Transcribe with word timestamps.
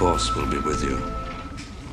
The 0.00 0.06
Force 0.06 0.34
will 0.34 0.46
be 0.46 0.56
with 0.56 0.82
you. 0.82 0.98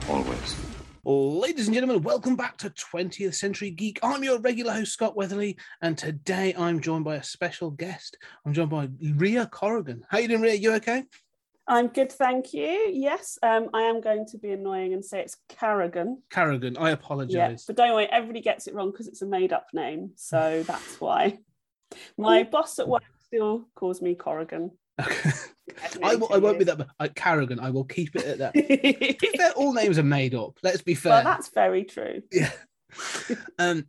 Always. 0.10 0.56
Ladies 1.04 1.68
and 1.68 1.74
gentlemen, 1.74 2.02
welcome 2.02 2.38
back 2.38 2.56
to 2.60 2.70
20th 2.70 3.36
Century 3.36 3.70
Geek. 3.70 4.00
I'm 4.02 4.24
your 4.24 4.40
regular 4.40 4.72
host, 4.72 4.94
Scott 4.94 5.18
Weatherly, 5.18 5.58
and 5.82 5.98
today 5.98 6.56
I'm 6.58 6.80
joined 6.80 7.04
by 7.04 7.16
a 7.16 7.24
special 7.24 7.70
guest. 7.70 8.18
I'm 8.46 8.54
joined 8.54 8.70
by 8.70 8.88
Ria 9.16 9.46
Corrigan. 9.48 10.06
How 10.08 10.20
you 10.20 10.30
doing, 10.30 10.40
Ria? 10.40 10.54
You 10.54 10.72
okay? 10.76 11.04
I'm 11.68 11.88
good, 11.88 12.10
thank 12.10 12.54
you. 12.54 12.90
Yes, 12.94 13.40
um, 13.44 13.72
I 13.74 13.82
am 13.82 14.00
going 14.00 14.26
to 14.28 14.38
be 14.38 14.52
annoying 14.52 14.94
and 14.94 15.04
say 15.04 15.20
it's 15.20 15.36
Carrigan. 15.50 16.24
Carrigan, 16.30 16.78
I 16.78 16.88
Yeah, 16.88 16.94
apologise. 16.94 17.66
but 17.66 17.76
don't 17.76 17.94
worry, 17.94 18.08
everybody 18.10 18.40
gets 18.40 18.68
it 18.68 18.74
wrong 18.74 18.92
because 18.92 19.10
it's 19.10 19.22
a 19.22 19.28
made-up 19.28 19.68
name, 19.74 20.12
so 20.16 20.64
that's 20.66 21.02
why. 21.02 21.40
My 22.18 22.44
boss 22.44 22.80
at 22.80 22.88
work 22.88 23.04
still 23.26 23.68
calls 23.76 24.02
me 24.02 24.16
Corrigan. 24.16 24.72
Okay. 24.98 25.32
I, 26.04 26.16
will, 26.16 26.32
I 26.34 26.38
won't 26.38 26.60
be 26.60 26.66
that, 26.66 26.88
uh, 27.00 27.08
Carrigan, 27.16 27.60
I 27.60 27.70
will 27.70 27.84
keep 27.84 28.16
it 28.16 28.26
at 28.26 28.38
that. 28.40 29.54
All 29.56 29.74
names 29.74 30.00
are 30.00 30.04
made 30.04 30.34
up. 30.36 30.58
Let's 30.64 30.82
be 30.82 30.96
fair. 30.96 31.12
well, 31.12 31.24
that's 31.24 31.50
very 31.50 31.84
true. 31.84 32.22
Yeah. 32.32 32.52
um, 33.60 33.86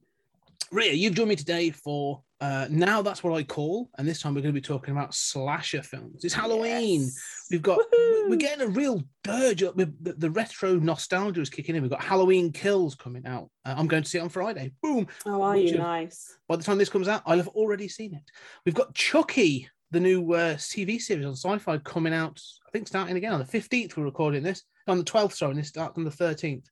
Ria, 0.73 0.93
you've 0.93 1.15
joined 1.15 1.29
me 1.31 1.37
today 1.37 1.71
for 1.71 2.23
uh, 2.41 2.67
now. 2.69 3.01
That's 3.01 3.23
what 3.23 3.33
I 3.33 3.43
call, 3.43 3.89
and 3.97 4.07
this 4.07 4.21
time 4.21 4.35
we're 4.35 4.43
going 4.43 4.55
to 4.55 4.61
be 4.61 4.65
talking 4.65 4.93
about 4.93 5.15
slasher 5.15 5.83
films. 5.83 6.25
It's 6.25 6.35
Halloween. 6.35 7.03
Yes. 7.03 7.47
We've 7.51 7.63
got 7.63 7.79
Woohoo. 7.79 8.29
we're 8.29 8.37
getting 8.37 8.67
a 8.67 8.69
real 8.69 9.03
dirge 9.25 9.63
up. 9.63 9.77
The, 9.77 9.93
the 10.01 10.31
retro 10.31 10.75
nostalgia 10.75 11.41
is 11.41 11.49
kicking 11.49 11.75
in. 11.75 11.83
We've 11.83 11.91
got 11.91 12.03
Halloween 12.03 12.53
Kills 12.53 12.95
coming 12.95 13.25
out. 13.27 13.51
Uh, 13.65 13.77
I'm 13.79 13.87
going 13.87 14.03
to 14.03 14.09
see 14.09 14.19
it 14.19 14.23
on 14.23 14.29
Friday. 14.29 14.73
Boom. 14.83 15.07
Oh, 15.25 15.43
are 15.43 15.55
Which 15.55 15.73
you 15.73 15.79
nice? 15.79 16.39
By 16.49 16.57
the 16.57 16.65
time 16.65 16.77
this 16.77 16.91
comes 16.91 17.09
out, 17.09 17.23
I'll 17.25 17.39
have 17.39 17.49
already 17.49 17.89
seen 17.89 18.15
it. 18.15 18.31
We've 18.67 18.75
got 18.75 18.95
Chucky, 18.95 19.71
the 19.91 20.01
new 20.01 20.33
uh, 20.33 20.55
TV 20.57 21.01
series 21.01 21.25
on 21.25 21.33
Syfy, 21.59 21.83
coming 21.85 22.13
out. 22.13 22.41
I 22.67 22.71
think 22.71 22.89
starting 22.89 23.17
again 23.17 23.33
on 23.33 23.41
the 23.41 23.47
15th. 23.47 23.97
We're 23.97 24.05
recording 24.05 24.43
this 24.43 24.65
on 24.87 24.99
the 24.99 25.05
12th. 25.05 25.35
Sorry, 25.35 25.51
and 25.51 25.61
this 25.61 25.69
starts 25.69 25.97
on 25.97 26.05
the 26.05 26.11
13th. 26.11 26.67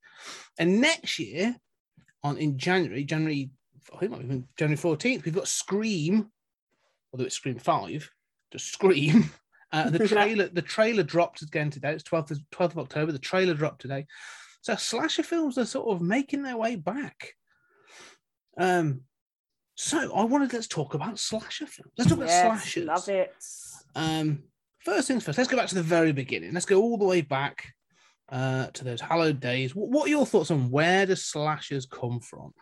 And 0.59 0.81
next 0.81 1.19
year, 1.19 1.57
on 2.23 2.37
in 2.37 2.59
January, 2.59 3.05
January, 3.05 3.51
I 3.95 3.99
think 3.99 4.13
might 4.13 4.21
be 4.21 4.27
even 4.27 4.49
January 4.59 4.79
14th, 4.79 5.25
we've 5.25 5.35
got 5.35 5.49
Scream, 5.49 6.31
although 7.13 7.25
it's 7.25 7.37
Scream 7.37 7.59
Five, 7.59 8.11
just 8.53 8.73
Scream. 8.73 9.31
Uh, 9.73 9.91
the 9.91 9.99
trailer, 10.09 10.49
the 10.49 10.63
trailer 10.63 11.03
dropped 11.03 11.43
again 11.43 11.71
today. 11.71 11.93
It's 11.93 12.05
12th, 12.05 12.31
of- 12.31 12.39
12th 12.53 12.71
of 12.71 12.79
October. 12.79 13.11
The 13.11 13.19
trailer 13.19 13.53
dropped 13.53 13.83
today. 13.83 14.07
So 14.61 14.77
slasher 14.77 15.25
films 15.25 15.59
are 15.59 15.65
sort 15.65 15.89
of 15.89 16.01
making 16.01 16.45
their 16.45 16.57
way 16.57 16.77
back. 16.77 17.35
Um, 18.57 19.03
so 19.77 20.13
I 20.15 20.25
wanted 20.25 20.53
let's 20.53 20.67
talk 20.67 20.95
about 20.95 21.19
slasher 21.19 21.67
films. 21.67 21.93
Let's 21.97 22.11
talk 22.11 22.19
about 22.19 22.29
Yes, 22.31 22.43
slashers. 22.43 22.87
love 22.87 23.09
it. 23.09 23.35
Um, 23.95 24.43
first 24.81 25.07
things 25.09 25.23
first, 25.25 25.39
let's 25.39 25.51
go 25.51 25.57
back 25.57 25.69
to 25.69 25.75
the 25.75 25.83
very 25.83 26.13
beginning. 26.13 26.53
Let's 26.53 26.67
go 26.67 26.81
all 26.83 26.99
the 26.99 27.05
way 27.05 27.21
back 27.21 27.73
uh, 28.31 28.69
to 28.69 28.85
those 28.85 29.01
hallowed 29.01 29.39
days. 29.41 29.75
What, 29.75 29.91
what 29.91 30.07
are 30.07 30.11
your 30.11 30.27
thoughts 30.27 30.51
on 30.51 30.71
where 30.71 31.07
do 31.07 31.15
slashers 31.15 31.87
come 31.87 32.21
from? 32.21 32.53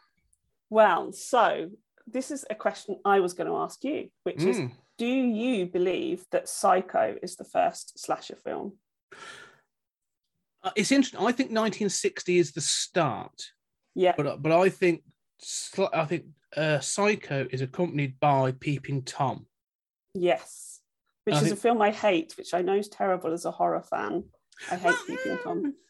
Well, 0.71 1.13
so 1.13 1.71
this 2.07 2.31
is 2.31 2.45
a 2.51 2.55
question 2.55 2.99
I 3.05 3.21
was 3.21 3.33
going 3.33 3.47
to 3.49 3.57
ask 3.57 3.83
you, 3.85 4.11
which 4.25 4.43
is 4.43 4.59
Mm. 4.59 4.73
do 4.99 5.07
you 5.07 5.67
believe 5.67 6.25
that 6.33 6.49
Psycho 6.49 7.17
is 7.23 7.37
the 7.37 7.45
first 7.45 7.99
slasher 7.99 8.37
film? 8.37 8.79
Uh, 10.63 10.71
it's 10.77 10.93
interesting. 10.93 11.21
I 11.21 11.33
think 11.33 11.51
1960 11.51 12.39
is 12.39 12.53
the 12.53 12.61
start, 12.61 13.33
Yeah. 13.95 14.15
but 14.17 14.43
but 14.43 14.53
I 14.53 14.69
think 14.69 15.03
I 15.93 16.05
think 16.05 16.25
uh, 16.57 16.81
Psycho 16.81 17.47
is 17.51 17.61
accompanied 17.61 18.19
by 18.21 18.53
Peeping 18.53 19.03
Tom. 19.03 19.47
Yes. 20.15 20.81
Which 21.25 21.35
I 21.35 21.39
is 21.39 21.45
think- 21.45 21.55
a 21.59 21.61
film 21.61 21.83
I 21.83 21.91
hate, 21.91 22.35
which 22.37 22.55
I 22.55 22.63
know 22.63 22.75
is 22.75 22.89
terrible 22.89 23.33
as 23.33 23.45
a 23.45 23.51
horror 23.51 23.83
fan. 23.83 24.25
I 24.71 24.77
hate 24.77 24.95
Peeping 25.07 25.39
Tom. 25.43 25.75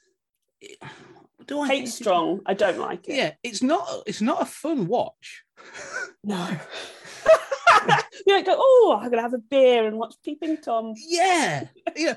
Do 1.47 1.61
I 1.61 1.67
Hate 1.67 1.77
think- 1.81 1.89
strong. 1.91 2.41
I 2.47 2.55
don't 2.55 2.79
like 2.79 3.07
it. 3.09 3.17
Yeah, 3.17 3.33
it's 3.43 3.63
not. 3.63 3.87
It's 4.07 4.23
not 4.23 4.41
a 4.43 4.47
fun 4.47 4.87
watch. 4.87 5.45
No. 6.27 6.49
you 7.87 8.33
don't 8.33 8.47
go, 8.47 8.55
oh, 8.57 8.95
I'm 8.99 9.11
going 9.11 9.19
to 9.19 9.23
have 9.23 9.35
a 9.35 9.39
beer 9.39 9.87
and 9.87 9.99
watch 9.99 10.15
Peeping 10.25 10.57
Tom. 10.63 10.95
Yeah, 10.97 11.67
yeah. 11.95 12.15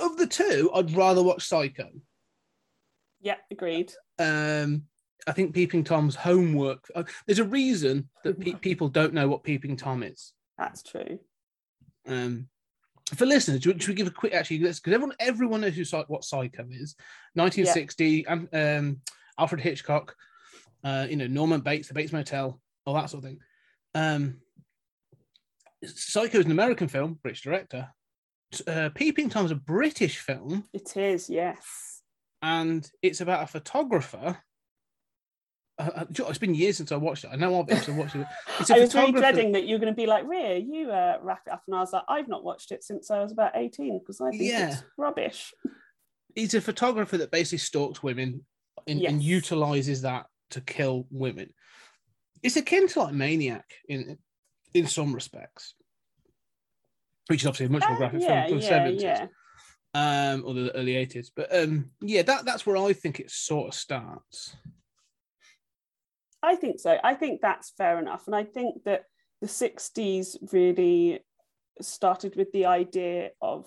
Of 0.00 0.16
the 0.16 0.26
two, 0.26 0.68
I'd 0.74 0.90
rather 0.96 1.22
watch 1.22 1.46
Psycho. 1.46 1.90
Yeah, 3.20 3.36
agreed. 3.52 3.92
um, 4.18 4.82
I 5.26 5.32
think 5.32 5.54
Peeping 5.54 5.84
Tom's 5.84 6.14
homework. 6.14 6.90
uh, 6.94 7.04
There's 7.26 7.38
a 7.38 7.44
reason 7.44 8.08
that 8.24 8.38
pe- 8.38 8.52
people 8.54 8.88
don't 8.88 9.14
know 9.14 9.28
what 9.28 9.42
Peeping 9.42 9.76
Tom 9.76 10.02
is. 10.02 10.32
That's 10.58 10.82
true. 10.82 11.18
Um, 12.06 12.48
for 13.14 13.26
listeners, 13.26 13.62
should, 13.62 13.80
should 13.82 13.88
we 13.90 13.94
give 13.94 14.06
a 14.06 14.10
quick 14.10 14.34
actually? 14.34 14.58
Because 14.58 14.80
everyone 14.86 15.12
everyone 15.18 15.60
knows 15.62 15.74
who 15.76 15.84
what 16.08 16.24
Psycho 16.24 16.66
is. 16.70 16.94
1960, 17.34 18.26
and 18.26 18.48
um, 18.52 19.00
Alfred 19.38 19.60
Hitchcock. 19.60 20.14
Uh, 20.82 21.06
you 21.08 21.16
know 21.16 21.26
Norman 21.26 21.60
Bates, 21.62 21.88
The 21.88 21.94
Bates 21.94 22.12
Motel, 22.12 22.60
all 22.84 22.94
that 22.94 23.08
sort 23.08 23.24
of 23.24 23.30
thing. 23.30 23.38
Um, 23.94 24.36
Psycho 25.84 26.38
is 26.38 26.44
an 26.44 26.50
American 26.50 26.88
film, 26.88 27.18
British 27.22 27.42
director. 27.42 27.88
Uh, 28.66 28.90
Peeping 28.94 29.28
Tom's 29.30 29.50
a 29.50 29.54
British 29.56 30.18
film, 30.18 30.64
It 30.72 30.96
is, 30.96 31.28
yes. 31.30 32.02
and 32.42 32.88
it's 33.02 33.20
about 33.20 33.42
a 33.44 33.46
photographer. 33.46 34.38
Uh, 35.78 35.90
uh, 35.96 36.04
it's 36.28 36.38
been 36.38 36.54
years 36.54 36.76
since 36.76 36.92
I 36.92 36.96
watched 36.96 37.24
it. 37.24 37.30
I 37.32 37.36
know 37.36 37.58
I've 37.58 37.66
been 37.66 37.96
watched 37.96 38.14
it. 38.14 38.26
It's 38.60 38.70
a 38.70 38.76
I 38.76 38.78
was 38.80 38.94
really 38.94 39.12
dreading 39.12 39.52
that 39.52 39.64
you 39.64 39.74
were 39.74 39.80
going 39.80 39.92
to 39.92 39.96
be 39.96 40.06
like, 40.06 40.24
Rhea, 40.26 40.56
you 40.58 40.90
uh, 40.90 41.18
wrap 41.20 41.42
it 41.46 41.52
up. 41.52 41.62
And 41.66 41.74
I 41.76 41.80
was 41.80 41.92
like, 41.92 42.04
I've 42.08 42.28
not 42.28 42.44
watched 42.44 42.70
it 42.70 42.84
since 42.84 43.10
I 43.10 43.18
was 43.20 43.32
about 43.32 43.56
18 43.56 43.98
because 43.98 44.20
I 44.20 44.30
think 44.30 44.42
Yeah. 44.42 44.72
it's 44.72 44.84
rubbish. 44.96 45.52
He's 46.36 46.54
a 46.54 46.60
photographer 46.60 47.16
that 47.18 47.30
basically 47.32 47.58
stalks 47.58 48.02
women 48.02 48.44
and, 48.86 49.00
and 49.02 49.22
utilizes 49.22 50.02
that 50.02 50.26
to 50.50 50.60
kill 50.60 51.06
women. 51.10 51.52
It's 52.42 52.56
akin 52.56 52.86
to 52.88 53.00
like 53.00 53.14
Maniac 53.14 53.64
in 53.88 54.18
in 54.74 54.86
some 54.86 55.12
respects, 55.14 55.74
which 57.28 57.42
is 57.42 57.46
obviously 57.46 57.66
a 57.66 57.70
much 57.70 57.82
more 57.82 57.94
Uh, 57.94 57.98
graphic 57.98 58.22
yeah, 58.22 58.46
film 58.46 58.60
from 58.60 58.60
the 58.60 58.64
yeah, 58.66 58.88
70s. 59.18 59.28
yeah. 59.94 60.32
um, 60.32 60.42
or 60.44 60.54
the 60.54 60.74
early 60.76 60.94
80s. 60.94 61.28
But 61.34 61.54
um, 61.56 61.90
yeah, 62.00 62.22
that, 62.22 62.44
that's 62.44 62.66
where 62.66 62.76
I 62.76 62.92
think 62.92 63.18
it 63.20 63.30
sort 63.30 63.68
of 63.68 63.74
starts. 63.74 64.56
I 66.44 66.56
think 66.56 66.78
so. 66.80 66.98
I 67.02 67.14
think 67.14 67.40
that's 67.40 67.70
fair 67.70 67.98
enough. 67.98 68.26
And 68.26 68.36
I 68.36 68.44
think 68.44 68.84
that 68.84 69.04
the 69.40 69.46
60s 69.46 70.36
really 70.52 71.20
started 71.80 72.36
with 72.36 72.52
the 72.52 72.66
idea 72.66 73.30
of 73.40 73.66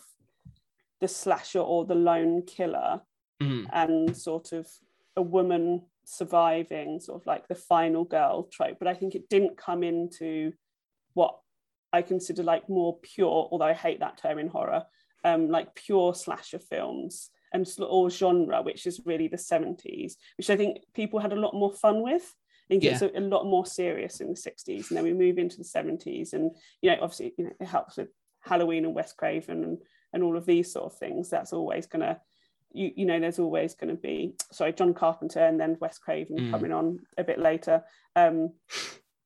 the 1.02 1.08
slasher 1.08 1.60
or 1.60 1.86
the 1.86 1.96
lone 1.96 2.44
killer 2.44 3.02
Mm. 3.42 3.68
and 3.72 4.18
sort 4.18 4.52
of 4.52 4.68
a 5.16 5.22
woman 5.22 5.84
surviving, 6.06 7.00
sort 7.00 7.22
of 7.22 7.28
like 7.28 7.48
the 7.48 7.54
final 7.54 8.04
girl 8.04 8.50
trope. 8.52 8.80
But 8.80 8.88
I 8.88 8.96
think 8.96 9.14
it 9.14 9.30
didn't 9.30 9.58
come 9.58 9.84
into 9.84 10.54
what 11.14 11.38
I 11.94 12.02
consider 12.02 12.42
like 12.42 12.68
more 12.68 12.98
pure, 13.00 13.48
although 13.52 13.66
I 13.66 13.74
hate 13.74 14.00
that 14.00 14.18
term 14.18 14.40
in 14.40 14.48
horror, 14.48 14.86
um, 15.24 15.50
like 15.50 15.76
pure 15.76 16.16
slasher 16.16 16.60
films 16.60 17.30
and 17.54 17.68
or 17.80 18.10
genre, 18.10 18.62
which 18.64 18.88
is 18.88 19.06
really 19.06 19.28
the 19.28 19.38
70s, 19.38 20.16
which 20.38 20.50
I 20.50 20.58
think 20.58 20.80
people 20.96 21.20
had 21.20 21.34
a 21.34 21.40
lot 21.40 21.54
more 21.54 21.72
fun 21.72 22.02
with. 22.02 22.34
I 22.70 22.74
think 22.74 22.84
it's 22.84 23.02
a, 23.02 23.12
a 23.18 23.22
lot 23.22 23.46
more 23.46 23.66
serious 23.66 24.20
in 24.20 24.28
the 24.28 24.36
60s. 24.36 24.90
And 24.90 24.98
then 24.98 25.04
we 25.04 25.14
move 25.14 25.38
into 25.38 25.58
the 25.58 25.64
70s. 25.64 26.34
And, 26.34 26.52
you 26.82 26.92
know, 26.92 26.98
obviously, 27.02 27.34
you 27.38 27.46
know, 27.46 27.52
it 27.60 27.66
helps 27.66 27.96
with 27.96 28.10
Halloween 28.42 28.84
and 28.84 28.94
Wes 28.94 29.14
Craven 29.14 29.64
and, 29.64 29.78
and 30.12 30.22
all 30.22 30.36
of 30.36 30.46
these 30.46 30.72
sort 30.72 30.92
of 30.92 30.98
things. 31.00 31.30
That's 31.30 31.54
always 31.54 31.88
going 31.88 32.02
to, 32.02 32.20
you, 32.74 32.92
you 32.96 33.06
know, 33.06 33.20
there's 33.22 33.40
always 33.40 33.74
going 33.74 33.96
to 33.96 34.02
be, 34.02 34.36
sorry, 34.52 34.74
John 34.74 34.94
Carpenter 34.94 35.40
and 35.40 35.58
then 35.60 35.78
Wes 35.80 35.98
Craven 35.98 36.38
Mm. 36.38 36.52
coming 36.52 36.74
on 36.74 37.00
a 37.18 37.24
bit 37.24 37.40
later. 37.40 37.84
Um, 38.18 38.52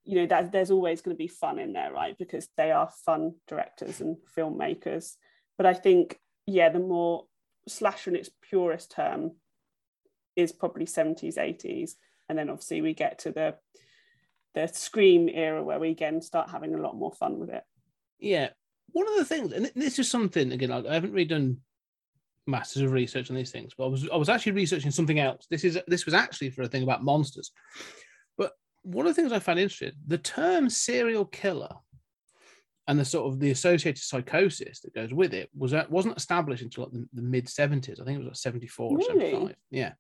you 0.04 0.16
know, 0.18 0.28
that 0.28 0.52
there's 0.52 0.72
always 0.72 1.02
going 1.02 1.16
to 1.16 1.20
be 1.20 1.28
fun 1.28 1.58
in 1.58 1.74
there, 1.74 1.92
right? 1.92 2.16
Because 2.18 2.48
they 2.58 2.72
are 2.72 2.92
fun 3.06 3.34
directors 3.48 4.02
and 4.02 4.18
filmmakers. 4.38 5.16
But 5.58 5.66
I 5.66 5.74
think, 5.74 6.20
yeah, 6.46 6.70
the 6.70 6.80
more 6.80 7.26
slasher 7.68 8.12
in 8.12 8.16
its 8.16 8.30
purest 8.42 8.92
term 8.92 9.32
is 10.36 10.52
probably 10.52 10.86
70s, 10.86 11.38
80s. 11.38 11.92
And 12.32 12.40
then 12.40 12.50
obviously 12.50 12.82
we 12.82 12.94
get 12.94 13.20
to 13.20 13.32
the 13.34 13.56
the 14.56 14.68
scream 14.68 15.28
era 15.28 15.62
where 15.62 15.80
we 15.80 15.90
again 15.90 16.22
start 16.22 16.50
having 16.50 16.74
a 16.74 16.78
lot 16.82 16.96
more 16.96 17.12
fun 17.12 17.40
with 17.40 17.50
it. 17.50 17.64
Yeah. 18.20 18.52
One 18.94 19.06
of 19.06 19.16
the 19.18 19.26
things, 19.26 19.52
and 19.52 19.70
this 19.76 20.00
is 20.00 20.10
something, 20.10 20.54
again, 20.54 20.72
I 20.72 20.94
haven't 20.94 21.12
really 21.12 21.26
done 21.26 21.58
masters 22.48 22.84
of 22.84 22.94
research 22.94 23.30
on 23.30 23.36
these 23.36 23.52
things, 23.52 23.74
but 23.78 23.84
I 23.84 23.88
was 23.90 24.08
I 24.08 24.16
was 24.16 24.30
actually 24.30 24.54
researching 24.54 24.92
something 24.92 25.20
else. 25.20 25.46
This 25.50 25.66
is 25.66 25.78
this 25.88 26.06
was 26.06 26.14
actually 26.14 26.52
for 26.52 26.62
a 26.62 26.70
thing 26.70 26.84
about 26.84 27.04
monsters. 27.04 27.52
But 28.38 28.54
one 28.84 29.06
of 29.06 29.14
the 29.14 29.22
things 29.22 29.34
I 29.34 29.40
found 29.40 29.60
interesting, 29.60 29.92
the 30.08 30.18
term 30.18 30.70
serial 30.70 31.26
killer 31.26 31.76
and 32.88 32.98
the 32.98 33.04
sort 33.04 33.30
of 33.30 33.42
the 33.42 33.52
associated 33.52 34.02
psychosis 34.02 34.80
that 34.80 34.96
goes 34.96 35.14
with 35.14 35.34
it 35.34 35.50
was 35.54 35.72
that 35.72 35.92
wasn't 35.92 36.16
established 36.16 36.64
until 36.64 36.86
like 36.86 36.94
the, 36.94 37.08
the 37.12 37.22
mid 37.22 37.48
70s. 37.48 38.00
I 38.00 38.06
think 38.06 38.16
it 38.16 38.20
was 38.20 38.28
like 38.28 38.36
74 38.38 38.96
Really? 38.96 39.04
or 39.04 39.20
75. 39.20 39.56
Yeah. 39.70 39.92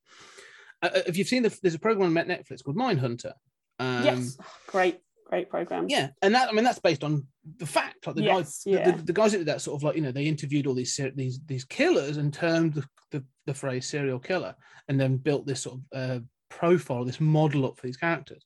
Uh, 0.82 0.90
uh, 0.96 1.02
if 1.08 1.18
you've 1.18 1.28
seen 1.28 1.44
the 1.44 1.58
there's 1.62 1.76
a 1.76 1.80
program 1.80 2.18
on 2.18 2.26
Netflix 2.26 2.64
called 2.64 2.78
Mindhunter. 2.78 3.34
Um, 3.80 4.04
yes, 4.04 4.38
great, 4.68 5.00
great 5.26 5.50
program. 5.50 5.88
yeah, 5.90 6.10
and 6.22 6.36
that 6.36 6.50
I 6.50 6.52
mean 6.52 6.64
that's 6.64 6.80
based 6.80 7.04
on 7.04 7.26
the 7.58 7.66
fact. 7.66 8.08
Like 8.08 8.16
the 8.16 8.24
Yes, 8.24 8.36
guys, 8.36 8.64
yeah. 8.66 8.92
the, 8.92 9.04
the 9.04 9.14
guys 9.14 9.32
that 9.32 9.40
did 9.40 9.48
that 9.48 9.62
sort 9.62 9.80
of 9.80 9.84
like 9.84 9.96
you 9.96 10.02
know 10.02 10.12
they 10.12 10.26
interviewed 10.26 10.68
all 10.68 10.74
these 10.74 11.00
these 11.16 11.40
these 11.46 11.66
killers 11.66 12.18
and 12.18 12.34
termed 12.34 12.74
the, 12.74 12.84
the, 13.12 13.24
the 13.46 13.54
phrase 13.54 13.88
serial 13.88 14.20
killer, 14.20 14.56
and 14.88 15.00
then 15.00 15.18
built 15.18 15.46
this 15.46 15.62
sort 15.62 15.80
of 15.94 16.00
uh, 16.00 16.20
profile, 16.50 17.06
this 17.06 17.22
model 17.22 17.66
up 17.66 17.78
for 17.78 17.88
these 17.88 17.98
characters. 17.98 18.44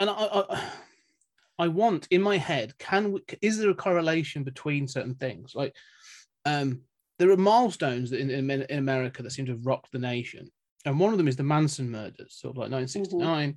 And 0.00 0.08
I, 0.08 0.12
I, 0.14 0.62
I 1.58 1.68
want 1.68 2.06
in 2.10 2.22
my 2.22 2.36
head, 2.36 2.78
can 2.78 3.12
we, 3.12 3.20
is 3.42 3.58
there 3.58 3.70
a 3.70 3.74
correlation 3.74 4.44
between 4.44 4.86
certain 4.86 5.16
things? 5.16 5.54
Like, 5.54 5.74
um, 6.44 6.82
there 7.18 7.30
are 7.30 7.36
milestones 7.36 8.12
in, 8.12 8.30
in 8.30 8.48
in 8.50 8.78
America 8.78 9.22
that 9.22 9.32
seem 9.32 9.46
to 9.46 9.52
have 9.52 9.66
rocked 9.66 9.90
the 9.92 9.98
nation, 9.98 10.50
and 10.84 10.98
one 10.98 11.12
of 11.12 11.18
them 11.18 11.28
is 11.28 11.36
the 11.36 11.42
Manson 11.42 11.90
murders, 11.90 12.36
sort 12.40 12.52
of 12.52 12.58
like 12.58 12.70
1969 12.70 13.56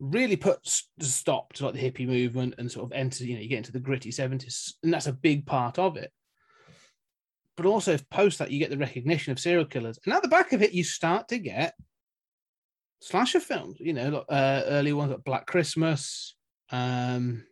really 0.00 0.36
put 0.36 0.58
a 1.00 1.04
stop 1.04 1.52
to 1.54 1.64
like 1.64 1.74
the 1.74 1.90
hippie 1.90 2.06
movement 2.06 2.54
and 2.58 2.70
sort 2.70 2.86
of 2.86 2.92
enter, 2.92 3.24
you 3.24 3.34
know, 3.34 3.40
you 3.40 3.48
get 3.48 3.58
into 3.58 3.72
the 3.72 3.80
gritty 3.80 4.10
70s, 4.10 4.74
and 4.82 4.92
that's 4.92 5.06
a 5.06 5.12
big 5.12 5.46
part 5.46 5.78
of 5.78 5.96
it. 5.96 6.12
But 7.56 7.66
also, 7.66 7.92
if 7.92 8.08
post 8.08 8.38
that, 8.38 8.52
you 8.52 8.60
get 8.60 8.70
the 8.70 8.78
recognition 8.78 9.32
of 9.32 9.40
serial 9.40 9.64
killers, 9.64 9.98
and 10.04 10.14
at 10.14 10.22
the 10.22 10.28
back 10.28 10.52
of 10.52 10.62
it, 10.62 10.72
you 10.72 10.84
start 10.84 11.28
to 11.28 11.38
get 11.38 11.74
slasher 13.00 13.40
films, 13.40 13.78
you 13.80 13.92
know, 13.92 14.08
like, 14.10 14.24
uh, 14.28 14.62
early 14.66 14.92
ones 14.92 15.10
like 15.10 15.24
Black 15.24 15.46
Christmas, 15.46 16.36
um, 16.70 17.44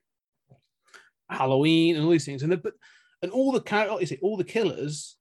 Halloween, 1.28 1.96
and 1.96 2.04
all 2.04 2.12
these 2.12 2.24
things, 2.24 2.44
and 2.44 2.52
the, 2.52 2.56
but 2.56 2.74
and 3.22 3.32
all 3.32 3.50
the 3.50 3.60
char- 3.60 3.88
like 3.88 4.08
you 4.08 4.18
all 4.22 4.36
the 4.36 4.44
killers, 4.44 5.16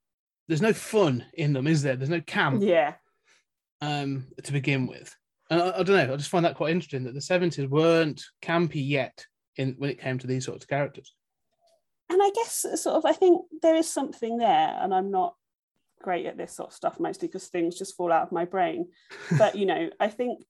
there's 0.47 0.61
no 0.61 0.73
fun 0.73 1.25
in 1.33 1.53
them, 1.53 1.65
is 1.65 1.81
there? 1.81 1.95
There's 1.95 2.09
no 2.09 2.21
camp. 2.21 2.61
Yeah, 2.61 2.93
um, 3.85 4.27
to 4.43 4.51
begin 4.51 4.87
with. 4.87 5.15
And 5.49 5.61
I, 5.61 5.79
I 5.79 5.83
don't 5.83 6.07
know. 6.07 6.13
I 6.13 6.17
just 6.17 6.29
find 6.29 6.45
that 6.45 6.55
quite 6.55 6.71
interesting 6.71 7.03
that 7.03 7.13
the 7.13 7.21
seventies 7.21 7.67
weren't 7.69 8.23
campy 8.41 8.87
yet 8.87 9.25
in 9.57 9.75
when 9.77 9.89
it 9.89 10.01
came 10.01 10.17
to 10.19 10.27
these 10.27 10.45
sorts 10.45 10.65
of 10.65 10.69
characters. 10.69 11.13
and 12.09 12.21
I 12.21 12.29
guess 12.31 12.65
sort 12.75 12.95
of 12.95 13.05
I 13.05 13.13
think 13.13 13.41
there 13.61 13.75
is 13.75 13.87
something 13.87 14.37
there, 14.37 14.77
and 14.81 14.93
I'm 14.93 15.11
not 15.11 15.35
great 16.01 16.25
at 16.25 16.37
this 16.37 16.53
sort 16.53 16.69
of 16.69 16.75
stuff 16.75 16.99
mostly 16.99 17.27
because 17.27 17.47
things 17.47 17.77
just 17.77 17.95
fall 17.95 18.11
out 18.11 18.23
of 18.23 18.31
my 18.31 18.45
brain. 18.45 18.87
But 19.37 19.55
you 19.55 19.65
know, 19.65 19.89
I 19.99 20.07
think 20.09 20.43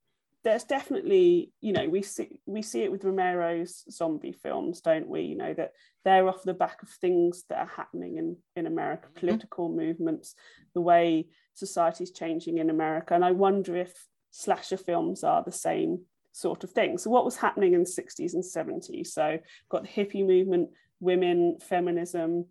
there's 0.44 0.64
definitely 0.64 1.52
you 1.60 1.74
know 1.74 1.90
we 1.90 2.02
see 2.02 2.40
we 2.46 2.62
see 2.62 2.84
it 2.84 2.92
with 2.92 3.04
Romero's 3.04 3.84
zombie 3.92 4.32
films, 4.32 4.82
don't 4.82 5.08
we? 5.08 5.22
You 5.22 5.38
know 5.38 5.54
that 5.54 5.72
they're 6.06 6.28
off 6.30 6.44
the 6.44 6.54
back 6.54 6.84
of 6.84 6.90
things 6.90 7.44
that 7.50 7.60
are 7.60 7.72
happening 7.76 8.18
in 8.18 8.38
in 8.56 8.66
America, 8.68 9.08
political 9.16 9.70
movements, 9.70 10.36
the 10.74 10.82
way 10.82 11.28
society's 11.56 12.12
changing 12.12 12.60
in 12.60 12.70
America, 12.70 13.16
and 13.16 13.26
I 13.26 13.32
wonder 13.32 13.76
if 13.76 14.08
slasher 14.32 14.78
films 14.78 15.24
are 15.24 15.44
the 15.44 15.52
same 15.52 16.02
sort 16.32 16.64
of 16.64 16.72
thing. 16.72 16.98
So 16.98 17.10
what 17.10 17.26
was 17.26 17.38
happening 17.38 17.74
in 17.74 17.84
the 17.84 17.90
60s 17.90 18.34
and 18.34 18.44
70s? 18.44 19.08
So 19.08 19.40
got 19.70 19.84
the 19.84 19.88
hippie 19.88 20.26
movement, 20.26 20.70
women, 21.00 21.58
feminism, 21.62 22.46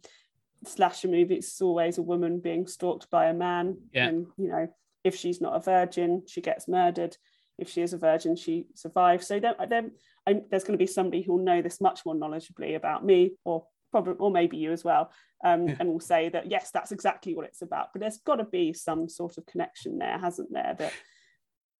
slasher 0.67 1.09
movies, 1.09 1.45
it's 1.45 1.61
always 1.61 1.99
a 1.99 2.03
woman 2.03 2.41
being 2.41 2.67
stalked 2.67 3.11
by 3.11 3.27
a 3.27 3.35
man. 3.35 3.77
Yeah. 3.93 4.09
And 4.09 4.27
you 4.37 4.49
know, 4.49 4.69
if 5.05 5.15
she's 5.15 5.41
not 5.41 5.55
a 5.55 5.61
virgin, 5.61 6.23
she 6.27 6.41
gets 6.41 6.67
murdered. 6.67 7.17
If 7.59 7.69
she 7.69 7.83
is 7.83 7.93
a 7.93 7.99
virgin, 7.99 8.35
she 8.35 8.67
survives. 8.75 9.29
So 9.29 9.39
then, 9.39 9.55
then 9.69 9.93
I, 10.27 10.41
there's 10.51 10.65
going 10.65 10.79
to 10.79 10.83
be 10.83 10.91
somebody 10.91 11.23
who'll 11.23 11.45
know 11.45 11.63
this 11.63 11.81
much 11.81 12.01
more 12.05 12.15
knowledgeably 12.15 12.75
about 12.75 13.05
me, 13.05 13.33
or 13.45 13.67
probably, 13.95 14.15
or 14.19 14.31
maybe 14.33 14.57
you 14.57 14.73
as 14.73 14.83
well, 14.83 15.13
um, 15.45 15.69
Yeah. 15.69 15.77
and 15.79 15.89
will 15.89 16.01
say 16.01 16.29
that 16.31 16.51
yes, 16.51 16.73
that's 16.73 16.91
exactly 16.91 17.37
what 17.37 17.47
it's 17.47 17.63
about. 17.63 17.91
But 17.93 18.01
there's 18.01 18.19
got 18.19 18.37
to 18.37 18.45
be 18.45 18.73
some 18.73 19.09
sort 19.09 19.39
of 19.39 19.47
connection 19.47 19.99
there, 19.99 20.19
hasn't 20.19 20.53
there? 20.53 20.75
That 20.77 20.93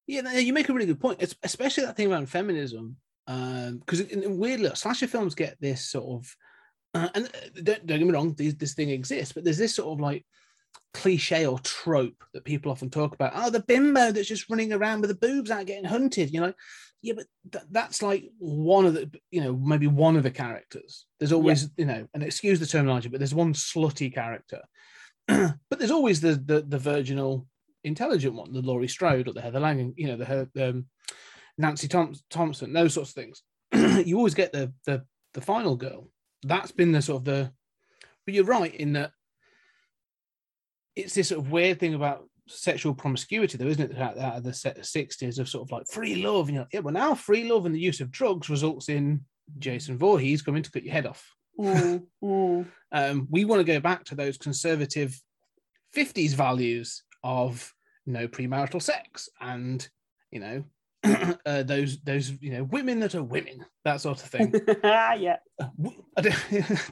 Yeah, 0.07 0.31
you 0.37 0.53
make 0.53 0.69
a 0.69 0.73
really 0.73 0.85
good 0.85 1.01
point, 1.01 1.21
es- 1.21 1.35
especially 1.43 1.83
that 1.85 1.97
thing 1.97 2.09
around 2.09 2.29
feminism. 2.29 2.95
Because 3.27 3.99
in, 3.99 4.23
in 4.23 4.37
weird 4.37 4.77
slasher 4.77 5.07
films 5.07 5.35
get 5.35 5.59
this 5.59 5.89
sort 5.89 6.21
of, 6.23 6.35
uh, 6.93 7.09
and 7.15 7.29
don't, 7.55 7.85
don't 7.85 7.99
get 7.99 8.07
me 8.07 8.13
wrong, 8.13 8.33
these, 8.35 8.55
this 8.55 8.75
thing 8.75 8.91
exists, 8.91 9.33
but 9.33 9.43
there's 9.43 9.57
this 9.57 9.75
sort 9.75 9.91
of 9.91 9.99
like 9.99 10.25
cliche 10.95 11.45
or 11.45 11.59
trope 11.59 12.23
that 12.33 12.45
people 12.45 12.71
often 12.71 12.89
talk 12.89 13.13
about. 13.13 13.33
Oh, 13.35 13.49
the 13.49 13.59
bimbo 13.59 14.11
that's 14.11 14.29
just 14.29 14.49
running 14.49 14.71
around 14.71 15.01
with 15.01 15.09
the 15.09 15.15
boobs 15.15 15.51
out 15.51 15.65
getting 15.65 15.83
hunted. 15.83 16.33
You 16.33 16.39
know, 16.39 16.53
yeah, 17.01 17.13
but 17.15 17.25
th- 17.51 17.65
that's 17.69 18.01
like 18.01 18.31
one 18.39 18.85
of 18.85 18.93
the, 18.93 19.11
you 19.29 19.41
know, 19.41 19.53
maybe 19.55 19.87
one 19.87 20.15
of 20.15 20.23
the 20.23 20.31
characters. 20.31 21.05
There's 21.19 21.33
always, 21.33 21.69
you 21.77 21.85
know, 21.85 22.07
and 22.13 22.23
excuse 22.23 22.59
the 22.59 22.65
terminology, 22.65 23.09
but 23.09 23.19
there's 23.19 23.35
one 23.35 23.53
slutty 23.53 24.13
character. 24.13 24.61
but 25.27 25.57
there's 25.77 25.91
always 25.91 26.21
the 26.21 26.35
the, 26.35 26.61
the 26.61 26.79
virginal, 26.79 27.45
intelligent 27.83 28.33
one, 28.33 28.53
the 28.53 28.61
Laurie 28.61 28.87
Strode 28.87 29.27
or 29.27 29.33
the 29.33 29.41
Heather 29.41 29.59
Langen, 29.59 29.93
you 29.97 30.07
know, 30.07 30.17
the 30.17 30.25
her 30.25 30.47
um, 30.61 30.85
Nancy 31.57 31.87
Thom- 31.87 32.15
Thompson, 32.29 32.71
those 32.73 32.93
sorts 32.93 33.09
of 33.09 33.15
things. 33.15 33.43
you 34.07 34.17
always 34.17 34.33
get 34.33 34.53
the 34.53 34.71
the 34.85 35.03
the 35.33 35.41
final 35.41 35.75
girl. 35.75 36.09
That's 36.43 36.71
been 36.71 36.93
the 36.93 37.01
sort 37.01 37.21
of 37.21 37.25
the. 37.25 37.51
But 38.25 38.33
you're 38.33 38.45
right 38.45 38.73
in 38.73 38.93
that 38.93 39.11
it's 40.95 41.13
this 41.13 41.29
sort 41.29 41.41
of 41.41 41.51
weird 41.51 41.79
thing 41.79 41.93
about 41.93 42.25
sexual 42.47 42.93
promiscuity, 42.93 43.57
though, 43.57 43.67
isn't 43.67 43.91
it? 43.91 43.97
Out, 43.99 44.17
out 44.17 44.37
of 44.37 44.43
the 44.43 44.51
60s 44.51 45.39
of 45.39 45.49
sort 45.49 45.67
of 45.67 45.71
like 45.71 45.87
free 45.87 46.15
love. 46.15 46.49
You 46.49 46.59
know, 46.59 46.67
yeah, 46.71 46.79
well, 46.81 46.93
now 46.93 47.15
free 47.15 47.49
love 47.49 47.65
and 47.65 47.75
the 47.75 47.79
use 47.79 48.01
of 48.01 48.11
drugs 48.11 48.49
results 48.49 48.89
in 48.89 49.21
Jason 49.59 49.97
Voorhees 49.97 50.41
coming 50.41 50.63
to 50.63 50.71
cut 50.71 50.83
your 50.83 50.93
head 50.93 51.05
off. 51.05 51.35
mm, 51.59 52.03
mm. 52.23 52.65
Um, 52.91 53.27
we 53.29 53.43
want 53.43 53.59
to 53.59 53.65
go 53.65 53.81
back 53.81 54.05
to 54.05 54.15
those 54.15 54.37
conservative 54.37 55.19
50s 55.93 56.33
values 56.33 57.03
of 57.25 57.73
no 58.05 58.25
premarital 58.25 58.81
sex 58.81 59.27
and, 59.41 59.85
you 60.31 60.39
know, 60.39 60.63
uh, 61.45 61.63
those 61.63 61.99
those 62.01 62.31
you 62.41 62.51
know 62.51 62.63
women 62.63 62.99
that 62.99 63.15
are 63.15 63.23
women 63.23 63.65
that 63.83 64.01
sort 64.01 64.21
of 64.21 64.29
thing. 64.29 64.53
yeah, 64.83 65.37
Uh, 65.59 66.21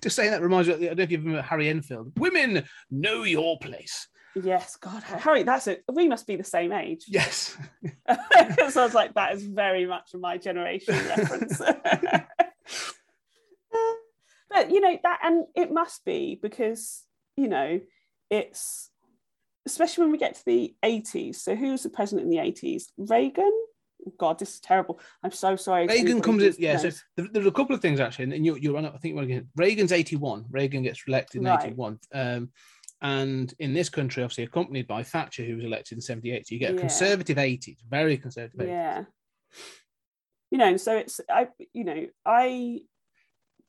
just 0.01 0.15
saying 0.15 0.31
that 0.31 0.41
reminds 0.41 0.67
me. 0.67 0.75
I 0.75 0.77
don't 0.77 0.97
know 0.97 1.03
if 1.03 1.11
you 1.11 1.17
remember 1.19 1.41
Harry 1.41 1.69
Enfield. 1.69 2.11
Women 2.17 2.63
know 2.91 3.23
your 3.23 3.57
place. 3.59 4.07
yes. 4.35 4.75
God, 4.77 5.03
Harry, 5.03 5.43
that's 5.43 5.67
it. 5.67 5.83
We 5.91 6.07
must 6.07 6.25
be 6.27 6.35
the 6.35 6.43
same 6.43 6.71
age. 6.71 7.05
Yes. 7.07 7.55
Because 7.81 8.77
I 8.77 8.83
was 8.83 8.93
like, 8.95 9.13
that 9.13 9.33
is 9.33 9.43
very 9.43 9.85
much 9.85 10.11
my 10.15 10.37
generation 10.37 10.95
reference. 11.07 11.59
but 14.49 14.71
you 14.71 14.81
know 14.81 14.97
that, 15.03 15.19
and 15.23 15.45
it 15.55 15.71
must 15.71 16.03
be 16.05 16.39
because 16.41 17.03
you 17.37 17.47
know 17.47 17.79
it's 18.29 18.89
especially 19.65 20.03
when 20.03 20.11
we 20.11 20.17
get 20.17 20.35
to 20.35 20.45
the 20.45 20.75
80s. 20.83 21.35
So 21.35 21.55
who 21.55 21.71
was 21.71 21.83
the 21.83 21.89
president 21.89 22.25
in 22.25 22.29
the 22.29 22.37
80s? 22.37 22.85
Reagan. 22.97 23.51
God, 24.17 24.39
this 24.39 24.55
is 24.55 24.59
terrible. 24.59 24.99
I'm 25.23 25.31
so 25.31 25.55
sorry. 25.55 25.87
Reagan 25.87 26.21
comes 26.21 26.43
in. 26.43 26.55
Yeah. 26.57 26.77
So 26.77 26.85
knows. 26.85 27.03
there, 27.17 27.27
there's 27.31 27.45
a 27.45 27.51
couple 27.51 27.75
of 27.75 27.81
things 27.81 27.99
actually, 27.99 28.35
and 28.35 28.45
you're, 28.45 28.57
you're 28.57 28.77
on. 28.77 28.85
I 28.85 28.97
think 28.97 29.15
going. 29.15 29.47
Reagan's 29.55 29.91
81. 29.91 30.45
Reagan 30.51 30.83
gets 30.83 31.03
elected 31.07 31.41
in 31.41 31.47
Right. 31.47 31.65
81. 31.67 31.99
Um, 32.13 32.51
and 33.01 33.53
in 33.59 33.73
this 33.73 33.89
country, 33.89 34.23
obviously 34.23 34.45
accompanied 34.45 34.87
by 34.87 35.03
Thatcher, 35.03 35.43
who 35.43 35.57
was 35.57 35.65
elected 35.65 35.97
in 35.97 36.01
78. 36.01 36.47
So 36.47 36.53
you 36.55 36.59
get 36.59 36.71
a 36.71 36.73
Yeah. 36.75 36.79
conservative 36.79 37.37
80s, 37.37 37.77
very 37.89 38.17
conservative 38.17 38.59
80s. 38.59 38.67
yeah 38.67 39.03
you 40.51 40.59
know 40.59 40.77
so 40.77 40.95
it's 40.95 41.19
i 41.29 41.47
you 41.73 41.83
know 41.83 42.05
i 42.25 42.79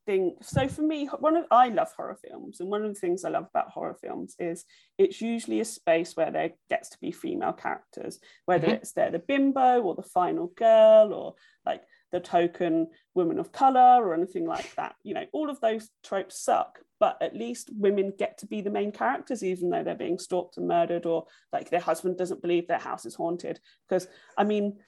think 0.07 0.43
so 0.43 0.69
for 0.69 0.83
me 0.83 1.07
one 1.21 1.37
of 1.37 1.45
i 1.51 1.69
love 1.69 1.89
horror 1.97 2.17
films 2.29 2.61
and 2.61 2.69
one 2.69 2.85
of 2.85 2.93
the 2.93 3.01
things 3.01 3.25
i 3.25 3.29
love 3.29 3.47
about 3.51 3.71
horror 3.71 3.97
films 4.01 4.35
is 4.39 4.65
it's 4.99 5.21
usually 5.21 5.61
a 5.61 5.65
space 5.65 6.17
where 6.17 6.31
there 6.31 6.51
gets 6.69 6.91
to 6.91 6.99
be 7.01 7.11
female 7.11 7.53
characters 7.53 8.21
whether 8.45 8.69
Mhm. 8.69 8.73
it's 8.75 8.93
they're 8.93 9.11
the 9.11 9.19
bimbo 9.19 9.83
or 9.83 9.95
the 9.95 10.03
final 10.03 10.49
girl 10.49 11.13
or 11.13 11.35
like 11.65 11.83
the 12.13 12.21
token 12.21 12.89
woman 13.15 13.39
of 13.39 13.51
color 13.51 14.07
or 14.07 14.15
anything 14.15 14.47
like 14.47 14.75
that 14.77 14.95
you 15.03 15.15
know 15.15 15.25
all 15.33 15.51
of 15.51 15.61
those 15.61 15.89
tropes 16.03 16.39
suck 16.39 16.81
but 17.01 17.17
at 17.21 17.35
least 17.35 17.71
women 17.75 18.13
get 18.19 18.39
to 18.39 18.47
be 18.47 18.61
the 18.61 18.71
main 18.71 18.93
characters 18.93 19.43
even 19.43 19.71
though 19.71 19.83
they're 19.83 19.95
being 19.97 20.19
stalked 20.19 20.57
and 20.57 20.69
murdered 20.69 21.07
or 21.07 21.27
like 21.53 21.71
their 21.71 21.81
husband 21.81 22.17
doesn't 22.17 22.43
believe 22.43 22.67
their 22.69 22.79
house 22.79 23.05
is 23.07 23.15
haunted 23.17 23.59
because 23.89 24.07
i 24.37 24.45
mean 24.45 24.79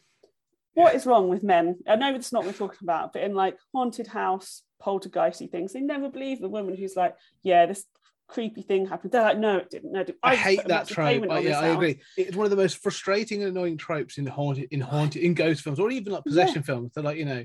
what 0.74 0.94
is 0.94 1.06
wrong 1.06 1.30
with 1.30 1.42
men? 1.42 1.76
I 1.88 1.96
know 1.96 2.14
it's 2.14 2.34
not 2.34 2.44
what 2.44 2.48
we're 2.52 2.66
talking 2.66 2.80
about, 2.82 3.14
but 3.14 3.22
in 3.22 3.34
like 3.34 3.56
haunted 3.74 4.08
house, 4.08 4.60
poltergeisty 4.82 5.50
things, 5.50 5.72
they 5.72 5.80
never 5.80 6.08
believe 6.08 6.40
the 6.40 6.48
woman 6.48 6.76
who's 6.76 6.96
like, 6.96 7.16
yeah, 7.42 7.66
this 7.66 7.84
creepy 8.28 8.62
thing 8.62 8.86
happened. 8.86 9.12
They're 9.12 9.22
like, 9.22 9.38
no, 9.38 9.58
it 9.58 9.70
didn't. 9.70 9.92
No, 9.92 10.00
it 10.00 10.06
didn't. 10.06 10.18
I, 10.22 10.34
just 10.34 10.42
hate 10.44 10.64
that 10.66 10.88
trope. 10.88 11.30
I- 11.30 11.38
yeah, 11.40 11.60
I 11.60 11.68
agree. 11.68 12.00
It's 12.16 12.36
one 12.36 12.44
of 12.44 12.50
the 12.50 12.56
most 12.56 12.78
frustrating 12.82 13.42
and 13.42 13.50
annoying 13.56 13.76
tropes 13.76 14.18
in 14.18 14.26
haunted, 14.26 14.68
in 14.70 14.80
haunted, 14.80 15.22
in 15.22 15.34
ghost 15.34 15.62
films, 15.62 15.78
or 15.78 15.90
even 15.90 16.12
like 16.12 16.24
possession 16.24 16.62
films. 16.62 16.92
They're 16.94 17.04
like, 17.04 17.18
you 17.18 17.24
know, 17.24 17.44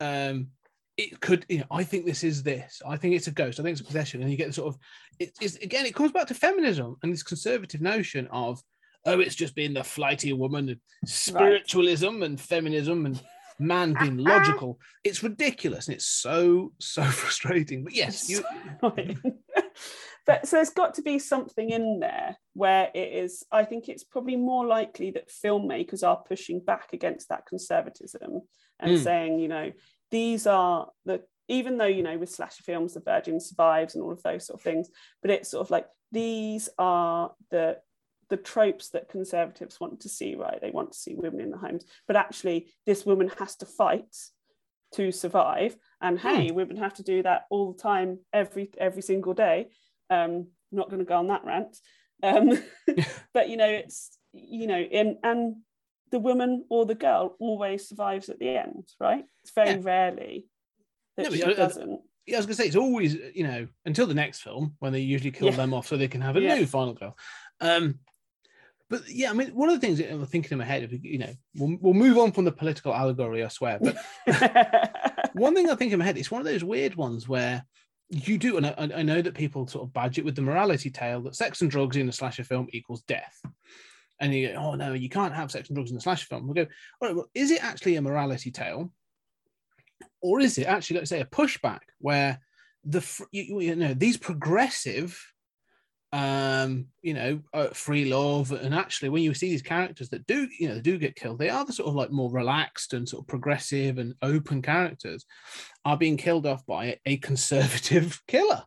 um, 0.00 0.48
it 0.96 1.20
could, 1.20 1.44
you 1.48 1.58
know, 1.58 1.66
I 1.70 1.82
think 1.82 2.06
this 2.06 2.22
is 2.22 2.42
this. 2.42 2.80
I 2.86 2.96
think 2.96 3.16
it's 3.16 3.26
a 3.26 3.32
ghost. 3.32 3.58
I 3.58 3.64
think 3.64 3.72
it's 3.72 3.80
a 3.80 3.84
possession. 3.84 4.22
And 4.22 4.30
you 4.30 4.36
get 4.36 4.46
the 4.46 4.52
sort 4.52 4.74
of, 4.74 4.80
it's 5.18 5.56
again, 5.56 5.86
it 5.86 5.94
comes 5.94 6.12
back 6.12 6.28
to 6.28 6.34
feminism 6.34 6.96
and 7.02 7.12
this 7.12 7.24
conservative 7.24 7.80
notion 7.80 8.28
of, 8.30 8.62
oh, 9.04 9.18
it's 9.20 9.34
just 9.34 9.54
being 9.56 9.74
the 9.74 9.82
flighty 9.82 10.32
woman, 10.32 10.68
and 10.68 10.80
spiritualism 11.04 12.22
and 12.22 12.40
feminism 12.40 13.06
and 13.06 13.20
man 13.58 13.94
being 13.98 14.18
logical. 14.18 14.78
It's 15.02 15.22
ridiculous 15.22 15.88
and 15.88 15.94
it's 15.96 16.06
so, 16.06 16.72
so 16.80 17.02
frustrating. 17.22 17.84
But 17.84 17.94
yes, 17.94 18.28
you, 18.28 18.44
but 20.26 20.46
so 20.46 20.56
there's 20.56 20.70
got 20.70 20.94
to 20.94 21.02
be 21.02 21.18
something 21.18 21.70
in 21.70 22.00
there 22.00 22.36
where 22.54 22.90
it 22.94 23.12
is 23.12 23.44
i 23.52 23.64
think 23.64 23.88
it's 23.88 24.04
probably 24.04 24.36
more 24.36 24.66
likely 24.66 25.10
that 25.10 25.28
filmmakers 25.28 26.06
are 26.06 26.22
pushing 26.26 26.60
back 26.60 26.92
against 26.92 27.28
that 27.28 27.46
conservatism 27.46 28.40
and 28.80 28.98
Mm. 28.98 29.02
saying 29.02 29.38
you 29.38 29.48
know 29.48 29.72
these 30.10 30.46
are 30.46 30.88
the 31.04 31.22
even 31.48 31.76
though 31.76 31.84
you 31.86 32.02
know 32.02 32.16
with 32.18 32.30
slasher 32.30 32.62
films 32.62 32.94
the 32.94 33.00
virgin 33.00 33.40
survives 33.40 33.94
and 33.94 34.02
all 34.02 34.12
of 34.12 34.22
those 34.22 34.46
sort 34.46 34.58
of 34.58 34.64
things 34.64 34.88
but 35.22 35.30
it's 35.30 35.50
sort 35.50 35.66
of 35.66 35.70
like 35.70 35.86
these 36.12 36.68
are 36.78 37.32
the 37.50 37.78
the 38.34 38.42
tropes 38.42 38.88
that 38.88 39.08
conservatives 39.08 39.78
want 39.78 40.00
to 40.00 40.08
see 40.08 40.34
right 40.34 40.60
they 40.60 40.72
want 40.72 40.90
to 40.90 40.98
see 40.98 41.14
women 41.14 41.40
in 41.40 41.50
the 41.52 41.56
homes 41.56 41.84
but 42.08 42.16
actually 42.16 42.66
this 42.84 43.06
woman 43.06 43.30
has 43.38 43.54
to 43.54 43.64
fight 43.64 44.12
to 44.92 45.12
survive 45.12 45.76
and 46.00 46.18
hey 46.18 46.50
women 46.50 46.76
have 46.76 46.94
to 46.94 47.04
do 47.04 47.22
that 47.22 47.44
all 47.50 47.72
the 47.72 47.80
time 47.80 48.18
every 48.32 48.70
every 48.78 49.02
single 49.02 49.34
day 49.34 49.68
um 50.10 50.48
not 50.72 50.88
going 50.90 50.98
to 50.98 51.04
go 51.04 51.16
on 51.16 51.28
that 51.28 51.44
rant 51.44 51.78
um 52.24 52.50
but 53.34 53.48
you 53.48 53.56
know 53.56 53.68
it's 53.68 54.18
you 54.32 54.66
know 54.66 54.80
in 54.80 55.16
and 55.22 55.56
the 56.10 56.18
woman 56.18 56.64
or 56.70 56.84
the 56.86 56.94
girl 57.08 57.36
always 57.38 57.88
survives 57.88 58.28
at 58.28 58.40
the 58.40 58.48
end 58.48 58.88
right 58.98 59.24
it's 59.42 59.52
very 59.54 59.70
Yeah. 59.76 59.80
rarely 59.82 60.46
that 61.16 61.30
No, 61.30 61.36
she 61.36 61.44
I- 61.44 61.50
I- 61.50 61.54
doesn't 61.54 62.00
yeah, 62.26 62.36
I 62.36 62.38
was 62.38 62.46
gonna 62.46 62.54
say 62.54 62.66
it's 62.66 62.74
always 62.76 63.14
you 63.34 63.44
know 63.46 63.68
until 63.84 64.06
the 64.06 64.14
next 64.14 64.40
film 64.40 64.74
when 64.80 64.92
they 64.92 65.00
usually 65.00 65.30
kill 65.30 65.48
Yeah. 65.50 65.56
them 65.56 65.74
off 65.74 65.86
so 65.86 65.96
they 65.96 66.08
can 66.08 66.22
have 66.22 66.36
a 66.36 66.40
Yeah. 66.40 66.54
new 66.54 66.64
final 66.66 66.94
girl. 66.94 67.14
Um, 67.60 67.98
but 68.90 69.02
yeah, 69.08 69.30
I 69.30 69.32
mean, 69.32 69.48
one 69.54 69.70
of 69.70 69.80
the 69.80 69.86
things 69.86 70.00
I'm 70.00 70.24
thinking 70.26 70.52
in 70.52 70.58
my 70.58 70.64
head, 70.64 70.88
you 71.02 71.18
know, 71.18 71.34
we'll, 71.56 71.78
we'll 71.80 71.94
move 71.94 72.18
on 72.18 72.32
from 72.32 72.44
the 72.44 72.52
political 72.52 72.94
allegory, 72.94 73.42
I 73.42 73.48
swear. 73.48 73.78
But 73.80 73.96
one 75.34 75.54
thing 75.54 75.70
I 75.70 75.74
think 75.74 75.92
in 75.92 75.98
my 75.98 76.04
head, 76.04 76.18
it's 76.18 76.30
one 76.30 76.40
of 76.40 76.46
those 76.46 76.62
weird 76.62 76.94
ones 76.94 77.28
where 77.28 77.64
you 78.10 78.36
do, 78.36 78.58
and 78.58 78.66
I, 78.66 78.74
I 78.76 79.02
know 79.02 79.22
that 79.22 79.34
people 79.34 79.66
sort 79.66 79.84
of 79.84 79.92
badge 79.92 80.18
it 80.18 80.24
with 80.24 80.36
the 80.36 80.42
morality 80.42 80.90
tale 80.90 81.22
that 81.22 81.34
sex 81.34 81.62
and 81.62 81.70
drugs 81.70 81.96
in 81.96 82.08
a 82.08 82.12
slasher 82.12 82.44
film 82.44 82.68
equals 82.72 83.02
death. 83.02 83.40
And 84.20 84.34
you 84.34 84.48
go, 84.48 84.54
oh 84.54 84.74
no, 84.74 84.92
you 84.92 85.08
can't 85.08 85.34
have 85.34 85.50
sex 85.50 85.68
and 85.68 85.76
drugs 85.76 85.90
in 85.90 85.96
a 85.96 86.00
slasher 86.00 86.26
film. 86.26 86.46
We 86.46 86.54
go, 86.54 86.66
all 87.00 87.08
right, 87.08 87.16
well, 87.16 87.30
is 87.34 87.50
it 87.50 87.64
actually 87.64 87.96
a 87.96 88.02
morality 88.02 88.50
tale? 88.50 88.92
Or 90.20 90.40
is 90.40 90.58
it 90.58 90.66
actually, 90.66 90.98
let's 90.98 91.10
say, 91.10 91.20
a 91.20 91.26
pushback 91.26 91.80
where 91.98 92.38
the 92.84 93.26
you, 93.32 93.60
you 93.60 93.76
know 93.76 93.94
these 93.94 94.16
progressive 94.16 95.18
um 96.14 96.86
you 97.02 97.12
know 97.12 97.40
uh, 97.52 97.66
free 97.68 98.04
love 98.04 98.52
and 98.52 98.72
actually 98.72 99.08
when 99.08 99.22
you 99.22 99.34
see 99.34 99.48
these 99.50 99.62
characters 99.62 100.08
that 100.08 100.24
do 100.28 100.46
you 100.60 100.68
know 100.68 100.74
they 100.76 100.80
do 100.80 100.96
get 100.96 101.16
killed 101.16 101.38
they 101.40 101.48
are 101.48 101.64
the 101.64 101.72
sort 101.72 101.88
of 101.88 101.94
like 101.96 102.12
more 102.12 102.30
relaxed 102.30 102.92
and 102.92 103.08
sort 103.08 103.22
of 103.22 103.26
progressive 103.26 103.98
and 103.98 104.14
open 104.22 104.62
characters 104.62 105.26
are 105.84 105.96
being 105.96 106.16
killed 106.16 106.46
off 106.46 106.64
by 106.66 106.96
a, 107.04 107.16
conservative 107.16 108.22
killer 108.28 108.62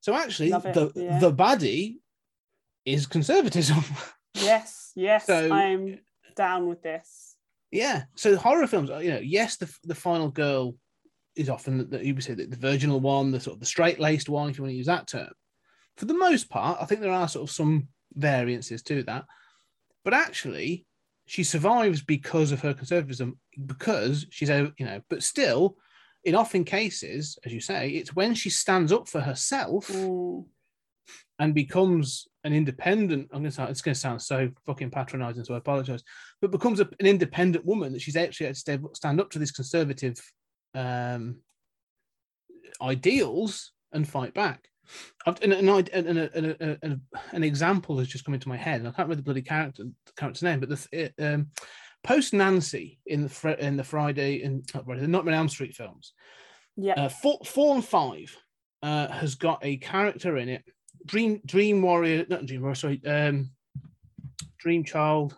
so 0.00 0.14
actually 0.14 0.50
Love 0.50 0.66
it, 0.66 0.74
the 0.74 0.92
yeah. 0.94 1.18
the 1.18 1.32
baddie 1.32 1.96
is 2.84 3.06
conservatism 3.06 3.82
yes 4.34 4.92
yes 4.94 5.26
So- 5.26 5.52
i'm 5.52 5.98
down 6.36 6.68
with 6.68 6.82
this 6.82 7.36
Yeah. 7.72 8.04
So 8.16 8.36
horror 8.36 8.66
films, 8.66 8.90
you 9.02 9.10
know, 9.10 9.20
yes, 9.22 9.56
the 9.56 9.68
the 9.84 9.94
final 9.94 10.30
girl 10.30 10.74
is 11.36 11.48
often 11.48 11.78
the, 11.78 11.84
the 11.84 12.06
you 12.06 12.14
would 12.14 12.24
say 12.24 12.34
the, 12.34 12.46
the 12.46 12.56
virginal 12.56 13.00
one, 13.00 13.30
the 13.30 13.40
sort 13.40 13.54
of 13.54 13.60
the 13.60 13.66
straight 13.74 14.00
laced 14.00 14.28
one, 14.28 14.48
if 14.50 14.56
you 14.58 14.64
want 14.64 14.72
to 14.72 14.76
use 14.76 14.86
that 14.86 15.06
term. 15.06 15.32
For 16.00 16.06
the 16.06 16.14
most 16.14 16.48
part, 16.48 16.78
I 16.80 16.86
think 16.86 17.02
there 17.02 17.12
are 17.12 17.28
sort 17.28 17.46
of 17.46 17.54
some 17.54 17.88
variances 18.14 18.82
to 18.84 19.02
that, 19.02 19.26
but 20.02 20.14
actually, 20.14 20.86
she 21.26 21.44
survives 21.44 22.00
because 22.00 22.52
of 22.52 22.62
her 22.62 22.72
conservatism, 22.72 23.38
because 23.66 24.24
she's 24.30 24.48
you 24.48 24.72
know, 24.80 25.02
but 25.10 25.22
still, 25.22 25.76
in 26.24 26.34
often 26.34 26.64
cases, 26.64 27.38
as 27.44 27.52
you 27.52 27.60
say, 27.60 27.90
it's 27.90 28.16
when 28.16 28.34
she 28.34 28.48
stands 28.48 28.92
up 28.92 29.08
for 29.08 29.20
herself 29.20 29.88
Mm, 29.88 30.46
and 31.38 31.54
becomes 31.54 32.28
an 32.44 32.54
independent. 32.54 33.28
I'm 33.30 33.40
going 33.40 33.50
to 33.50 33.50
sound, 33.50 33.68
it's 33.68 33.82
going 33.82 33.94
to 33.94 34.00
sound 34.00 34.22
so 34.22 34.48
fucking 34.64 34.90
patronizing, 34.90 35.44
so 35.44 35.52
I 35.52 35.58
apologize. 35.58 36.02
But 36.40 36.50
becomes 36.50 36.80
a, 36.80 36.88
an 36.98 37.06
independent 37.06 37.66
woman 37.66 37.92
that 37.92 38.00
she's 38.00 38.16
actually 38.16 38.46
had 38.46 38.54
to 38.54 38.60
stand, 38.60 38.86
stand 38.94 39.20
up 39.20 39.28
to 39.32 39.38
these 39.38 39.52
conservative 39.52 40.18
um, 40.74 41.40
ideals 42.80 43.72
and 43.92 44.08
fight 44.08 44.32
back. 44.32 44.64
I've, 45.26 45.40
and, 45.42 45.52
and, 45.52 45.68
and, 45.68 45.88
and, 46.18 46.18
and, 46.34 46.78
and 46.82 47.00
an 47.32 47.44
example 47.44 47.98
has 47.98 48.08
just 48.08 48.24
come 48.24 48.34
into 48.34 48.48
my 48.48 48.56
head, 48.56 48.80
and 48.80 48.88
I 48.88 48.90
can't 48.90 49.08
remember 49.08 49.16
the 49.16 49.22
bloody 49.22 49.42
character 49.42 49.84
character's 50.16 50.42
name, 50.42 50.60
but 50.60 50.68
the 50.68 51.12
um, 51.18 51.50
post 52.02 52.32
Nancy 52.32 52.98
in 53.06 53.22
the 53.22 53.56
in 53.58 53.76
the 53.76 53.84
Friday 53.84 54.42
in 54.42 54.62
not 54.74 54.84
Friday, 54.84 55.00
the 55.00 55.08
Nightmare 55.08 55.34
on 55.34 55.40
Elm 55.40 55.48
Street 55.48 55.74
films, 55.74 56.12
yeah 56.76 56.94
uh, 56.94 57.08
four, 57.08 57.38
four 57.44 57.74
and 57.74 57.84
five 57.84 58.36
uh, 58.82 59.08
has 59.08 59.34
got 59.34 59.60
a 59.62 59.76
character 59.76 60.38
in 60.38 60.48
it. 60.48 60.64
Dream 61.06 61.40
Dream 61.46 61.82
Warrior, 61.82 62.26
not 62.28 62.46
Dream 62.46 62.62
Warrior, 62.62 62.74
sorry, 62.74 63.00
um, 63.06 63.50
Dream 64.58 64.84
Child. 64.84 65.36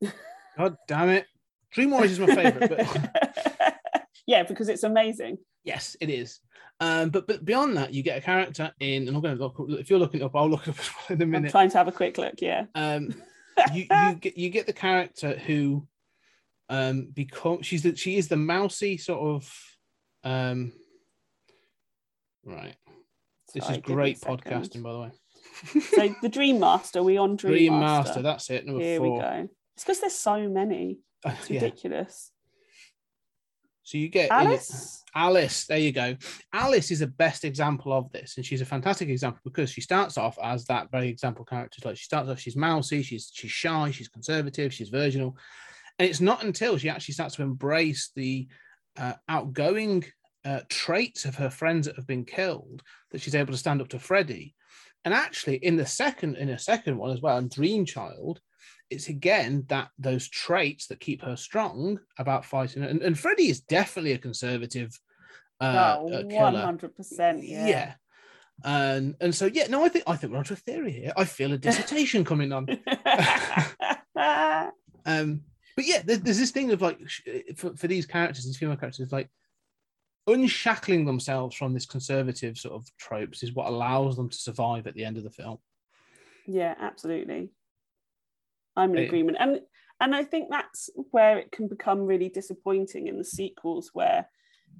God 0.56 0.76
damn 0.86 1.08
it, 1.08 1.26
Dream 1.72 1.90
Warriors 1.90 2.12
is 2.12 2.18
my 2.20 2.34
favorite, 2.34 2.68
but 2.68 3.76
yeah 4.26 4.42
because 4.44 4.68
it's 4.68 4.84
amazing 4.84 5.38
yes, 5.64 5.96
it 6.00 6.10
is. 6.10 6.40
Um, 6.82 7.10
but 7.10 7.28
but 7.28 7.44
beyond 7.44 7.76
that, 7.76 7.94
you 7.94 8.02
get 8.02 8.18
a 8.18 8.20
character 8.20 8.72
in, 8.80 9.06
and 9.06 9.16
I'm 9.16 9.22
going 9.22 9.38
to 9.38 9.40
look. 9.40 9.54
If 9.78 9.88
you're 9.88 10.00
looking 10.00 10.24
up, 10.24 10.34
I'll 10.34 10.50
look 10.50 10.66
it 10.66 10.76
up 10.76 10.76
in 11.10 11.20
a 11.20 11.24
i'm 11.24 11.30
minute. 11.30 11.52
trying 11.52 11.70
to 11.70 11.78
have 11.78 11.86
a 11.86 11.92
quick 11.92 12.18
look 12.18 12.34
yeah. 12.42 12.64
Um, 12.74 13.14
you 13.72 13.86
you 13.88 14.14
get 14.16 14.36
you 14.36 14.50
get 14.50 14.66
the 14.66 14.72
character 14.72 15.38
who 15.38 15.86
um 16.68 17.06
become 17.14 17.62
she's 17.62 17.84
the 17.84 17.94
she 17.94 18.16
is 18.16 18.26
the 18.26 18.36
mousy 18.36 18.96
sort 18.96 19.20
of 19.20 19.76
um 20.24 20.72
right. 22.44 22.74
This 23.54 23.62
Sorry, 23.62 23.76
is 23.76 23.82
give 23.82 23.88
me 23.88 23.92
a 23.92 23.96
great 23.96 24.20
podcasting 24.20 24.82
by 24.82 24.92
the 24.92 24.98
way. 24.98 25.10
So 25.82 26.16
the 26.20 26.28
dream 26.28 26.58
master 26.58 27.00
we 27.04 27.16
on 27.16 27.36
dream, 27.36 27.52
dream 27.52 27.78
master, 27.78 28.08
master 28.08 28.22
that's 28.22 28.50
it 28.50 28.66
number 28.66 28.82
here 28.82 28.98
four. 28.98 29.12
we 29.12 29.20
go. 29.20 29.48
It's 29.76 29.84
because 29.84 30.00
there's 30.00 30.16
so 30.16 30.48
many. 30.48 30.98
It's 31.24 31.48
ridiculous 31.50 32.31
so 33.82 33.98
you 33.98 34.08
get 34.08 34.30
alice 34.30 35.02
Alice, 35.14 35.66
there 35.66 35.78
you 35.78 35.92
go. 35.92 36.16
Alice 36.52 36.90
is 36.90 37.00
the 37.00 37.06
best 37.06 37.44
example 37.44 37.92
of 37.92 38.10
this, 38.12 38.36
and 38.36 38.46
she's 38.46 38.62
a 38.62 38.66
fantastic 38.66 39.08
example 39.10 39.40
because 39.44 39.70
she 39.70 39.82
starts 39.82 40.16
off 40.16 40.38
as 40.42 40.64
that 40.66 40.90
very 40.90 41.08
example 41.08 41.44
character. 41.44 41.80
Like 41.84 41.98
she 41.98 42.04
starts 42.04 42.30
off, 42.30 42.40
she's 42.40 42.56
mousy, 42.56 43.02
she's 43.02 43.30
she's 43.32 43.50
shy, 43.50 43.90
she's 43.90 44.08
conservative, 44.08 44.72
she's 44.72 44.88
virginal, 44.88 45.36
and 45.98 46.08
it's 46.08 46.20
not 46.20 46.44
until 46.44 46.78
she 46.78 46.88
actually 46.88 47.14
starts 47.14 47.36
to 47.36 47.42
embrace 47.42 48.10
the 48.16 48.48
uh, 48.96 49.14
outgoing 49.28 50.04
uh, 50.44 50.60
traits 50.70 51.26
of 51.26 51.34
her 51.34 51.50
friends 51.50 51.86
that 51.86 51.96
have 51.96 52.06
been 52.06 52.24
killed 52.24 52.82
that 53.10 53.20
she's 53.20 53.34
able 53.34 53.52
to 53.52 53.58
stand 53.58 53.82
up 53.82 53.88
to 53.88 53.98
Freddy. 53.98 54.54
And 55.04 55.12
actually, 55.12 55.56
in 55.56 55.76
the 55.76 55.86
second 55.86 56.36
in 56.36 56.48
a 56.48 56.58
second 56.58 56.96
one 56.96 57.10
as 57.10 57.20
well, 57.20 57.36
in 57.36 57.48
Dream 57.48 57.84
Child, 57.84 58.40
it's 58.92 59.08
again 59.08 59.64
that 59.68 59.88
those 59.98 60.28
traits 60.28 60.86
that 60.86 61.00
keep 61.00 61.22
her 61.22 61.36
strong 61.36 61.98
about 62.18 62.44
fighting. 62.44 62.82
And, 62.82 63.02
and 63.02 63.18
Freddy 63.18 63.48
is 63.48 63.60
definitely 63.60 64.12
a 64.12 64.18
conservative 64.18 64.98
uh, 65.60 65.96
oh, 65.98 66.12
uh, 66.12 66.22
killer. 66.28 66.60
100% 66.60 67.40
yeah, 67.42 67.94
And 68.64 69.14
and 69.20 69.34
so 69.34 69.46
yeah, 69.46 69.66
no, 69.68 69.84
I 69.84 69.88
think 69.88 70.04
I 70.06 70.16
think 70.16 70.32
we're 70.32 70.38
onto 70.38 70.54
a 70.54 70.56
theory 70.56 70.92
here. 70.92 71.12
I 71.16 71.24
feel 71.24 71.52
a 71.52 71.58
dissertation 71.58 72.24
coming 72.24 72.52
on. 72.52 72.66
Um, 75.04 75.40
but 75.74 75.84
yeah, 75.84 76.00
there's, 76.04 76.20
there's 76.20 76.38
this 76.38 76.52
thing 76.52 76.70
of 76.70 76.80
like 76.80 77.00
for, 77.56 77.74
for 77.74 77.88
these 77.88 78.06
characters, 78.06 78.44
these 78.44 78.56
female 78.56 78.76
characters, 78.76 79.10
like 79.10 79.28
unshackling 80.28 81.04
themselves 81.04 81.56
from 81.56 81.74
this 81.74 81.86
conservative 81.86 82.56
sort 82.56 82.74
of 82.74 82.86
tropes 82.98 83.42
is 83.42 83.52
what 83.52 83.66
allows 83.66 84.14
them 84.14 84.28
to 84.28 84.38
survive 84.38 84.86
at 84.86 84.94
the 84.94 85.04
end 85.04 85.16
of 85.16 85.24
the 85.24 85.30
film. 85.30 85.58
yeah 86.46 86.76
absolutely 86.78 87.50
i'm 88.76 88.94
in 88.96 89.04
agreement 89.04 89.36
and 89.40 89.60
and 90.00 90.14
i 90.14 90.24
think 90.24 90.48
that's 90.50 90.90
where 91.10 91.38
it 91.38 91.52
can 91.52 91.68
become 91.68 92.00
really 92.00 92.28
disappointing 92.28 93.06
in 93.06 93.18
the 93.18 93.24
sequels 93.24 93.90
where 93.92 94.28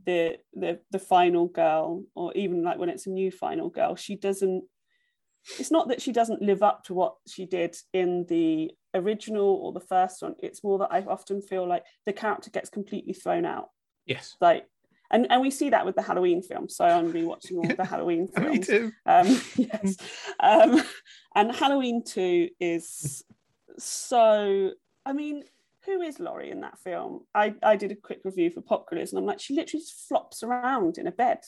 the 0.06 0.36
the 0.54 0.78
the 0.90 0.98
final 0.98 1.46
girl 1.46 2.02
or 2.14 2.32
even 2.34 2.62
like 2.62 2.78
when 2.78 2.88
it's 2.88 3.06
a 3.06 3.10
new 3.10 3.30
final 3.30 3.68
girl 3.68 3.94
she 3.94 4.16
doesn't 4.16 4.64
it's 5.58 5.72
not 5.72 5.88
that 5.88 6.00
she 6.00 6.12
doesn't 6.12 6.40
live 6.40 6.62
up 6.62 6.84
to 6.84 6.94
what 6.94 7.14
she 7.28 7.46
did 7.46 7.76
in 7.92 8.24
the 8.28 8.70
original 8.94 9.60
or 9.62 9.72
the 9.72 9.80
first 9.80 10.22
one 10.22 10.34
it's 10.42 10.64
more 10.64 10.78
that 10.78 10.92
i 10.92 11.00
often 11.02 11.42
feel 11.42 11.66
like 11.68 11.84
the 12.06 12.12
character 12.12 12.50
gets 12.50 12.70
completely 12.70 13.12
thrown 13.12 13.44
out 13.44 13.68
Yes, 14.06 14.36
like 14.40 14.66
and, 15.10 15.26
and 15.30 15.42
we 15.42 15.50
see 15.50 15.70
that 15.70 15.84
with 15.84 15.94
the 15.94 16.02
Halloween 16.02 16.42
films. 16.42 16.74
So 16.74 16.86
I'm 16.86 17.12
rewatching 17.12 17.56
all 17.56 17.76
the 17.76 17.84
Halloween 17.88 18.28
films. 18.28 18.50
me 18.50 18.58
too. 18.60 18.92
Um, 19.04 19.40
yes. 19.56 19.96
Um, 20.40 20.82
and 21.34 21.54
Halloween 21.54 22.02
2 22.02 22.48
is 22.58 23.22
so, 23.82 24.72
I 25.04 25.12
mean, 25.12 25.44
who 25.84 26.00
is 26.00 26.20
Laurie 26.20 26.50
in 26.50 26.60
that 26.60 26.78
film? 26.78 27.20
I, 27.34 27.54
I 27.62 27.76
did 27.76 27.92
a 27.92 27.96
quick 27.96 28.20
review 28.24 28.50
for 28.50 28.60
Popculars 28.62 29.10
and 29.10 29.18
I'm 29.18 29.26
like, 29.26 29.40
she 29.40 29.54
literally 29.54 29.82
just 29.82 30.08
flops 30.08 30.42
around 30.42 30.98
in 30.98 31.06
a 31.06 31.12
bed 31.12 31.40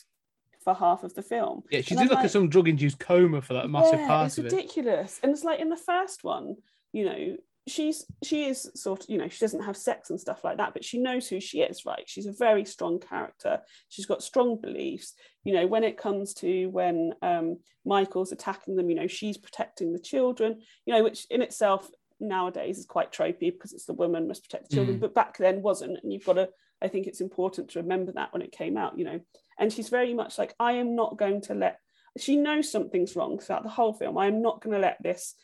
for 0.62 0.74
half 0.74 1.04
of 1.04 1.14
the 1.14 1.22
film. 1.22 1.62
Yeah, 1.70 1.82
she 1.82 1.94
And 1.94 1.98
did 1.98 2.02
I'm 2.04 2.08
look 2.08 2.16
like, 2.16 2.24
at 2.24 2.30
some 2.32 2.48
drug-induced 2.48 2.98
coma 2.98 3.42
for 3.42 3.54
that 3.54 3.70
massive 3.70 4.00
yeah, 4.00 4.06
part 4.08 4.26
it's 4.26 4.38
of 4.38 4.46
it. 4.46 4.52
ridiculous. 4.52 5.20
And 5.22 5.32
it's 5.32 5.44
like 5.44 5.60
in 5.60 5.68
the 5.68 5.76
first 5.76 6.24
one, 6.24 6.56
you 6.92 7.04
know, 7.04 7.36
she's 7.66 8.04
she 8.22 8.44
is 8.44 8.70
sort 8.74 9.04
of, 9.04 9.10
you 9.10 9.18
know, 9.18 9.28
she 9.28 9.38
doesn't 9.40 9.62
have 9.64 9.76
sex 9.76 10.10
and 10.10 10.20
stuff 10.20 10.44
like 10.44 10.58
that, 10.58 10.72
but 10.74 10.84
she 10.84 10.98
knows 10.98 11.28
who 11.28 11.40
she 11.40 11.60
is, 11.60 11.86
right? 11.86 12.04
She's 12.06 12.26
a 12.26 12.32
very 12.32 12.64
strong 12.64 12.98
character. 12.98 13.60
She's 13.88 14.06
got 14.06 14.22
strong 14.22 14.60
beliefs. 14.60 15.14
You 15.44 15.54
know, 15.54 15.66
when 15.66 15.84
it 15.84 15.96
comes 15.96 16.34
to 16.34 16.66
when 16.66 17.12
um, 17.22 17.58
Michael's 17.84 18.32
attacking 18.32 18.76
them, 18.76 18.90
you 18.90 18.96
know, 18.96 19.06
she's 19.06 19.38
protecting 19.38 19.92
the 19.92 19.98
children, 19.98 20.60
you 20.86 20.94
know, 20.94 21.02
which 21.02 21.26
in 21.30 21.40
itself 21.40 21.88
nowadays 22.21 22.78
is 22.78 22.87
quite 22.87 23.12
tropey 23.12 23.52
because 23.52 23.73
it's 23.73 23.87
the 23.87 23.92
woman 23.92 24.28
must 24.28 24.42
protect 24.44 24.68
the 24.71 24.76
children, 24.76 24.99
Mm. 24.99 25.00
but 25.00 25.14
back 25.14 25.37
then 25.38 25.62
wasn't. 25.62 25.99
And 26.02 26.12
you've 26.12 26.25
got 26.25 26.35
to, 26.35 26.49
I 26.83 26.88
think 26.88 27.06
it's 27.06 27.21
important 27.21 27.71
to 27.71 27.80
remember 27.80 28.12
that 28.12 28.33
when 28.33 28.42
it 28.42 28.52
came 28.52 28.76
out, 28.76 28.99
you 28.99 29.04
know. 29.04 29.21
And 29.59 29.73
she's 29.73 29.88
very 29.88 30.14
much 30.14 30.38
like, 30.38 30.54
I 30.59 30.73
am 30.73 30.94
not 30.94 31.18
going 31.18 31.40
to 31.42 31.54
let 31.54 31.78
she 32.16 32.37
knows 32.37 32.71
something's 32.71 33.16
wrong 33.16 33.40
throughout 33.40 33.64
the 33.64 33.68
whole 33.68 33.92
film. 33.92 34.16
I 34.16 34.26
am 34.28 34.40
not 34.40 34.61
going 34.61 34.75
to 34.75 34.80
let 34.80 35.02
this 35.02 35.35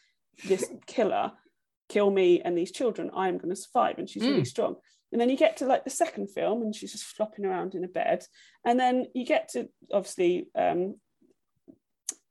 this 0.46 0.64
killer 0.86 1.32
kill 1.88 2.10
me 2.10 2.40
and 2.40 2.56
these 2.56 2.70
children. 2.70 3.10
I 3.12 3.26
am 3.28 3.38
going 3.38 3.50
to 3.50 3.56
survive, 3.56 3.98
and 3.98 4.08
she's 4.08 4.22
really 4.22 4.42
Mm. 4.42 4.46
strong. 4.46 4.76
And 5.10 5.20
then 5.20 5.28
you 5.28 5.36
get 5.36 5.56
to 5.56 5.66
like 5.66 5.82
the 5.82 5.90
second 5.90 6.28
film, 6.30 6.62
and 6.62 6.72
she's 6.72 6.92
just 6.92 7.02
flopping 7.04 7.44
around 7.44 7.74
in 7.74 7.82
a 7.82 7.88
bed. 7.88 8.24
And 8.64 8.78
then 8.78 9.06
you 9.14 9.24
get 9.26 9.48
to 9.54 9.68
obviously 9.92 10.46
um, 10.54 11.00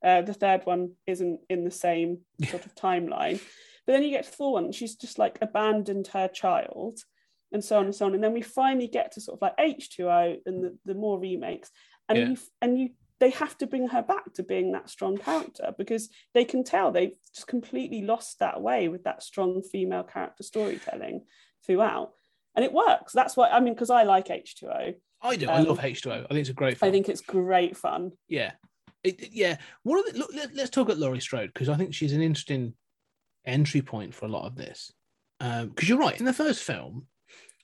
uh, 0.04 0.22
the 0.22 0.34
third 0.34 0.66
one 0.66 0.92
isn't 1.06 1.42
in 1.50 1.66
the 1.66 1.72
same 1.72 2.20
sort 2.48 2.66
of 2.66 2.74
timeline, 2.88 3.42
but 3.90 3.94
then 3.94 4.04
you 4.04 4.12
get 4.12 4.24
to 4.26 4.30
the 4.30 4.38
fourth 4.38 4.62
one, 4.62 4.72
she's 4.72 4.96
just 4.96 5.18
like 5.18 5.40
abandoned 5.42 6.06
her 6.10 6.28
child. 6.28 7.00
And 7.52 7.64
so 7.64 7.80
on 7.80 7.86
and 7.86 7.96
so 7.96 8.06
on, 8.06 8.14
and 8.14 8.24
then 8.24 8.34
we 8.34 8.44
finally 8.44 8.88
get 8.88 9.14
to 9.14 9.22
sort 9.22 9.40
of 9.40 9.42
like 9.42 9.56
H 9.58 9.90
two 9.90 10.08
O 10.08 10.36
and 10.46 10.64
the, 10.64 10.78
the 10.86 10.94
more 10.94 11.20
remakes, 11.20 11.72
and 12.08 12.16
Yeah. 12.20 12.26
you 12.28 12.38
and 12.62 12.80
you 12.80 12.90
they 13.20 13.32
have 13.32 13.58
to 13.58 13.66
bring 13.66 13.88
her 13.88 14.04
back 14.04 14.32
to 14.36 14.44
being 14.44 14.74
that 14.74 14.88
strong 14.92 15.18
character 15.18 15.74
because 15.76 16.10
they 16.36 16.46
can 16.46 16.64
tell 16.64 16.92
they've 16.92 17.16
just 17.34 17.48
completely 17.48 18.04
lost 18.04 18.38
that 18.38 18.62
way 18.62 18.88
with 18.88 19.04
that 19.06 19.24
strong 19.24 19.64
female 19.64 20.04
character 20.04 20.44
storytelling 20.44 21.26
throughout. 21.66 22.12
And 22.56 22.64
it 22.64 22.72
works. 22.72 23.14
That's 23.14 23.36
why 23.36 23.50
I 23.50 23.60
mean, 23.62 23.74
because 23.74 23.90
I 23.90 24.04
like 24.04 24.28
H2O. 24.28 24.94
I 25.24 25.36
do. 25.36 25.50
I 25.50 25.56
Um, 25.62 25.66
love 25.66 25.80
H2O. 25.80 26.26
I 26.26 26.28
think 26.28 26.42
it's 26.42 26.50
a 26.50 26.54
great 26.54 26.78
film. 26.78 26.88
I 26.88 26.92
think 26.92 27.10
it's 27.10 27.22
great 27.22 27.76
fun. 27.76 28.12
Yeah. 28.28 28.52
It, 29.04 29.20
it- 29.24 29.34
yeah. 29.34 29.58
One 29.82 29.98
of 29.98 30.06
the, 30.14 30.20
look, 30.20 30.30
let, 30.36 30.56
us 30.60 30.70
talk 30.70 30.86
about 30.88 31.00
Laurie 31.00 31.20
Strode 31.20 31.52
because 31.52 31.68
I 31.68 31.76
think 31.78 31.96
she's 31.96 32.14
an 32.14 32.22
interesting 32.22 32.76
entry 33.46 33.82
point 33.82 34.14
for 34.14 34.26
a 34.26 34.30
lot 34.30 34.46
of 34.46 34.56
this. 34.56 34.92
Because 35.40 35.88
you're 35.88 35.98
right, 36.00 36.20
in 36.20 36.26
the 36.26 36.34
first 36.34 36.64
film, 36.64 37.08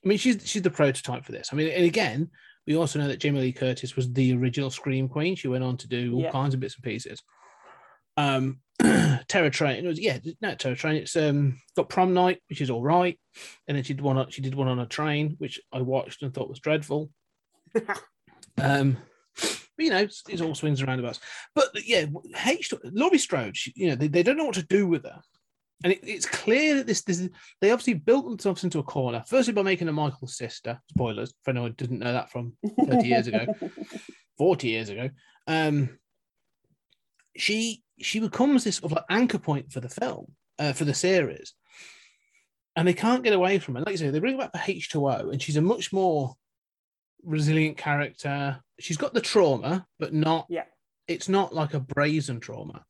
I 0.03 0.08
mean, 0.08 0.17
she's 0.17 0.48
she's 0.48 0.62
the 0.62 0.70
prototype 0.70 1.25
for 1.25 1.32
this. 1.32 1.50
I 1.51 1.55
mean, 1.55 1.70
and 1.70 1.84
again, 1.86 2.29
we 2.67 2.75
also 2.77 3.00
know 3.00 3.08
that 3.08 3.20
Jamie 3.20 3.41
Lee 3.41 3.51
Curtis 3.51 3.96
was 3.96 4.12
the 4.13 4.34
original 4.36 4.70
Scream 4.70 5.08
Queen. 5.10 5.36
She 5.36 5.48
went 5.48 5.63
on 5.63 5.77
to 5.77 5.88
do 5.88 6.13
all 6.13 6.22
Yeah. 6.22 6.32
kinds 6.32 6.53
of 6.53 6.60
bits 6.60 6.75
and 6.75 6.84
pieces. 6.84 7.22
Um, 8.17 8.60
Terror 9.27 9.50
Train. 9.50 9.84
It 9.84 9.88
was 9.88 10.00
yeah, 10.00 10.20
no 10.41 10.55
Terror 10.55 10.75
Train. 10.75 10.96
It's 10.98 11.15
um 11.15 11.60
got 11.75 11.89
Prom 11.89 12.13
Night, 12.13 12.39
which 12.50 12.62
is 12.62 12.70
all 12.70 12.82
right, 12.84 13.20
and 13.67 13.75
then 13.75 13.84
she 13.84 13.94
did 13.94 14.01
one. 14.03 14.17
on- 14.17 14.29
She 14.29 14.41
did 14.41 14.55
one 14.55 14.67
on 14.67 14.79
a 14.79 14.86
train, 14.86 15.36
which 15.39 15.60
I 15.74 15.82
watched 15.82 16.22
and 16.22 16.34
thought 16.34 16.50
was 16.50 16.60
dreadful. 16.60 17.10
um, 18.58 18.98
but, 19.36 19.84
you 19.84 19.89
know, 19.89 19.98
it's, 19.98 20.24
it's 20.29 20.41
all 20.41 20.55
swings 20.55 20.79
and 20.79 20.88
roundabouts. 20.88 21.20
But 21.53 21.67
yeah, 21.86 22.05
H. 22.46 22.74
Laurie 22.86 23.17
Strode, 23.17 23.58
she, 23.58 23.74
you 23.75 23.89
know, 23.89 23.96
they, 23.96 24.08
they 24.08 24.24
don't 24.24 24.38
know 24.38 24.46
what 24.46 24.55
to 24.55 24.63
do 24.65 24.88
with 24.88 25.03
her. 25.03 25.20
And 25.84 25.94
it, 25.94 26.00
it's 26.03 26.25
clear 26.25 26.75
that 26.75 26.88
this, 26.88 27.01
this 27.03 27.27
they 27.62 27.72
obviously 27.72 27.94
built 27.96 28.25
themselves 28.25 28.63
into 28.63 28.79
a 28.79 28.84
corner. 28.84 29.24
Firstly, 29.27 29.53
by 29.53 29.62
making 29.62 29.88
a 29.88 29.94
Michael's 29.94 30.38
sister. 30.38 30.79
Spoilers 30.89 31.34
for 31.44 31.51
anyone 31.51 31.72
who 31.72 31.75
didn't 31.75 32.00
know 32.00 32.13
that 32.13 32.32
from 32.32 32.53
30 32.86 33.08
years 33.08 33.27
ago, 33.27 33.46
40 34.38 34.67
years 34.67 34.89
ago. 34.89 35.10
Um, 35.48 36.00
she 37.38 37.84
she 38.00 38.20
becomes 38.20 38.63
this 38.63 38.77
sort 38.77 38.91
of 38.91 38.96
like 38.98 39.05
anchor 39.10 39.38
point 39.39 39.72
for 39.72 39.79
the 39.79 39.89
film, 39.89 40.34
uh, 40.60 40.74
for 40.74 40.86
the 40.86 40.94
series. 40.94 41.53
And 42.77 42.88
they 42.88 42.94
can't 42.94 43.24
get 43.24 43.34
away 43.34 43.60
from 43.60 43.77
it. 43.77 43.82
Like 43.82 43.91
you 43.91 43.98
say, 43.98 44.09
they 44.09 44.20
bring 44.20 44.38
back 44.38 44.51
for 44.51 44.57
H2O, 44.59 45.31
and 45.31 45.42
she's 45.42 45.55
a 45.55 45.61
much 45.61 45.94
more 45.94 46.35
resilient 47.24 47.77
character. 47.77 48.59
She's 48.79 48.98
got 48.98 49.14
the 49.14 49.22
trauma, 49.22 49.85
but 49.98 50.14
not 50.14 50.46
Yeah. 50.50 50.66
it's 51.07 51.29
not 51.29 51.55
like 51.55 51.74
a 51.74 51.79
brazen 51.79 52.40
trauma. 52.42 52.83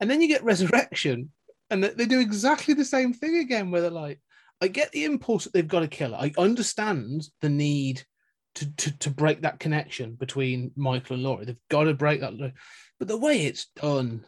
And 0.00 0.10
then 0.10 0.20
you 0.20 0.28
get 0.28 0.44
resurrection, 0.44 1.32
and 1.70 1.84
they 1.84 2.06
do 2.06 2.20
exactly 2.20 2.74
the 2.74 2.84
same 2.84 3.12
thing 3.12 3.36
again, 3.36 3.70
where 3.70 3.82
they're 3.82 3.90
like, 3.90 4.20
I 4.60 4.68
get 4.68 4.90
the 4.92 5.04
impulse 5.04 5.44
that 5.44 5.52
they've 5.52 5.66
got 5.66 5.80
to 5.80 5.88
kill 5.88 6.12
her. 6.12 6.16
I 6.16 6.32
understand 6.38 7.28
the 7.40 7.48
need 7.48 8.02
to, 8.56 8.74
to, 8.76 8.98
to 8.98 9.10
break 9.10 9.42
that 9.42 9.60
connection 9.60 10.14
between 10.14 10.72
Michael 10.76 11.14
and 11.14 11.22
Laurie. 11.22 11.44
They've 11.44 11.56
got 11.70 11.84
to 11.84 11.94
break 11.94 12.20
that. 12.20 12.52
But 12.98 13.08
the 13.08 13.16
way 13.16 13.42
it's 13.42 13.66
done 13.76 14.24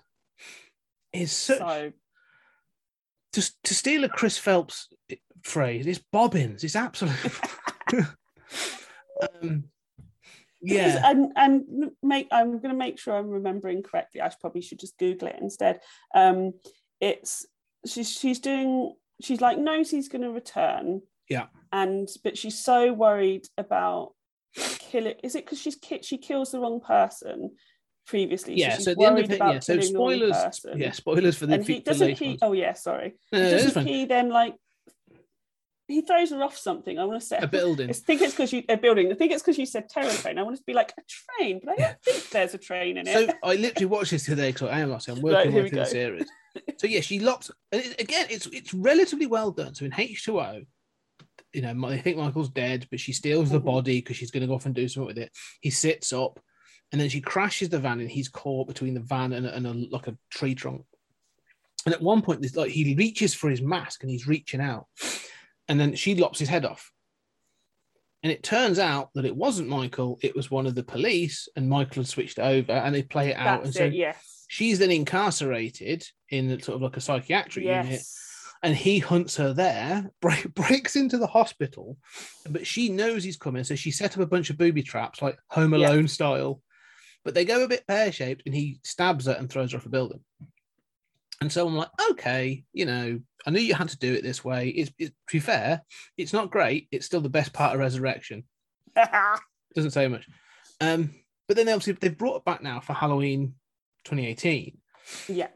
is 1.13 1.33
so, 1.33 1.57
So 1.59 1.93
to, 3.33 3.53
to 3.65 3.75
steal 3.75 4.05
a 4.05 4.09
Chris 4.09 4.39
Phelps 4.39 4.89
phrase, 5.43 5.87
it's 5.87 6.01
bobbins. 6.13 6.63
It's 6.63 6.77
absolute. 6.77 7.17
um, 9.43 9.65
yeah. 10.63 11.11
and 11.11 11.33
and 11.37 11.91
make 12.03 12.29
I'm 12.31 12.59
going 12.59 12.71
to 12.71 12.75
make 12.75 12.99
sure 12.99 13.17
I'm 13.17 13.31
remembering 13.31 13.83
correctly. 13.83 14.21
I 14.21 14.29
should- 14.29 14.41
probably 14.41 14.63
should 14.63 14.79
just 14.79 14.99
Google 14.99 15.29
it 15.29 15.39
instead. 15.41 15.81
Um, 16.15 16.53
it's 17.01 17.47
she's 17.87 18.11
she's 18.11 18.39
doing 18.39 18.95
she's 19.23 19.41
like 19.41 19.59
knows 19.59 19.91
he's 19.91 20.09
going 20.09 20.23
to 20.23 20.31
return. 20.31 21.03
Yeah. 21.29 21.47
And 21.73 22.09
but 22.25 22.37
she's 22.37 22.59
so 22.59 22.93
worried 22.93 23.47
about 23.57 24.15
killing. 24.55 25.15
Is 25.23 25.35
it 25.35 25.45
because 25.45 25.61
she's 25.61 25.77
ki- 25.77 26.03
she 26.03 26.19
kills 26.19 26.53
the 26.53 26.61
wrong 26.61 26.81
person 26.81 27.53
previously? 28.07 28.55
Yeah, 28.55 28.79
so 28.79 28.93
at 28.93 28.99
the 28.99 29.05
end 29.05 29.19
of 29.19 29.31
it, 29.31 29.39
yeah. 29.39 29.61
So 29.61 29.81
spoilers, 29.81 30.67
yeah, 30.75 30.91
spoilers 30.93 31.37
for 31.37 31.47
the, 31.47 31.55
And 31.55 31.67
he 31.67 31.81
doesn't 31.81 32.19
he? 32.19 32.39
Oh 32.43 32.53
yeah, 32.53 32.73
sorry. 32.73 33.15
No, 33.33 33.43
no, 33.43 33.51
doesn't 33.51 33.87
he 33.87 34.05
then 34.07 34.31
like? 34.31 34.57
He 35.87 36.03
throws 36.03 36.31
her 36.31 36.41
off 36.41 36.57
something. 36.57 37.01
I 37.01 37.05
want 37.05 37.21
to 37.21 37.27
say 37.27 37.39
A 37.39 37.49
building. 37.49 37.91
I 37.91 37.93
think 37.93 38.23
it's 38.23 38.33
because 38.33 38.53
you 38.53 38.63
a 38.69 38.77
building. 38.77 39.11
I 39.11 39.15
think 39.15 39.33
it's 39.33 39.43
because 39.43 39.59
you 39.59 39.67
said 39.67 39.89
terror 39.89 40.11
train. 40.11 40.39
I 40.39 40.43
wanted 40.43 40.59
to 40.59 40.65
be 40.65 40.73
like 40.73 40.93
a 40.97 41.03
train, 41.39 41.61
but 41.65 41.73
I 41.73 41.77
don't 41.83 42.03
think 42.03 42.31
there's 42.31 42.55
a 42.55 42.59
train 42.59 42.97
in 42.97 43.09
it. 43.09 43.29
So. 43.29 43.35
I 43.43 43.57
literally 43.57 43.87
watched 43.87 44.13
this 44.13 44.25
today 44.25 44.53
because 44.53 44.71
I 44.71 44.81
am 44.81 45.01
said, 45.01 45.17
I'm 45.17 45.23
working 45.23 45.53
right 45.53 45.69
through 45.69 45.79
the 45.79 45.85
series. 45.85 46.29
So 46.79 46.87
yeah, 46.87 47.01
she 47.01 47.21
locks. 47.21 47.51
And 47.73 47.83
it, 47.83 48.01
again, 48.01 48.27
it's 48.31 48.47
it's 48.47 48.75
relatively 48.75 49.27
well 49.27 49.51
done. 49.51 49.75
So 49.75 49.85
in 49.85 49.95
H 49.97 50.25
two 50.25 50.41
O, 50.41 50.63
you 51.53 51.63
know, 51.63 51.89
they 51.89 51.99
think 51.99 52.17
Michael's 52.17 52.49
dead, 52.51 52.87
but 52.91 53.01
she 53.01 53.13
steals 53.13 53.51
the 53.51 53.61
Mhm. 53.61 53.65
body 53.65 54.01
because 54.01 54.17
she's 54.17 54.31
going 54.31 54.43
to 54.43 54.47
go 54.47 54.55
off 54.55 54.67
and 54.67 54.75
do 54.75 54.89
something 54.89 55.07
with 55.07 55.19
it. 55.19 55.33
He 55.61 55.71
sits 55.71 56.13
up, 56.13 56.41
and 56.93 57.01
then 57.01 57.09
she 57.09 57.21
crashes 57.21 57.69
the 57.69 57.79
van, 57.79 58.01
and 58.01 58.11
he's 58.11 58.29
caught 58.29 58.69
between 58.69 58.95
the 58.95 59.01
van 59.01 59.33
and 59.33 59.47
a, 59.47 59.55
and 59.55 59.67
a 59.67 59.73
like 59.73 60.07
a 60.09 60.17
tree 60.31 60.55
trunk. 60.55 60.85
And 61.87 61.95
at 61.95 62.03
one 62.03 62.21
point, 62.23 62.45
like 62.57 62.71
he 62.71 62.95
reaches 62.95 63.33
for 63.35 63.49
his 63.49 63.63
mask, 63.63 64.03
and 64.03 64.11
he's 64.11 64.27
reaching 64.27 64.61
out, 64.61 64.87
and 65.69 65.79
then 65.81 65.95
she 65.95 66.15
lops 66.15 66.39
his 66.39 66.49
head 66.49 66.65
off. 66.65 66.93
And 68.23 68.31
it 68.31 68.43
turns 68.43 68.79
out 68.79 69.09
that 69.15 69.25
it 69.25 69.35
wasn't 69.35 69.69
Michael; 69.69 70.19
it 70.21 70.37
was 70.37 70.51
one 70.51 70.67
of 70.67 70.75
the 70.75 70.83
police, 70.83 71.49
and 71.57 71.69
Michael 71.71 72.03
had 72.03 72.09
switched 72.09 72.39
over, 72.39 72.73
and 72.73 72.95
they 72.95 73.03
play 73.03 73.31
it 73.31 73.37
out. 73.37 73.65
That's 73.65 73.67
and 73.67 73.75
so 73.75 73.85
it. 73.85 73.95
Yes. 73.95 74.30
She's 74.53 74.81
then 74.81 74.91
incarcerated 74.91 76.05
in 76.31 76.61
sort 76.61 76.75
of 76.75 76.83
like 76.83 76.97
a 76.97 77.01
psychiatric 77.01 77.65
unit 77.85 78.03
and 78.65 78.75
he 78.75 78.99
hunts 78.99 79.37
her 79.37 79.53
there 79.53 80.11
break, 80.21 80.53
breaks 80.55 80.97
into 80.97 81.17
the 81.19 81.27
hospital 81.29 81.97
but 82.51 82.67
she 82.67 82.89
knows 82.89 83.23
he's 83.23 83.37
coming 83.37 83.63
so 83.63 83.77
she 83.77 83.93
set 83.93 84.17
up 84.17 84.23
a 84.25 84.27
bunch 84.27 84.51
of 84.51 84.59
booby 84.59 84.83
traps 84.83 85.23
like 85.23 85.39
home 85.49 85.73
Yeah. 85.73 85.89
alone 85.91 86.09
style. 86.09 86.61
But 87.25 87.35
they 87.35 87.45
go 87.45 87.63
a 87.63 87.69
bit 87.69 87.87
pear-shaped 87.87 88.43
and 88.47 88.55
he 88.55 88.81
stabs 88.83 89.27
her 89.27 89.33
and 89.33 89.49
throws 89.49 89.71
her 89.71 89.79
off 89.79 89.87
a 89.87 89.89
building. 89.89 90.21
And 91.41 91.53
so 91.53 91.67
i'm 91.69 91.77
like 91.77 91.91
okay 92.11 92.65
you 92.73 92.87
know 92.87 93.21
i 93.47 93.51
knew 93.51 93.61
you 93.61 93.75
had 93.75 93.91
to 93.91 93.99
do 93.99 94.13
it 94.15 94.23
this 94.25 94.45
way. 94.45 94.69
It's 94.71 94.91
it, 94.99 95.07
to 95.29 95.33
be 95.33 95.39
fair 95.39 95.83
it's 96.19 96.33
not 96.33 96.51
great. 96.51 96.89
It's 96.91 97.07
still 97.07 97.21
the 97.21 97.29
best 97.39 97.53
part 97.53 97.75
of 97.75 97.79
resurrection. 97.81 98.43
Doesn't 99.77 99.93
say 99.93 100.09
much. 100.09 100.27
Um 100.81 101.11
but 101.47 101.57
then 101.57 101.67
they 101.67 101.73
obviously 101.73 101.93
they've 101.93 102.19
brought 102.19 102.39
it 102.39 102.45
back 102.45 102.63
now 102.65 102.81
for 102.81 102.95
halloween 102.95 103.55
2018 104.05 104.77
yeah. 105.29 105.49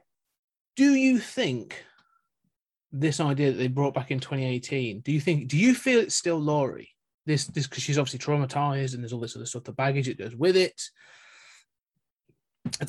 do 0.76 0.94
you 0.94 1.18
think 1.18 1.84
this 2.92 3.20
idea 3.20 3.50
that 3.50 3.58
they 3.58 3.68
brought 3.68 3.94
back 3.94 4.10
in 4.10 4.20
2018 4.20 5.00
do 5.00 5.12
you 5.12 5.20
think 5.20 5.48
do 5.48 5.56
you 5.58 5.74
feel 5.74 6.00
it's 6.00 6.14
still 6.14 6.38
Laurie 6.38 6.90
this 7.26 7.46
this 7.46 7.66
because 7.66 7.82
she's 7.82 7.98
obviously 7.98 8.18
traumatized 8.18 8.94
and 8.94 9.02
there's 9.02 9.12
all 9.12 9.20
this 9.20 9.34
other 9.36 9.46
stuff 9.46 9.64
the 9.64 9.72
baggage 9.72 10.06
that 10.06 10.18
goes 10.18 10.34
with 10.36 10.56
it 10.56 10.80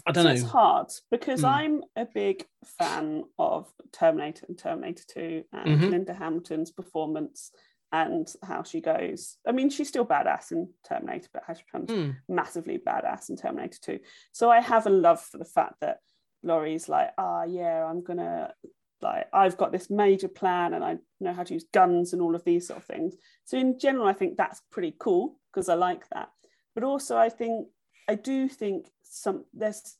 I, 0.05 0.11
don't 0.13 0.15
So 0.15 0.23
know 0.23 0.29
It's 0.31 0.43
hard 0.43 0.87
because 1.11 1.41
Hmm. 1.41 1.45
I'm 1.47 1.83
a 1.97 2.05
big 2.05 2.45
fan 2.79 3.23
of 3.37 3.67
Terminator 3.91 4.45
and 4.47 4.57
Terminator 4.57 5.03
2 5.09 5.43
and 5.51 5.81
Mhm. 5.81 5.89
Linda 5.91 6.13
Hamilton's 6.13 6.71
performance 6.71 7.51
and 7.91 8.27
how 8.43 8.63
she 8.63 8.81
goes. 8.81 9.37
I 9.47 9.51
mean, 9.51 9.69
she's 9.69 9.87
still 9.87 10.05
badass 10.05 10.51
in 10.51 10.69
Terminator, 10.87 11.29
but 11.33 11.43
has 11.47 11.61
becomes 11.61 11.91
Hmm. 11.91 12.11
massively 12.27 12.77
badass 12.77 13.29
in 13.29 13.37
Terminator 13.37 13.77
2. 13.81 13.99
So 14.31 14.49
I 14.49 14.59
have 14.59 14.85
a 14.87 14.89
love 14.89 15.21
for 15.21 15.37
the 15.37 15.45
fact 15.45 15.75
that 15.81 15.99
Laurie's 16.43 16.89
like, 16.89 17.11
ah, 17.17 17.43
yeah, 17.43 17.85
I'm 17.85 18.03
gonna 18.03 18.53
like 19.01 19.27
I've 19.33 19.57
got 19.57 19.71
this 19.71 19.89
major 19.89 20.27
plan 20.27 20.73
and 20.73 20.83
I 20.83 20.97
know 21.19 21.33
how 21.33 21.43
to 21.43 21.53
use 21.53 21.65
guns 21.73 22.13
and 22.13 22.21
all 22.21 22.33
of 22.35 22.43
these 22.43 22.67
sort 22.67 22.79
of 22.79 22.85
things. 22.85 23.15
So 23.43 23.57
in 23.57 23.77
general, 23.79 24.07
I 24.07 24.13
think 24.13 24.37
that's 24.37 24.61
pretty 24.71 24.95
cool 24.99 25.39
because 25.53 25.69
I 25.69 25.75
like 25.75 26.07
that. 26.09 26.29
But 26.73 26.83
also, 26.83 27.17
I 27.17 27.29
think 27.29 27.67
I 28.07 28.15
do 28.15 28.47
think 28.47 28.87
some 29.03 29.45
there's 29.53 29.97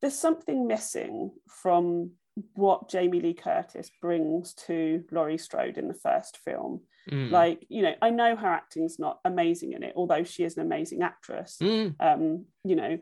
there's 0.00 0.18
something 0.18 0.66
missing 0.66 1.32
from 1.48 2.12
what 2.54 2.90
Jamie 2.90 3.20
Lee 3.20 3.34
Curtis 3.34 3.90
brings 4.00 4.52
to 4.54 5.04
Laurie 5.10 5.38
Strode 5.38 5.78
in 5.78 5.88
the 5.88 5.94
first 5.94 6.38
film. 6.44 6.82
Mm. 7.10 7.30
Like, 7.30 7.64
you 7.68 7.82
know, 7.82 7.94
I 8.02 8.10
know 8.10 8.36
her 8.36 8.48
acting's 8.48 8.98
not 8.98 9.20
amazing 9.24 9.72
in 9.72 9.82
it, 9.82 9.94
although 9.96 10.24
she 10.24 10.44
is 10.44 10.56
an 10.56 10.66
amazing 10.66 11.02
actress. 11.02 11.56
Mm. 11.62 11.94
Um, 12.00 12.46
you 12.64 12.76
know, 12.76 12.98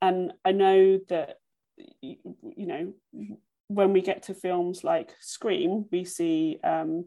and 0.00 0.32
I 0.44 0.52
know 0.52 1.00
that 1.08 1.36
you 2.00 2.16
know 2.56 2.92
when 3.68 3.92
we 3.92 4.00
get 4.00 4.24
to 4.24 4.34
films 4.34 4.82
like 4.84 5.14
Scream, 5.20 5.86
we 5.92 6.04
see 6.04 6.58
um, 6.64 7.06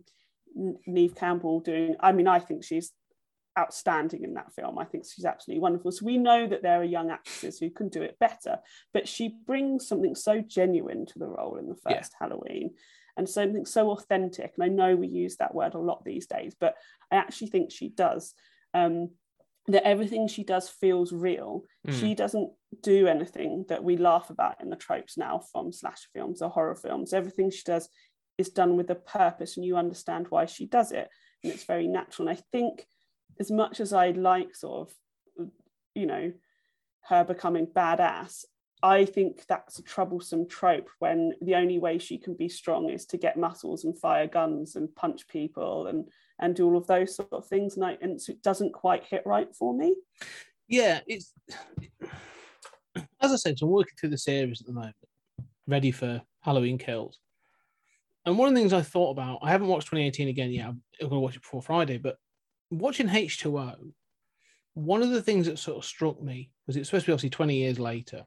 Neve 0.86 1.16
Campbell 1.16 1.60
doing. 1.60 1.96
I 2.00 2.12
mean, 2.12 2.28
I 2.28 2.40
think 2.40 2.64
she's 2.64 2.92
outstanding 3.58 4.24
in 4.24 4.34
that 4.36 4.54
film. 4.54 4.80
I 4.80 4.86
think 4.86 5.06
she's 5.06 5.26
absolutely 5.26 5.62
wonderful. 5.62 5.92
So 5.92 6.06
we 6.06 6.18
know 6.18 6.48
that 6.48 6.64
there 6.64 6.80
are 6.80 6.86
young 6.86 7.10
actresses 7.10 7.60
who 7.60 7.70
can 7.70 7.90
do 7.90 8.02
it 8.02 8.18
better, 8.20 8.60
but 8.94 9.08
she 9.08 9.36
brings 9.46 9.88
something 9.88 10.16
so 10.16 10.42
genuine 10.42 11.06
to 11.08 11.20
the 11.20 11.28
role 11.28 11.58
in 11.58 11.68
the 11.68 11.78
Yeah. 11.88 11.98
first 11.98 12.16
Halloween 12.20 12.76
and 13.18 13.28
something 13.28 13.66
so 13.66 13.92
authentic. 13.92 14.54
And 14.56 14.64
I 14.64 14.70
know 14.70 14.96
we 14.96 15.08
use 15.08 15.38
that 15.38 15.54
word 15.54 15.74
a 15.74 15.80
lot 15.80 16.04
these 16.06 16.28
days, 16.28 16.56
but 16.60 16.76
I 17.12 17.18
actually 17.18 17.48
think 17.50 17.72
she 17.72 17.90
does. 17.90 18.34
Um, 18.74 19.12
that 19.68 19.86
everything 19.86 20.28
she 20.28 20.44
does 20.44 20.68
feels 20.68 21.14
real. 21.14 21.66
Mm. 21.88 22.00
She 22.00 22.16
doesn't 22.16 22.52
do 22.82 23.08
anything 23.08 23.66
that 23.70 23.84
we 23.84 23.96
laugh 23.96 24.32
about 24.32 24.60
in 24.60 24.70
the 24.72 24.76
tropes 24.76 25.18
now 25.18 25.44
from 25.52 25.72
slash 25.72 26.08
films 26.14 26.42
or 26.42 26.50
horror 26.50 26.76
films. 26.76 27.14
Everything 27.14 27.52
she 27.52 27.62
does 27.64 27.88
is 28.40 28.50
done 28.50 28.76
with 28.76 28.90
a 28.90 28.96
purpose, 28.96 29.58
and 29.58 29.66
you 29.66 29.78
understand 29.78 30.26
why 30.30 30.46
she 30.46 30.66
does 30.66 30.92
it, 30.92 31.10
and 31.44 31.54
it's 31.54 31.66
very 31.66 31.88
natural. 31.88 32.28
And 32.28 32.38
I 32.38 32.42
think, 32.52 32.88
as 33.42 33.52
much 33.52 33.80
as 33.80 33.92
I 33.92 34.12
like 34.12 34.56
sort 34.56 34.88
of, 34.88 35.50
you 35.96 36.06
know, 36.06 36.32
her 37.10 37.24
becoming 37.24 37.66
badass, 37.66 38.46
I 38.84 39.06
think 39.06 39.46
that's 39.48 39.80
a 39.80 39.84
troublesome 39.84 40.48
trope 40.48 40.90
when 41.00 41.34
the 41.42 41.56
only 41.56 41.80
way 41.80 41.98
she 41.98 42.18
can 42.20 42.36
be 42.36 42.48
strong 42.48 42.90
is 42.90 43.06
to 43.08 43.18
get 43.18 43.38
muscles 43.38 43.84
and 43.84 43.98
fire 43.98 44.28
guns 44.28 44.76
and 44.76 44.96
punch 44.96 45.28
people 45.28 45.88
and 45.88 46.08
and 46.40 46.56
do 46.56 46.66
all 46.66 46.78
of 46.78 46.88
those 46.88 47.16
sort 47.16 47.32
of 47.34 47.46
things. 47.46 47.76
And, 47.76 47.86
I, 47.86 47.98
and 48.02 48.20
it 48.28 48.42
doesn't 48.42 48.74
quite 48.74 49.04
hit 49.04 49.22
right 49.26 49.54
for 49.56 49.76
me. 49.76 49.96
yeah, 50.68 51.02
it's 51.08 51.34
as 53.22 53.32
I 53.32 53.36
said, 53.36 53.58
so 53.58 53.66
I'm 53.66 53.72
working 53.72 53.94
through 54.00 54.10
the 54.10 54.18
series 54.18 54.62
at 54.62 54.68
the 54.68 54.74
moment, 54.74 54.96
ready 55.68 55.92
for 55.92 56.22
Halloween 56.42 56.78
Kills. 56.78 57.20
And 58.26 58.38
one 58.38 58.50
of 58.50 58.54
the 58.54 58.60
things 58.60 58.74
I 58.74 58.82
thought 58.82 59.12
about, 59.12 59.40
I 59.42 59.50
haven't 59.50 59.68
watched 59.68 59.88
2018 59.88 60.28
again 60.28 60.52
yet. 60.52 60.68
I'm 60.68 60.82
going 61.00 61.12
to 61.12 61.20
watch 61.20 61.36
it 61.36 61.42
before 61.42 61.62
Friday, 61.62 61.98
but 61.98 62.18
watching 62.72 63.08
H2O, 63.08 63.92
one 64.74 65.04
of 65.04 65.10
the 65.12 65.22
things 65.22 65.46
that 65.46 65.60
sort 65.60 65.78
of 65.78 65.86
struck 65.86 66.22
me 66.22 66.50
was 66.66 66.76
it's 66.78 66.90
supposed 66.90 67.06
to 67.06 67.10
be 67.10 67.14
obviously 67.14 67.30
20 67.30 67.56
years 67.56 67.78
later. 67.80 68.24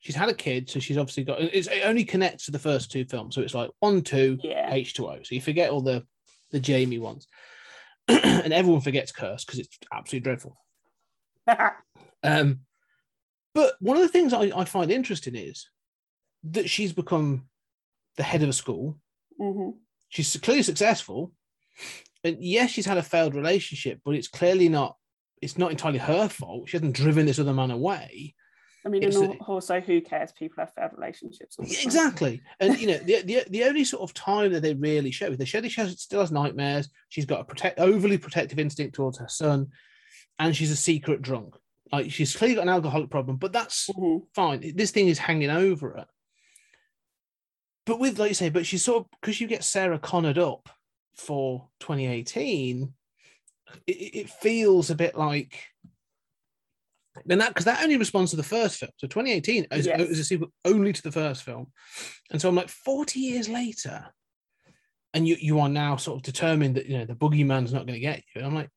She's 0.00 0.14
had 0.14 0.28
a 0.28 0.34
kid, 0.34 0.70
so 0.70 0.78
she's 0.80 0.96
obviously 0.96 1.24
got 1.24 1.40
it's, 1.40 1.66
it 1.68 1.82
only 1.84 2.04
connects 2.04 2.44
to 2.46 2.50
the 2.52 2.58
first 2.58 2.90
two 2.90 3.04
films. 3.04 3.34
So 3.34 3.42
it's 3.42 3.54
like 3.54 3.70
one, 3.80 4.02
two, 4.02 4.38
Yeah. 4.42 4.72
H2O. 4.72 5.26
So 5.26 5.34
you 5.34 5.40
forget 5.40 5.70
all 5.70 5.80
the 5.82 6.06
the 6.50 6.60
Jamie 6.60 6.98
ones. 6.98 7.26
and 8.08 8.52
everyone 8.52 8.80
forgets 8.80 9.12
Curse 9.12 9.44
because 9.44 9.58
it's 9.60 9.78
absolutely 9.92 10.24
dreadful. 10.24 10.56
Um, 12.24 12.60
but 13.54 13.74
one 13.78 13.96
of 13.96 14.02
the 14.02 14.08
things 14.08 14.32
I, 14.32 14.50
I 14.54 14.64
find 14.64 14.90
interesting 14.90 15.36
is 15.36 15.68
that 16.50 16.68
she's 16.68 16.92
become 16.92 17.48
the 18.16 18.24
head 18.24 18.42
of 18.42 18.48
a 18.48 18.52
school. 18.52 18.98
Mhm. 19.40 19.74
She's 20.08 20.36
clearly 20.38 20.64
successful, 20.64 21.32
and 22.28 22.44
yes, 22.44 22.70
she's 22.70 22.86
had 22.86 22.98
a 22.98 23.02
failed 23.02 23.34
relationship, 23.34 24.00
but 24.04 24.14
it's 24.14 24.28
clearly 24.28 24.68
not. 24.68 24.96
It's 25.40 25.58
not 25.58 25.70
entirely 25.70 25.98
her 25.98 26.28
fault. 26.28 26.68
She 26.68 26.76
hasn't 26.76 26.96
driven 26.96 27.26
this 27.26 27.38
other 27.38 27.52
man 27.52 27.70
away. 27.70 28.34
I 28.84 28.88
mean, 28.90 29.02
It's 29.02 29.16
and 29.16 29.34
a- 29.34 29.36
also, 29.44 29.80
who 29.80 30.00
cares? 30.00 30.32
People 30.32 30.62
have 30.62 30.72
failed 30.74 30.92
relationships. 30.96 31.56
Exactly, 31.58 32.40
and 32.60 32.78
you 32.80 32.86
know 32.88 32.98
the, 33.04 33.22
the 33.22 33.44
the 33.50 33.64
only 33.64 33.84
sort 33.84 34.02
of 34.02 34.14
time 34.14 34.52
that 34.52 34.60
they 34.62 34.74
really 34.74 35.10
show 35.10 35.26
is 35.26 35.38
they 35.38 35.44
show 35.44 35.60
that 35.60 35.70
she 35.70 35.80
has, 35.80 36.00
still 36.00 36.20
has 36.20 36.30
nightmares. 36.32 36.88
She's 37.08 37.26
got 37.26 37.40
a 37.40 37.44
protect 37.44 37.78
overly 37.80 38.18
protective 38.18 38.58
instinct 38.58 38.94
towards 38.94 39.18
her 39.18 39.28
son, 39.28 39.68
and 40.38 40.54
she's 40.56 40.70
a 40.70 40.76
secret 40.76 41.22
drunk. 41.22 41.54
Like 41.92 42.10
she's 42.10 42.36
clearly 42.36 42.54
got 42.56 42.62
an 42.62 42.68
alcoholic 42.68 43.10
problem, 43.10 43.36
but 43.36 43.52
that's 43.52 43.88
Mhm. 43.88 44.22
fine. 44.34 44.72
This 44.76 44.90
thing 44.90 45.08
is 45.08 45.18
hanging 45.18 45.50
over 45.50 45.90
her. 45.90 46.06
But 47.86 47.98
with, 47.98 48.18
like 48.18 48.28
you 48.30 48.34
say, 48.34 48.50
but 48.50 48.66
she's 48.66 48.84
sort 48.84 49.04
of 49.04 49.10
because 49.20 49.40
you 49.40 49.46
get 49.46 49.64
Sarah 49.64 49.98
Connored 49.98 50.38
up 50.38 50.68
for 51.18 51.68
2018, 51.80 52.92
it, 53.86 53.92
it 53.92 54.30
feels 54.30 54.90
a 54.90 54.94
bit 54.94 55.16
like. 55.16 55.58
And 57.28 57.40
that 57.40 57.48
because 57.48 57.64
that 57.64 57.82
only 57.82 57.96
responds 57.96 58.30
to 58.30 58.36
the 58.36 58.42
first 58.44 58.78
film. 58.78 58.92
So 58.96 59.08
2018 59.08 59.66
is, 59.72 59.86
Yes. 59.86 60.00
is 60.00 60.18
a 60.20 60.24
sequel 60.24 60.52
only 60.64 60.92
to 60.92 61.02
the 61.02 61.10
first 61.12 61.42
film. 61.42 61.72
And 62.30 62.40
so 62.40 62.48
I'm 62.48 62.54
like, 62.54 62.68
40 62.68 63.18
years 63.18 63.48
later, 63.48 64.06
and 65.14 65.26
you 65.26 65.36
you 65.40 65.58
are 65.58 65.68
now 65.68 65.96
sort 65.96 66.18
of 66.18 66.22
determined 66.22 66.76
that 66.76 66.86
you 66.86 66.98
know 66.98 67.04
the 67.04 67.14
boogeyman's 67.16 67.72
not 67.72 67.86
going 67.86 67.94
to 67.94 68.00
get 68.00 68.18
you. 68.34 68.40
And 68.42 68.46
I'm 68.46 68.54
like, 68.54 68.70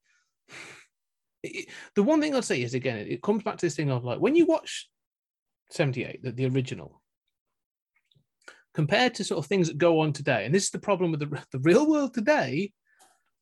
it- 1.44 1.70
the 1.96 2.04
one 2.04 2.20
thing 2.22 2.36
I'd 2.36 2.44
say 2.46 2.62
is 2.62 2.74
again, 2.74 2.98
it, 2.98 3.08
it 3.10 3.22
comes 3.22 3.44
back 3.44 3.58
to 3.58 3.66
this 3.66 3.76
thing 3.76 3.92
of 3.92 4.04
like 4.04 4.20
when 4.20 4.36
you 4.36 4.46
watch 4.46 4.90
78, 5.72 6.24
the, 6.24 6.32
the 6.32 6.48
original, 6.48 7.01
compared 8.74 9.16
to 9.16 9.24
sort 9.24 9.40
of 9.40 9.48
things 9.48 9.68
that 9.68 9.78
go 9.78 10.00
on 10.00 10.14
today, 10.14 10.46
and 10.46 10.54
this 10.54 10.66
is 10.66 10.72
the 10.72 10.80
problem 10.80 11.12
with 11.12 11.20
the, 11.20 11.44
the 11.52 11.60
real 11.60 11.90
world 11.90 12.14
today, 12.14 12.72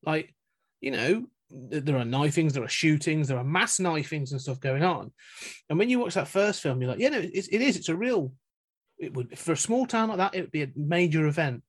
like, 0.04 0.34
you 0.82 0.92
know, 0.92 1.26
there 1.52 1.98
are 1.98 2.06
knifings, 2.06 2.54
there 2.54 2.64
are 2.64 2.70
shootings, 2.70 3.28
there 3.28 3.38
are 3.38 3.44
mass 3.44 3.80
knifings 3.80 4.32
and 4.32 4.42
stuff 4.42 4.60
going 4.60 4.84
on. 4.84 5.12
And 5.70 5.80
when 5.80 5.90
you 5.90 6.00
watch 6.00 6.14
that 6.14 6.28
first 6.28 6.62
film, 6.62 6.80
you're 6.80 6.92
like, 6.92 7.00
yeah, 7.00 7.10
no, 7.10 7.20
it's, 7.20 7.48
it 7.48 7.62
is, 7.62 7.76
it's 7.76 7.90
a 7.90 7.96
real, 7.96 8.32
it 9.00 9.14
would, 9.14 9.38
for 9.38 9.54
a 9.54 9.58
small 9.58 9.88
town 9.88 10.10
like 10.10 10.20
that, 10.20 10.36
it 10.36 10.42
would 10.42 10.52
be 10.52 10.64
a 10.64 10.72
major 10.76 11.26
event. 11.26 11.64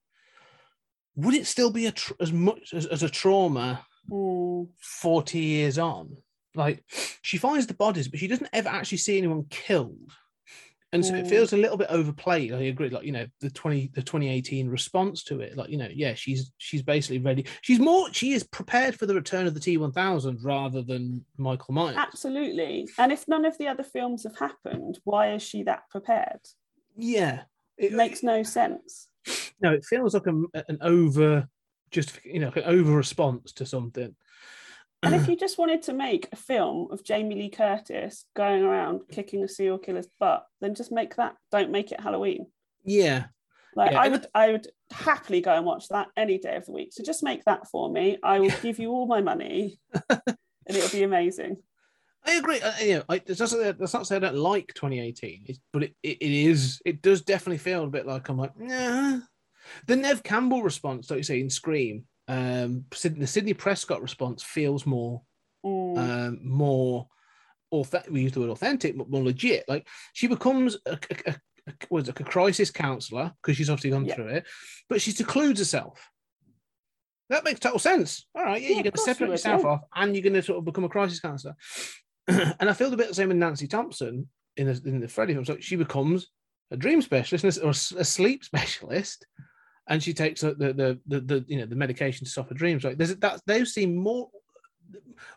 Would 1.15 1.33
it 1.33 1.47
still 1.47 1.71
be 1.71 1.87
a 1.87 1.91
tr- 1.91 2.13
as 2.19 2.31
much 2.31 2.73
as, 2.73 2.85
as 2.85 3.03
a 3.03 3.09
trauma 3.09 3.85
Mm, 4.09 4.67
40 4.79 5.39
years 5.39 5.77
on. 5.77 6.17
Like 6.55 6.83
she 7.21 7.37
finds 7.37 7.67
the 7.67 7.73
bodies, 7.73 8.07
but 8.07 8.19
she 8.19 8.27
doesn't 8.27 8.49
ever 8.51 8.69
actually 8.69 8.97
see 8.97 9.17
anyone 9.17 9.45
killed. 9.49 10.11
And 10.93 11.05
so 11.05 11.15
it 11.15 11.27
feels 11.27 11.53
a 11.53 11.57
little 11.57 11.77
bit 11.77 11.87
overplayed. 11.89 12.51
I 12.51 12.63
agree. 12.63 12.89
Like, 12.89 13.05
you 13.05 13.13
know, 13.13 13.25
the 13.39 13.49
20 13.49 13.91
the 13.93 14.01
2018 14.01 14.67
response 14.67 15.23
to 15.25 15.39
it. 15.39 15.55
Like, 15.55 15.69
you 15.69 15.77
know, 15.77 15.87
yeah, 15.89 16.15
she's 16.15 16.51
she's 16.57 16.81
basically 16.81 17.19
ready. 17.19 17.45
She's 17.61 17.79
more 17.79 18.11
she 18.11 18.33
is 18.33 18.43
prepared 18.43 18.99
for 18.99 19.05
the 19.05 19.15
return 19.15 19.47
of 19.47 19.53
the 19.53 19.59
T1000 19.61 20.39
rather 20.43 20.81
than 20.81 21.23
Michael 21.37 21.73
Myers. 21.73 21.95
absolutely. 21.97 22.89
And 22.97 23.11
if 23.11 23.25
none 23.27 23.45
of 23.45 23.57
the 23.57 23.67
other 23.67 23.83
films 23.83 24.23
have 24.23 24.37
happened, 24.37 24.99
why 25.05 25.33
is 25.33 25.41
she 25.41 25.63
that 25.63 25.89
prepared? 25.89 26.41
Yeah. 26.97 27.43
It 27.77 27.93
makes 27.93 28.21
no 28.21 28.43
sense. 28.43 29.07
no, 29.61 29.71
it 29.71 29.85
feels 29.85 30.13
like 30.13 30.27
a, 30.27 30.63
an 30.67 30.77
over 30.81 31.47
just 31.89 32.19
you 32.25 32.39
know, 32.39 32.51
an 32.55 32.63
over 32.65 32.93
response 32.93 33.51
to 33.53 33.65
something. 33.65 34.15
And 35.03 35.15
if 35.15 35.27
you 35.27 35.35
just 35.35 35.57
wanted 35.57 35.81
to 35.83 35.93
make 35.93 36.27
a 36.31 36.35
film 36.35 36.87
of 36.91 37.03
Jamie 37.03 37.35
Lee 37.35 37.49
Curtis 37.49 38.25
going 38.35 38.61
around 38.63 39.01
kicking 39.11 39.43
a 39.43 39.47
serial 39.47 39.79
killer's 39.79 40.07
butt, 40.19 40.45
then 40.59 40.75
just 40.75 40.91
make 40.91 41.15
that. 41.15 41.35
Don't 41.51 41.71
make 41.71 41.91
it 41.91 41.99
Halloween. 41.99 42.45
Yeah. 42.83 43.25
Like 43.75 43.91
Yeah, 43.91 44.01
I 44.01 44.07
would, 44.09 44.27
I 44.35 44.51
would 44.51 44.67
happily 44.91 45.41
go 45.41 45.55
and 45.55 45.65
watch 45.65 45.87
that 45.89 46.09
any 46.15 46.37
day 46.37 46.55
of 46.55 46.65
the 46.65 46.73
week. 46.73 46.89
So 46.91 47.03
just 47.03 47.23
make 47.23 47.43
that 47.45 47.67
for 47.67 47.89
me. 47.89 48.17
I 48.21 48.39
will 48.39 48.51
give 48.61 48.79
you 48.79 48.91
all 48.91 49.07
my 49.07 49.21
money, 49.21 49.79
and 50.09 50.21
it'll 50.67 50.89
be 50.89 51.03
amazing. 51.03 51.57
I 52.25 52.33
agree. 52.33 52.61
Uh, 52.61 52.73
you 52.81 52.93
know, 52.95 53.03
I, 53.09 53.19
that's, 53.19 53.39
not, 53.39 53.49
to 53.49 53.55
say- 53.55 53.71
that's 53.71 53.93
not 53.93 54.05
say 54.07 54.17
I 54.17 54.19
don't 54.19 54.35
like 54.35 54.73
2018, 54.75 55.45
it's, 55.47 55.59
but 55.73 55.83
it, 55.83 55.95
it, 56.03 56.17
it 56.21 56.31
is. 56.31 56.81
It 56.85 57.01
does 57.01 57.21
definitely 57.21 57.57
feel 57.57 57.83
a 57.85 57.87
bit 57.87 58.05
like 58.05 58.29
I'm 58.29 58.37
like, 58.37 58.59
nah. 58.59 59.19
The 59.87 59.95
Neve 59.95 60.21
Campbell 60.23 60.63
response, 60.63 61.09
like 61.09 61.17
you 61.17 61.23
say 61.23 61.39
in 61.39 61.49
Scream, 61.49 62.05
um, 62.27 62.85
the 62.89 63.27
Sidney 63.27 63.53
Prescott 63.53 64.01
response 64.01 64.43
feels 64.43 64.85
more, 64.85 65.21
Mm, 65.65 65.97
um, 65.97 66.39
more 66.43 67.07
authentic. 67.71 68.11
We 68.11 68.21
use 68.21 68.31
the 68.31 68.39
word 68.39 68.49
authentic, 68.49 68.97
but 68.97 69.09
more 69.11 69.23
legit. 69.23 69.63
Like 69.67 69.87
she 70.13 70.25
becomes 70.27 70.75
a, 70.87 70.93
a, 70.93 70.97
a, 71.27 71.35
a 71.91 71.97
is 71.97 72.09
it, 72.09 72.19
a 72.19 72.23
crisis 72.23 72.71
counselor 72.71 73.31
because 73.41 73.57
she's 73.57 73.69
obviously 73.69 73.91
gone 73.91 74.05
Yeah. 74.05 74.15
through 74.15 74.27
it, 74.29 74.47
but 74.89 75.01
she 75.01 75.11
secludes 75.11 75.59
herself. 75.59 76.09
That 77.29 77.43
makes 77.43 77.59
total 77.59 77.79
sense. 77.79 78.25
All 78.35 78.43
right, 78.43 78.61
yeah, 78.61 78.69
Yeah, 78.69 78.73
you're 78.75 78.83
going 78.83 78.93
to 78.93 78.99
you 79.01 79.05
separate 79.05 79.29
yourself 79.29 79.61
yeah. 79.63 79.69
off, 79.69 79.81
and 79.95 80.15
you're 80.15 80.23
going 80.23 80.33
to 80.33 80.41
sort 80.41 80.57
of 80.57 80.65
become 80.65 80.83
a 80.83 80.89
crisis 80.89 81.19
counselor. 81.19 81.55
and 82.27 82.69
I 82.69 82.73
feel 82.73 82.89
the 82.89 82.97
bit 82.97 83.07
the 83.09 83.13
same 83.13 83.29
with 83.29 83.37
Nancy 83.37 83.67
Thompson 83.67 84.27
in 84.57 84.67
the, 84.67 84.81
in 84.85 84.99
the 84.99 85.07
Freddy 85.07 85.33
film. 85.33 85.45
So 85.45 85.57
she 85.59 85.75
becomes 85.75 86.27
a 86.71 86.77
dream 86.77 87.01
specialist 87.01 87.59
or 87.63 87.69
a 87.69 88.03
sleep 88.03 88.43
specialist, 88.43 89.25
and 89.91 90.01
she 90.01 90.13
takes 90.13 90.41
the 90.41 90.53
the, 90.53 90.99
the 91.05 91.19
the 91.21 91.45
you 91.47 91.57
know 91.59 91.65
the 91.67 91.75
medication 91.75 92.25
to 92.25 92.31
stop 92.31 92.49
her 92.49 92.55
dreams. 92.55 92.83
Right? 92.83 92.97
There's 92.97 93.15
that 93.17 93.41
those 93.45 93.73
seem 93.73 93.95
more 93.95 94.29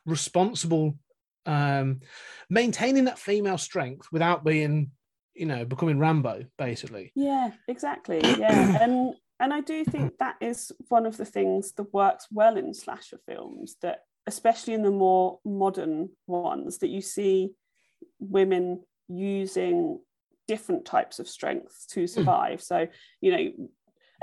responsible, 0.06 0.96
um, 1.44 2.00
maintaining 2.48 3.04
that 3.04 3.18
female 3.18 3.58
strength 3.58 4.08
without 4.10 4.44
being 4.44 4.90
you 5.34 5.46
know, 5.46 5.64
becoming 5.64 5.98
Rambo, 5.98 6.44
basically. 6.56 7.12
Yeah, 7.14 7.50
exactly. 7.68 8.20
Yeah, 8.38 8.78
and 8.80 9.14
and 9.40 9.52
I 9.52 9.60
do 9.60 9.84
think 9.84 10.18
that 10.18 10.36
is 10.40 10.72
one 10.88 11.06
of 11.06 11.16
the 11.16 11.24
things 11.24 11.72
that 11.72 11.92
works 11.92 12.28
well 12.30 12.56
in 12.56 12.72
slasher 12.72 13.18
films. 13.26 13.76
That 13.82 14.00
especially 14.26 14.74
in 14.74 14.82
the 14.82 14.90
more 14.90 15.40
modern 15.44 16.10
ones, 16.26 16.78
that 16.78 16.88
you 16.88 17.00
see 17.00 17.52
women 18.18 18.82
using 19.08 20.00
different 20.46 20.84
types 20.84 21.18
of 21.18 21.28
strengths 21.28 21.86
to 21.86 22.06
survive. 22.06 22.62
So 22.62 22.86
you 23.20 23.30
know. 23.32 23.68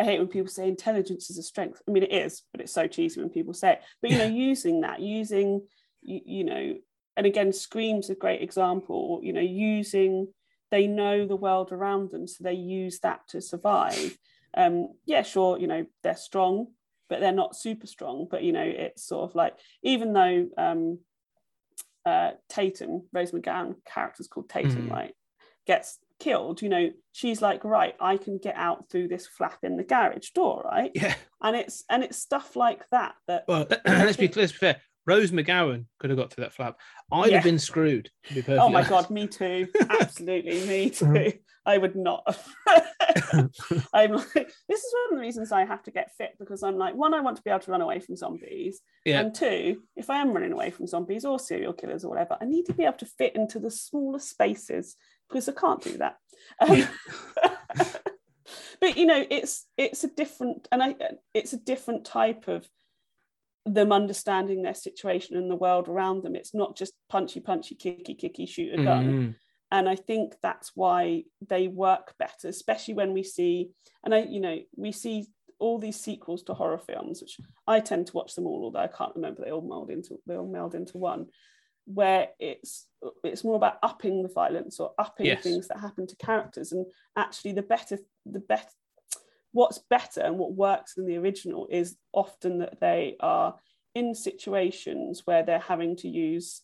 I 0.02 0.04
hate 0.04 0.18
when 0.18 0.30
people 0.30 0.50
say 0.50 0.68
intelligence 0.68 1.30
is 1.30 1.38
a 1.38 1.44
strength. 1.44 1.80
I 1.88 1.92
mean, 1.92 2.02
it 2.02 2.12
is, 2.12 2.42
but 2.52 2.60
it's 2.60 2.74
so 2.74 2.88
cheesy 2.88 3.22
when 3.22 3.30
people 3.30 3.54
say 3.54 3.74
it. 3.74 3.82
But 4.02 4.10
you 4.10 4.18
know, 4.18 4.26
using 4.26 4.82
that, 4.82 5.00
using 5.00 5.68
you, 6.02 6.22
you 6.26 6.44
know, 6.44 6.76
and 7.16 7.28
again, 7.28 7.54
Scream's 7.54 8.10
a 8.10 8.16
great 8.16 8.42
example. 8.42 9.20
You 9.22 9.32
know, 9.32 9.42
using 9.42 10.34
they 10.72 10.88
know 10.88 11.28
the 11.28 11.36
world 11.36 11.72
around 11.72 12.10
them, 12.10 12.26
so 12.26 12.44
they 12.44 12.54
use 12.54 13.00
that 13.02 13.28
to 13.28 13.42
survive. 13.42 14.18
Um, 14.58 14.90
yeah, 15.06 15.22
sure, 15.22 15.60
you 15.60 15.68
know, 15.68 15.86
they're 16.02 16.16
strong, 16.16 16.70
but 17.08 17.20
they're 17.20 17.32
not 17.32 17.56
super 17.56 17.86
strong. 17.86 18.28
But 18.32 18.42
you 18.42 18.54
know, 18.54 18.64
it's 18.66 19.06
sort 19.06 19.30
of 19.30 19.36
like 19.36 19.54
even 19.84 20.14
though 20.14 20.48
um, 20.58 20.98
uh, 22.08 22.32
Tatum, 22.50 23.04
Rose 23.14 23.34
McGowan 23.34 23.76
character's 23.86 24.28
called 24.28 24.50
Tatum, 24.50 24.88
Mhm. 24.88 24.90
right, 24.90 25.14
gets 25.68 26.00
killed, 26.22 26.62
you 26.62 26.70
know, 26.70 26.90
she's 27.12 27.42
like, 27.42 27.64
right, 27.64 27.96
I 28.00 28.18
can 28.18 28.38
get 28.38 28.56
out 28.56 28.90
through 28.90 29.08
this 29.10 29.26
flap 29.28 29.58
in 29.64 29.76
the 29.78 29.84
garage 29.84 30.30
door, 30.30 30.62
right? 30.64 30.92
Yeah. 30.96 31.16
And 31.42 31.56
it's 31.56 31.84
and 31.90 32.04
it's 32.04 32.18
stuff 32.18 32.56
like 32.56 32.84
that 32.92 33.16
that 33.28 33.46
Well, 33.48 33.68
let's 33.86 34.18
be 34.18 34.28
let's 34.30 34.52
be 34.52 34.58
fair. 34.60 34.82
Rose 35.08 35.32
McGowan 35.32 35.86
could 36.00 36.12
have 36.12 36.20
got 36.20 36.32
through 36.32 36.44
that 36.44 36.54
flap. 36.54 36.78
I'd 37.12 37.30
Yeah. 37.32 37.38
have 37.38 37.44
been 37.44 37.58
screwed. 37.58 38.12
To 38.28 38.34
be 38.36 38.42
oh 38.42 38.44
perfectly 38.44 38.60
Oh 38.60 38.70
my 38.70 38.76
honest. 38.80 38.90
god, 38.92 39.10
me 39.10 39.28
too. 39.28 39.68
Absolutely, 39.90 40.62
me 40.68 40.90
too. 41.02 41.34
I 41.66 41.78
would 41.78 41.96
not. 41.96 42.24
I'm 43.94 44.12
like, 44.14 44.34
this 44.70 44.84
is 44.84 44.94
one 44.94 45.04
of 45.12 45.16
the 45.16 45.20
reasons 45.22 45.52
I 45.52 45.66
have 45.66 45.84
to 45.84 45.92
get 45.92 46.12
fit 46.18 46.32
because 46.40 46.64
I'm 46.64 46.78
like, 46.78 46.96
one, 46.96 47.14
I 47.14 47.22
want 47.22 47.38
to 47.38 47.44
be 47.44 47.50
able 47.50 47.60
to 47.62 47.72
run 47.72 47.82
away 47.82 48.00
from 48.00 48.16
zombies, 48.16 48.82
Yeah. 49.06 49.20
and 49.22 49.34
two, 49.34 49.82
if 49.96 50.10
I 50.10 50.22
am 50.22 50.34
running 50.34 50.52
away 50.54 50.70
from 50.72 50.88
zombies 50.88 51.26
or 51.26 51.40
serial 51.40 51.74
killers 51.74 52.04
or 52.04 52.10
whatever, 52.10 52.38
I 52.42 52.46
need 52.46 52.66
to 52.68 52.74
be 52.74 52.84
able 52.84 52.98
to 52.98 53.06
fit 53.06 53.36
into 53.36 53.60
the 53.60 53.72
smaller 53.72 54.20
spaces 54.20 54.96
because 55.32 55.48
I 55.50 55.54
can't 55.54 55.82
do 55.82 55.98
that. 55.98 56.18
Um, 56.60 56.88
but 58.82 58.98
you 58.98 59.06
know, 59.06 59.24
it's 59.30 59.66
it's 59.78 60.04
a 60.04 60.08
different, 60.08 60.68
and 60.72 60.84
I 60.84 60.96
it's 61.34 61.54
a 61.54 61.58
different 61.58 62.04
type 62.04 62.48
of 62.48 62.68
them 63.66 63.92
understanding 63.92 64.62
their 64.62 64.74
situation 64.74 65.38
and 65.38 65.50
the 65.50 65.56
world 65.56 65.88
around 65.88 66.24
them. 66.24 66.36
It's 66.36 66.54
not 66.54 66.76
just 66.76 66.94
punchy, 67.10 67.40
punchy, 67.40 67.76
kicky, 67.76 68.16
kicky, 68.16 68.46
shoot 68.46 68.78
a 68.78 68.84
gun. 68.84 69.08
Mm. 69.08 69.36
And 69.72 69.88
I 69.88 69.96
think 69.96 70.34
that's 70.44 70.72
why 70.76 71.24
they 71.48 71.68
work 71.68 72.14
better, 72.20 72.48
especially 72.48 72.96
when 72.96 73.14
we 73.14 73.24
see, 73.24 73.70
and 74.04 74.14
I, 74.14 74.24
you 74.24 74.42
know, 74.42 74.58
we 74.76 74.92
see 74.92 75.28
all 75.60 75.78
these 75.78 76.00
sequels 76.00 76.44
to 76.44 76.54
horror 76.54 76.80
films, 76.80 77.22
which 77.22 77.38
I 77.68 77.80
tend 77.80 78.08
to 78.08 78.14
watch 78.14 78.36
them 78.36 78.48
all, 78.48 78.64
although 78.64 78.80
I 78.80 78.88
can't 78.88 79.16
remember 79.16 79.44
they 79.46 79.52
all 79.52 79.62
meld 79.62 79.92
into 79.92 80.18
they 80.28 80.36
all 80.36 80.48
meld 80.48 80.76
into 80.76 80.98
one, 80.98 81.28
where 81.86 82.30
it's 82.40 82.88
it's 83.24 83.44
more 83.44 83.56
about 83.56 83.78
upping 83.84 84.22
the 84.24 84.30
violence 84.30 84.80
or 84.80 84.92
upping 84.98 85.26
Yes. 85.26 85.44
things 85.44 85.68
that 85.68 85.80
happen 85.80 86.08
to 86.08 86.16
characters. 86.16 86.72
And 86.72 86.86
actually 87.16 87.54
the 87.54 87.64
better 87.64 87.98
the 88.26 88.40
better 88.40 88.70
what's 89.54 89.80
better 89.90 90.22
and 90.22 90.38
what 90.38 90.54
works 90.54 90.98
in 90.98 91.06
the 91.06 91.18
original 91.18 91.68
is 91.70 91.98
often 92.14 92.60
that 92.60 92.80
they 92.80 93.18
are 93.20 93.56
in 93.94 94.16
situations 94.16 95.24
where 95.26 95.44
they're 95.44 95.60
having 95.60 95.98
to 95.98 96.08
use 96.08 96.62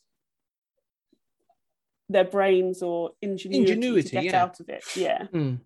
their 2.10 2.24
brains 2.24 2.82
or 2.82 3.12
ingenuity, 3.22 3.72
Ingenuity, 3.74 4.10
to 4.10 4.16
get 4.16 4.24
yeah. 4.26 4.42
out 4.44 4.60
of 4.62 4.70
it. 4.70 4.84
Yeah. 4.96 5.28
Mm. 5.34 5.60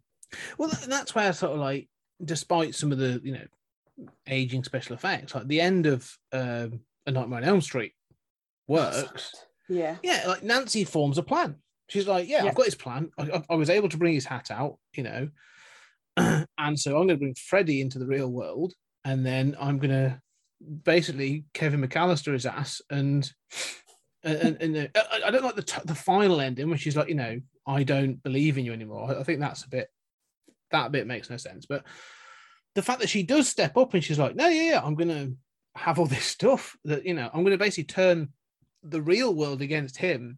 Well, 0.58 0.72
that's 0.88 1.14
where 1.14 1.32
sort 1.34 1.54
of 1.54 1.60
like, 1.60 1.88
despite 2.24 2.74
some 2.74 2.92
of 2.92 2.98
the 2.98 3.22
you 3.24 3.34
know 3.34 3.46
aging 4.28 4.64
special 4.64 4.96
effects, 4.96 5.36
like 5.36 5.48
the 5.48 5.62
end 5.62 5.86
of 5.86 6.18
um, 6.32 6.80
A 7.06 7.12
Nightmare 7.12 7.38
on 7.40 7.44
Elm 7.44 7.62
Street 7.62 7.94
works. 8.72 9.34
Yeah. 9.70 9.98
Yeah, 10.04 10.24
like 10.28 10.44
Nancy 10.44 10.84
forms 10.84 11.18
a 11.18 11.24
plan. 11.24 11.56
She's 11.90 12.08
like, 12.08 12.28
yeah, 12.28 12.44
Yeah. 12.44 12.50
I've 12.50 12.56
got 12.56 12.66
his 12.66 12.76
plan. 12.76 13.12
I, 13.18 13.44
I- 13.50 13.56
was 13.56 13.70
able 13.70 13.90
to 13.90 13.98
bring 13.98 14.14
his 14.14 14.26
hat 14.26 14.50
out, 14.52 14.78
you 14.96 15.04
know, 15.04 15.30
and 16.58 16.80
so 16.80 16.92
I'm 16.92 17.08
going 17.08 17.10
to 17.10 17.18
bring 17.18 17.36
Freddy 17.36 17.82
into 17.82 18.00
the 18.00 18.08
real 18.08 18.30
world, 18.30 18.74
and 19.06 19.26
then 19.26 19.56
I'm 19.60 19.78
going 19.78 19.92
to 19.92 20.22
basically 20.84 21.46
Kevin 21.54 21.82
McAllister 21.82 22.34
his 22.34 22.46
ass, 22.46 22.82
and 22.90 23.30
and, 24.24 24.58
and 24.62 24.78
uh, 24.96 25.02
I, 25.26 25.32
don't 25.32 25.44
like 25.44 25.56
the 25.56 25.64
t- 25.64 25.82
the 25.86 25.96
final 25.96 26.42
ending, 26.42 26.70
which 26.70 26.86
is 26.86 26.96
like, 26.96 27.08
you 27.10 27.16
know, 27.16 27.40
I 27.66 27.84
don't 27.84 28.22
believe 28.24 28.58
in 28.58 28.66
you 28.66 28.74
anymore. 28.74 29.10
I, 29.10 29.22
I 29.22 29.24
think 29.24 29.40
that's 29.40 29.64
a 29.64 29.70
bit 29.70 29.90
that 30.72 30.92
bit 30.92 31.08
makes 31.08 31.30
no 31.30 31.38
sense, 31.38 31.66
but 31.66 31.84
the 32.76 32.82
fact 32.82 33.00
that 33.02 33.10
she 33.10 33.24
does 33.24 33.48
step 33.50 33.76
up 33.78 33.94
and 33.94 34.04
she's 34.04 34.20
like, 34.20 34.36
no, 34.36 34.48
yeah, 34.48 34.72
yeah, 34.72 34.82
I'm 34.84 34.96
going 34.96 35.10
to 35.10 35.36
have 35.76 36.00
all 36.00 36.06
this 36.06 36.26
stuff 36.26 36.78
that 36.86 37.06
you 37.06 37.14
know, 37.14 37.30
I'm 37.34 37.44
going 37.44 37.52
to 37.52 37.58
basically 37.58 37.86
turn 37.86 38.30
the 38.84 39.02
real 39.02 39.34
world 39.34 39.62
against 39.62 39.98
him 39.98 40.38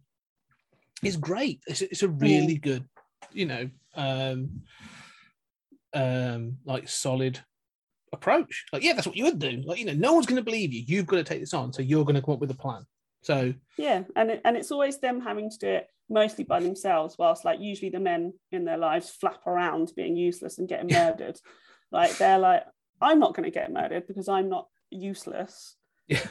is 1.04 1.18
great. 1.18 1.62
It's, 1.68 1.82
it's 1.82 2.04
a 2.04 2.10
really 2.10 2.58
good, 2.58 2.86
you 3.32 3.46
know, 3.46 3.70
um, 3.96 4.62
um, 5.94 6.58
like 6.66 6.90
solid 6.90 7.40
approach. 8.12 8.66
Like, 8.72 8.84
yeah, 8.84 8.94
that's 8.94 9.08
what 9.08 9.18
you 9.18 9.26
would 9.26 9.40
do. 9.40 9.62
Like, 9.66 9.80
you 9.80 9.86
know, 9.86 9.94
no 9.94 10.14
one's 10.14 10.26
going 10.26 10.38
to 10.38 10.44
believe 10.44 10.74
you. 10.74 10.84
You've 10.86 11.08
got 11.08 11.18
to 11.18 11.24
take 11.24 11.40
this 11.40 11.54
on, 11.54 11.74
so 11.74 11.82
you're 11.82 12.06
going 12.06 12.16
to 12.16 12.22
come 12.22 12.36
up 12.36 12.40
with 12.40 12.52
a 12.52 12.56
plan. 12.56 12.86
So, 13.22 13.54
Yeah. 13.78 14.04
And 14.16 14.32
it, 14.32 14.42
and 14.46 14.58
it's 14.58 14.72
always 14.72 15.00
them 15.00 15.22
having 15.22 15.50
to 15.50 15.58
do 15.58 15.68
it 15.68 15.88
mostly 16.10 16.44
by 16.44 16.60
themselves, 16.60 17.16
whilst 17.18 17.46
like 17.46 17.60
usually 17.60 17.90
the 17.90 18.00
men 18.00 18.34
in 18.52 18.66
their 18.66 18.78
lives 18.78 19.10
flap 19.10 19.46
around 19.48 19.92
being 19.96 20.16
useless 20.16 20.58
and 20.58 20.68
getting 20.68 20.92
murdered. 20.92 21.40
like 21.92 22.18
they're 22.18 22.40
like, 22.40 22.64
I'm 23.02 23.20
not 23.20 23.36
going 23.36 23.46
to 23.46 23.52
get 23.52 23.72
murdered 23.72 24.08
because 24.08 24.28
I'm 24.28 24.50
not 24.50 24.68
useless. 24.90 25.76
Yeah. 26.08 26.26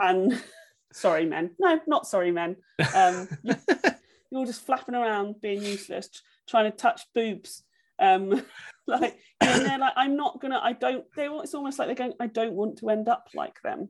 And 0.00 0.42
sorry, 0.94 1.26
men. 1.26 1.50
No, 1.58 1.80
not 1.86 2.06
sorry, 2.06 2.30
men. 2.30 2.56
Um, 2.94 3.28
you, 3.42 3.54
you're 4.30 4.46
just 4.46 4.64
flapping 4.64 4.94
around 4.94 5.40
being 5.40 5.62
useless, 5.62 6.08
trying 6.48 6.70
to 6.70 6.76
touch 6.76 7.02
boobs. 7.14 7.62
Um, 7.98 8.42
like, 8.86 9.18
and 9.40 9.66
they're 9.66 9.78
like, 9.78 9.92
I'm 9.96 10.16
not 10.16 10.40
gonna. 10.40 10.60
I 10.62 10.72
don't. 10.72 11.04
They. 11.16 11.26
It's 11.26 11.54
almost 11.54 11.78
like 11.78 11.88
they're 11.88 11.94
going. 11.94 12.14
I 12.20 12.28
don't 12.28 12.54
want 12.54 12.78
to 12.78 12.88
end 12.88 13.08
up 13.08 13.28
like 13.34 13.60
them. 13.62 13.88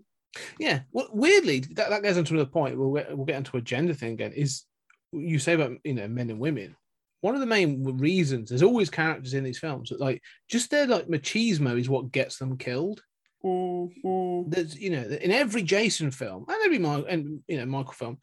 yeah. 0.58 0.80
Well, 0.92 1.08
weirdly, 1.12 1.60
that, 1.60 1.90
that 1.90 2.02
goes 2.02 2.16
into 2.16 2.34
another 2.34 2.50
point. 2.50 2.78
We'll 2.78 2.90
we'll 2.90 3.26
get 3.26 3.36
into 3.36 3.56
a 3.56 3.62
gender 3.62 3.94
thing 3.94 4.14
again. 4.14 4.32
Is 4.32 4.64
you 5.12 5.38
say 5.38 5.54
about 5.54 5.72
you 5.84 5.94
know 5.94 6.08
men 6.08 6.30
and 6.30 6.40
women. 6.40 6.76
One 7.20 7.34
of 7.34 7.40
the 7.40 7.46
main 7.46 7.82
reasons 7.96 8.50
there's 8.50 8.62
always 8.62 8.90
characters 8.90 9.32
in 9.32 9.44
these 9.44 9.58
films 9.58 9.88
that 9.88 10.00
like 10.00 10.20
just 10.50 10.70
their 10.70 10.86
like 10.86 11.06
machismo 11.06 11.78
is 11.78 11.88
what 11.88 12.12
gets 12.12 12.38
them 12.38 12.58
killed. 12.58 13.00
Mm, 13.44 13.92
mm. 14.02 14.50
there's 14.50 14.78
you 14.78 14.90
know 14.90 15.02
in 15.02 15.30
every 15.30 15.62
Jason 15.62 16.10
film 16.10 16.46
and 16.48 16.56
every 16.64 16.78
Michael 16.78 17.04
and 17.06 17.40
you 17.46 17.58
know 17.58 17.66
Michael 17.66 17.92
film, 17.92 18.18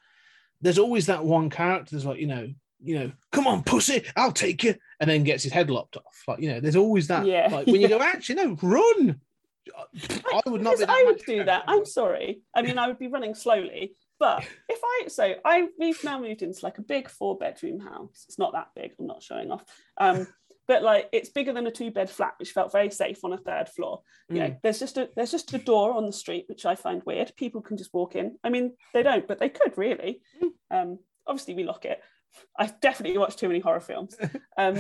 there's 0.61 0.79
always 0.79 1.05
that 1.05 1.23
one 1.23 1.49
character 1.49 1.95
that's 1.95 2.05
like 2.05 2.19
you 2.19 2.27
know 2.27 2.47
you 2.83 2.97
know 2.97 3.11
come 3.31 3.45
on 3.45 3.61
pussy 3.63 4.03
I'll 4.15 4.31
take 4.31 4.63
you 4.63 4.75
and 4.99 5.09
then 5.09 5.23
gets 5.23 5.43
his 5.43 5.53
head 5.53 5.69
lopped 5.69 5.97
off 5.97 6.23
like 6.27 6.39
you 6.39 6.49
know 6.49 6.59
there's 6.59 6.75
always 6.75 7.07
that 7.07 7.27
Yeah. 7.27 7.49
like 7.51 7.67
when 7.67 7.81
you 7.81 7.87
go 7.87 7.99
actually 8.01 8.35
no 8.35 8.57
run. 8.61 9.21
I 10.33 10.49
would 10.49 10.63
not. 10.63 10.81
I 10.87 11.03
would 11.05 11.21
do 11.25 11.43
that. 11.43 11.63
I'm 11.67 11.85
sorry. 11.85 12.41
I 12.55 12.63
mean, 12.63 12.79
I 12.79 12.87
would 12.87 12.97
be 12.97 13.07
running 13.07 13.35
slowly. 13.35 13.93
But 14.19 14.43
if 14.67 14.79
I 14.83 15.07
so 15.07 15.35
I 15.45 15.67
we've 15.79 16.03
now 16.03 16.19
moved 16.19 16.41
into 16.41 16.65
like 16.65 16.77
a 16.77 16.83
big 16.83 17.09
four 17.09 17.37
bedroom 17.37 17.79
house. 17.79 18.25
It's 18.27 18.39
not 18.39 18.53
that 18.53 18.69
big. 18.75 18.93
I'm 18.99 19.07
not 19.07 19.23
showing 19.23 19.51
off. 19.51 19.63
Um, 19.97 20.27
but 20.71 20.83
like 20.83 21.09
it's 21.11 21.27
bigger 21.27 21.51
than 21.51 21.67
a 21.67 21.71
two 21.71 21.91
bed 21.91 22.09
flat, 22.09 22.35
which 22.37 22.53
felt 22.53 22.71
very 22.71 22.89
safe 22.89 23.25
on 23.25 23.33
a 23.33 23.37
third 23.37 23.67
floor. 23.67 24.03
You 24.29 24.39
know, 24.39 24.55
there's 24.63 24.79
just 24.79 24.97
a 24.97 25.09
there's 25.17 25.29
just 25.29 25.53
a 25.53 25.57
door 25.57 25.91
on 25.91 26.05
the 26.05 26.13
street, 26.13 26.45
which 26.47 26.65
I 26.65 26.75
find 26.75 27.03
weird. 27.05 27.33
People 27.35 27.59
can 27.59 27.75
just 27.75 27.93
walk 27.93 28.15
in. 28.15 28.37
I 28.41 28.49
mean, 28.49 28.77
they 28.93 29.03
don't, 29.03 29.27
but 29.27 29.37
they 29.37 29.49
could 29.49 29.77
really. 29.77 30.21
Um, 30.71 30.99
obviously 31.27 31.55
we 31.55 31.65
lock 31.65 31.83
it. 31.83 31.99
I 32.57 32.71
definitely 32.81 33.17
watch 33.17 33.35
too 33.35 33.49
many 33.49 33.59
horror 33.59 33.81
films. 33.81 34.15
Um, 34.57 34.77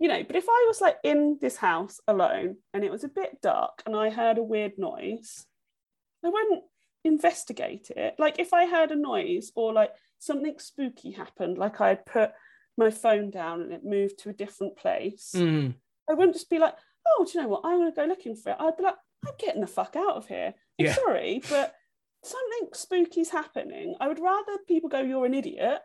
you 0.00 0.08
know, 0.08 0.24
but 0.24 0.34
if 0.34 0.46
I 0.48 0.64
was 0.66 0.80
like 0.80 0.96
in 1.04 1.38
this 1.40 1.56
house 1.56 2.00
alone 2.08 2.56
and 2.74 2.82
it 2.82 2.90
was 2.90 3.04
a 3.04 3.08
bit 3.08 3.40
dark 3.40 3.84
and 3.86 3.94
I 3.94 4.10
heard 4.10 4.38
a 4.38 4.42
weird 4.42 4.72
noise, 4.78 5.46
I 6.24 6.28
wouldn't 6.30 6.64
investigate 7.04 7.90
it. 7.90 8.16
Like 8.18 8.40
if 8.40 8.52
I 8.52 8.66
heard 8.66 8.90
a 8.90 8.96
noise 8.96 9.52
or 9.54 9.72
like 9.72 9.92
something 10.18 10.58
spooky 10.58 11.12
happened, 11.12 11.58
like 11.58 11.80
I 11.80 11.90
had 11.90 12.04
put 12.04 12.32
my 12.76 12.90
phone 12.90 13.30
down 13.30 13.60
and 13.62 13.72
it 13.72 13.84
moved 13.84 14.18
to 14.20 14.30
a 14.30 14.34
different 14.34 14.76
place, 14.76 15.32
Mm, 15.36 15.74
I 16.08 16.14
wouldn't 16.14 16.34
just 16.34 16.50
be 16.50 16.58
like, 16.58 16.74
oh, 17.06 17.24
do 17.24 17.32
you 17.34 17.42
know 17.42 17.48
what? 17.48 17.62
I'm 17.64 17.78
going 17.78 17.92
to 17.92 17.96
go 17.96 18.04
looking 18.06 18.34
for 18.36 18.50
it. 18.52 18.56
I'd 18.58 18.76
be 18.76 18.84
like, 18.84 18.96
I'm 19.26 19.34
getting 19.38 19.60
the 19.60 19.66
fuck 19.66 19.96
out 19.96 20.16
of 20.16 20.26
here. 20.26 20.54
I'm 20.78 20.86
Yeah. 20.86 20.94
sorry, 20.94 21.42
but 21.50 21.74
something 22.22 22.68
spooky's 22.74 23.30
happening. 23.30 23.94
I 24.00 24.08
would 24.08 24.18
rather 24.20 24.58
people 24.66 24.88
go, 24.88 25.00
you're 25.00 25.26
an 25.26 25.34
idiot, 25.34 25.80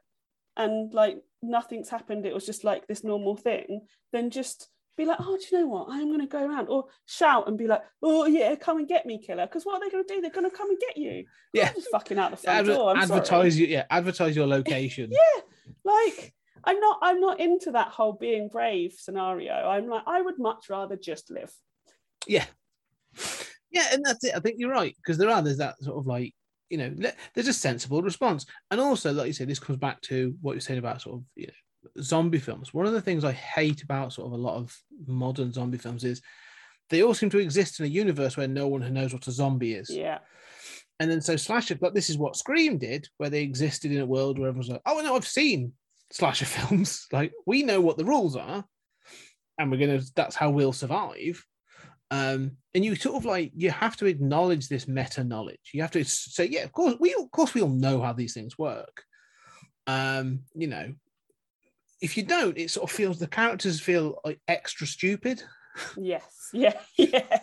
and 0.57 0.93
like 0.93 1.17
nothing's 1.41 1.89
happened. 1.89 2.25
It 2.25 2.33
was 2.33 2.45
just 2.45 2.63
like 2.63 2.87
this 2.87 3.03
normal 3.03 3.35
thing, 3.35 3.81
than 4.13 4.29
just 4.29 4.69
be 4.97 5.03
like, 5.05 5.17
oh, 5.19 5.37
do 5.37 5.43
you 5.51 5.59
know 5.61 5.67
what? 5.67 5.87
I'm 5.89 6.07
going 6.07 6.21
to 6.21 6.27
go 6.27 6.45
around 6.45 6.67
or 6.67 6.85
shout 7.05 7.49
and 7.49 7.57
be 7.57 7.67
like, 7.67 7.81
oh, 8.01 8.25
yeah, 8.25 8.55
come 8.55 8.77
and 8.77 8.87
get 8.87 9.05
me, 9.05 9.19
killer. 9.21 9.45
Because 9.45 9.65
what 9.65 9.75
are 9.75 9.85
they 9.85 9.91
going 9.91 10.05
to 10.07 10.13
do? 10.13 10.21
They're 10.21 10.31
going 10.31 10.49
to 10.49 10.55
come 10.55 10.69
and 10.69 10.79
get 10.79 10.95
you. 10.95 11.25
Yeah. 11.53 11.67
I'm 11.67 11.75
just 11.75 11.89
fucking 11.91 12.17
out 12.17 12.31
the 12.31 12.37
front 12.37 12.59
Adver- 12.59 12.73
door. 12.73 12.95
I'm 12.95 13.05
sorry. 13.07 13.19
advertise 13.19 13.59
you. 13.59 13.67
Yeah, 13.67 13.83
advertise 13.89 14.35
your 14.37 14.47
location. 14.47 15.11
Yeah, 15.11 15.41
like 15.83 16.33
I'm 16.63 16.79
not 16.79 16.99
I'm 17.01 17.19
not 17.19 17.39
into 17.39 17.71
that 17.71 17.89
whole 17.89 18.13
being 18.13 18.47
brave 18.47 18.93
scenario. 18.97 19.53
I'm 19.53 19.87
like 19.87 20.03
I 20.07 20.21
would 20.21 20.39
much 20.39 20.69
rather 20.69 20.95
just 20.95 21.29
live. 21.29 21.51
Yeah. 22.27 22.45
Yeah, 23.71 23.87
and 23.91 24.05
that's 24.05 24.23
it. 24.23 24.35
I 24.35 24.39
think 24.39 24.55
you're 24.57 24.71
right 24.71 24.95
because 24.97 25.17
there 25.17 25.29
are 25.29 25.41
there's 25.41 25.57
that 25.57 25.77
sort 25.83 25.97
of 25.97 26.07
like 26.07 26.33
you 26.69 26.77
know 26.77 26.93
there's 27.33 27.49
a 27.49 27.53
sensible 27.53 28.01
response, 28.01 28.45
and 28.71 28.79
also 28.79 29.11
like 29.11 29.27
you 29.27 29.33
said, 29.33 29.49
this 29.49 29.59
comes 29.59 29.77
back 29.77 30.01
to 30.03 30.33
what 30.41 30.53
you're 30.53 30.61
saying 30.61 30.79
about 30.79 31.01
sort 31.01 31.17
of 31.17 31.23
you 31.35 31.47
know 31.47 32.01
zombie 32.01 32.39
films. 32.39 32.73
One 32.73 32.85
of 32.85 32.93
the 32.93 33.01
things 33.01 33.23
I 33.23 33.33
hate 33.33 33.83
about 33.83 34.13
sort 34.13 34.27
of 34.27 34.33
a 34.33 34.41
lot 34.41 34.55
of 34.55 34.75
modern 35.05 35.51
zombie 35.51 35.77
films 35.77 36.03
is 36.03 36.21
they 36.89 37.03
all 37.03 37.13
seem 37.13 37.29
to 37.31 37.39
exist 37.39 37.79
in 37.79 37.85
a 37.85 37.89
universe 37.89 38.37
where 38.37 38.47
no 38.47 38.67
one 38.67 38.93
knows 38.93 39.13
what 39.13 39.27
a 39.27 39.31
zombie 39.31 39.73
is. 39.73 39.89
Yeah. 39.89 40.19
And 40.99 41.11
then 41.11 41.19
so 41.19 41.35
slasher, 41.35 41.75
but 41.75 41.93
this 41.93 42.09
is 42.09 42.17
what 42.17 42.37
Scream 42.37 42.77
did, 42.77 43.09
where 43.17 43.29
they 43.29 43.41
existed 43.41 43.91
in 43.91 43.99
a 43.99 44.05
world 44.05 44.39
where 44.39 44.47
everyone's 44.47 44.69
like, 44.69 44.81
"Oh 44.85 45.01
no, 45.01 45.15
I've 45.15 45.27
seen 45.27 45.73
slasher 46.11 46.45
films. 46.57 47.07
Like 47.11 47.33
we 47.45 47.63
know 47.63 47.81
what 47.81 47.97
the 47.97 48.05
rules 48.05 48.35
are, 48.35 48.65
and 49.57 49.71
we're 49.71 49.77
gonna. 49.79 50.01
That's 50.15 50.35
how 50.35 50.49
we'll 50.49 50.73
survive." 50.73 51.43
Um, 52.11 52.57
and 52.75 52.85
you 52.85 52.95
sort 52.95 53.15
of 53.15 53.25
like 53.25 53.51
you 53.55 53.71
have 53.71 53.97
to 53.97 54.05
acknowledge 54.05 54.67
this 54.67 54.87
meta 54.87 55.23
knowledge. 55.23 55.71
You 55.73 55.81
have 55.81 55.91
to 55.91 56.03
say, 56.03 56.45
"Yeah, 56.45 56.63
of 56.63 56.71
course 56.71 56.95
we, 56.99 57.13
of 57.13 57.31
course 57.31 57.53
we 57.53 57.61
all 57.61 57.69
know 57.69 58.01
how 58.01 58.13
these 58.13 58.33
things 58.33 58.57
work." 58.57 59.03
Um, 59.87 60.41
you 60.53 60.67
know, 60.67 60.93
if 62.01 62.17
you 62.17 62.23
don't, 62.23 62.57
it 62.57 62.69
sort 62.71 62.89
of 62.89 62.95
feels 62.95 63.19
the 63.19 63.27
characters 63.27 63.79
feel 63.79 64.19
like 64.23 64.39
extra 64.47 64.87
stupid. 64.87 65.43
Yes. 65.97 66.23
Yeah. 66.53 66.79
Yeah. 66.97 67.39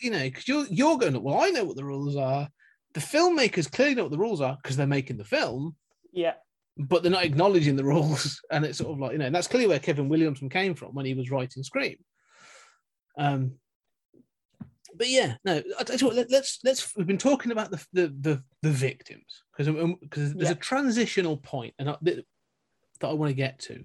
you 0.00 0.10
know, 0.10 0.20
because 0.22 0.46
you're 0.46 0.66
you're 0.70 0.96
going, 0.98 1.20
well, 1.22 1.40
I 1.42 1.50
know 1.50 1.64
what 1.64 1.76
the 1.76 1.84
rules 1.84 2.16
are. 2.16 2.48
The 2.94 3.00
filmmakers 3.00 3.70
clearly 3.70 3.94
know 3.96 4.04
what 4.04 4.12
the 4.12 4.18
rules 4.18 4.40
are 4.40 4.56
because 4.62 4.76
they're 4.76 4.86
making 4.86 5.16
the 5.16 5.24
film, 5.24 5.74
Yeah. 6.12 6.34
But 6.78 7.02
they're 7.02 7.12
not 7.12 7.24
acknowledging 7.24 7.76
the 7.76 7.84
rules. 7.84 8.40
And 8.50 8.64
it's 8.64 8.78
sort 8.78 8.92
of 8.92 8.98
like, 8.98 9.12
you 9.12 9.18
know, 9.18 9.30
that's 9.30 9.48
clearly 9.48 9.68
where 9.68 9.78
Kevin 9.78 10.08
Williamson 10.08 10.48
came 10.48 10.74
from 10.74 10.94
when 10.94 11.06
he 11.06 11.14
was 11.14 11.30
writing 11.30 11.62
Scream. 11.62 11.96
Um, 13.18 13.52
but 14.94 15.08
yeah, 15.08 15.34
no, 15.44 15.62
I 15.78 15.84
tell 15.84 15.96
you 15.96 16.10
let, 16.10 16.30
let's 16.30 16.58
let's 16.64 16.94
we've 16.96 17.06
been 17.06 17.18
talking 17.18 17.50
about 17.52 17.70
the 17.70 17.84
the 17.92 18.14
the, 18.20 18.42
the 18.62 18.70
victims 18.70 19.42
because 19.56 19.68
because 20.00 20.34
there's 20.34 20.48
Yeah. 20.50 20.52
a 20.52 20.58
transitional 20.58 21.36
point 21.38 21.74
and 21.78 21.88
I, 21.90 21.96
that, 22.02 22.24
that 23.00 23.08
I 23.08 23.12
want 23.14 23.30
to 23.30 23.34
get 23.34 23.58
to. 23.60 23.84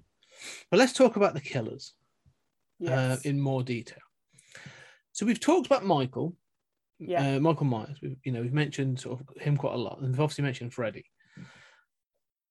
But 0.70 0.78
let's 0.78 0.92
talk 0.92 1.16
about 1.16 1.34
the 1.34 1.40
killers 1.40 1.94
Yes. 2.78 2.92
uh, 2.92 3.28
in 3.28 3.40
more 3.40 3.62
detail. 3.62 3.98
So 5.12 5.26
we've 5.26 5.40
talked 5.40 5.66
about 5.66 5.84
Michael, 5.84 6.36
yeah. 7.00 7.36
uh, 7.36 7.40
Michael 7.40 7.66
Myers. 7.66 7.98
We've, 8.00 8.16
you 8.22 8.30
know, 8.30 8.40
we've 8.42 8.52
mentioned 8.52 9.00
sort 9.00 9.20
of 9.20 9.42
him 9.42 9.56
quite 9.56 9.74
a 9.74 9.78
lot, 9.78 9.98
and 9.98 10.08
we've 10.10 10.20
obviously 10.20 10.44
mentioned 10.44 10.72
Freddy. 10.72 11.04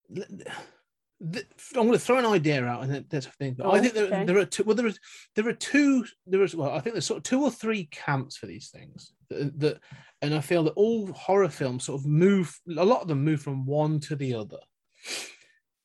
I'm 0.10 1.41
going 1.74 1.91
to 1.93 2.00
throw 2.00 2.20
an 2.20 2.26
idea 2.26 2.63
out, 2.65 2.84
and 2.84 2.93
then 2.93 3.06
there's 3.10 3.26
a 3.26 3.32
thing. 3.32 3.56
But 3.58 3.67
I 3.67 3.78
Oh, 3.78 3.82
think 3.82 3.93
there, 3.93 4.06
okay. 4.06 4.26
there 4.26 4.38
are 4.38 4.46
two. 4.46 4.63
Well, 4.63 4.76
there 4.76 4.86
is 4.86 5.00
there 5.36 5.48
are 5.48 5.54
two. 5.54 6.06
There 6.28 6.43
is 6.43 6.56
well, 6.56 6.72
I 6.72 6.80
think 6.80 6.93
there's 6.93 7.06
sort 7.06 7.17
of 7.17 7.24
two 7.24 7.41
or 7.43 7.50
three 7.50 7.86
camps 7.86 8.38
for 8.38 8.46
these 8.46 8.70
things. 8.70 9.13
That, 9.30 9.60
that 9.60 9.80
and 10.22 10.36
I 10.36 10.41
feel 10.41 10.63
that 10.63 10.74
all 10.74 11.08
horror 11.13 11.50
films 11.50 11.86
sort 11.86 12.00
of 12.02 12.06
move. 12.08 12.60
A 12.78 12.86
lot 12.86 13.02
of 13.02 13.08
them 13.08 13.24
move 13.24 13.41
from 13.41 13.65
one 13.65 14.00
to 14.02 14.15
the 14.15 14.36
other. 14.36 14.60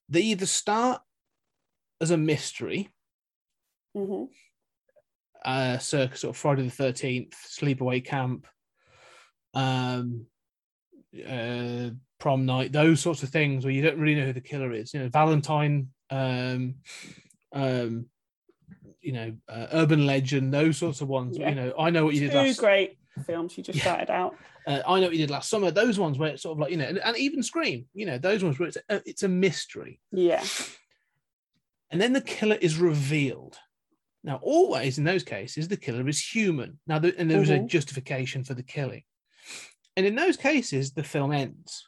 They 0.08 0.20
either 0.20 0.46
start 0.46 1.00
as 2.00 2.10
a 2.10 2.16
mystery, 2.18 2.90
hmm 3.96 4.24
uh, 5.44 5.78
circa 5.78 6.16
sort 6.16 6.34
of 6.34 6.36
Friday 6.36 6.62
the 6.64 6.70
Thirteenth, 6.70 7.34
Sleepaway 7.48 8.04
Camp, 8.04 8.46
um, 9.54 10.26
uh, 11.28 11.90
Prom 12.18 12.46
Night, 12.46 12.72
those 12.72 13.00
sorts 13.00 13.22
of 13.22 13.28
things 13.30 13.64
where 13.64 13.72
you 13.74 13.82
don't 13.82 13.98
really 13.98 14.18
know 14.20 14.26
who 14.26 14.32
the 14.32 14.40
killer 14.40 14.72
is. 14.72 14.94
You 14.94 15.00
know, 15.00 15.08
Valentine, 15.08 15.88
um, 16.10 16.76
um, 17.52 18.06
you 19.00 19.12
know, 19.12 19.32
uh, 19.48 19.66
Urban 19.72 20.06
Legend, 20.06 20.52
those 20.54 20.76
sorts 20.78 21.00
of 21.00 21.08
ones. 21.08 21.36
Yeah. 21.36 21.48
You 21.50 21.54
know, 21.56 21.74
I 21.78 21.90
know 21.90 22.04
what 22.04 22.14
you 22.14 22.20
did 22.20 22.30
Two 22.32 22.38
last. 22.38 22.58
great 22.60 22.98
films 23.26 23.56
you 23.58 23.64
just 23.64 23.78
Yeah. 23.78 23.84
shouted 23.84 24.10
out. 24.10 24.36
Uh, 24.66 24.80
I 24.86 25.00
know 25.00 25.06
what 25.06 25.12
you 25.12 25.18
did 25.18 25.30
last 25.30 25.50
summer. 25.50 25.70
Those 25.72 25.98
ones 25.98 26.18
where 26.18 26.30
it's 26.30 26.42
sort 26.44 26.56
of 26.56 26.60
like 26.60 26.70
you 26.70 26.76
know, 26.76 26.84
and, 26.84 26.98
and 26.98 27.16
even 27.16 27.42
Scream. 27.42 27.86
You 27.94 28.06
know, 28.06 28.18
those 28.18 28.44
ones 28.44 28.58
where 28.58 28.68
it's 28.68 28.78
a, 28.88 29.02
it's 29.04 29.24
a 29.24 29.28
mystery. 29.28 30.00
Yeah. 30.12 30.44
and 31.90 32.00
then 32.00 32.12
the 32.12 32.20
killer 32.20 32.56
is 32.60 32.78
revealed. 32.78 33.56
Now, 34.24 34.38
always 34.40 34.98
in 34.98 35.04
those 35.04 35.24
cases, 35.24 35.66
the 35.66 35.76
killer 35.76 36.08
is 36.08 36.24
human. 36.24 36.78
Now, 36.86 37.00
the, 37.00 37.12
and 37.18 37.28
there 37.28 37.42
is 37.42 37.50
a 37.50 37.58
Mhm. 37.58 37.66
justification 37.66 38.44
for 38.44 38.54
the 38.54 38.62
killing. 38.62 39.02
And 39.96 40.06
in 40.06 40.14
those 40.14 40.36
cases, 40.36 40.92
the 40.92 41.02
film 41.02 41.32
ends, 41.32 41.86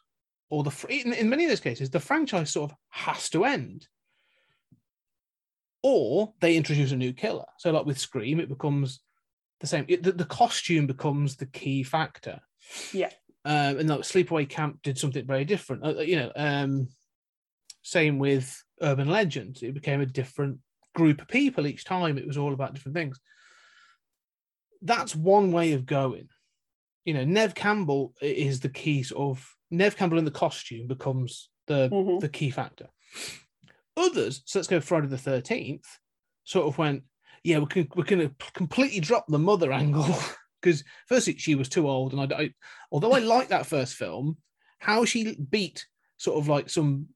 or 0.50 0.62
the 0.62 0.86
in, 0.88 1.12
in 1.12 1.28
many 1.28 1.44
of 1.44 1.50
those 1.50 1.60
cases, 1.60 1.90
the 1.90 2.00
franchise 2.00 2.50
sort 2.50 2.70
of 2.70 2.76
has 2.90 3.30
to 3.30 3.44
end, 3.44 3.86
or 5.82 6.32
they 6.40 6.56
introduce 6.56 6.92
a 6.92 6.96
new 6.96 7.12
killer. 7.12 7.46
So, 7.58 7.70
like 7.70 7.86
with 7.86 7.98
Scream, 7.98 8.40
it 8.40 8.48
becomes 8.48 9.00
the 9.60 9.66
same. 9.66 9.86
It, 9.88 10.02
the, 10.02 10.12
the 10.12 10.24
costume 10.24 10.86
becomes 10.86 11.36
the 11.36 11.46
key 11.46 11.82
factor. 11.82 12.40
Yeah. 12.92 13.10
Um, 13.46 13.78
and 13.78 13.88
like 13.88 14.00
Sleepaway 14.00 14.48
Camp 14.48 14.80
did 14.82 14.98
something 14.98 15.26
very 15.26 15.44
different. 15.44 15.84
Uh, 15.84 16.00
you 16.00 16.16
know, 16.16 16.32
um, 16.34 16.88
same 17.82 18.18
with 18.18 18.62
Urban 18.80 19.08
Legends. 19.08 19.62
It 19.62 19.74
became 19.74 20.00
a 20.00 20.06
different 20.06 20.58
group 20.94 21.20
of 21.20 21.28
people 21.28 21.66
each 21.66 21.84
time. 21.84 22.16
It 22.16 22.26
was 22.26 22.38
all 22.38 22.54
about 22.54 22.74
different 22.74 22.96
things. 22.96 23.20
That's 24.80 25.14
one 25.14 25.52
way 25.52 25.72
of 25.72 25.86
going. 25.86 26.28
You 27.04 27.14
know, 27.14 27.24
Neve 27.24 27.54
Campbell 27.54 28.14
is 28.20 28.60
the 28.60 28.68
key 28.68 29.02
sort 29.02 29.36
of 29.36 29.54
Neve 29.70 29.96
Campbell 29.96 30.18
in 30.18 30.24
the 30.24 30.30
costume 30.30 30.86
becomes 30.86 31.50
the 31.66 31.88
Mhm. 31.90 32.20
the 32.20 32.28
key 32.28 32.50
factor. 32.50 32.88
Others, 33.96 34.42
so 34.44 34.58
let's 34.58 34.68
go 34.68 34.80
Friday 34.80 35.06
the 35.06 35.18
Thirteenth, 35.18 35.86
sort 36.44 36.66
of 36.66 36.78
went, 36.78 37.04
yeah, 37.44 37.58
we 37.58 37.66
can 37.66 37.88
we're 37.94 38.04
going 38.04 38.28
to 38.28 38.34
completely 38.52 39.00
drop 39.00 39.26
the 39.28 39.38
mother 39.38 39.72
angle 39.72 40.06
because 40.60 40.82
firstly 41.06 41.36
she 41.38 41.54
was 41.54 41.68
too 41.68 41.88
old, 41.88 42.12
and 42.12 42.32
I, 42.32 42.42
I 42.42 42.50
although 42.90 43.12
I 43.12 43.20
like 43.20 43.48
that 43.48 43.66
first 43.66 43.94
film, 43.94 44.38
how 44.78 45.04
she 45.04 45.36
beat 45.36 45.86
sort 46.16 46.38
of 46.38 46.48
like 46.48 46.70
some 46.70 47.06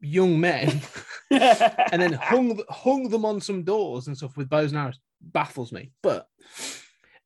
young 0.00 0.40
men 0.40 0.80
and 1.30 2.00
then 2.02 2.12
hung 2.14 2.60
hung 2.68 3.08
them 3.10 3.24
on 3.24 3.40
some 3.40 3.62
doors 3.62 4.06
and 4.06 4.16
stuff 4.16 4.36
with 4.36 4.48
bows 4.48 4.72
and 4.72 4.80
arrows 4.80 4.98
baffles 5.20 5.70
me. 5.72 5.92
But 6.02 6.26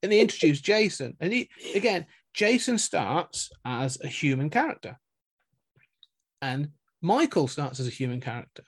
and 0.02 0.12
they 0.12 0.20
introduced 0.20 0.64
Jason, 0.64 1.16
and 1.20 1.32
he 1.32 1.48
again, 1.74 2.06
Jason 2.34 2.78
starts 2.78 3.50
as 3.64 3.98
a 4.02 4.08
human 4.08 4.50
character, 4.50 4.98
and 6.40 6.70
Michael 7.00 7.48
starts 7.48 7.80
as 7.80 7.86
a 7.86 7.90
human 7.90 8.20
character, 8.20 8.64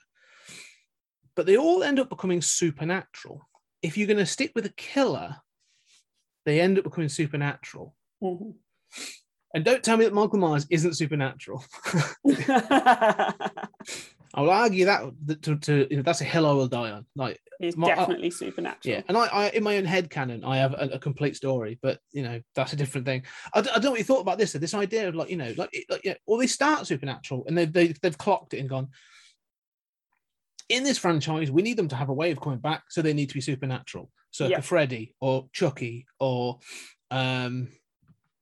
but 1.35 1.45
they 1.45 1.57
all 1.57 1.83
end 1.83 1.99
up 1.99 2.09
becoming 2.09 2.41
supernatural. 2.41 3.47
If 3.81 3.97
you're 3.97 4.07
going 4.07 4.17
to 4.17 4.25
stick 4.25 4.51
with 4.55 4.65
a 4.65 4.73
killer, 4.77 5.37
they 6.45 6.59
end 6.61 6.77
up 6.77 6.83
becoming 6.83 7.09
supernatural. 7.09 7.95
Mhm. 8.23 8.55
And 9.53 9.65
don't 9.65 9.83
tell 9.83 9.97
me 9.97 10.05
that 10.05 10.13
Michael 10.13 10.39
Myers 10.39 10.65
isn't 10.69 10.93
supernatural. 10.95 11.63
I'll 14.33 14.49
argue 14.49 14.85
that 14.85 15.03
to, 15.41 15.55
to 15.57 15.87
you 15.89 15.97
know, 15.97 16.03
that's 16.03 16.21
a 16.21 16.25
hill 16.25 16.45
I 16.45 16.53
will 16.53 16.67
die 16.67 16.91
on. 16.91 17.05
Like 17.15 17.39
It's 17.59 17.75
My- 17.75 17.87
definitely 17.87 18.31
supernatural. 18.31 18.95
Yeah, 18.95 19.01
and 19.07 19.17
I, 19.17 19.25
I 19.25 19.49
in 19.49 19.63
my 19.63 19.77
own 19.77 19.85
head 19.85 20.09
canon, 20.09 20.43
I 20.45 20.57
have 20.57 20.73
a, 20.73 20.91
a 20.93 20.99
complete 20.99 21.35
story, 21.35 21.77
but 21.81 21.99
you 22.13 22.23
know 22.23 22.41
that's 22.55 22.73
a 22.73 22.77
different 22.77 23.05
thing. 23.05 23.23
I, 23.53 23.61
d- 23.61 23.69
I 23.69 23.73
don't 23.75 23.85
know 23.85 23.91
what 23.91 23.99
you 23.99 24.05
thought 24.05 24.21
about 24.21 24.37
this. 24.37 24.53
This 24.53 24.73
idea 24.73 25.09
of 25.09 25.15
like 25.15 25.29
you 25.29 25.37
know, 25.37 25.53
like, 25.57 25.69
like 25.89 26.01
yeah, 26.05 26.15
or 26.25 26.39
they 26.39 26.47
start 26.47 26.87
supernatural 26.87 27.43
and 27.47 27.57
they've 27.57 27.71
they, 27.71 27.87
they've 28.01 28.17
clocked 28.17 28.53
it 28.53 28.59
and 28.59 28.69
gone. 28.69 28.89
In 30.69 30.83
this 30.83 30.97
franchise, 30.97 31.51
we 31.51 31.61
need 31.61 31.75
them 31.75 31.89
to 31.89 31.97
have 31.97 32.07
a 32.09 32.13
way 32.13 32.31
of 32.31 32.39
coming 32.39 32.59
back, 32.59 32.83
so 32.89 33.01
they 33.01 33.13
need 33.13 33.27
to 33.27 33.35
be 33.35 33.41
supernatural. 33.41 34.09
So 34.31 34.47
like 34.47 34.63
Freddy 34.63 35.13
or 35.19 35.49
Chucky 35.51 36.05
or 36.19 36.59
um, 37.09 37.67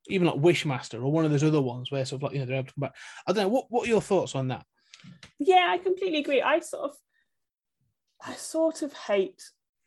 even 0.08 0.28
like 0.28 0.36
Wishmaster 0.36 1.02
or 1.02 1.10
one 1.10 1.24
of 1.24 1.32
those 1.32 1.42
other 1.42 1.60
ones 1.60 1.90
where 1.90 2.04
sort 2.04 2.20
of 2.20 2.22
like 2.22 2.32
you 2.34 2.38
know 2.38 2.46
they're 2.46 2.56
able 2.56 2.68
to 2.68 2.74
come 2.74 2.82
back. 2.82 2.94
I 3.26 3.32
don't 3.32 3.42
know 3.44 3.48
what 3.48 3.66
what 3.70 3.86
are 3.86 3.90
your 3.90 4.00
thoughts 4.00 4.36
on 4.36 4.46
that? 4.48 4.64
Yeah 5.38 5.66
i 5.70 5.78
completely 5.78 6.18
agree. 6.20 6.42
I 6.42 6.60
sort 6.60 6.90
of 6.90 6.96
i 8.24 8.34
sort 8.34 8.82
of 8.82 8.92
hate 8.92 9.42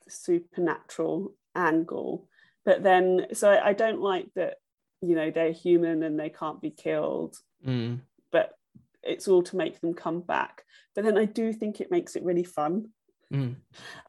the 0.05 0.11
supernatural 0.11 1.35
angle 1.55 2.27
but 2.65 2.81
then 2.83 3.27
so 3.33 3.51
I, 3.51 3.69
I 3.69 3.73
don't 3.73 4.01
like 4.01 4.27
that 4.35 4.55
you 5.01 5.15
know 5.15 5.31
they're 5.31 5.51
human 5.51 6.01
and 6.03 6.19
they 6.19 6.29
can't 6.29 6.61
be 6.61 6.71
killed 6.71 7.37
Mm, 7.65 8.01
but 8.29 8.51
it's 9.03 9.29
all 9.29 9.41
to 9.43 9.55
make 9.55 9.79
them 9.79 9.93
come 9.93 10.19
back. 10.19 10.63
But 10.95 11.05
then 11.05 11.17
i 11.17 11.23
do 11.25 11.53
think 11.53 11.79
it 11.79 11.91
makes 11.91 12.15
it 12.17 12.23
really 12.23 12.43
fun. 12.43 12.89
Mm, 13.31 13.55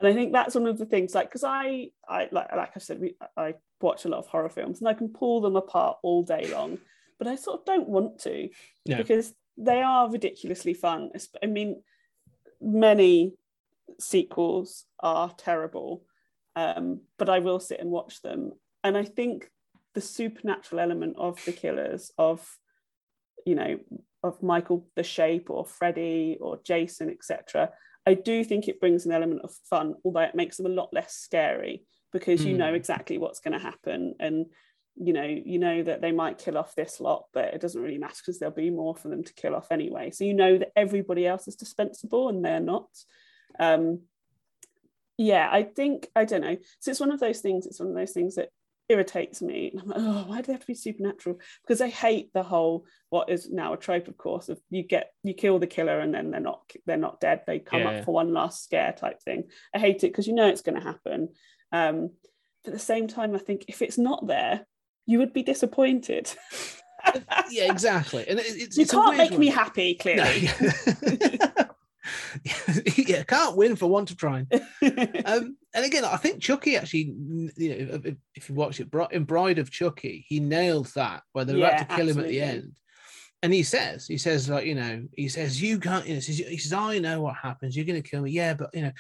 and 0.01 0.09
i 0.09 0.13
think 0.13 0.33
that's 0.33 0.55
one 0.57 0.67
of 0.67 0.77
the 0.77 0.85
things 0.87 1.15
like 1.15 1.29
because 1.29 1.45
i 1.45 1.89
i 2.09 2.29
like 2.31 2.49
like 2.55 2.73
i 2.77 2.79
said 2.79 3.01
we, 3.01 3.15
i 3.37 3.55
watch 3.81 4.05
a 4.05 4.09
lot 4.09 4.19
of 4.19 4.27
horror 4.27 4.51
films 4.51 4.81
and 4.81 4.89
i 4.89 4.93
can 4.93 5.09
pull 5.09 5.41
them 5.41 5.57
apart 5.57 5.97
all 6.03 6.23
day 6.25 6.47
long 6.53 6.79
but 7.19 7.27
i 7.27 7.35
sort 7.37 7.61
of 7.61 7.65
don't 7.65 7.89
want 7.89 8.19
to 8.21 8.49
Yeah. 8.85 8.99
because 8.99 9.33
they 9.57 9.83
are 9.83 10.11
ridiculously 10.11 10.75
fun. 10.75 11.11
I 11.43 11.47
mean 11.47 11.83
many 12.61 13.35
sequels 14.01 14.85
are 15.01 15.31
terrible 15.37 16.05
um, 16.57 17.01
but 17.19 17.29
i 17.29 17.39
will 17.39 17.61
sit 17.61 17.81
and 17.81 17.91
watch 17.91 18.23
them. 18.23 18.53
And 18.83 18.97
i 18.97 19.05
think 19.05 19.51
the 19.95 20.01
supernatural 20.01 20.81
element 20.81 21.17
of 21.19 21.45
the 21.45 21.53
killers 21.53 22.11
of 22.19 22.59
you 23.47 23.55
know 23.55 23.79
of 24.23 24.43
michael 24.43 24.87
the 24.97 25.03
shape 25.03 25.51
or 25.51 25.65
freddy 25.65 26.39
or 26.41 26.59
jason 26.65 27.11
etc 27.11 27.71
I 28.07 28.15
do 28.15 28.45
think 28.45 28.69
it 28.69 28.81
brings 28.81 29.07
an 29.07 29.13
element 29.13 29.41
of 29.45 29.55
fun, 29.71 29.95
although 30.05 30.21
it 30.21 30.35
makes 30.35 30.59
them 30.59 30.67
a 30.67 30.81
lot 30.81 30.93
less 30.93 31.15
scary 31.15 31.85
because 32.13 32.45
you 32.45 32.57
know 32.57 32.73
Mm. 32.73 32.77
exactly 32.77 33.17
what's 33.19 33.41
going 33.41 33.55
to 33.55 33.59
happen. 33.59 34.15
And 34.21 34.47
you 34.97 35.13
know 35.13 35.25
you 35.25 35.59
know 35.59 35.83
that 35.83 36.01
they 36.01 36.13
might 36.13 36.39
kill 36.39 36.57
off 36.57 36.75
this 36.77 37.01
lot 37.01 37.25
but 37.33 37.53
it 37.53 37.61
doesn't 37.61 37.83
really 37.83 37.99
matter 37.99 38.15
because 38.19 38.39
there'll 38.39 38.55
be 38.55 38.71
more 38.71 38.95
for 38.95 39.09
them 39.09 39.25
to 39.25 39.35
kill 39.35 39.55
off 39.55 39.73
anyway. 39.73 40.11
So 40.11 40.25
you 40.25 40.35
know 40.35 40.57
that 40.59 40.71
everybody 40.77 41.27
else 41.27 41.49
is 41.49 41.57
dispensable 41.57 42.29
and 42.29 42.45
they're 42.45 42.61
not. 42.61 42.89
Um 43.59 44.03
yeah 45.17 45.49
i 45.53 45.63
think 45.63 46.09
i 46.17 46.25
don't 46.25 46.41
know. 46.41 46.57
So 46.81 46.91
it's 46.91 47.01
one 47.01 47.13
of 47.13 47.21
those 47.21 47.41
things 47.41 47.67
it's 47.67 47.81
one 47.81 47.89
of 47.91 47.95
those 47.95 48.13
things 48.13 48.35
that 48.37 48.51
irritates 48.89 49.41
me. 49.41 49.71
And 49.73 49.81
I'm 49.81 49.89
like, 49.89 49.99
oh 50.01 50.25
why 50.29 50.37
do 50.41 50.47
they 50.49 50.53
have 50.53 50.61
to 50.61 50.67
be 50.67 50.75
supernatural? 50.75 51.39
Because 51.63 51.81
i 51.81 51.89
hate 51.89 52.33
the 52.33 52.43
whole 52.43 52.85
what 53.11 53.31
is 53.31 53.51
now 53.51 53.73
a 53.73 53.77
trope 53.77 54.09
of 54.09 54.17
course 54.17 54.49
of 54.49 54.61
you 54.71 54.83
get 54.83 55.13
you 55.23 55.35
kill 55.35 55.59
the 55.59 55.67
killer 55.67 56.01
and 56.01 56.13
then 56.15 56.31
they're 56.31 56.41
not 56.41 56.71
they're 56.87 56.97
not 56.97 57.21
dead. 57.21 57.43
They 57.47 57.59
come 57.61 57.81
Yeah. 57.83 57.91
up 57.99 58.05
for 58.05 58.13
one 58.15 58.33
last 58.33 58.63
scare 58.65 58.93
type 58.93 59.23
thing. 59.23 59.45
I 59.75 59.79
hate 59.79 60.05
it 60.05 60.09
because 60.13 60.27
you 60.27 60.35
know 60.35 60.49
it's 60.49 60.63
going 60.63 60.79
to 60.79 60.87
happen. 60.87 61.31
Um 61.73 62.11
but 62.63 62.73
at 62.73 62.79
the 62.79 62.85
same 62.85 63.07
time 63.09 63.35
i 63.35 63.39
think 63.39 63.67
if 63.69 63.83
it's 63.83 63.99
not 63.99 64.27
there 64.27 64.67
you 65.07 65.19
would 65.19 65.33
be 65.33 65.43
disappointed 65.43 66.35
yeah, 67.51 67.71
exactly. 67.71 68.25
And 68.27 68.39
it, 68.39 68.47
it's 68.47 68.77
you 68.79 68.83
it's 68.83 68.91
can't 68.93 69.17
make 69.19 69.33
one. 69.33 69.41
me 69.41 69.49
happy 69.49 69.95
No. 70.15 70.25
clearly 70.25 70.49
yeah, 72.97 73.23
can't 73.25 73.57
win 73.57 73.77
for 73.77 73.87
want 73.87 74.11
of 74.11 74.17
trying. 74.17 74.49
Um, 75.27 75.57
and 75.75 75.85
again, 75.87 76.05
I 76.05 76.17
think 76.19 76.41
Chucky 76.43 76.77
actually, 76.77 77.15
you 77.57 77.69
know, 77.89 78.01
if, 78.05 78.17
if 78.35 78.49
you 78.49 78.55
watch 78.55 78.79
it, 78.81 78.89
in 79.13 79.25
Bride 79.25 79.59
of 79.59 79.71
Chucky, 79.71 80.25
he 80.29 80.39
nails 80.39 80.93
that 80.95 81.23
where 81.33 81.45
they're 81.45 81.57
Yeah, 81.57 81.69
about 81.69 81.89
to 81.89 81.97
kill 81.97 82.09
him 82.09 82.19
at 82.21 82.29
the 82.29 82.41
end. 82.43 82.73
And 83.43 83.53
he 83.53 83.63
says, 83.63 84.07
he 84.07 84.19
says, 84.19 84.49
like, 84.49 84.67
you 84.67 84.75
know, 84.75 85.05
he 85.17 85.29
says, 85.29 85.61
you 85.61 85.79
can't, 85.79 86.07
you 86.07 86.11
know, 86.15 86.21
he 86.21 86.21
says, 86.21 86.39
he 86.39 86.59
says, 86.59 86.73
I 86.73 86.99
know 86.99 87.23
what 87.23 87.37
happens. 87.37 87.75
You're 87.77 87.87
going 87.87 88.03
to 88.03 88.09
kill 88.09 88.23
me. 88.23 88.31
Yeah, 88.31 88.55
but, 88.55 88.71
you 88.75 88.83
know, 88.83 88.93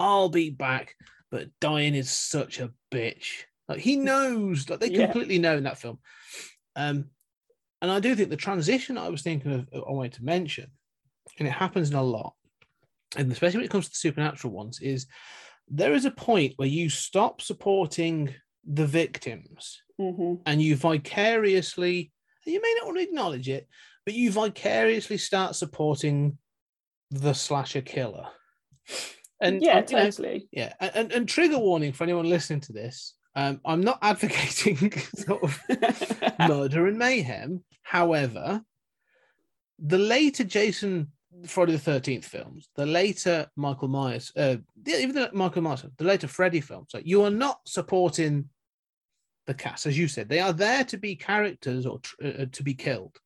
I'll 0.00 0.28
be 0.28 0.50
back. 0.50 0.94
But 1.30 1.48
dying 1.60 1.94
is 1.94 2.10
such 2.10 2.60
a 2.60 2.70
bitch. 2.92 3.44
Like, 3.72 3.80
he 3.80 3.96
knows, 3.96 4.68
like, 4.68 4.80
they 4.80 4.90
Yeah. 4.92 5.06
completely 5.06 5.38
know 5.38 5.56
in 5.56 5.64
that 5.64 5.78
film. 5.78 5.98
Um, 6.76 7.06
and 7.80 7.90
I 7.90 8.00
do 8.00 8.14
think 8.14 8.30
the 8.30 8.36
transition 8.36 8.98
I 8.98 9.08
was 9.08 9.22
thinking 9.22 9.52
of, 9.52 9.68
I 9.74 9.90
wanted 9.90 10.12
to 10.14 10.24
mention, 10.24 10.70
and 11.38 11.48
it 11.48 11.52
happens 11.52 11.90
in 11.90 11.96
a 11.96 12.02
lot, 12.02 12.34
and 13.16 13.30
especially 13.32 13.58
when 13.58 13.64
it 13.66 13.70
comes 13.70 13.86
to 13.86 13.90
the 13.90 13.96
supernatural 13.96 14.52
ones, 14.52 14.80
is 14.80 15.06
there 15.68 15.94
is 15.94 16.04
a 16.04 16.10
point 16.10 16.54
where 16.56 16.68
you 16.68 16.90
stop 16.90 17.40
supporting 17.40 18.34
the 18.64 18.86
victims 18.86 19.80
Mhm. 19.98 20.42
and 20.46 20.60
you 20.62 20.76
vicariously, 20.76 22.12
you 22.46 22.60
may 22.60 22.74
not 22.78 22.86
want 22.86 22.98
to 22.98 23.04
acknowledge 23.04 23.48
it, 23.48 23.68
but 24.04 24.14
you 24.14 24.30
vicariously 24.32 25.18
start 25.18 25.56
supporting 25.56 26.38
the 27.10 27.32
slasher 27.32 27.80
killer. 27.82 28.28
And 29.40 29.60
yeah 29.62 29.80
know, 29.80 29.86
totally 29.86 30.48
yeah, 30.52 30.72
and, 30.78 31.10
and 31.12 31.28
trigger 31.28 31.58
warning 31.58 31.92
for 31.92 32.04
anyone 32.04 32.28
listening 32.28 32.60
to 32.60 32.72
this. 32.72 33.16
Um, 33.34 33.60
I'm 33.64 33.82
not 33.82 33.98
advocating 34.02 34.92
sort 35.16 35.42
of 35.42 35.60
murder 36.38 36.86
and 36.86 36.98
mayhem. 36.98 37.64
However, 37.82 38.62
the 39.78 39.98
later 39.98 40.44
Jason 40.44 41.12
Friday 41.46 41.72
the 41.72 41.78
Thirteenth 41.78 42.24
films, 42.24 42.68
the 42.76 42.86
later 42.86 43.48
Michael 43.56 43.88
Myers, 43.88 44.32
uh, 44.36 44.56
even 44.86 45.14
the 45.14 45.30
Michael 45.32 45.62
Myers, 45.62 45.84
the 45.96 46.04
later 46.04 46.28
Freddy 46.28 46.60
films, 46.60 46.90
like 46.92 47.06
you 47.06 47.22
are 47.22 47.30
not 47.30 47.60
supporting 47.66 48.48
the 49.46 49.54
cast, 49.54 49.86
as 49.86 49.98
you 49.98 50.08
said. 50.08 50.28
They 50.28 50.40
are 50.40 50.52
there 50.52 50.84
to 50.84 50.96
be 50.98 51.16
characters 51.16 51.86
or 51.86 51.98
tr- 52.00 52.24
uh, 52.24 52.46
to 52.52 52.62
be 52.62 52.74
killed. 52.74 53.16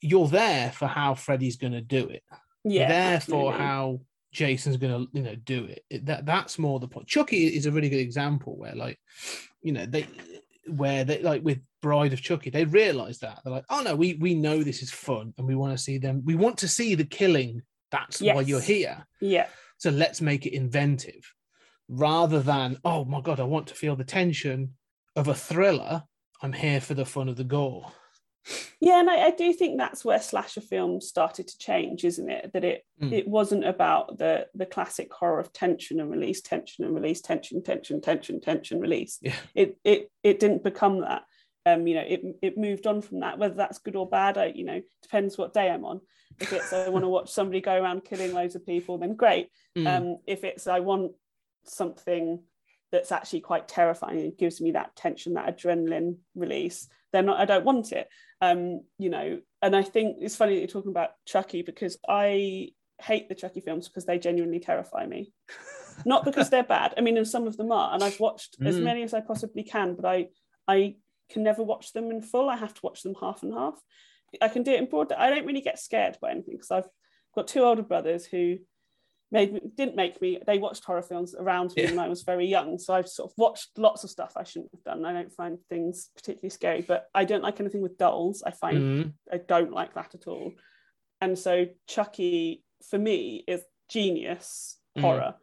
You're 0.00 0.28
there 0.28 0.72
for 0.72 0.86
how 0.86 1.14
Freddy's 1.14 1.56
going 1.56 1.74
to 1.74 1.80
do 1.80 2.08
it 2.08 2.22
yeah 2.64 2.88
therefore 2.88 3.52
how 3.52 4.00
Jason's 4.38 4.76
gonna 4.76 5.04
you 5.12 5.22
know 5.22 5.34
do 5.34 5.64
it. 5.64 5.84
It- 5.90 6.06
That 6.06 6.24
that's 6.24 6.58
more 6.58 6.78
the 6.78 6.86
point. 6.88 7.08
Chucky 7.08 7.46
is 7.58 7.66
a 7.66 7.72
really 7.72 7.88
good 7.88 7.98
example 8.08 8.56
where 8.56 8.74
like 8.76 8.98
you 9.62 9.72
know 9.72 9.84
they 9.84 10.06
where 10.68 11.02
they 11.04 11.20
like 11.22 11.42
with 11.42 11.58
Bride 11.82 12.12
of 12.12 12.20
Chucky 12.22 12.50
they 12.50 12.64
realize 12.64 13.18
that 13.18 13.40
they're 13.42 13.52
like 13.52 13.64
oh 13.70 13.82
no 13.82 13.96
we 13.96 14.14
we 14.14 14.34
know 14.34 14.62
this 14.62 14.82
is 14.82 14.90
fun 14.92 15.34
and 15.36 15.46
we 15.46 15.54
want 15.56 15.72
to 15.76 15.82
see 15.86 15.98
them 15.98 16.22
we 16.24 16.34
want 16.36 16.58
to 16.58 16.68
see 16.68 16.94
the 16.94 17.04
killing. 17.04 17.62
That's 17.90 18.20
why 18.34 18.42
you're 18.42 18.60
here. 18.60 19.06
yeah 19.20 19.46
So 19.78 19.90
let's 19.90 20.20
make 20.20 20.44
it 20.46 20.52
inventive 20.54 21.24
rather 21.88 22.40
than 22.40 22.78
oh 22.84 23.04
my 23.04 23.20
god 23.20 23.40
I 23.40 23.44
want 23.44 23.66
to 23.68 23.74
feel 23.74 23.96
the 23.96 24.04
tension 24.04 24.74
of 25.16 25.26
a 25.28 25.34
thriller. 25.34 26.04
I'm 26.42 26.52
here 26.52 26.80
for 26.80 26.94
the 26.94 27.04
fun 27.14 27.28
of 27.28 27.36
the 27.36 27.44
gore. 27.56 27.90
Yeah 28.80 29.00
and 29.00 29.10
I, 29.10 29.26
I 29.26 29.30
do 29.30 29.52
think 29.52 29.78
that's 29.78 30.04
where 30.04 30.20
slasher 30.20 30.60
films 30.60 31.06
started 31.06 31.48
to 31.48 31.58
change 31.58 32.04
isn't 32.04 32.30
it 32.30 32.52
that 32.52 32.64
it 32.64 32.84
Mm. 33.00 33.12
it 33.12 33.28
wasn't 33.28 33.64
about 33.64 34.18
the 34.18 34.48
the 34.54 34.66
classic 34.66 35.12
horror 35.12 35.38
of 35.38 35.52
tension 35.52 36.00
and 36.00 36.10
release 36.10 36.40
tension 36.40 36.84
and 36.84 36.92
release 36.94 37.20
tension 37.20 37.62
tension 37.62 38.00
tension 38.00 38.40
tension 38.40 38.80
release 38.80 39.18
Yeah. 39.22 39.36
it 39.54 39.76
it 39.84 40.10
it 40.24 40.40
didn't 40.40 40.64
become 40.64 41.02
that 41.02 41.22
um 41.64 41.86
you 41.86 41.94
know 41.94 42.04
it 42.04 42.22
it 42.42 42.58
moved 42.58 42.88
on 42.88 43.00
from 43.00 43.20
that 43.20 43.38
whether 43.38 43.54
that's 43.54 43.78
good 43.78 43.94
or 43.94 44.08
bad 44.08 44.36
I 44.36 44.46
you 44.46 44.64
know 44.64 44.80
depends 45.02 45.38
what 45.38 45.54
day 45.54 45.70
I'm 45.70 45.84
on 45.84 46.00
if 46.40 46.52
it's 46.52 46.72
I 46.72 46.88
want 46.88 47.04
to 47.04 47.08
watch 47.08 47.30
somebody 47.30 47.60
go 47.60 47.80
around 47.80 48.04
killing 48.04 48.32
loads 48.34 48.56
of 48.56 48.66
people 48.66 48.98
then 48.98 49.14
great 49.14 49.48
Mm. 49.76 49.86
um, 49.86 50.16
if 50.26 50.42
it's 50.42 50.66
I 50.66 50.80
want 50.80 51.12
something 51.64 52.42
that's 52.90 53.12
actually 53.12 53.40
quite 53.42 53.68
terrifying 53.68 54.20
and 54.20 54.36
gives 54.36 54.60
me 54.60 54.72
that 54.72 54.96
tension, 54.96 55.34
that 55.34 55.56
adrenaline 55.56 56.16
release, 56.34 56.88
then 57.12 57.26
not, 57.26 57.40
I 57.40 57.44
don't 57.44 57.64
want 57.64 57.92
it. 57.92 58.08
Um, 58.40 58.82
you 58.98 59.10
know, 59.10 59.40
and 59.62 59.74
I 59.74 59.82
think 59.82 60.18
it's 60.20 60.36
funny 60.36 60.54
that 60.54 60.60
you're 60.60 60.68
talking 60.68 60.90
about 60.90 61.10
Chucky 61.26 61.62
because 61.62 61.98
I 62.08 62.70
hate 63.00 63.28
the 63.28 63.34
Chucky 63.34 63.60
films 63.60 63.88
because 63.88 64.04
they 64.06 64.18
genuinely 64.18 64.60
terrify 64.60 65.06
me. 65.06 65.32
Not 66.04 66.24
because 66.24 66.50
they're 66.50 66.62
bad. 66.62 66.94
I 66.96 67.00
mean, 67.00 67.16
and 67.16 67.26
some 67.26 67.46
of 67.46 67.56
them 67.56 67.72
are, 67.72 67.92
and 67.94 68.02
I've 68.04 68.20
watched 68.20 68.56
as 68.64 68.76
Mm. 68.76 68.82
many 68.82 69.02
as 69.02 69.14
I 69.14 69.20
possibly 69.20 69.62
can, 69.64 69.94
but 69.94 70.04
I 70.04 70.28
I 70.68 70.96
can 71.30 71.42
never 71.42 71.62
watch 71.62 71.92
them 71.92 72.10
in 72.10 72.20
full. 72.22 72.48
I 72.48 72.56
have 72.56 72.74
to 72.74 72.80
watch 72.82 73.02
them 73.02 73.14
half 73.20 73.42
and 73.42 73.52
half. 73.52 73.74
I 74.40 74.48
can 74.48 74.62
do 74.62 74.72
it 74.72 74.78
in 74.80 74.86
broad. 74.86 75.10
I 75.12 75.30
don't 75.30 75.46
really 75.46 75.60
get 75.62 75.78
scared 75.78 76.18
by 76.20 76.30
anything 76.30 76.54
because 76.54 76.70
I've 76.70 76.88
got 77.34 77.48
two 77.48 77.62
older 77.62 77.82
brothers 77.82 78.26
who 78.26 78.58
made 79.30 79.52
me, 79.52 79.60
didn't 79.76 79.96
make 79.96 80.20
me. 80.22 80.38
They 80.46 80.58
watched 80.58 80.84
horror 80.84 81.02
films 81.02 81.34
around 81.34 81.74
me 81.76 81.82
Yeah. 81.82 81.90
when 81.90 81.98
I 81.98 82.08
was 82.08 82.22
very 82.22 82.46
young, 82.46 82.78
so 82.78 82.94
I've 82.94 83.08
sort 83.08 83.30
of 83.30 83.36
watched 83.36 83.76
lots 83.76 84.04
of 84.04 84.10
stuff 84.10 84.32
I 84.36 84.44
shouldn't 84.44 84.70
have 84.72 84.84
done. 84.84 85.04
I 85.04 85.12
don't 85.12 85.32
find 85.32 85.58
things 85.68 86.10
particularly 86.14 86.50
scary, 86.50 86.82
but 86.82 87.08
I 87.14 87.24
don't 87.24 87.42
like 87.42 87.60
anything 87.60 87.82
with 87.82 87.98
dolls. 87.98 88.42
I 88.44 88.52
find 88.52 88.78
Mm. 88.78 89.12
I 89.30 89.38
don't 89.38 89.72
like 89.72 89.94
that 89.94 90.14
at 90.14 90.26
all. 90.26 90.52
And 91.20 91.38
so 91.38 91.66
Chucky 91.86 92.64
for 92.88 92.98
me 92.98 93.44
is 93.46 93.64
genius 93.88 94.80
Mm. 94.96 95.00
horror. 95.02 95.34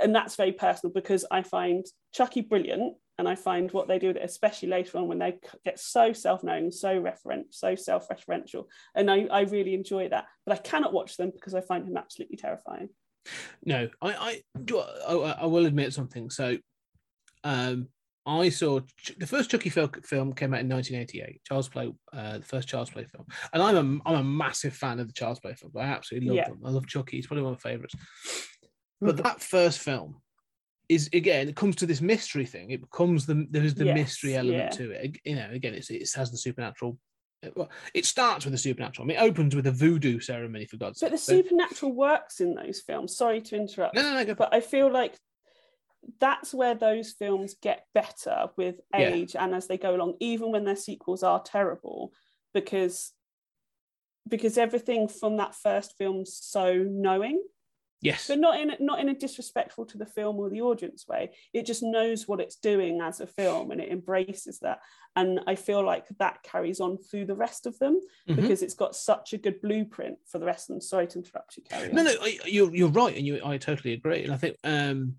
And 0.00 0.14
that's 0.14 0.36
very 0.36 0.52
personal 0.52 0.92
because 0.92 1.24
I 1.30 1.42
find 1.42 1.84
Chucky 2.12 2.40
brilliant 2.40 2.96
and 3.22 3.28
I 3.28 3.36
find 3.36 3.70
what 3.70 3.86
they 3.86 4.00
do 4.00 4.08
with 4.08 4.16
it, 4.16 4.24
especially 4.24 4.68
later 4.68 4.98
on 4.98 5.06
when 5.06 5.20
they 5.20 5.38
get 5.64 5.78
so 5.78 6.12
self-knowing, 6.12 6.72
so 6.72 7.00
referent, 7.00 7.44
so 7.50 7.76
self-referential. 7.76 8.64
And 8.96 9.08
I, 9.08 9.26
I 9.30 9.42
really 9.42 9.74
enjoy 9.74 10.08
that. 10.08 10.26
But 10.44 10.58
I 10.58 10.60
cannot 10.60 10.92
watch 10.92 11.16
them 11.16 11.30
because 11.32 11.54
I 11.54 11.60
find 11.60 11.86
him 11.86 11.96
absolutely 11.96 12.36
terrifying. 12.36 12.88
No, 13.64 13.88
I, 14.00 14.12
I, 14.12 14.42
do- 14.64 14.80
I, 14.80 15.36
I 15.42 15.46
will 15.46 15.66
admit 15.66 15.92
something. 15.92 16.30
So, 16.30 16.58
um, 17.44 17.86
I 18.26 18.48
saw 18.48 18.80
the 19.18 19.26
first 19.26 19.50
Chucky 19.50 19.70
film 19.70 20.32
came 20.34 20.54
out 20.54 20.60
in 20.60 20.68
1988. 20.68 21.40
Child's 21.44 21.68
Play, 21.68 21.92
uh, 22.12 22.38
the 22.38 22.44
first 22.44 22.66
Child's 22.68 22.90
Play 22.90 23.04
film, 23.04 23.26
and 23.52 23.62
I'm 23.62 23.76
a 23.76 24.08
I'm 24.08 24.18
a 24.20 24.24
massive 24.24 24.74
fan 24.74 25.00
of 25.00 25.06
the 25.08 25.12
Child's 25.12 25.40
Play 25.40 25.54
films. 25.54 25.74
I 25.76 25.82
absolutely 25.82 26.28
love 26.28 26.36
Yeah. 26.36 26.48
them. 26.48 26.60
I 26.64 26.70
love 26.70 26.86
Chucky. 26.86 27.16
he's 27.16 27.26
probably 27.26 27.42
one 27.42 27.52
of 27.54 27.64
my 27.64 27.70
favorites. 27.70 27.94
But 29.00 29.16
that 29.18 29.42
first 29.42 29.80
film 29.80 30.20
is 30.94 31.08
again, 31.12 31.48
it 31.48 31.56
comes 31.56 31.76
to 31.76 31.86
this 31.86 32.00
mystery 32.00 32.46
thing. 32.46 32.70
It 32.70 32.80
becomes 32.80 33.26
the 33.26 33.46
there 33.50 33.64
is 33.64 33.74
the 33.74 33.86
Yes, 33.86 33.94
mystery 33.94 34.34
element 34.36 34.72
yeah. 34.72 34.76
to 34.78 34.90
it. 34.92 35.16
You 35.24 35.36
know, 35.36 35.48
again, 35.52 35.74
it's 35.74 35.90
it 35.90 36.08
has 36.14 36.30
the 36.30 36.36
supernatural. 36.38 36.98
it- 37.42 37.56
well, 37.56 37.70
It 37.94 38.06
starts 38.06 38.44
with 38.44 38.52
the 38.52 38.58
supernatural. 38.58 39.04
I 39.04 39.06
mean, 39.08 39.16
it 39.18 39.22
opens 39.30 39.56
with 39.56 39.66
a 39.66 39.72
voodoo 39.72 40.20
ceremony 40.20 40.66
for 40.66 40.76
God's 40.76 41.00
But 41.00 41.10
the 41.12 41.18
sake. 41.18 41.44
supernatural 41.44 41.92
works 41.92 42.40
in 42.40 42.54
those 42.54 42.80
films. 42.80 43.16
Sorry 43.16 43.40
to 43.42 43.56
interrupt. 43.56 43.94
no, 43.94 44.02
no, 44.02 44.14
no, 44.14 44.24
go 44.24 44.34
but 44.34 44.54
I 44.54 44.60
feel 44.60 44.90
like 44.92 45.16
that's 46.20 46.52
where 46.52 46.74
those 46.74 47.12
films 47.12 47.54
get 47.62 47.86
better 47.94 48.48
with 48.56 48.76
Yeah. 48.96 49.10
age 49.14 49.36
and 49.36 49.54
as 49.54 49.66
they 49.68 49.78
go 49.78 49.94
along, 49.94 50.16
even 50.20 50.50
when 50.52 50.64
their 50.64 50.76
sequels 50.76 51.22
are 51.22 51.42
terrible, 51.42 52.12
because 52.54 53.12
because 54.28 54.56
everything 54.56 55.08
from 55.08 55.36
that 55.38 55.54
first 55.54 55.96
film's 55.98 56.32
so 56.36 56.74
knowing, 56.84 57.42
yes, 58.02 58.28
but 58.28 58.38
not 58.38 58.60
in 58.60 58.70
a, 58.70 58.76
not 58.80 59.00
in 59.00 59.08
a 59.08 59.14
disrespectful 59.14 59.86
to 59.86 59.96
the 59.96 60.04
film 60.06 60.36
or 60.36 60.50
the 60.50 60.60
audience 60.60 61.06
way. 61.08 61.30
It 61.54 61.64
just 61.64 61.82
knows 61.82 62.28
what 62.28 62.40
it's 62.40 62.56
doing 62.56 63.00
as 63.00 63.20
a 63.20 63.26
film 63.26 63.70
and 63.70 63.80
it 63.80 63.90
embraces 63.90 64.58
that. 64.58 64.80
And 65.16 65.40
I 65.46 65.54
feel 65.54 65.84
like 65.84 66.06
that 66.18 66.42
carries 66.42 66.80
on 66.80 66.98
through 66.98 67.26
the 67.26 67.34
rest 67.34 67.66
of 67.66 67.78
them 67.78 68.00
Mhm. 68.28 68.36
because 68.36 68.62
it's 68.62 68.74
got 68.74 68.94
such 68.94 69.32
a 69.32 69.38
good 69.38 69.60
blueprint 69.60 70.18
for 70.26 70.38
the 70.38 70.46
rest 70.46 70.68
of 70.68 70.74
them. 70.74 70.80
Sorry 70.80 71.06
to 71.06 71.18
interrupt 71.18 71.56
you, 71.56 71.62
Carrie. 71.62 71.92
No, 71.92 72.02
no, 72.02 72.12
you're 72.46 72.74
you're 72.74 72.88
right, 72.88 73.16
and 73.16 73.26
you 73.26 73.40
I 73.44 73.56
totally 73.58 73.92
agree, 73.94 74.24
and 74.24 74.32
I 74.32 74.36
think 74.36 74.56
um, 74.64 75.16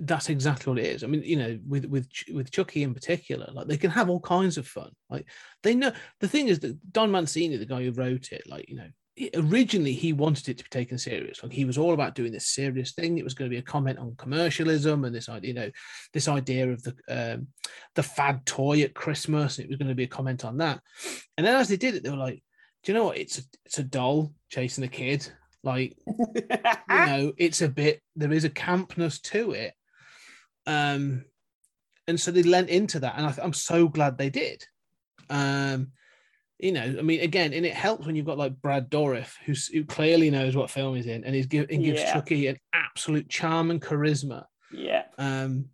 that's 0.00 0.28
exactly 0.28 0.70
what 0.70 0.78
it 0.78 0.86
is. 0.86 1.02
I 1.02 1.08
mean, 1.08 1.22
you 1.24 1.36
know, 1.36 1.58
with 1.66 1.84
with 1.86 2.08
with 2.32 2.50
Chucky 2.50 2.82
in 2.82 2.94
particular, 2.94 3.48
like 3.52 3.66
they 3.66 3.76
can 3.76 3.90
have 3.90 4.08
all 4.08 4.20
kinds 4.20 4.56
of 4.56 4.66
fun. 4.66 4.92
Like 5.08 5.28
they 5.62 5.74
know 5.74 5.92
the 6.20 6.28
thing 6.28 6.48
is 6.48 6.60
that 6.60 6.92
Don 6.92 7.10
Mancini, 7.10 7.56
the 7.56 7.66
guy 7.66 7.82
who 7.84 7.92
wrote 7.92 8.32
it, 8.32 8.48
like 8.48 8.68
you 8.68 8.76
know, 8.76 8.88
originally 9.34 9.92
he 9.92 10.12
wanted 10.12 10.48
it 10.48 10.58
to 10.58 10.64
be 10.64 10.70
taken 10.70 10.98
serious. 10.98 11.42
Like 11.42 11.52
he 11.52 11.64
was 11.64 11.78
all 11.78 11.92
about 11.92 12.14
doing 12.14 12.32
this 12.32 12.48
serious 12.48 12.92
thing. 12.92 13.18
It 13.18 13.24
was 13.24 13.34
going 13.34 13.50
to 13.50 13.54
be 13.54 13.58
a 13.58 13.62
comment 13.62 13.98
on 13.98 14.14
commercialism 14.16 15.04
and 15.04 15.14
this 15.14 15.28
idea, 15.28 15.48
you 15.48 15.54
know, 15.54 15.70
this 16.12 16.28
idea 16.28 16.70
of 16.70 16.82
the 16.82 16.94
um, 17.08 17.48
the 17.94 18.02
fad 18.02 18.46
toy 18.46 18.82
at 18.82 18.94
Christmas. 18.94 19.58
It 19.58 19.68
was 19.68 19.76
going 19.76 19.88
to 19.88 19.94
be 19.94 20.04
a 20.04 20.08
comment 20.08 20.44
on 20.44 20.58
that. 20.58 20.80
And 21.36 21.46
then 21.46 21.56
as 21.56 21.68
they 21.68 21.76
did 21.76 21.94
it, 21.94 22.02
they 22.02 22.10
were 22.10 22.16
like, 22.16 22.42
"Do 22.82 22.92
you 22.92 22.98
know 22.98 23.04
what? 23.06 23.18
It's 23.18 23.38
a, 23.38 23.42
it's 23.66 23.78
a 23.78 23.84
doll 23.84 24.32
chasing 24.48 24.84
a 24.84 24.88
kid. 24.88 25.30
Like, 25.62 25.96
you 26.06 26.42
know, 26.88 27.32
it's 27.36 27.62
a 27.62 27.68
bit. 27.68 28.00
There 28.16 28.32
is 28.32 28.44
a 28.44 28.50
campness 28.50 29.20
to 29.22 29.52
it." 29.52 29.74
Um, 30.66 31.24
and 32.06 32.18
so 32.18 32.30
they 32.30 32.42
lent 32.42 32.70
into 32.70 33.00
that, 33.00 33.14
and 33.16 33.26
I, 33.26 33.34
I'm 33.42 33.52
so 33.52 33.88
glad 33.88 34.16
they 34.16 34.30
did. 34.30 34.64
Um, 35.28 35.92
you 36.62 36.72
know, 36.72 36.82
I 36.82 37.02
mean, 37.02 37.20
again, 37.20 37.52
and 37.52 37.64
it 37.66 37.74
helps 37.74 38.06
when 38.06 38.16
you've 38.16 38.26
got 38.26 38.38
like 38.38 38.60
Brad 38.60 38.90
Dourif, 38.90 39.34
who's, 39.44 39.66
who 39.68 39.84
clearly 39.84 40.30
knows 40.30 40.54
what 40.56 40.70
film 40.70 40.94
he's 40.96 41.06
in, 41.06 41.24
and 41.24 41.34
he's 41.34 41.46
give, 41.46 41.68
and 41.70 41.82
gives 41.82 42.00
Yeah. 42.00 42.12
Chucky 42.12 42.46
an 42.48 42.56
absolute 42.72 43.28
charm 43.28 43.70
and 43.70 43.80
charisma. 43.80 44.44
yeah, 44.72 45.04
Um, 45.18 45.66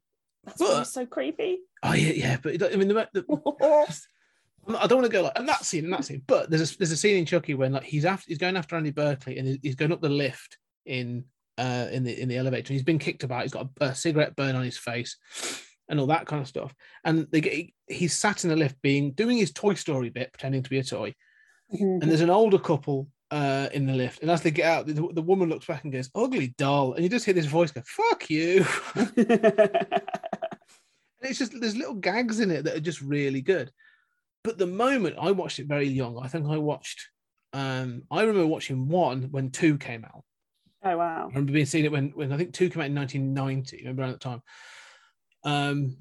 that's 0.44 0.58
But- 0.58 0.84
so 0.84 1.04
creepy. 1.06 1.58
oh 1.82 1.92
yeah, 1.94 2.12
yeah, 2.12 2.36
but 2.42 2.62
I 2.72 2.76
mean, 2.76 2.88
the, 2.88 3.08
the, 3.12 3.24
I 4.78 4.86
don't 4.86 4.98
want 5.00 5.06
to 5.06 5.16
go 5.16 5.22
like 5.22 5.32
and 5.36 5.48
that 5.48 5.64
scene 5.64 5.84
and 5.84 5.92
that 5.92 6.04
scene, 6.04 6.22
but 6.26 6.50
there's 6.50 6.72
a, 6.74 6.78
there's 6.78 6.90
a 6.92 6.96
scene 6.96 7.16
in 7.16 7.24
Chucky 7.26 7.54
when 7.54 7.72
like 7.72 7.84
he's 7.84 8.04
after 8.04 8.24
he's 8.28 8.38
going 8.38 8.56
after 8.56 8.74
Andy 8.76 8.90
Barclay 8.90 9.38
and 9.38 9.58
he's 9.62 9.76
going 9.76 9.92
up 9.92 10.00
the 10.00 10.08
lift 10.08 10.58
in 10.86 11.24
uh 11.58 11.86
in 11.92 12.02
the 12.04 12.20
in 12.20 12.28
the 12.28 12.36
elevator. 12.36 12.72
He's 12.72 12.82
been 12.82 12.98
kicked 12.98 13.22
about. 13.22 13.42
He's 13.42 13.52
got 13.52 13.68
a, 13.80 13.84
a 13.86 13.94
cigarette 13.94 14.34
burn 14.34 14.56
on 14.56 14.64
his 14.64 14.76
face 14.78 15.16
and 15.88 16.00
all 16.00 16.06
that 16.06 16.26
kind 16.26 16.42
of 16.42 16.48
stuff. 16.48 16.74
And 17.04 17.26
they 17.30 17.40
get 17.40 17.70
he's 17.86 18.16
sat 18.16 18.44
in 18.44 18.50
the 18.50 18.56
lift 18.56 18.80
being 18.82 19.12
doing 19.12 19.36
his 19.36 19.52
Toy 19.52 19.74
Story 19.74 20.10
bit, 20.10 20.32
pretending 20.32 20.62
to 20.62 20.70
be 20.70 20.78
a 20.78 20.84
toy. 20.84 21.14
Mm-hmm. 21.72 22.02
And 22.02 22.02
there's 22.02 22.20
an 22.20 22.30
older 22.30 22.58
couple 22.58 23.08
uh 23.32 23.68
in 23.72 23.86
the 23.86 23.94
lift, 23.94 24.22
and 24.22 24.30
as 24.30 24.42
they 24.42 24.52
get 24.52 24.66
out, 24.66 24.86
the, 24.86 24.94
the 25.12 25.22
woman 25.22 25.48
looks 25.48 25.66
back 25.66 25.82
and 25.82 25.92
goes, 25.92 26.10
"Ugly 26.14 26.54
doll," 26.58 26.94
and 26.94 27.02
you 27.02 27.08
just 27.08 27.24
hear 27.24 27.34
this 27.34 27.46
voice 27.46 27.72
go, 27.72 27.82
"Fuck 27.84 28.30
you." 28.30 28.64
And 31.26 31.30
it's 31.30 31.38
just 31.38 31.58
there's 31.60 31.76
little 31.76 31.94
gags 31.94 32.40
in 32.40 32.50
it 32.50 32.64
that 32.64 32.76
are 32.76 32.80
just 32.80 33.00
really 33.00 33.40
good. 33.40 33.70
But 34.44 34.58
the 34.58 34.66
moment 34.66 35.16
I 35.20 35.32
watched 35.32 35.58
it 35.58 35.66
very 35.66 35.88
young, 35.88 36.18
I 36.22 36.28
think 36.28 36.46
I 36.48 36.58
watched. 36.58 37.08
Um, 37.52 38.02
I 38.10 38.20
remember 38.20 38.46
watching 38.46 38.88
one 38.88 39.22
when 39.30 39.50
two 39.50 39.78
came 39.78 40.04
out. 40.04 40.22
oh 40.84 40.96
wow. 40.96 41.24
I 41.24 41.26
remember 41.28 41.52
being 41.52 41.66
seeing 41.66 41.84
it 41.84 41.92
when 41.92 42.10
when 42.10 42.32
I 42.32 42.36
think 42.36 42.52
two 42.52 42.70
came 42.70 42.82
out 42.82 42.86
in 42.86 42.94
1990. 42.94 43.78
Remember 43.78 44.02
around 44.02 44.12
that 44.12 44.20
time. 44.20 44.42
Um, 45.46 45.98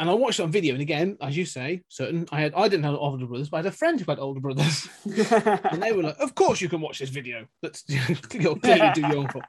and 0.00 0.08
I 0.08 0.14
watched 0.14 0.38
it 0.38 0.44
on 0.44 0.52
video. 0.52 0.74
And 0.74 0.80
again, 0.80 1.16
as 1.20 1.36
you 1.36 1.44
say, 1.44 1.82
certain 1.88 2.26
I 2.30 2.40
had 2.40 2.54
I 2.54 2.68
didn't 2.68 2.84
have 2.84 2.94
older 2.94 3.26
brothers, 3.26 3.50
but 3.50 3.56
I 3.56 3.60
had 3.60 3.66
a 3.66 3.76
friend 3.76 4.00
who 4.00 4.10
had 4.10 4.20
older 4.20 4.40
brothers, 4.40 4.88
and 5.04 5.82
they 5.82 5.92
were 5.92 6.04
like, 6.04 6.18
"Of 6.20 6.34
course 6.34 6.60
you 6.60 6.68
can 6.68 6.80
watch 6.80 7.00
this 7.00 7.10
video. 7.10 7.46
That's 7.62 7.84
you're 8.32 8.56
clearly 8.56 8.92
too 8.94 9.00
young 9.00 9.28
for." 9.28 9.42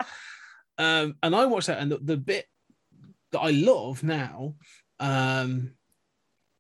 Um, 0.80 1.16
and 1.22 1.36
I 1.36 1.46
watched 1.46 1.68
that, 1.68 1.80
and 1.80 1.92
the, 1.92 2.00
the 2.00 2.18
bit 2.18 2.48
that 3.32 3.40
I 3.40 3.52
love 3.52 4.02
now 4.02 4.56
um, 5.00 5.74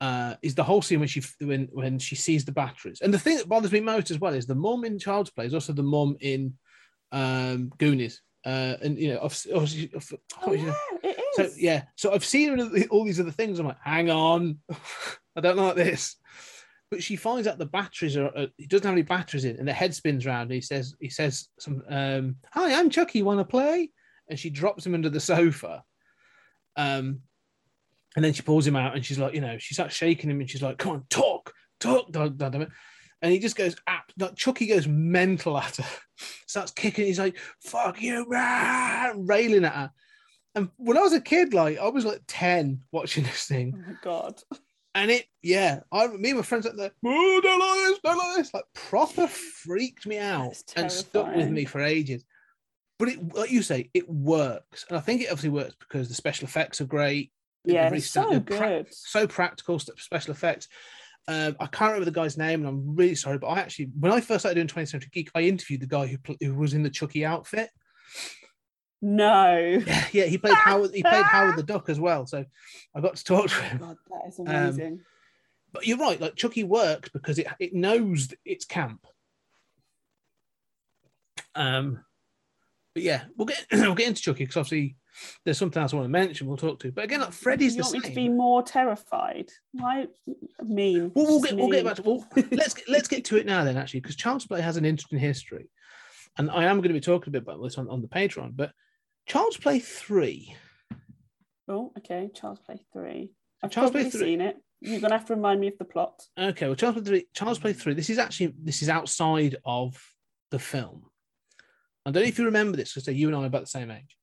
uh, 0.02 0.36
is 0.44 0.54
the 0.54 0.64
whole 0.64 0.84
scene 0.84 1.00
when 1.00 1.10
she 1.10 1.24
when 1.42 1.68
when 1.72 1.98
she 1.98 2.16
sees 2.16 2.46
the 2.46 2.52
batteries. 2.52 3.02
And 3.02 3.12
the 3.14 3.20
thing 3.20 3.38
that 3.38 3.50
bothers 3.50 3.72
me 3.72 3.80
most 3.80 4.12
as 4.12 4.20
well 4.20 4.36
is 4.36 4.46
the 4.46 4.56
mom 4.56 4.86
in 4.86 5.00
Child's 5.00 5.32
Play 5.32 5.48
is 5.48 5.54
also 5.56 5.74
the 5.74 5.84
mom 5.84 6.16
in 6.22 6.54
um, 7.12 7.72
Goonies. 7.78 8.22
Uh, 8.46 8.76
and 8.82 8.98
you 8.98 9.14
know, 9.14 9.20
I've, 9.24 9.46
obviously, 9.54 9.92
oh, 10.46 10.54
yeah. 10.54 10.74
So 11.34 11.50
yeah, 11.58 11.84
so 11.96 12.14
I've 12.14 12.26
seen 12.26 12.88
all 12.90 13.06
these 13.06 13.20
other 13.20 13.32
things. 13.32 13.60
I'm 13.60 13.68
like, 13.68 13.78
hang 13.84 14.10
on, 14.10 14.60
I 15.36 15.42
don't 15.42 15.58
like 15.58 15.76
this. 15.76 16.16
But 16.92 17.04
she 17.04 17.16
finds 17.16 17.48
out 17.48 17.60
the 17.60 17.66
batteries 17.66 18.18
are. 18.18 18.36
Uh, 18.36 18.48
he 18.58 18.66
doesn't 18.66 18.86
have 18.86 18.94
any 18.94 19.04
batteries 19.04 19.46
in, 19.46 19.58
and 19.58 19.68
the 19.68 19.74
head 19.74 19.94
spins 19.94 20.26
round. 20.26 20.44
And 20.44 20.54
he 20.54 20.62
says, 20.62 20.96
he 21.00 21.10
says, 21.10 21.48
some, 21.60 21.84
um, 21.88 22.38
"Hi, 22.52 22.74
I'm 22.74 22.90
Chucky. 22.90 23.22
Want 23.22 23.40
to 23.40 23.46
play?" 23.46 23.92
And 24.28 24.40
she 24.40 24.50
drops 24.50 24.86
him 24.86 24.96
under 24.96 25.10
the 25.10 25.20
sofa. 25.20 25.84
Um, 26.76 27.22
and 28.16 28.26
then 28.26 28.34
she 28.34 28.42
pulls 28.42 28.66
him 28.66 28.76
out, 28.76 28.96
and 28.96 29.06
she's 29.06 29.20
like, 29.20 29.36
you 29.36 29.42
know, 29.42 29.58
she 29.60 29.76
starts 29.76 29.96
shaking 29.96 30.32
him, 30.32 30.40
and 30.40 30.50
she's 30.50 30.64
like, 30.64 30.80
"Come 30.80 30.94
on, 30.94 31.06
talk, 31.10 31.54
talk, 31.80 32.12
dad, 32.12 32.38
dad, 32.40 32.54
damn 32.54 32.64
it." 32.64 32.70
And 33.22 33.32
he 33.32 33.40
just 33.40 33.56
goes, 33.56 33.76
ah, 33.86 34.02
like 34.18 34.36
Chucky 34.36 34.66
goes 34.66 34.88
mental 34.88 35.58
at 35.58 35.76
her, 35.76 35.86
starts 36.48 36.72
kicking. 36.72 37.06
He's 37.06 37.20
like, 37.20 37.38
"Fuck 37.62 38.02
you, 38.02 38.28
man!" 38.30 39.28
railing 39.28 39.66
at 39.66 39.74
her. 39.74 39.92
And 40.56 40.70
when 40.78 40.98
I 40.98 41.02
was 41.02 41.14
a 41.14 41.22
kid, 41.22 41.54
like 41.54 41.78
I 41.78 41.88
was 41.90 42.06
like 42.06 42.22
10 42.28 42.82
watching 42.92 43.24
this 43.26 43.48
oh 43.52 43.56
thing. 43.56 43.84
my 43.88 43.94
god. 44.04 44.42
And 44.96 45.12
it, 45.12 45.26
yeah, 45.44 45.82
I 45.92 46.08
me 46.08 46.30
and 46.30 46.40
my 46.40 46.44
friends 46.44 46.66
like 46.66 46.76
there, 46.76 46.92
oh, 47.06 47.40
don't 47.44 47.60
like 47.60 47.80
this, 47.88 48.00
don't 48.04 48.18
like 48.18 48.36
this. 48.38 48.54
Like 48.54 48.64
proper 48.74 49.28
freaked 49.28 50.08
me 50.08 50.18
out 50.18 50.56
and 50.76 50.92
stuck 50.92 51.36
with 51.36 51.50
me 51.50 51.66
for 51.66 51.80
ages. 51.82 52.26
But 52.98 53.10
it 53.10 53.34
like 53.36 53.52
you 53.52 53.62
say, 53.62 53.92
it 53.94 54.10
works. 54.10 54.86
And 54.90 54.98
I 54.98 55.02
think 55.02 55.22
it 55.22 55.26
obviously 55.28 55.52
works 55.52 55.76
because 55.80 56.10
the 56.10 56.16
special 56.16 56.48
effects 56.48 56.82
are 56.82 56.86
great. 56.86 57.32
Yeah, 57.66 57.94
it's 57.94 58.10
so 58.10 58.30
they're 58.30 58.40
pra- 58.42 58.84
good. 58.84 58.88
so 58.94 59.28
practical 59.28 59.78
special 59.80 60.32
effects. 60.32 60.68
Um, 61.28 61.56
I 61.60 61.68
can't 61.68 61.92
remember 61.92 62.06
the 62.06 62.12
guy's 62.12 62.38
name, 62.38 62.62
and 62.62 62.68
I'm 62.68 62.96
really 62.96 63.14
sorry. 63.16 63.38
But 63.38 63.48
I 63.48 63.60
actually, 63.60 63.92
when 64.00 64.12
I 64.12 64.20
first 64.20 64.42
started 64.42 64.56
doing 64.56 64.68
20th 64.68 64.90
Century 64.90 65.12
Geek, 65.14 65.30
I 65.36 65.42
interviewed 65.42 65.82
the 65.82 65.88
guy 65.88 66.08
who 66.08 66.18
who 66.42 66.56
was 66.56 66.74
in 66.74 66.82
the 66.82 66.90
Chucky 66.90 67.24
outfit. 67.24 67.70
No. 69.02 69.82
Yeah, 69.86 70.08
yeah, 70.12 70.26
he 70.26 70.38
played 70.38 70.56
Howard. 70.56 70.92
He 70.94 71.04
played 71.04 71.24
Howard 71.24 71.58
the 71.58 71.64
Duck 71.64 71.90
as 71.90 72.00
well. 72.00 72.26
So 72.26 72.46
I 72.94 73.02
got 73.02 73.16
to 73.16 73.24
talk 73.24 73.50
to 73.50 73.62
him. 73.62 73.78
God, 73.78 73.98
that 74.10 74.28
is 74.28 74.40
Um, 74.40 74.48
amazing. 74.48 75.02
But 75.72 75.88
you're 75.88 75.98
right. 75.98 76.20
Like 76.20 76.36
Chucky 76.36 76.64
works 76.64 77.10
because 77.10 77.40
it 77.40 77.48
it 77.60 77.74
knows 77.74 78.34
it's 78.44 78.66
camp. 78.66 79.06
Um, 81.56 82.04
but 82.94 83.04
yeah, 83.04 83.24
we'll 83.38 83.46
get 83.46 83.66
we'll 83.72 83.96
get 83.96 84.08
into 84.08 84.22
Chucky 84.22 84.44
because 84.44 84.58
obviously 84.58 84.98
there's 85.44 85.58
something 85.58 85.82
else 85.82 85.94
I 85.94 85.98
want 85.98 86.06
to 86.06 86.10
mention. 86.10 86.48
We'll 86.48 86.58
talk 86.58 86.80
to. 86.80 86.92
But 86.92 87.06
again, 87.06 87.22
like 87.22 87.32
Freddy's 87.32 87.76
you 87.76 87.84
the 87.84 87.90
want 87.90 88.04
me 88.04 88.10
to 88.10 88.16
be 88.16 88.30
more 88.30 88.64
terrified? 88.64 89.50
Why 89.74 90.08
mean? 90.64 91.12
We'll, 91.14 91.26
we'll 91.26 91.42
get 91.42 91.56
we'll 91.56 91.70
get 91.70 91.86
back 91.86 91.96
to 91.96 92.02
well, 92.02 92.28
let's 92.52 92.74
get, 92.74 92.90
let's 92.90 93.08
get 93.08 93.26
to 93.26 93.38
it 93.38 93.46
now 93.46 93.64
then 93.64 93.78
actually 93.78 94.02
because 94.02 94.16
Child's 94.16 94.46
Play 94.46 94.62
has 94.62 94.78
an 94.78 94.86
interesting 94.86 95.20
history, 95.20 95.70
and 96.38 96.50
I 96.50 96.66
am 96.66 96.78
going 96.78 96.90
to 96.90 96.94
be 96.94 97.00
talking 97.00 97.30
a 97.30 97.32
bit 97.32 97.44
about 97.44 97.62
this 97.62 97.78
on, 97.78 97.88
on 97.90 98.02
the 98.02 98.08
Patreon. 98.08 98.56
But 98.56 98.72
Child's 99.30 99.58
Play 99.58 99.80
three, 99.80 100.56
Oh, 101.68 101.94
okay. 102.00 102.30
Child's 102.34 102.60
Play 102.62 102.80
three. 102.92 103.32
I've 103.64 103.70
Child's 103.70 103.92
Play 103.92 104.02
probably 104.02 104.20
3 104.20 104.28
seen 104.28 104.42
it. 104.42 104.58
You're 104.82 105.00
gonna 105.02 105.18
have 105.18 105.28
to 105.28 105.36
remind 105.36 105.60
me 105.62 105.68
of 105.68 105.78
the 105.78 105.86
plot. 105.86 106.20
okay, 106.38 106.66
well 106.66 106.76
Child's 106.76 106.96
Play 107.02 107.06
three, 107.06 107.28
Child's 107.34 107.60
Play 107.60 107.74
three. 107.74 107.94
This 107.94 108.10
is 108.10 108.18
actually 108.18 108.56
this 108.64 108.82
is 108.82 108.90
outside 108.90 109.58
of 109.66 109.96
the 110.52 110.60
film. 110.60 111.04
I 112.06 112.12
don't 112.12 112.24
know 112.24 112.28
if 112.30 112.40
you 112.40 112.46
remember 112.46 112.76
this 112.76 112.94
because 112.94 113.08
you 113.14 113.28
and 113.28 113.36
I 113.36 113.44
are 113.44 113.46
about 113.46 113.62
the 113.62 113.68
same 113.68 113.92
age. 113.92 114.18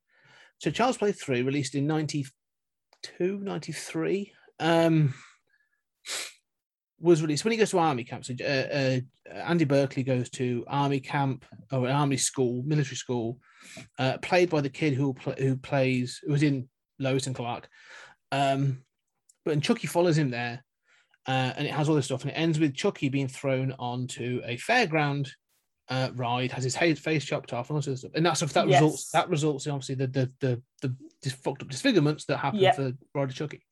So 0.59 0.71
Child's 0.71 0.99
Play 0.99 1.13
3 1.13 1.43
released 1.43 1.75
in 1.75 1.87
92, 1.87 3.39
93. 3.39 4.33
Um, 4.59 5.15
was 7.01 7.23
released 7.23 7.45
when 7.45 7.53
he 7.53 7.59
goes 7.59 7.71
to 7.71 7.79
army 7.79 8.05
camp. 8.05 8.25
So 8.25 8.35
uh, 8.41 8.45
uh, 8.47 9.01
Andy 9.35 9.65
Barclay 9.65 10.03
goes 10.03 10.31
to 10.31 10.65
army 10.67 11.01
camp 11.01 11.45
or 11.71 11.87
an 11.87 11.93
army 11.93 12.17
school, 12.17 12.63
military 12.65 12.97
school, 12.97 13.39
uh, 13.99 14.19
played 14.19 14.51
by 14.51 14.61
the 14.61 14.71
kid 14.71 14.95
who 14.95 15.13
pl- 15.15 15.35
who 15.39 15.57
plays 15.57 16.21
who 16.25 16.33
was 16.33 16.43
in 16.43 16.69
Lois 16.99 17.27
and 17.27 17.37
Clark. 17.37 17.69
Um, 18.33 18.83
but 19.45 19.53
and 19.55 19.63
Chucky 19.63 19.87
follows 19.87 20.17
him 20.19 20.31
there, 20.31 20.65
uh, 21.29 21.53
and 21.57 21.67
it 21.67 21.73
has 21.75 21.89
all 21.89 21.95
this 21.95 22.07
stuff, 22.07 22.23
and 22.23 22.31
it 22.31 22.35
ends 22.35 22.59
with 22.59 22.75
Chucky 22.75 23.09
being 23.09 23.29
thrown 23.29 23.75
onto 23.79 24.41
a 24.45 24.57
fairground 24.57 25.29
uh, 25.89 26.11
ride, 26.15 26.51
has 26.53 26.65
his 26.65 26.77
face 26.99 27.25
chopped 27.25 27.53
off, 27.53 27.71
and 27.71 27.75
all 27.77 27.93
of 27.93 27.99
stuff. 27.99 28.11
And 28.15 28.25
that's 28.27 28.43
if 28.43 28.53
that 28.55 28.69
Yes. 28.69 28.81
results 28.81 29.11
that 29.13 29.29
results 29.29 29.67
in 29.67 29.73
obviously 29.73 29.95
the 29.97 30.07
the 30.41 30.63
the, 30.81 30.97
the 31.23 31.31
fucked 31.31 31.63
up 31.63 31.69
disfigurements 31.69 32.25
that 32.25 32.39
happen 32.39 32.61
Yep. 32.61 32.77
for 32.77 32.93
of 33.29 33.35
Chucky. 33.35 33.63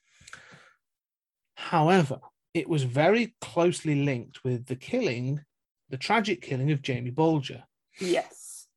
However, 1.56 2.20
it 2.54 2.68
was 2.68 2.84
very 2.84 3.34
closely 3.40 3.96
linked 4.04 4.44
with 4.44 4.66
the 4.66 4.76
killing, 4.76 5.44
the 5.90 5.98
tragic 5.98 6.40
killing 6.40 6.70
of 6.70 6.82
Jamie 6.82 7.10
Bulger. 7.10 7.64
Yes. 8.00 8.68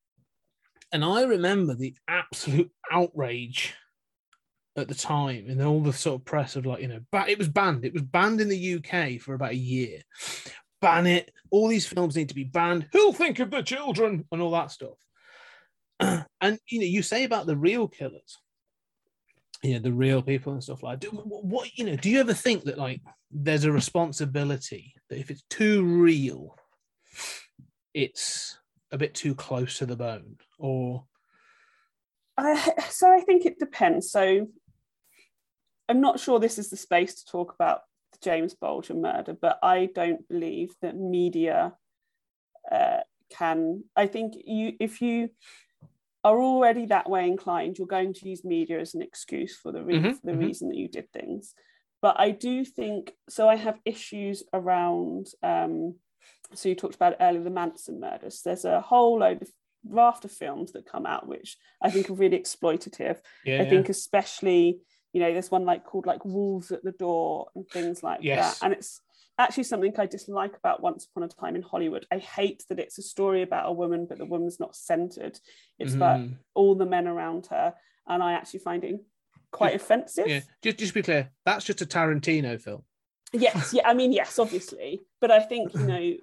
And 0.91 1.05
I 1.05 1.23
remember 1.23 1.75
the 1.75 1.95
absolute 2.07 2.71
outrage 2.91 3.75
at 4.75 4.87
the 4.87 4.95
time 4.95 5.47
and 5.49 5.61
all 5.61 5.81
the 5.81 5.93
sort 5.93 6.21
of 6.21 6.25
press 6.25 6.55
of 6.55 6.65
like, 6.65 6.81
you 6.81 6.87
know, 6.87 6.99
ba- 7.11 7.25
it 7.27 7.37
was 7.37 7.49
banned. 7.49 7.85
It 7.85 7.93
was 7.93 8.03
banned 8.03 8.41
in 8.41 8.49
the 8.49 8.75
UK 8.75 9.19
for 9.21 9.33
about 9.33 9.51
a 9.51 9.55
year. 9.55 10.01
Ban 10.81 11.07
it. 11.07 11.31
All 11.51 11.67
these 11.67 11.87
films 11.87 12.15
need 12.15 12.29
to 12.29 12.35
be 12.35 12.43
banned. 12.43 12.87
Who'll 12.93 13.13
think 13.13 13.39
of 13.39 13.51
the 13.51 13.61
children 13.61 14.25
and 14.31 14.41
all 14.41 14.51
that 14.51 14.71
stuff. 14.71 14.97
and, 15.99 16.59
you 16.69 16.79
know, 16.79 16.85
you 16.85 17.01
say 17.01 17.23
about 17.23 17.47
the 17.47 17.57
real 17.57 17.87
killers, 17.87 18.37
you 19.63 19.73
know, 19.73 19.79
the 19.79 19.91
real 19.91 20.21
people 20.21 20.53
and 20.53 20.63
stuff 20.63 20.83
like. 20.83 20.99
Do, 20.99 21.09
what, 21.09 21.77
you 21.77 21.85
know, 21.85 21.95
do 21.95 22.09
you 22.09 22.19
ever 22.19 22.33
think 22.33 22.63
that 22.65 22.77
like 22.77 23.01
there's 23.31 23.65
a 23.65 23.71
responsibility 23.71 24.93
that 25.09 25.19
if 25.19 25.31
it's 25.31 25.43
too 25.49 25.83
real, 25.83 26.55
it's 27.93 28.57
a 28.91 28.97
bit 28.97 29.13
too 29.13 29.35
close 29.35 29.77
to 29.79 29.85
the 29.85 29.95
bone 29.95 30.37
or 30.59 31.03
I, 32.37 32.73
so 32.89 33.11
I 33.11 33.21
think 33.21 33.45
it 33.45 33.59
depends. 33.59 34.11
So 34.11 34.47
I'm 35.89 36.01
not 36.01 36.19
sure 36.19 36.39
this 36.39 36.59
is 36.59 36.69
the 36.69 36.77
space 36.77 37.15
to 37.15 37.31
talk 37.31 37.53
about 37.53 37.81
the 38.11 38.19
James 38.21 38.53
Bulger 38.53 38.93
murder, 38.93 39.35
but 39.39 39.57
I 39.63 39.89
don't 39.93 40.27
believe 40.27 40.73
that 40.81 40.95
media 40.95 41.73
uh, 42.71 42.99
can 43.29 43.83
i 43.95 44.07
think 44.07 44.33
you 44.45 44.73
if 44.79 45.01
you 45.01 45.29
are 46.27 46.39
already 46.41 46.85
that 46.85 47.09
way 47.09 47.23
inclined 47.27 47.77
you're 47.77 47.87
going 47.97 48.13
to 48.13 48.27
use 48.29 48.43
media 48.43 48.79
as 48.79 48.93
an 48.95 49.01
excuse 49.01 49.55
for 49.61 49.71
the, 49.71 49.83
re- 49.83 49.97
Mhm, 49.97 50.13
for 50.19 50.25
the 50.27 50.33
mhm. 50.33 50.45
reason 50.47 50.69
that 50.69 50.77
you 50.77 50.87
did 50.87 51.07
things 51.11 51.53
but 52.01 52.15
i 52.19 52.29
do 52.31 52.63
think 52.65 53.13
so 53.29 53.47
i 53.49 53.55
have 53.55 53.79
issues 53.85 54.43
around 54.53 55.27
um 55.43 55.95
so 56.53 56.69
you 56.69 56.75
talked 56.75 56.95
about 56.95 57.15
earlier 57.19 57.43
the 57.43 57.49
manson 57.61 57.99
murders 57.99 58.41
there's 58.43 58.65
a 58.65 58.81
whole 58.81 59.19
load 59.19 59.41
of 59.41 59.49
raft 59.85 60.25
of 60.25 60.31
films 60.31 60.71
that 60.73 60.85
come 60.93 61.05
out 61.05 61.27
which 61.27 61.57
i 61.81 61.89
think 61.89 62.09
are 62.09 62.13
really 62.13 62.39
exploitative 62.39 63.17
Yeah, 63.45 63.61
I 63.61 63.65
think 63.65 63.89
especially, 63.89 64.79
you 65.13 65.21
know, 65.21 65.31
there's 65.31 65.51
one 65.51 65.65
like 65.65 65.83
called 65.85 66.05
like 66.05 66.23
Wolves 66.25 66.71
at 66.71 66.83
the 66.83 66.91
Door 66.91 67.49
and 67.55 67.65
things 67.73 68.03
like 68.03 68.21
Yes. 68.21 68.59
that. 68.59 68.65
And 68.65 68.73
it's 68.73 69.01
actually 69.39 69.63
something 69.63 69.93
I 69.97 70.05
dislike 70.05 70.55
about 70.57 70.81
Once 70.81 71.05
Upon 71.05 71.23
a 71.23 71.27
Time 71.27 71.55
in 71.55 71.61
Hollywood. 71.61 72.05
I 72.11 72.17
hate 72.17 72.63
that 72.69 72.79
it's 72.79 72.97
a 72.97 73.01
story 73.03 73.41
about 73.43 73.69
a 73.69 73.71
woman, 73.73 74.05
but 74.07 74.17
the 74.17 74.25
woman's 74.25 74.59
not 74.59 74.75
centered. 74.75 75.39
It's 75.79 75.93
about 75.93 76.19
Mhm. 76.19 76.37
all 76.55 76.75
the 76.75 76.85
men 76.85 77.07
around 77.07 77.47
her. 77.47 77.75
And 78.07 78.23
I 78.23 78.33
actually 78.33 78.59
find 78.61 78.83
it 78.83 78.99
quite 79.51 79.75
offensive. 79.75 80.27
yeah. 80.27 80.41
Just, 80.63 80.77
just 80.79 80.89
to 80.89 80.99
be 80.99 81.03
clear, 81.03 81.31
that's 81.45 81.65
just 81.65 81.81
a 81.81 81.85
Tarantino 81.85 82.59
film. 82.61 82.83
Yes, 83.33 83.73
yeah, 83.73 83.87
I 83.87 83.93
mean, 83.93 84.11
yes, 84.11 84.39
obviously. 84.39 85.01
But 85.21 85.31
I 85.31 85.39
think, 85.41 85.73
you 85.73 85.79
know, 85.85 86.13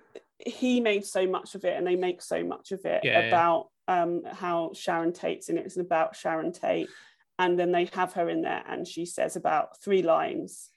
he 0.45 0.81
made 0.81 1.05
so 1.05 1.27
much 1.27 1.55
of 1.55 1.65
it 1.65 1.77
and 1.77 1.87
they 1.87 1.97
make 1.97 2.21
so 2.21 2.43
much 2.43 2.73
of 2.73 2.85
it 2.85 3.05
Yeah, 3.05 3.21
yeah. 3.21 3.29
about 3.29 3.69
um 3.87 4.23
how 4.25 4.73
Sharon 4.75 5.13
Tate's 5.13 5.49
in 5.51 5.59
it. 5.59 5.67
It's 5.67 5.77
about 5.77 6.17
Sharon 6.17 6.53
Tate. 6.53 6.89
And 7.39 7.59
then 7.59 7.71
they 7.73 7.85
have 7.93 8.15
her 8.15 8.29
in 8.31 8.43
there 8.43 8.65
and 8.67 8.87
she 8.89 9.05
says 9.07 9.37
about 9.37 9.81
three 9.83 10.03
lines 10.03 10.71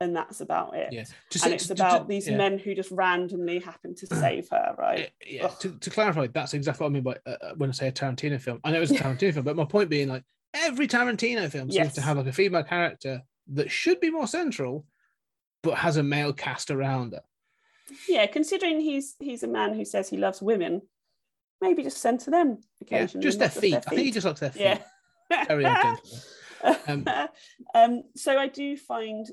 and 0.00 0.14
that's 0.14 0.40
about 0.40 0.74
it. 0.76 0.92
Yeah. 0.92 1.04
To, 1.30 1.40
And 1.44 1.54
it's 1.54 1.66
to- 1.66 1.72
about 1.72 2.02
to- 2.02 2.08
these 2.08 2.28
yeah. 2.28 2.36
men 2.36 2.58
who 2.58 2.74
just 2.74 2.90
randomly 2.90 3.58
happen 3.58 3.94
to 3.96 4.06
save 4.14 4.48
her, 4.50 4.74
right? 4.78 5.10
Yeah, 5.26 5.46
Ugh. 5.46 5.58
to, 5.60 5.70
to 5.78 5.90
clarify, 5.90 6.28
that's 6.28 6.54
exactly 6.54 6.84
what 6.84 6.90
I 6.90 6.92
mean 6.92 7.02
by 7.02 7.16
uh, 7.26 7.36
uh, 7.40 7.54
when 7.56 7.70
I 7.70 7.72
say 7.72 7.88
a 7.88 7.92
Tarantino 7.92 8.40
film. 8.40 8.60
I 8.64 8.70
know 8.70 8.80
it's 8.82 8.92
a 8.92 8.96
Tarantino 8.96 9.34
film, 9.34 9.44
but 9.44 9.56
my 9.56 9.64
point 9.64 9.90
being, 9.90 10.08
like, 10.08 10.22
every 10.54 10.86
Tarantino 10.88 11.50
film 11.50 11.70
seems 11.70 11.94
to 11.94 12.00
have 12.00 12.16
like 12.16 12.26
a 12.26 12.32
female 12.32 12.62
character 12.64 13.22
that 13.48 13.70
should 13.70 14.00
be 14.00 14.10
more 14.10 14.26
central, 14.26 14.86
but 15.62 15.74
has 15.78 15.96
a 15.96 16.02
male 16.02 16.32
cast 16.32 16.70
around 16.70 17.12
her. 17.12 17.22
Yeah, 18.08 18.26
considering 18.26 18.80
he's 18.80 19.16
he's 19.18 19.42
a 19.42 19.48
man 19.48 19.74
who 19.74 19.84
says 19.84 20.08
he 20.10 20.18
loves 20.18 20.42
women, 20.42 20.82
maybe 21.60 21.82
just 21.82 21.98
center 21.98 22.30
them 22.30 22.58
Yeah, 22.86 22.98
occasionally. 22.98 23.24
just 23.24 23.38
their 23.38 23.48
not 23.48 23.56
feet. 23.56 23.74
I 23.74 23.80
think 23.80 24.02
he 24.02 24.10
just 24.10 24.26
likes 24.26 24.40
their 24.40 24.50
feet. 24.50 24.62
Yeah. 25.30 25.44
Very. 25.46 25.64
Um, 26.88 27.04
um, 27.74 28.02
so 28.16 28.36
I 28.36 28.48
do 28.48 28.76
find 28.76 29.24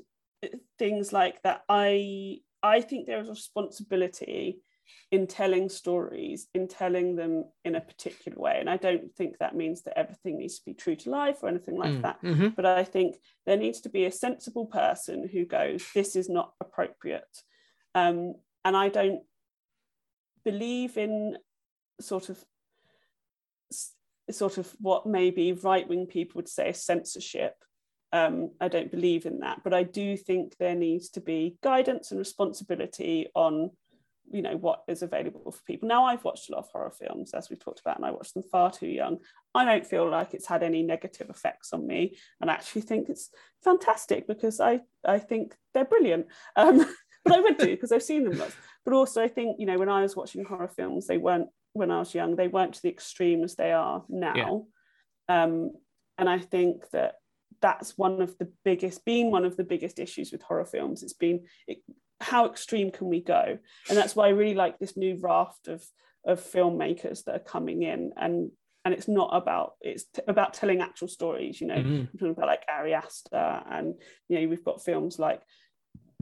things 0.78 1.12
like 1.12 1.42
that. 1.42 1.62
I 1.68 2.40
I 2.62 2.80
think 2.80 3.06
there 3.06 3.20
is 3.20 3.28
a 3.28 3.32
responsibility 3.32 4.60
in 5.10 5.26
telling 5.26 5.68
stories, 5.68 6.48
in 6.54 6.68
telling 6.68 7.16
them 7.16 7.44
in 7.64 7.74
a 7.74 7.80
particular 7.80 8.38
way, 8.38 8.58
and 8.60 8.68
I 8.70 8.76
don't 8.76 9.14
think 9.14 9.38
that 9.38 9.54
means 9.54 9.82
that 9.82 9.98
everything 9.98 10.38
needs 10.38 10.58
to 10.58 10.64
be 10.64 10.74
true 10.74 10.96
to 10.96 11.10
life 11.10 11.42
or 11.42 11.48
anything 11.48 11.76
like 11.76 11.94
Mm, 11.94 12.02
that. 12.02 12.22
mhm. 12.22 12.56
But 12.56 12.66
I 12.66 12.84
think 12.84 13.16
there 13.44 13.56
needs 13.56 13.80
to 13.82 13.88
be 13.88 14.04
a 14.04 14.12
sensible 14.12 14.66
person 14.66 15.28
who 15.28 15.44
goes, 15.44 15.84
"This 15.92 16.16
is 16.16 16.28
not 16.28 16.54
appropriate," 16.60 17.42
um, 17.94 18.34
and 18.64 18.76
I 18.76 18.88
don't 18.88 19.22
believe 20.44 20.96
in 20.96 21.38
sort 22.00 22.28
of 22.28 22.44
sort 24.30 24.58
of 24.58 24.70
what 24.80 25.06
maybe 25.06 25.52
right 25.52 25.88
wing 25.88 26.06
people 26.06 26.38
would 26.38 26.48
say 26.48 26.72
censorship. 26.72 27.54
Um, 28.12 28.50
I 28.60 28.68
don't 28.68 28.90
believe 28.90 29.26
in 29.26 29.40
that, 29.40 29.62
but 29.64 29.74
I 29.74 29.82
do 29.82 30.16
think 30.16 30.56
there 30.58 30.74
needs 30.74 31.08
to 31.10 31.20
be 31.20 31.58
guidance 31.62 32.10
and 32.10 32.18
responsibility 32.18 33.26
on, 33.34 33.70
you 34.30 34.42
know, 34.42 34.56
what 34.56 34.84
is 34.88 35.02
available 35.02 35.50
for 35.50 35.62
people. 35.66 35.88
Now 35.88 36.04
I've 36.04 36.24
watched 36.24 36.48
a 36.48 36.52
lot 36.52 36.60
of 36.60 36.70
horror 36.72 36.92
films, 36.92 37.34
as 37.34 37.50
we 37.50 37.56
talked 37.56 37.80
about, 37.80 37.96
and 37.96 38.06
I 38.06 38.12
watched 38.12 38.34
them 38.34 38.44
far 38.50 38.70
too 38.70 38.86
young. 38.86 39.18
I 39.54 39.64
don't 39.64 39.86
feel 39.86 40.08
like 40.08 40.34
it's 40.34 40.46
had 40.46 40.62
any 40.62 40.82
negative 40.82 41.30
effects 41.30 41.72
on 41.72 41.86
me, 41.86 42.16
and 42.40 42.50
I 42.50 42.54
actually 42.54 42.82
think 42.82 43.08
it's 43.08 43.30
fantastic 43.64 44.26
because 44.26 44.60
I 44.60 44.80
I 45.04 45.18
think 45.18 45.54
they're 45.74 45.84
brilliant. 45.84 46.26
Um, 46.54 46.78
but 47.24 47.34
I 47.34 47.40
would 47.40 47.58
do 47.58 47.66
because 47.66 47.92
I've 47.92 48.02
seen 48.02 48.24
them 48.24 48.38
lots. 48.38 48.54
But 48.84 48.94
also, 48.94 49.22
I 49.22 49.28
think 49.28 49.56
you 49.58 49.66
know 49.66 49.78
when 49.78 49.88
I 49.88 50.02
was 50.02 50.16
watching 50.16 50.44
horror 50.44 50.68
films, 50.68 51.06
they 51.06 51.18
weren't 51.18 51.48
when 51.72 51.90
I 51.90 51.98
was 51.98 52.14
young. 52.14 52.36
They 52.36 52.48
weren't 52.48 52.74
to 52.74 52.82
the 52.82 52.88
extreme 52.88 53.42
as 53.44 53.56
they 53.56 53.72
are 53.72 54.04
now. 54.08 54.66
Um, 55.28 55.72
and 56.18 56.28
I 56.28 56.38
think 56.38 56.88
that 56.90 57.16
that's 57.60 57.96
one 57.98 58.20
of 58.22 58.36
the 58.38 58.50
biggest, 58.64 59.04
being 59.04 59.30
one 59.30 59.44
of 59.44 59.56
the 59.56 59.64
biggest 59.64 59.98
issues 59.98 60.32
with 60.32 60.42
horror 60.42 60.64
films. 60.64 61.02
It's 61.02 61.12
been 61.12 61.44
it, 61.66 61.78
how 62.20 62.46
extreme 62.46 62.90
can 62.90 63.08
we 63.08 63.20
go, 63.20 63.58
and 63.88 63.98
that's 63.98 64.16
why 64.16 64.26
I 64.26 64.30
really 64.30 64.54
like 64.54 64.78
this 64.78 64.96
new 64.96 65.18
raft 65.20 65.68
of 65.68 65.84
of 66.24 66.40
filmmakers 66.40 67.24
that 67.24 67.36
are 67.36 67.38
coming 67.40 67.82
in 67.82 68.12
and. 68.16 68.50
And 68.84 68.94
it's 68.94 69.08
not 69.08 69.30
about 69.32 69.72
it's 69.80 70.04
t- 70.04 70.22
about 70.28 70.54
telling 70.54 70.80
actual 70.80 71.08
stories, 71.08 71.60
you 71.60 71.66
know. 71.66 71.74
Mhm. 71.74 72.02
I'm 72.02 72.18
talking 72.20 72.30
about 72.30 72.46
like 72.46 72.64
Ari 72.68 72.94
Aster, 72.94 73.62
and 73.68 74.00
you 74.28 74.40
know 74.40 74.46
we've 74.46 74.62
got 74.62 74.84
films 74.84 75.18
like 75.18 75.42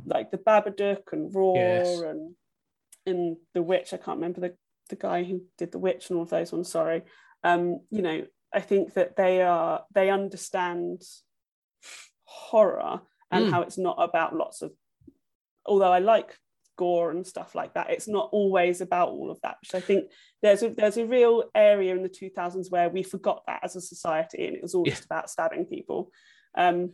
like 0.07 0.31
the 0.31 0.39
Babadook 0.39 1.13
and 1.13 1.35
Raw 1.35 1.53
Yes. 1.57 2.01
and 2.01 2.35
and 3.05 3.37
the 3.53 3.61
Witch. 3.63 3.93
I 3.93 3.99
can't 3.99 4.17
remember 4.17 4.41
the 4.41 4.57
the 4.89 4.97
guy 4.97 5.25
who 5.25 5.43
did 5.59 5.73
the 5.73 5.79
Witch 5.79 6.09
and 6.09 6.17
all 6.17 6.23
of 6.23 6.31
those 6.31 6.53
ones. 6.53 6.71
Sorry. 6.71 7.03
Um, 7.43 7.81
you 7.91 8.01
know, 8.01 8.25
I 8.55 8.61
think 8.61 8.95
that 8.95 9.17
they 9.17 9.43
are 9.43 9.85
they 9.95 10.11
understand 10.11 11.03
horror 12.25 13.01
and 13.31 13.47
Mm. 13.47 13.51
how 13.51 13.63
it's 13.63 13.79
not 13.79 13.97
about 13.99 14.35
lots 14.37 14.63
of. 14.63 14.73
Although 15.67 15.93
I 15.93 15.99
like 15.99 16.39
gore 16.77 17.11
and 17.11 17.27
stuff 17.27 17.55
like 17.55 17.75
that, 17.75 17.91
it's 17.91 18.09
not 18.09 18.29
always 18.33 18.81
about 18.81 19.09
all 19.11 19.31
of 19.31 19.41
that. 19.43 19.57
Which 19.61 19.75
I 19.75 19.81
think 19.81 20.11
there's 20.43 20.63
a 20.63 20.71
there's 20.71 20.97
a 20.99 21.07
real 21.07 21.45
area 21.55 21.95
in 21.95 22.03
the 22.03 22.09
2000s 22.09 22.71
where 22.71 22.89
we 22.89 23.03
forgot 23.03 23.43
that 23.47 23.61
as 23.65 23.77
a 23.77 23.81
society, 23.81 24.47
and 24.47 24.57
it 24.57 24.63
was 24.63 24.75
all 24.75 24.85
Yeah. 24.87 24.95
just 24.95 25.05
about 25.07 25.31
stabbing 25.31 25.67
people. 25.67 26.11
Um, 26.57 26.93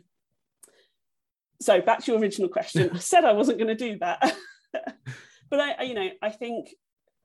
so 1.61 1.81
back 1.83 1.99
to 2.01 2.13
your 2.13 2.21
original 2.21 2.49
question. 2.49 2.91
I 2.95 2.99
said 2.99 3.25
I 3.25 3.33
wasn't 3.33 3.59
going 3.59 3.77
to 3.77 3.87
do 3.89 3.99
that, 3.99 4.35
but 5.51 5.61
I, 5.61 5.73
I, 5.73 5.83
you 5.83 5.95
know, 5.95 6.09
I 6.23 6.31
think 6.31 6.69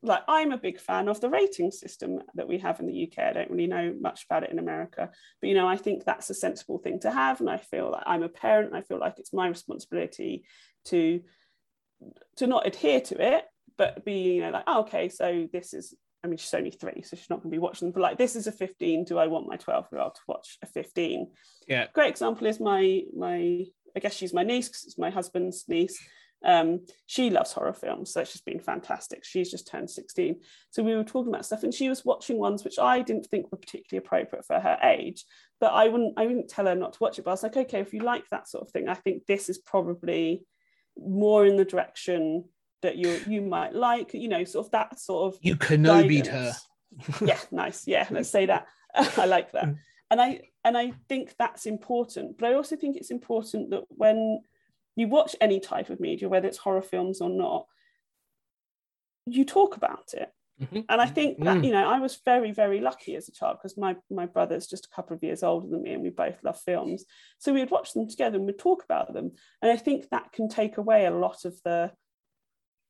like 0.07 0.23
I'm 0.27 0.51
a 0.51 0.57
big 0.57 0.79
fan 0.79 1.07
of 1.07 1.21
the 1.21 1.29
rating 1.29 1.71
system 1.71 2.19
that 2.35 2.47
we 2.47 2.57
have 2.59 2.79
in 2.79 2.87
the 2.87 3.03
UK. 3.03 3.25
I 3.25 3.33
don't 3.33 3.49
really 3.49 3.67
know 3.67 3.95
much 3.99 4.25
about 4.25 4.43
it 4.43 4.51
in 4.51 4.59
America, 4.59 5.09
but 5.41 5.47
you 5.47 5.55
know, 5.55 5.67
I 5.67 5.77
think 5.77 6.03
that's 6.03 6.29
a 6.29 6.33
sensible 6.33 6.79
thing 6.79 6.99
to 7.01 7.11
have, 7.11 7.39
and 7.39 7.49
I 7.49 7.57
feel 7.57 7.91
like 7.91 8.03
I'm 8.05 8.23
a 8.23 8.29
parent. 8.29 8.67
And 8.67 8.77
I 8.77 8.81
feel 8.81 8.99
like 8.99 9.19
it's 9.19 9.33
my 9.33 9.47
responsibility 9.47 10.45
to 10.85 11.21
to 12.37 12.47
not 12.47 12.67
adhere 12.67 13.01
to 13.01 13.35
it, 13.35 13.45
but 13.77 14.05
be 14.05 14.35
you 14.35 14.41
know 14.41 14.51
like 14.51 14.63
oh, 14.67 14.81
okay, 14.81 15.09
so 15.09 15.47
this 15.51 15.73
is. 15.73 15.93
I 16.23 16.27
mean, 16.27 16.37
she's 16.37 16.55
only 16.55 16.71
three, 16.71 17.03
so 17.03 17.15
she's 17.15 17.29
not 17.29 17.43
going 17.43 17.51
to 17.51 17.55
be 17.55 17.59
watching. 17.59 17.91
But 17.91 18.01
like, 18.01 18.17
this 18.17 18.35
is 18.35 18.47
a 18.47 18.51
15. 18.51 19.03
Do 19.03 19.19
I 19.19 19.27
want 19.27 19.47
my 19.47 19.57
12 19.57 19.89
year 19.91 20.01
old 20.01 20.15
to 20.15 20.21
watch 20.27 20.57
a 20.63 20.65
15? 20.65 21.27
Yeah. 21.67 21.85
great 21.93 22.09
example 22.09 22.47
is 22.47 22.59
my 22.59 23.03
my 23.15 23.65
I 23.95 23.99
guess 23.99 24.15
she's 24.15 24.33
my 24.33 24.43
niece 24.43 24.67
because 24.67 24.85
it's 24.85 24.97
my 24.97 25.11
husband's 25.11 25.65
niece. 25.67 25.97
Um, 26.45 26.85
she 27.07 27.29
loves 27.31 27.51
horror 27.51 27.73
films, 27.73 28.13
so 28.13 28.23
just 28.23 28.45
been 28.45 28.59
fantastic. 28.59 29.25
She's 29.25 29.49
just 29.49 29.67
turned 29.67 29.89
16. 29.89 30.41
So 30.69 30.83
we 30.83 30.95
were 30.95 31.03
talking 31.03 31.33
about 31.33 31.45
stuff, 31.45 31.63
and 31.63 31.73
she 31.73 31.89
was 31.89 32.05
watching 32.05 32.37
ones 32.37 32.63
which 32.63 32.77
I 32.79 33.01
didn't 33.01 33.25
think 33.25 33.51
were 33.51 33.57
particularly 33.57 34.05
appropriate 34.05 34.45
for 34.45 34.59
her 34.59 34.77
age. 34.83 35.25
But 35.59 35.73
I 35.73 35.87
wouldn't 35.87 36.13
I 36.17 36.27
wouldn't 36.27 36.49
tell 36.49 36.67
her 36.67 36.75
not 36.75 36.93
to 36.93 36.99
watch 36.99 37.17
it. 37.17 37.23
But 37.23 37.31
I 37.31 37.33
was 37.33 37.43
like, 37.43 37.57
okay, 37.57 37.79
if 37.79 37.93
you 37.93 38.01
like 38.01 38.29
that 38.29 38.47
sort 38.47 38.63
of 38.65 38.71
thing, 38.71 38.87
I 38.87 38.93
think 38.93 39.25
this 39.25 39.49
is 39.49 39.57
probably 39.57 40.45
more 40.97 41.45
in 41.45 41.57
the 41.57 41.65
direction 41.65 42.45
that 42.81 42.97
you 42.97 43.19
you 43.27 43.41
might 43.41 43.73
like, 43.73 44.13
you 44.13 44.27
know, 44.27 44.43
sort 44.43 44.67
of 44.67 44.71
that 44.71 44.99
sort 44.99 45.33
of 45.33 45.39
You 45.41 45.55
Kenobi'd 45.55 46.27
her. 46.27 46.53
yeah, 47.21 47.39
nice. 47.51 47.87
Yeah, 47.87 48.07
let's 48.11 48.29
say 48.29 48.45
that. 48.45 48.67
I 48.95 49.25
like 49.25 49.51
that. 49.53 49.75
And 50.11 50.21
I 50.21 50.41
and 50.63 50.77
I 50.77 50.93
think 51.09 51.33
that's 51.39 51.65
important. 51.65 52.37
But 52.37 52.49
I 52.49 52.53
also 52.53 52.75
think 52.75 52.95
it's 52.95 53.11
important 53.11 53.71
that 53.71 53.85
when 53.89 54.41
you 54.95 55.07
watch 55.07 55.35
any 55.41 55.59
type 55.59 55.89
of 55.89 55.99
media, 55.99 56.29
whether 56.29 56.47
it's 56.47 56.57
horror 56.57 56.81
films 56.81 57.21
or 57.21 57.29
not, 57.29 57.65
you 59.25 59.43
talk 59.45 59.75
about 59.75 60.13
it. 60.13 60.31
Mhm. 60.61 60.85
And 60.87 61.01
I 61.01 61.05
think 61.07 61.43
that, 61.43 61.57
Mm. 61.57 61.65
you 61.65 61.71
know, 61.71 61.89
I 61.89 61.99
was 61.99 62.15
very, 62.23 62.51
very 62.51 62.79
lucky 62.79 63.15
as 63.17 63.27
a 63.27 63.31
child 63.33 63.57
because 63.57 63.77
my, 63.77 63.97
my 64.09 64.25
brother's 64.25 64.67
just 64.67 64.85
a 64.85 64.89
couple 64.95 65.13
of 65.15 65.21
years 65.23 65.43
older 65.43 65.67
than 65.67 65.81
me 65.81 65.93
and 65.93 66.01
we 66.03 66.11
both 66.11 66.41
love 66.43 66.59
films. 66.61 67.03
So 67.39 67.53
we'd 67.53 67.71
watch 67.71 67.91
them 67.91 68.07
together 68.07 68.37
and 68.37 68.45
we'd 68.45 68.57
talk 68.59 68.83
about 68.83 69.13
them. 69.13 69.31
And 69.61 69.69
I 69.71 69.75
think 69.75 70.09
that 70.09 70.31
can 70.31 70.47
take 70.47 70.77
away 70.77 71.05
a 71.05 71.11
lot 71.11 71.43
of 71.43 71.61
the 71.63 71.91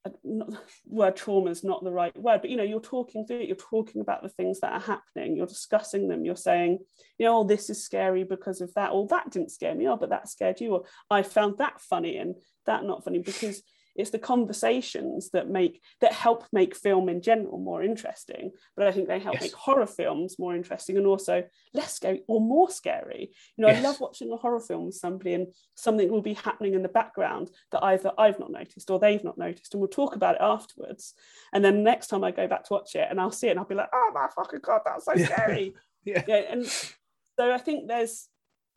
Uh, 0.06 0.10
not, 0.24 0.50
word 0.88 1.16
trauma 1.16 1.50
is 1.50 1.64
not 1.64 1.84
the 1.84 1.92
right 1.92 2.16
word, 2.18 2.42
but 2.42 2.50
you 2.50 2.58
know, 2.58 2.64
you're 2.64 2.80
talking 2.80 3.26
through 3.26 3.40
it, 3.40 3.48
you're 3.48 3.56
talking 3.56 4.02
about 4.02 4.22
the 4.22 4.30
things 4.30 4.60
that 4.60 4.74
are 4.74 4.80
happening, 4.80 5.36
you're 5.36 5.48
discussing 5.48 6.08
them, 6.08 6.24
you're 6.24 6.36
saying, 6.36 6.80
you 7.18 7.26
know, 7.26 7.40
oh, 7.40 7.44
this 7.44 7.70
is 7.70 7.84
scary 7.84 8.24
because 8.24 8.62
of 8.62 8.74
that, 8.76 8.92
or 8.92 9.08
that 9.08 9.32
didn't 9.32 9.52
scare 9.52 9.76
me, 9.76 9.88
oh, 9.88 9.98
but 9.98 10.10
that 10.10 10.30
scared 10.30 10.62
you, 10.62 10.74
or 10.74 10.84
I 11.10 11.24
found 11.24 11.58
that 11.58 11.82
funny 11.82 12.18
and 12.18 12.36
that 12.66 12.84
not 12.84 13.04
funny, 13.04 13.20
because 13.20 13.62
it's 13.96 14.10
the 14.10 14.20
conversations 14.20 15.30
that 15.32 15.50
make 15.50 15.82
that 16.02 16.14
help 16.14 16.46
make 16.52 16.76
film 16.76 17.10
in 17.10 17.22
general 17.22 17.58
more 17.58 17.84
interesting 17.84 18.52
but 18.76 18.88
i 18.88 18.92
think 18.92 19.08
they 19.08 19.20
help 19.20 19.36
Yes. 19.36 19.44
make 19.44 19.54
horror 19.54 19.86
films 19.88 20.38
more 20.40 20.56
interesting 20.56 20.98
and 20.98 21.06
also 21.08 21.44
less 21.74 21.94
scary 21.94 22.24
or 22.28 22.40
more 22.42 22.70
scary 22.70 23.32
you 23.56 23.62
know 23.62 23.68
Yes. 23.70 23.78
i 23.80 23.82
love 23.88 24.00
watching 24.00 24.32
a 24.32 24.38
horror 24.38 24.60
film 24.60 24.86
with 24.88 24.96
somebody 24.96 25.34
and 25.34 25.48
something 25.76 26.10
will 26.10 26.22
be 26.22 26.34
happening 26.34 26.74
in 26.74 26.82
the 26.84 26.90
background 26.90 27.50
that 27.72 27.84
either 27.84 28.12
i've 28.18 28.40
not 28.40 28.52
noticed 28.52 28.90
or 28.90 29.00
they've 29.00 29.24
not 29.24 29.38
noticed 29.38 29.74
and 29.74 29.82
we'll 29.82 29.88
talk 29.90 30.16
about 30.16 30.36
it 30.36 30.42
afterwards 30.42 31.14
and 31.54 31.64
then 31.64 31.84
next 31.84 32.08
time 32.08 32.24
i 32.24 32.32
go 32.32 32.48
back 32.48 32.64
to 32.64 32.74
watch 32.74 32.96
it 32.96 33.08
and 33.10 33.20
i'll 33.20 33.32
see 33.32 33.48
it 33.48 33.52
and 33.52 33.60
i'll 33.60 33.66
be 33.66 33.76
like 33.76 33.90
oh 33.94 34.12
my 34.14 34.28
fucking 34.36 34.60
god 34.64 34.82
that's 34.86 35.06
so 35.06 35.14
Yeah. 35.16 35.26
scary 35.28 35.74
Yeah. 36.04 36.24
yeah 36.28 36.44
and 36.52 36.66
so 36.66 37.52
i 37.52 37.58
think 37.58 37.88
there's 37.88 38.28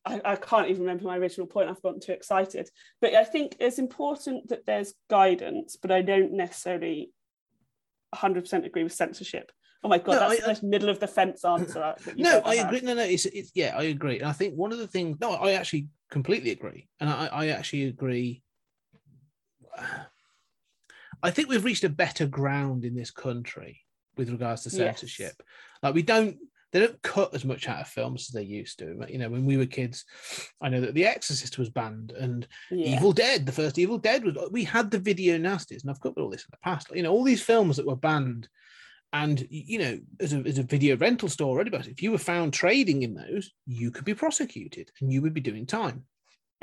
I, 0.05 0.21
I 0.25 0.37
can't 0.37 0.69
even 0.69 0.83
remember 0.83 1.05
my 1.05 1.19
original 1.19 1.47
point 1.47 1.69
i've 1.69 1.83
gotten 1.83 2.01
too 2.01 2.13
excited 2.13 2.71
but 3.01 3.15
i 3.15 3.25
think 3.25 3.57
it's 3.61 3.79
important 3.79 4.49
that 4.49 4.65
there's 4.65 4.95
guidance 5.11 5.77
but 5.77 5.91
i 5.91 6.03
don't 6.03 6.33
necessarily 6.33 7.11
100% 8.15 8.65
agree 8.65 8.85
with 8.85 8.93
censorship 8.95 9.51
oh 9.85 9.89
my 9.89 9.99
god 9.99 10.13
No, 10.15 10.19
that's 10.21 10.33
I- 10.33 10.43
the 10.43 10.49
most 10.49 10.63
middle 10.63 10.89
of 10.89 10.99
the 11.01 11.07
fence 11.09 11.45
answer 11.45 11.95
no, 12.17 12.41
I 12.45 12.57
had. 12.57 12.67
agree. 12.67 12.81
No, 12.81 12.95
no, 12.95 13.03
it's, 13.03 13.27
it's 13.27 13.53
yeah, 13.55 13.75
I 13.77 13.85
agree. 13.85 14.19
And 14.19 14.29
I 14.29 14.33
think 14.33 14.55
one 14.55 14.73
of 14.73 14.79
the 14.79 14.87
things, 14.89 15.19
no, 15.21 15.33
I 15.35 15.53
actually 15.53 15.89
completely 16.11 16.51
agree, 16.51 16.89
and 17.01 17.09
I, 17.11 17.27
I 17.27 17.47
actually 17.49 17.85
agree. 17.85 18.43
I 21.23 21.31
think 21.31 21.49
we've 21.49 21.65
reached 21.65 21.85
a 21.85 21.89
better 21.89 22.27
ground 22.27 22.85
in 22.85 22.95
this 22.95 23.11
country 23.11 23.81
with 24.17 24.31
regards 24.31 24.63
to 24.63 24.71
Yes. 24.71 24.77
censorship. 25.01 25.35
Like 25.83 25.95
we 25.95 26.03
don't, 26.03 26.37
they 26.73 26.81
don't 26.81 27.01
cut 27.03 27.35
as 27.35 27.45
much 27.45 27.69
out 27.69 27.81
of 27.81 27.89
films 27.89 28.29
as 28.29 28.35
they 28.35 28.43
used 28.43 28.79
to. 28.79 29.05
You 29.09 29.19
know, 29.19 29.31
when 29.31 29.47
we 29.47 29.57
were 29.57 29.67
kids, 29.67 30.05
I 30.61 30.69
know 30.69 30.81
that 30.81 30.95
The 30.95 31.07
Exorcist 31.07 31.59
was 31.59 31.71
banned, 31.71 32.13
and 32.13 32.47
yeah. 32.71 32.97
Evil 32.97 33.13
Dead, 33.13 33.47
the 33.47 33.53
first 33.53 33.79
Evil 33.79 33.99
Dead 33.99 34.25
was. 34.25 34.37
We 34.51 34.65
had 34.65 34.91
the 34.91 34.99
video 34.99 35.39
nasties, 35.39 35.83
and 35.83 35.91
I've 35.91 36.01
covered 36.01 36.21
all 36.21 36.31
this 36.31 36.43
in 36.43 36.51
the 36.51 36.59
past. 36.63 36.91
You 36.95 37.03
know, 37.03 37.13
all 37.13 37.25
these 37.25 37.43
films 37.43 37.77
that 37.77 37.87
were 37.87 37.97
banned, 37.97 38.49
and 39.13 39.47
you 39.51 39.79
know, 39.79 39.99
as 40.21 40.33
a, 40.35 40.39
as 40.39 40.59
a 40.59 40.63
video 40.63 40.97
rental 40.97 41.29
store 41.29 41.49
already, 41.49 41.71
but 41.71 41.87
if 41.87 42.03
you 42.03 42.11
were 42.11 42.19
found 42.19 42.53
trading 42.53 43.03
in 43.03 43.15
those, 43.15 43.51
you 43.67 43.91
could 43.91 44.05
be 44.05 44.15
prosecuted 44.15 44.91
and 45.01 45.11
you 45.13 45.23
would 45.23 45.35
be 45.35 45.41
doing 45.41 45.65
time. 45.65 46.05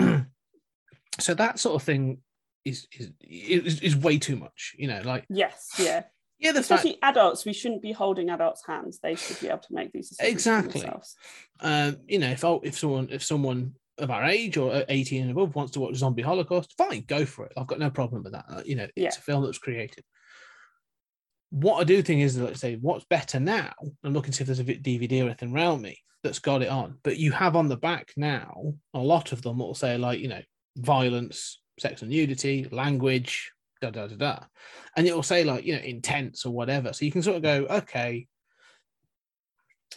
so 1.19 1.33
that 1.33 1.59
sort 1.59 1.75
of 1.75 1.83
thing 1.83 2.19
is 2.63 2.87
is 2.91 3.09
is, 3.21 3.79
is 3.81 3.95
way 3.95 4.19
too 4.19 4.35
much. 4.35 4.75
You 4.77 4.87
know, 4.87 5.01
like 5.03 5.25
yes 5.29 5.71
yeah 5.79 6.03
yeah, 6.39 6.51
especially 6.55 6.97
adults 7.01 7.45
we 7.45 7.53
shouldn't 7.53 7.81
be 7.81 7.91
holding 7.91 8.29
adults 8.29 8.63
hands 8.65 8.99
they 8.99 9.15
should 9.15 9.39
be 9.39 9.47
able 9.47 9.59
to 9.59 9.73
make 9.73 9.91
these 9.91 10.09
decisions 10.09 10.33
Exactly. 10.33 10.89
um, 11.61 11.97
you 12.07 12.19
know, 12.19 12.29
if 12.29 12.43
I, 12.43 12.57
if 12.63 12.77
someone 12.77 13.07
if 13.11 13.23
someone 13.23 13.73
of 13.97 14.11
our 14.11 14.25
age 14.25 14.57
or 14.57 14.83
18 14.89 15.21
and 15.21 15.31
above 15.31 15.55
wants 15.55 15.71
to 15.71 15.79
watch 15.79 15.95
Zombie 15.95 16.21
Holocaust, 16.21 16.73
fine, 16.77 17.05
go 17.07 17.25
for 17.25 17.45
it. 17.45 17.53
I've 17.55 17.67
got 17.67 17.79
no 17.79 17.89
problem 17.89 18.23
with 18.23 18.33
that. 18.33 18.45
Uh, 18.49 18.61
You 18.65 18.75
know, 18.75 18.83
it's 18.83 18.91
Yeah. 18.97 19.07
a 19.17 19.21
film 19.21 19.41
that's 19.43 19.51
was 19.51 19.57
created. 19.59 20.03
What 21.51 21.79
I 21.79 21.85
do 21.85 22.01
think 22.01 22.21
is, 22.21 22.37
let's 22.37 22.59
say, 22.59 22.75
what's 22.75 23.05
better 23.05 23.39
now? 23.39 23.71
I'm 24.03 24.13
looking 24.13 24.31
to 24.31 24.37
see 24.37 24.41
if 24.43 24.47
there's 24.47 24.59
a 24.59 24.63
DVD 24.65 25.21
or 25.21 25.25
anything 25.27 25.53
around 25.53 25.81
me 25.81 25.97
that's 26.23 26.39
got 26.39 26.61
it 26.61 26.67
on. 26.69 26.97
But 27.03 27.17
you 27.17 27.31
have 27.31 27.55
on 27.55 27.69
the 27.69 27.77
back 27.77 28.11
now 28.17 28.73
a 28.93 28.99
lot 28.99 29.31
of 29.31 29.41
them 29.41 29.57
that 29.59 29.63
will 29.63 29.75
say 29.75 29.97
like, 29.97 30.19
you 30.19 30.27
know, 30.27 30.41
violence, 30.75 31.61
sex 31.79 32.01
and 32.01 32.11
nudity, 32.11 32.67
language, 32.71 33.51
da 33.89 34.07
da 34.07 34.07
da 34.07 34.15
da, 34.15 34.39
and 34.95 35.07
it 35.07 35.15
will 35.15 35.23
say 35.23 35.43
like, 35.43 35.65
you 35.65 35.75
know, 35.75 35.81
intense 35.81 36.45
or 36.45 36.53
whatever. 36.53 36.93
So 36.93 37.05
you 37.05 37.11
can 37.11 37.21
sort 37.21 37.37
of 37.37 37.43
go, 37.43 37.65
okay, 37.69 38.27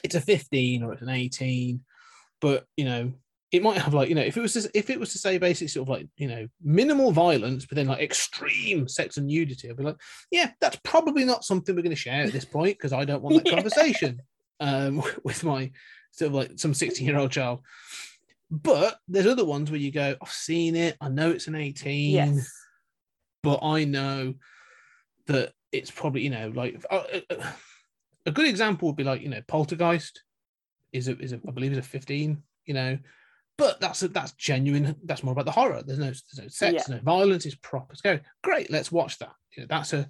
it's 0.05 0.15
a 0.15 0.21
15 0.21 0.83
or 0.83 0.93
it's 0.93 1.03
an 1.03 1.09
18 1.09 1.81
but 2.41 2.67
you 2.77 2.85
know 2.85 3.13
it 3.51 3.63
might 3.63 3.79
have 3.79 3.95
like 3.95 4.09
you 4.09 4.15
know 4.15 4.23
if 4.23 4.37
it 4.37 4.41
was 4.41 4.53
to, 4.53 4.71
if 4.75 4.91
it 4.91 5.01
was 5.01 5.13
to 5.13 5.19
say 5.19 5.39
basically 5.39 5.69
sort 5.69 5.85
of 5.85 5.89
like 5.89 6.07
you 6.17 6.29
know 6.29 6.47
minimal 6.63 7.11
violence 7.11 7.65
but 7.67 7.77
then 7.77 7.87
like 7.87 8.01
extreme 8.01 8.87
sex 8.87 9.17
and 9.17 9.27
nudity 9.27 9.69
i'd 9.69 9.77
be 9.77 9.83
like 9.83 9.97
yeah 10.31 10.51
that's 10.61 10.79
probably 10.85 11.25
not 11.25 11.45
something 11.45 11.75
we're 11.75 11.83
going 11.83 11.91
to 11.91 11.97
share 11.97 12.23
at 12.25 12.33
this 12.33 12.45
point 12.45 12.77
because 12.77 12.93
i 12.93 13.05
don't 13.05 13.23
want 13.23 13.37
that 13.37 13.47
Yeah. 13.47 13.55
conversation 13.55 14.23
um 14.61 15.03
with 15.25 15.43
my 15.45 15.71
sort 16.13 16.29
of 16.29 16.35
like 16.35 16.53
some 16.57 16.75
16 16.75 17.07
year 17.07 17.19
old 17.19 17.31
child. 17.31 17.61
But 18.51 18.99
there's 19.09 19.27
other 19.27 19.45
ones 19.45 19.71
where 19.71 19.81
you 19.81 19.93
go 19.93 20.17
i've 20.21 20.33
seen 20.33 20.75
it. 20.75 20.97
I 21.01 21.09
know 21.09 21.31
it's 21.31 21.49
an 21.49 21.55
18 21.55 22.11
yes 22.13 22.51
but 23.43 23.61
I 23.63 23.85
know 23.85 24.35
that 25.27 25.53
it's 25.73 25.91
probably 25.91 26.23
you 26.23 26.31
know 26.31 26.51
like 26.55 26.85
uh, 26.91 27.05
uh, 27.31 27.51
a 28.27 28.31
good 28.31 28.47
example 28.47 28.89
would 28.89 28.97
be 28.97 29.05
like 29.05 29.21
you 29.23 29.29
know 29.29 29.43
Poltergeist 29.47 30.23
is 30.93 31.09
a 31.09 31.19
is 31.19 31.33
a 31.33 31.41
I 31.47 31.51
believe 31.51 31.73
is 31.73 31.79
a 31.79 31.83
fifteen 31.83 32.43
you 32.65 32.75
know, 32.75 32.99
but 33.57 33.81
that's 33.81 34.03
a, 34.03 34.09
that's 34.09 34.33
genuine. 34.33 34.95
That's 35.05 35.23
more 35.23 35.33
about 35.33 35.47
the 35.47 35.51
horror. 35.53 35.83
There's 35.83 35.99
no 35.99 36.07
there's 36.07 36.39
no 36.39 36.49
sex, 36.49 36.85
Yeah. 36.89 36.97
no 36.97 37.01
violence. 37.03 37.47
It's 37.47 37.57
proper 37.57 37.97
scary. 37.97 38.21
Great, 38.45 38.71
let's 38.71 38.93
watch 38.93 39.19
that. 39.19 39.33
You 39.57 39.63
know, 39.63 39.67
that's 39.71 39.93
a, 39.95 40.09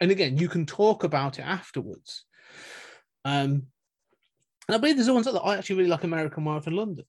and 0.00 0.10
again 0.10 0.38
you 0.38 0.48
can 0.48 0.66
talk 0.66 1.04
about 1.04 1.38
it 1.38 1.42
afterwards. 1.42 2.24
Um, 3.24 3.66
and 4.68 4.74
I 4.74 4.78
believe 4.78 4.96
there's 4.96 5.06
the 5.06 5.14
ones 5.14 5.26
that 5.26 5.40
I 5.40 5.56
actually 5.56 5.76
really 5.76 5.90
like 5.90 6.04
American 6.04 6.46
in 6.46 6.76
London. 6.76 7.04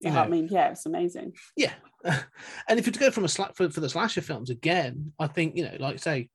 You 0.00 0.10
i 0.10 0.28
mean 0.28 0.48
yeah 0.50 0.70
it's 0.70 0.86
amazing 0.86 1.32
yeah, 1.56 1.72
and 2.68 2.78
if 2.78 2.86
you 2.86 2.92
to 2.92 2.98
go 2.98 3.10
from 3.10 3.24
a 3.24 3.28
sla- 3.28 3.54
for, 3.56 3.70
for 3.70 3.80
the 3.80 3.88
slasher 3.88 4.20
films 4.20 4.50
again, 4.50 5.12
I 5.18 5.26
think 5.26 5.56
you 5.56 5.64
know, 5.64 5.76
like 5.78 5.98
say, 5.98 6.28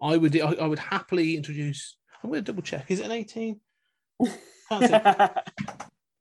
I 0.00 0.16
would 0.16 0.38
I, 0.38 0.52
I 0.52 0.66
would 0.66 0.78
happily 0.78 1.36
introduce. 1.36 1.96
I'm 2.22 2.30
going 2.30 2.44
to 2.44 2.52
double 2.52 2.62
check. 2.62 2.90
Is 2.90 3.00
it 3.00 3.06
an 3.06 3.12
18? 3.12 3.60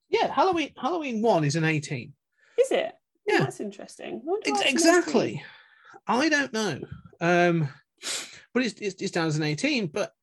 Yeah, 0.09 0.31
Halloween 0.31 0.71
Halloween 0.77 1.21
one 1.23 1.43
is 1.43 1.55
an 1.55 1.63
18. 1.63 2.13
Is 2.59 2.71
it? 2.71 2.93
Yeah. 3.25 3.39
That's 3.39 3.59
interesting. 3.59 4.21
Ex- 4.45 4.61
exactly. 4.61 5.43
I 6.05 6.29
don't 6.29 6.53
know, 6.53 6.81
um, 7.19 7.69
but 8.53 8.63
it's, 8.63 8.79
it's 8.79 9.01
it's 9.01 9.11
down 9.11 9.27
as 9.27 9.37
an 9.37 9.43
18. 9.43 9.87
But 9.87 10.13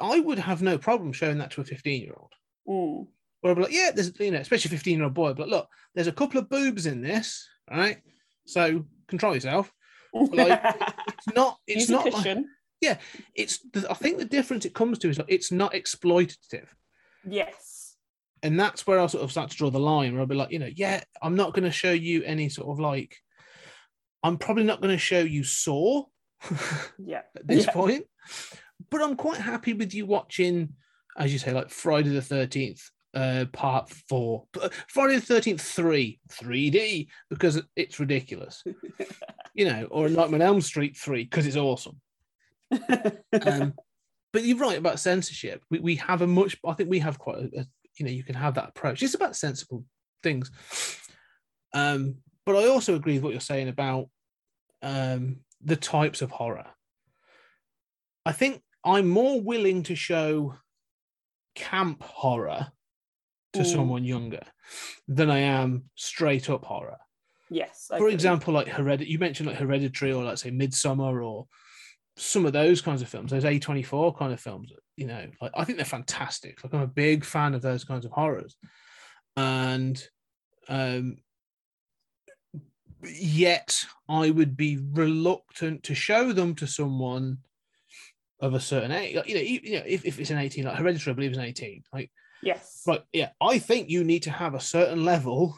I 0.00 0.20
would 0.20 0.38
have 0.38 0.62
no 0.62 0.78
problem 0.78 1.12
showing 1.12 1.38
that 1.38 1.50
to 1.52 1.60
a 1.62 1.64
15 1.64 2.02
year 2.02 2.14
old. 2.16 2.32
18. 2.68 2.76
Mm. 2.76 3.06
Where 3.40 3.52
I'd 3.52 3.56
be 3.56 3.62
like, 3.62 3.72
yeah, 3.72 3.90
there's 3.94 4.12
you 4.18 4.30
know, 4.32 4.38
especially 4.40 4.70
15 4.70 4.96
year 4.96 5.04
old 5.04 5.14
boy, 5.14 5.32
but 5.34 5.48
look, 5.48 5.68
there's 5.94 6.06
a 6.08 6.12
couple 6.12 6.40
of 6.40 6.48
boobs 6.48 6.86
in 6.86 7.00
this, 7.02 7.46
right? 7.70 7.98
So 8.46 8.84
control 9.06 9.34
yourself. 9.34 9.72
Like, 10.12 10.60
It's 11.08 11.34
not. 11.36 11.58
It's 11.66 11.80
Use 11.82 11.90
not. 11.90 12.04
Like, 12.06 12.14
cushion. 12.14 12.48
it's. 13.34 13.60
I 13.88 13.94
think 13.94 14.18
the 14.18 14.24
difference 14.24 14.64
it 14.64 14.74
comes 14.74 14.98
to 15.00 15.08
is 15.10 15.18
like 15.18 15.30
it's 15.30 15.52
not 15.52 15.72
exploitative, 15.74 16.66
Yes. 17.28 17.96
and 18.42 18.58
that's 18.58 18.86
where 18.86 18.98
I'll 18.98 19.08
sort 19.08 19.24
of 19.24 19.30
start 19.30 19.50
to 19.50 19.56
draw 19.56 19.70
the 19.70 19.78
line. 19.80 20.12
Where 20.12 20.20
I'll 20.22 20.26
be 20.26 20.34
like, 20.34 20.50
you 20.50 20.58
know, 20.58 20.70
yeah, 20.74 21.02
I'm 21.22 21.36
not 21.36 21.52
going 21.54 21.64
to 21.64 21.70
show 21.70 21.92
you 21.92 22.22
any 22.24 22.48
sort 22.48 22.68
of 22.68 22.80
like. 22.80 23.16
I'm 24.24 24.36
probably 24.36 24.64
not 24.64 24.80
going 24.80 24.94
to 24.94 24.98
show 24.98 25.20
you 25.20 25.44
Saw 25.44 26.04
Yeah. 26.98 27.22
at 27.36 27.46
this 27.46 27.66
Yeah. 27.66 27.72
point, 27.72 28.04
but 28.90 29.00
I'm 29.02 29.14
quite 29.16 29.40
happy 29.40 29.74
with 29.74 29.94
you 29.94 30.06
watching, 30.06 30.70
as 31.16 31.32
you 31.32 31.38
say, 31.38 31.52
like 31.52 31.70
Friday 31.70 32.08
the 32.10 32.22
Thirteenth, 32.22 32.90
uh, 33.18 33.46
Part 33.52 33.90
Four, 34.08 34.44
Friday 34.86 35.16
the 35.16 35.20
Thirteenth 35.20 35.60
Three, 35.60 36.20
3D 36.30 37.08
because 37.30 37.60
it's 37.74 37.98
ridiculous, 37.98 38.62
you 39.54 39.64
know, 39.64 39.88
or 39.90 40.08
Nightmare 40.08 40.40
on 40.40 40.46
Elm 40.46 40.60
Street 40.60 40.96
Three 40.96 41.24
because 41.24 41.44
it's 41.44 41.56
awesome. 41.56 42.00
um, 42.70 43.74
but 44.32 44.44
you're 44.44 44.58
right 44.58 44.78
about 44.78 45.00
censorship. 45.00 45.64
We, 45.68 45.80
we 45.80 45.96
have 45.96 46.22
a 46.22 46.28
much, 46.28 46.56
I 46.64 46.74
think 46.74 46.90
we 46.90 47.00
have 47.00 47.18
quite 47.18 47.38
a, 47.38 47.60
a, 47.60 47.66
you 47.98 48.06
know, 48.06 48.12
you 48.12 48.22
can 48.22 48.36
have 48.36 48.54
that 48.54 48.68
approach. 48.68 49.02
It's 49.02 49.14
about 49.14 49.34
sensible 49.34 49.84
things. 50.22 50.52
Um, 51.74 52.18
but 52.46 52.54
I 52.54 52.68
also 52.68 52.94
agree 52.94 53.14
with 53.14 53.24
what 53.24 53.32
you're 53.32 53.40
saying 53.40 53.68
about 53.68 54.08
um, 54.80 55.40
the 55.60 55.76
types 55.76 56.22
of 56.22 56.30
horror. 56.30 56.66
I 58.24 58.30
think 58.30 58.62
I'm 58.84 59.08
more 59.08 59.40
willing 59.40 59.82
to 59.84 59.96
show 59.96 60.54
camp 61.56 62.04
horror 62.04 62.68
to 63.58 63.62
Mm. 63.64 63.72
someone 63.72 64.04
younger 64.04 64.42
than 65.06 65.30
I 65.30 65.38
am 65.38 65.90
straight 65.94 66.48
up 66.50 66.64
horror 66.64 66.98
yes. 67.50 67.88
I 67.90 67.96
for 67.98 68.04
agree. 68.04 68.14
example, 68.14 68.52
like 68.54 68.68
Hereditary, 68.68 69.10
you 69.10 69.18
mentioned 69.18 69.48
like 69.48 69.58
Hereditary 69.58 70.12
or 70.12 70.24
let's 70.24 70.42
say 70.42 70.50
Midsommar 70.50 71.24
or 71.24 71.46
some 72.16 72.44
of 72.46 72.52
those 72.52 72.80
kinds 72.80 73.00
of 73.00 73.08
films, 73.08 73.30
those 73.30 73.44
A24 73.44 74.18
kind 74.18 74.32
of 74.32 74.40
films, 74.40 74.72
you 74.96 75.06
know, 75.06 75.24
like 75.40 75.52
I 75.54 75.64
think 75.64 75.78
they're 75.78 75.84
fantastic. 75.84 76.62
Like 76.62 76.74
I'm 76.74 76.82
a 76.82 76.86
big 76.86 77.24
fan 77.24 77.54
of 77.54 77.62
those 77.62 77.84
kinds 77.84 78.04
of 78.04 78.12
horrors. 78.12 78.56
And 79.36 80.02
um 80.68 81.18
yet 83.04 83.84
I 84.08 84.30
would 84.30 84.56
be 84.56 84.78
reluctant 84.92 85.84
to 85.84 85.94
show 85.94 86.32
them 86.32 86.54
to 86.56 86.66
someone 86.66 87.38
of 88.40 88.54
a 88.54 88.60
certain 88.60 88.92
age. 88.92 89.16
Like, 89.16 89.28
you 89.28 89.34
know, 89.34 89.40
you 89.40 89.72
know, 89.78 89.84
if, 89.86 90.04
if 90.04 90.18
it's 90.18 90.30
an 90.30 90.38
18, 90.38 90.64
like 90.64 90.76
Hereditary, 90.76 91.12
I 91.12 91.14
believe 91.14 91.32
is 91.32 91.38
an 91.38 91.44
18. 91.44 91.84
Like 91.92 92.10
Yes. 92.42 92.82
Right. 92.86 93.02
Yeah. 93.12 93.30
I 93.40 93.58
think 93.58 93.90
you 93.90 94.04
need 94.04 94.22
to 94.24 94.30
have 94.30 94.54
a 94.54 94.60
certain 94.60 95.04
level 95.04 95.56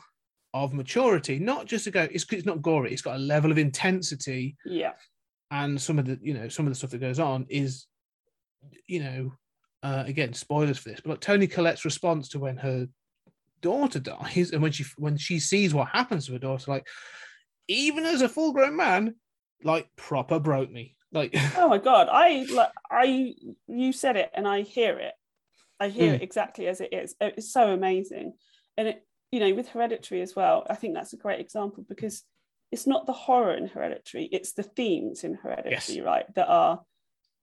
of 0.54 0.72
maturity, 0.72 1.38
not 1.38 1.66
just 1.66 1.84
to 1.84 1.90
go, 1.90 2.08
it's, 2.10 2.24
it's 2.30 2.46
not 2.46 2.62
gory, 2.62 2.92
it's 2.92 3.02
got 3.02 3.16
a 3.16 3.20
level 3.20 3.50
of 3.50 3.58
intensity. 3.58 4.56
Yeah. 4.64 4.92
And 5.50 5.80
some 5.80 5.98
of 5.98 6.06
the, 6.06 6.18
you 6.22 6.34
know, 6.34 6.48
some 6.48 6.66
of 6.66 6.72
the 6.72 6.76
stuff 6.76 6.90
that 6.90 6.98
goes 6.98 7.18
on 7.18 7.46
is, 7.48 7.86
you 8.86 9.02
know, 9.02 9.32
uh, 9.82 10.04
again, 10.06 10.32
spoilers 10.32 10.78
for 10.78 10.90
this, 10.90 11.00
but 11.00 11.10
like 11.10 11.20
Toni 11.20 11.46
Collette's 11.46 11.84
response 11.84 12.28
to 12.30 12.38
when 12.38 12.56
her 12.58 12.86
daughter 13.62 13.98
dies 13.98 14.50
and 14.52 14.62
when 14.62 14.72
she 14.72 14.84
when 14.96 15.16
she 15.16 15.38
sees 15.38 15.74
what 15.74 15.88
happens 15.88 16.26
to 16.26 16.32
her 16.32 16.38
daughter, 16.38 16.70
like, 16.70 16.86
even 17.68 18.04
as 18.04 18.22
a 18.22 18.28
full 18.28 18.52
grown 18.52 18.76
man, 18.76 19.14
like 19.64 19.88
proper 19.96 20.38
broke 20.38 20.70
me. 20.70 20.96
Like 21.12 21.34
oh 21.56 21.68
my 21.68 21.78
god, 21.78 22.08
I 22.10 22.46
like 22.52 22.70
I 22.90 23.34
you 23.66 23.92
said 23.92 24.16
it 24.16 24.30
and 24.34 24.46
I 24.46 24.62
hear 24.62 24.98
it. 24.98 25.14
I 25.80 25.88
hear 25.88 26.12
Mm. 26.12 26.16
it 26.16 26.22
exactly 26.22 26.68
as 26.68 26.80
it 26.80 26.92
is. 26.92 27.16
It's 27.20 27.52
so 27.52 27.72
amazing, 27.72 28.34
and 28.76 28.88
it 28.88 29.06
you 29.32 29.40
know 29.40 29.54
with 29.54 29.68
Hereditary 29.68 30.20
as 30.20 30.36
well. 30.36 30.66
I 30.68 30.74
think 30.74 30.94
that's 30.94 31.14
a 31.14 31.16
great 31.16 31.40
example 31.40 31.84
because 31.88 32.22
it's 32.70 32.86
not 32.86 33.06
the 33.06 33.12
horror 33.12 33.54
in 33.54 33.66
Hereditary; 33.66 34.28
it's 34.30 34.52
the 34.52 34.62
themes 34.62 35.24
in 35.24 35.34
Hereditary, 35.34 36.02
right? 36.02 36.26
That 36.34 36.48
are 36.48 36.82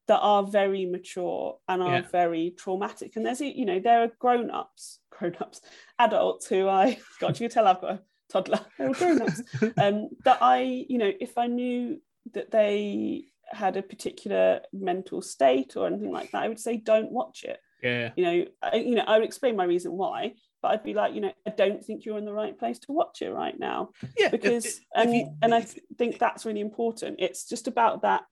that 0.07 0.19
are 0.19 0.43
very 0.43 0.85
mature 0.85 1.57
and 1.67 1.83
are 1.83 2.01
Yeah. 2.01 2.07
very 2.11 2.51
traumatic. 2.57 3.15
And 3.15 3.25
there's 3.25 3.41
you 3.41 3.65
know 3.65 3.79
there 3.79 4.03
are 4.03 4.11
grown 4.19 4.51
ups, 4.51 4.99
grown 5.09 5.35
ups, 5.41 5.61
adults 5.99 6.47
who 6.47 6.67
I 6.69 6.99
God, 7.19 7.39
you 7.39 7.47
can 7.49 7.53
tell 7.53 7.67
I've 7.67 7.81
got 7.81 7.91
a 7.91 8.03
toddler. 8.29 8.65
They're 8.77 8.93
grown 8.93 9.21
ups 9.21 9.41
um, 9.77 10.09
that 10.23 10.37
I, 10.41 10.85
you 10.87 10.97
know, 10.99 11.11
if 11.19 11.37
I 11.37 11.47
knew 11.47 11.99
that 12.33 12.51
they 12.51 13.25
had 13.49 13.77
a 13.77 13.81
particular 13.81 14.61
mental 14.73 15.21
state 15.21 15.75
or 15.77 15.87
anything 15.87 16.11
like 16.11 16.29
that, 16.31 16.43
I 16.43 16.49
would 16.49 16.59
say 16.59 16.77
don't 16.77 17.11
watch 17.11 17.43
it. 17.43 17.59
Yeah, 17.83 18.11
You 18.15 18.23
know, 18.25 18.45
I, 18.63 18.75
you 18.77 18.95
know, 18.95 19.03
I 19.05 19.17
would 19.17 19.25
explain 19.25 19.55
my 19.55 19.63
reason 19.65 19.91
why, 19.93 20.33
but 20.61 20.71
I'd 20.71 20.83
be 20.83 20.93
like, 20.93 21.13
you 21.13 21.21
know, 21.21 21.31
I 21.45 21.51
don't 21.51 21.83
think 21.83 22.05
you're 22.05 22.17
in 22.17 22.25
the 22.25 22.33
right 22.33 22.57
place 22.57 22.79
to 22.79 22.91
watch 22.91 23.21
it 23.21 23.29
right 23.29 23.57
now 23.59 23.89
yeah. 24.17 24.29
because, 24.29 24.65
if- 24.65 24.71
if 24.77 24.81
and 24.95 25.13
you- 25.13 25.33
and 25.41 25.53
I 25.53 25.61
th- 25.61 25.83
think 25.97 26.17
that's 26.19 26.45
really 26.45 26.61
important. 26.61 27.17
It's 27.19 27.47
just 27.47 27.67
about 27.67 28.01
that 28.01 28.23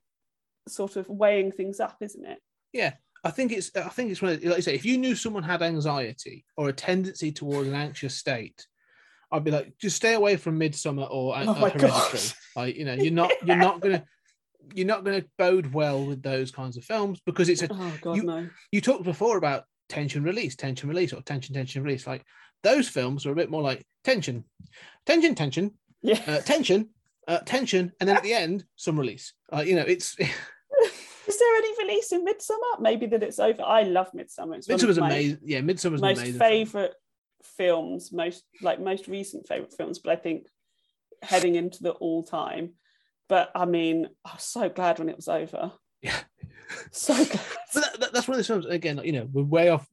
sort 0.68 0.96
of 0.96 1.08
weighing 1.10 1.52
things 1.52 1.80
up, 1.80 1.98
isn't 2.02 2.26
it? 2.26 2.40
Yeah. 2.74 2.94
I 3.24 3.32
think 3.32 3.52
it's 3.52 3.72
I 3.76 3.90
think 3.90 4.12
it's 4.12 4.22
one 4.22 4.34
of, 4.34 4.44
like 4.44 4.58
you 4.58 4.62
say, 4.62 4.76
if 4.76 4.86
you 4.86 5.00
knew 5.00 5.16
someone 5.16 5.42
had 5.42 5.64
anxiety 5.64 6.46
or 6.58 6.70
a 6.70 6.74
tendency 6.74 7.32
towards 7.32 7.68
an 7.68 7.74
anxious 7.74 8.16
state, 8.16 8.66
I'd 9.32 9.44
be 9.44 9.50
like, 9.50 9.74
just 9.80 9.96
stay 9.96 10.14
away 10.14 10.38
from 10.38 10.60
Midsommar 10.60 11.08
or 11.10 11.36
uh, 11.36 11.44
Oh 11.48 11.56
my 11.56 11.70
Hereditary. 11.72 12.22
Like, 12.56 12.76
you 12.76 12.86
know, 12.86 12.94
you're 13.04 13.12
not 13.12 13.32
you're 13.44 13.56
not 13.56 13.80
gonna 13.82 14.04
you're 14.74 14.88
not 14.88 15.04
gonna 15.04 15.24
bode 15.38 15.74
well 15.74 16.06
with 16.06 16.22
those 16.24 16.52
kinds 16.52 16.78
of 16.78 16.84
films 16.84 17.20
because 17.26 17.50
it's 17.50 17.62
a 17.62 17.68
Oh 17.72 17.94
God, 18.02 18.18
You- 18.18 18.24
no. 18.24 18.50
you 18.72 18.82
talked 18.82 19.04
before 19.04 19.38
about 19.38 19.66
tension 19.90 20.24
release, 20.24 20.56
tension 20.56 20.90
release, 20.90 21.14
or 21.14 21.22
tension, 21.22 21.54
tension 21.54 21.84
release. 21.84 22.08
Like 22.08 22.24
those 22.64 22.88
films 22.90 23.26
are 23.26 23.32
a 23.32 23.36
bit 23.36 23.50
more 23.52 23.62
like 23.62 23.86
tension, 24.04 24.46
tension, 25.06 25.36
tension, 25.36 25.72
Yeah. 26.02 26.22
uh, 26.28 26.42
tension, 26.42 26.90
uh, 27.28 27.40
tension, 27.40 27.92
and 28.00 28.08
then 28.10 28.18
at 28.18 28.24
the 28.24 28.34
end, 28.34 28.66
some 28.76 29.00
release. 29.00 29.34
Uh, 29.54 29.62
you 29.66 29.76
know, 29.76 29.84
it's 29.88 30.16
Is 31.28 31.40
there 31.40 31.56
any 31.56 31.88
release 31.88 32.12
in 32.12 32.24
Midsommar? 32.24 32.80
Maybe 32.80 33.08
that 33.08 33.24
it's 33.24 33.40
over. 33.40 33.64
I 33.64 33.82
love 33.84 34.12
Midsommar. 34.14 34.58
It's 34.58 34.68
Midsommar's 34.68 34.98
amazing. 35.00 35.40
Yeah, 35.44 35.62
Midsommar's 35.62 36.02
most 36.02 36.18
amazing. 36.20 36.40
film. 36.40 36.40
favorite 36.40 36.94
films 37.58 38.12
most 38.12 38.44
like 38.64 38.80
most 38.80 39.08
recent 39.08 39.48
favorite 39.48 39.72
films 39.78 40.00
but 40.00 40.12
i 40.12 40.16
think 40.16 40.48
heading 41.22 41.54
into 41.54 41.84
the 41.84 41.92
all 41.92 42.24
time 42.24 42.72
but 43.30 43.52
i 43.56 43.66
mean 43.66 44.08
i 44.26 44.34
was 44.34 44.44
so 44.44 44.70
glad 44.70 45.00
when 45.00 45.10
it 45.10 45.16
was 45.16 45.28
over 45.28 45.72
Yeah. 46.02 46.18
so 46.92 47.14
glad 47.26 47.40
that, 47.74 48.00
that- 48.00 48.14
that's 48.14 48.28
one 48.28 48.36
of 48.36 48.40
those 48.40 48.48
films. 48.48 48.66
Again, 48.66 49.00
you 49.04 49.12
know, 49.12 49.28
we're 49.32 49.44
way 49.44 49.70
off 49.70 49.88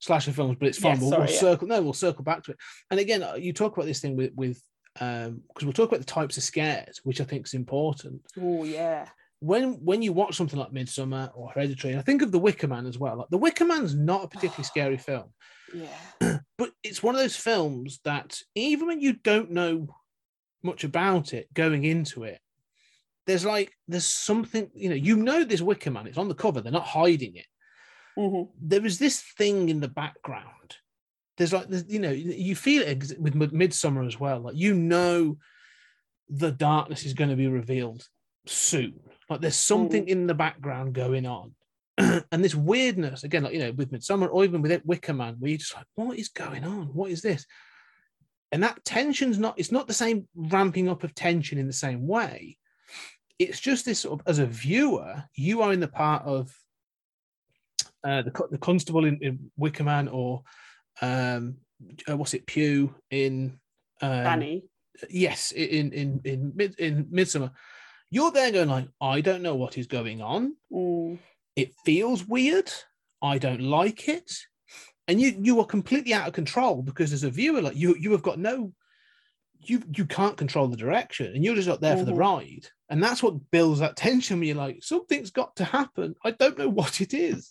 slasher 0.00 0.32
films, 0.32 0.56
but 0.58 0.68
it's 0.68 0.78
fun. 0.78 0.94
Yeah, 0.96 1.00
we'll, 1.00 1.10
sorry, 1.10 1.22
we'll 1.24 1.32
yeah. 1.32 1.40
circle. 1.40 1.68
No, 1.68 1.82
we'll 1.82 1.92
circle 1.92 2.24
back 2.24 2.42
to 2.44 2.52
it. 2.52 2.56
And 2.90 2.98
again, 3.00 3.22
uh, 3.22 3.34
you 3.34 3.52
talk 3.52 3.76
about 3.76 3.86
this 3.86 4.00
thing 4.00 4.16
with 4.16 4.32
with 4.34 4.62
um 5.00 5.42
because 5.48 5.64
we'll 5.64 5.72
talk 5.72 5.88
about 5.88 6.00
the 6.00 6.06
types 6.06 6.36
of 6.36 6.42
scares, 6.42 7.00
which 7.04 7.20
I 7.20 7.24
think 7.24 7.46
is 7.46 7.54
important. 7.54 8.22
oh 8.40 8.64
yeah 8.64 9.08
when 9.40 9.74
when 9.84 10.02
you 10.02 10.12
watch 10.12 10.34
something 10.36 10.58
like 10.58 10.72
Midsommar 10.72 11.30
or 11.34 11.50
Hereditary, 11.50 11.92
and 11.92 12.00
I 12.00 12.02
think 12.02 12.22
of 12.22 12.32
The 12.32 12.38
Wicker 12.40 12.66
Man 12.68 12.86
as 12.86 12.98
well. 12.98 13.16
Like 13.18 13.28
The 13.30 13.38
Wicker 13.38 13.64
Man's 13.64 13.94
not 13.94 14.24
a 14.24 14.28
particularly 14.28 14.64
scary 14.74 14.98
film, 14.98 15.32
yeah 15.74 16.38
but 16.58 16.70
it's 16.82 17.02
one 17.02 17.14
of 17.14 17.20
those 17.20 17.36
films 17.36 18.00
that 18.04 18.38
even 18.54 18.86
when 18.88 19.00
you 19.00 19.12
don't 19.12 19.50
know 19.50 19.88
much 20.64 20.82
about 20.84 21.32
it 21.34 21.52
going 21.54 21.84
into 21.84 22.24
it, 22.24 22.40
there's 23.28 23.44
like 23.44 23.76
there's 23.86 24.06
something 24.06 24.70
you 24.74 24.88
know 24.88 24.94
you 24.94 25.14
know 25.14 25.44
this 25.44 25.60
Wicker 25.60 25.90
Man. 25.90 26.06
It's 26.06 26.16
on 26.16 26.28
the 26.28 26.34
cover. 26.34 26.62
They're 26.62 26.72
not 26.72 26.86
hiding 26.86 27.36
it. 27.36 27.46
Mhm. 28.18 28.48
There 28.60 28.84
is 28.86 28.98
this 28.98 29.20
thing 29.36 29.68
in 29.68 29.80
the 29.80 29.88
background. 29.88 30.76
There's 31.36 31.52
like 31.52 31.68
there's, 31.68 31.84
you 31.88 32.00
know 32.00 32.10
you 32.10 32.56
feel 32.56 32.82
it 32.82 33.20
with 33.20 33.34
Mid- 33.34 33.52
Midsommar 33.52 34.06
as 34.06 34.18
well. 34.18 34.40
Like 34.40 34.56
you 34.56 34.72
know 34.72 35.36
the 36.30 36.50
darkness 36.50 37.04
is 37.04 37.12
going 37.12 37.28
to 37.28 37.36
be 37.36 37.48
revealed 37.48 38.08
soon. 38.46 38.98
Like 39.28 39.42
there's 39.42 39.56
something 39.56 40.08
in 40.08 40.26
the 40.26 40.34
background 40.34 40.94
going 40.94 41.26
on. 41.26 41.54
and 41.98 42.24
this 42.44 42.54
weirdness, 42.54 43.24
again, 43.24 43.42
like 43.42 43.52
you 43.52 43.58
know, 43.58 43.72
with 43.72 43.92
Midsommar 43.92 44.30
or 44.32 44.42
even 44.44 44.62
with 44.62 44.80
Wicker 44.86 45.12
Man, 45.12 45.36
where 45.38 45.50
you're 45.50 45.58
just 45.58 45.76
like, 45.76 45.84
what 45.96 46.18
is 46.18 46.28
going 46.28 46.64
on? 46.64 46.86
What 46.94 47.10
is 47.10 47.20
this? 47.20 47.44
And 48.52 48.62
that 48.62 48.82
tension's 48.86 49.38
not, 49.38 49.58
it's 49.58 49.72
not 49.72 49.86
the 49.86 49.92
same 49.92 50.26
ramping 50.34 50.88
up 50.88 51.04
of 51.04 51.14
tension 51.14 51.58
in 51.58 51.66
the 51.66 51.72
same 51.74 52.06
way. 52.06 52.56
It's 53.38 53.60
just 53.60 53.84
this 53.84 54.00
sort 54.00 54.20
of, 54.20 54.26
as 54.26 54.38
a 54.38 54.46
viewer, 54.46 55.24
you 55.34 55.62
are 55.62 55.72
in 55.72 55.80
the 55.80 55.88
part 55.88 56.24
of 56.24 56.52
uh, 58.04 58.22
the, 58.22 58.48
the 58.50 58.58
constable 58.58 59.04
in, 59.04 59.18
in 59.22 59.50
Wicker 59.56 59.84
Man 59.84 60.08
or 60.08 60.42
um, 61.00 61.56
uh, 62.08 62.16
what's 62.16 62.34
it, 62.34 62.46
Pugh 62.46 62.94
in 63.10 63.58
um, 64.00 64.24
yes 65.10 65.52
in 65.52 65.92
in 65.92 66.20
in 66.24 66.52
mid 66.54 66.78
in 66.78 67.06
Midsommar. 67.06 67.52
You're 68.10 68.30
there 68.30 68.50
going 68.50 68.70
like 68.70 68.88
i 69.00 69.20
don't 69.20 69.42
know 69.42 69.54
what 69.54 69.78
is 69.78 69.86
going 69.86 70.22
on. 70.22 70.56
Mm. 70.72 71.18
it 71.56 71.74
feels 71.84 72.26
weird. 72.26 72.70
I 73.20 73.38
don't 73.38 73.60
like 73.60 74.08
it. 74.08 74.32
And 75.06 75.20
you 75.20 75.36
you 75.40 75.60
are 75.60 75.66
completely 75.66 76.14
out 76.14 76.28
of 76.28 76.34
control 76.34 76.82
because 76.82 77.12
as 77.12 77.24
a 77.24 77.30
viewer 77.30 77.62
like 77.62 77.76
you 77.76 77.96
you 77.98 78.12
have 78.12 78.22
got 78.22 78.38
no 78.38 78.72
you 79.60 79.82
you 79.94 80.04
can't 80.06 80.36
control 80.36 80.68
the 80.68 80.76
direction 80.76 81.26
and 81.34 81.44
you're 81.44 81.54
just 81.54 81.68
up 81.68 81.80
there 81.80 81.96
for 81.96 82.04
the 82.04 82.12
Mhm. 82.12 82.18
ride 82.18 82.68
and 82.88 83.02
that's 83.02 83.22
what 83.22 83.50
builds 83.50 83.80
that 83.80 83.96
tension 83.96 84.38
when 84.38 84.48
you're 84.48 84.56
like 84.56 84.82
something's 84.82 85.30
got 85.30 85.56
to 85.56 85.64
happen 85.64 86.14
i 86.24 86.30
don't 86.30 86.58
know 86.58 86.68
what 86.68 87.00
it 87.00 87.12
is 87.12 87.50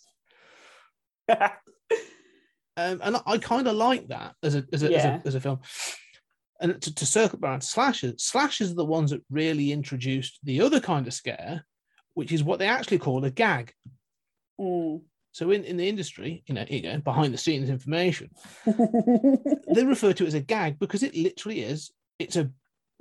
um, 1.28 3.00
and 3.02 3.16
I, 3.16 3.20
I 3.26 3.38
kind 3.38 3.68
of 3.68 3.76
like 3.76 4.08
that 4.08 4.34
as 4.42 4.54
a 4.54 4.64
as 4.72 4.82
a, 4.82 4.94
as 4.94 5.04
a 5.04 5.22
as 5.26 5.34
a 5.34 5.40
film. 5.40 5.60
And 6.60 6.80
to, 6.82 6.94
to 6.94 7.06
circle 7.06 7.38
back 7.38 7.60
to 7.60 7.66
slashers, 7.66 8.24
slashers 8.24 8.72
are 8.72 8.76
the 8.76 8.84
ones 8.84 9.10
that 9.12 9.22
really 9.30 9.70
introduced 9.70 10.40
the 10.42 10.60
other 10.60 10.80
kind 10.80 11.06
of 11.06 11.14
scare, 11.14 11.64
which 12.14 12.32
is 12.32 12.42
what 12.42 12.58
they 12.58 12.66
actually 12.66 12.98
call 12.98 13.24
a 13.24 13.30
gag. 13.30 13.72
Mm. 14.60 15.02
So 15.30 15.52
in, 15.52 15.62
in 15.62 15.76
the 15.76 15.88
industry, 15.88 16.42
you 16.46 16.54
know, 16.54 16.64
you 16.68 16.82
go, 16.82 16.98
behind 16.98 17.32
the 17.32 17.38
scenes 17.38 17.70
information, 17.70 18.30
they 18.66 19.84
refer 19.84 20.12
to 20.12 20.24
it 20.24 20.28
as 20.28 20.34
a 20.34 20.40
gag 20.40 20.80
because 20.80 21.04
it 21.04 21.14
literally 21.14 21.60
is. 21.60 21.92
It's 22.18 22.36
a, 22.36 22.50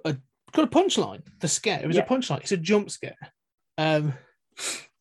a 0.05 0.17
got 0.51 0.65
a 0.65 0.67
punchline. 0.67 1.23
The 1.39 1.47
scare 1.47 1.79
it 1.81 1.87
was 1.87 1.95
Yeah. 1.95 2.03
a 2.03 2.07
punchline. 2.07 2.41
It's 2.41 2.51
a 2.51 2.57
jump 2.57 2.89
scare. 2.91 3.17
Um, 3.77 4.13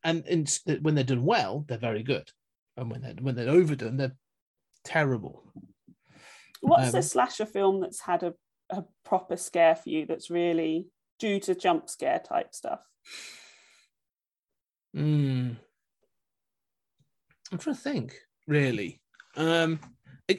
and, 0.04 0.24
and 0.26 0.60
when 0.82 0.94
they're 0.94 1.04
done 1.04 1.24
well, 1.24 1.64
they're 1.66 1.78
very 1.78 2.02
good, 2.02 2.30
and 2.76 2.90
when 2.90 3.02
they're 3.02 3.14
when 3.20 3.34
they're 3.34 3.50
overdone, 3.50 3.96
they're 3.96 4.16
terrible. 4.84 5.52
What's 6.60 6.94
Um, 6.94 7.00
a 7.00 7.02
slasher 7.02 7.46
film 7.46 7.80
that's 7.80 8.00
had 8.00 8.22
a, 8.22 8.34
a 8.70 8.84
proper 9.04 9.36
scare 9.36 9.76
for 9.76 9.88
you 9.88 10.06
that's 10.06 10.30
really 10.30 10.88
due 11.18 11.40
to 11.40 11.54
jump 11.54 11.88
scare 11.88 12.18
type 12.18 12.54
stuff? 12.54 12.84
Mm. 14.94 15.56
I'm 17.52 17.58
trying 17.58 17.76
to 17.76 17.82
think, 17.82 18.14
really. 18.46 19.00
Um, 19.36 19.78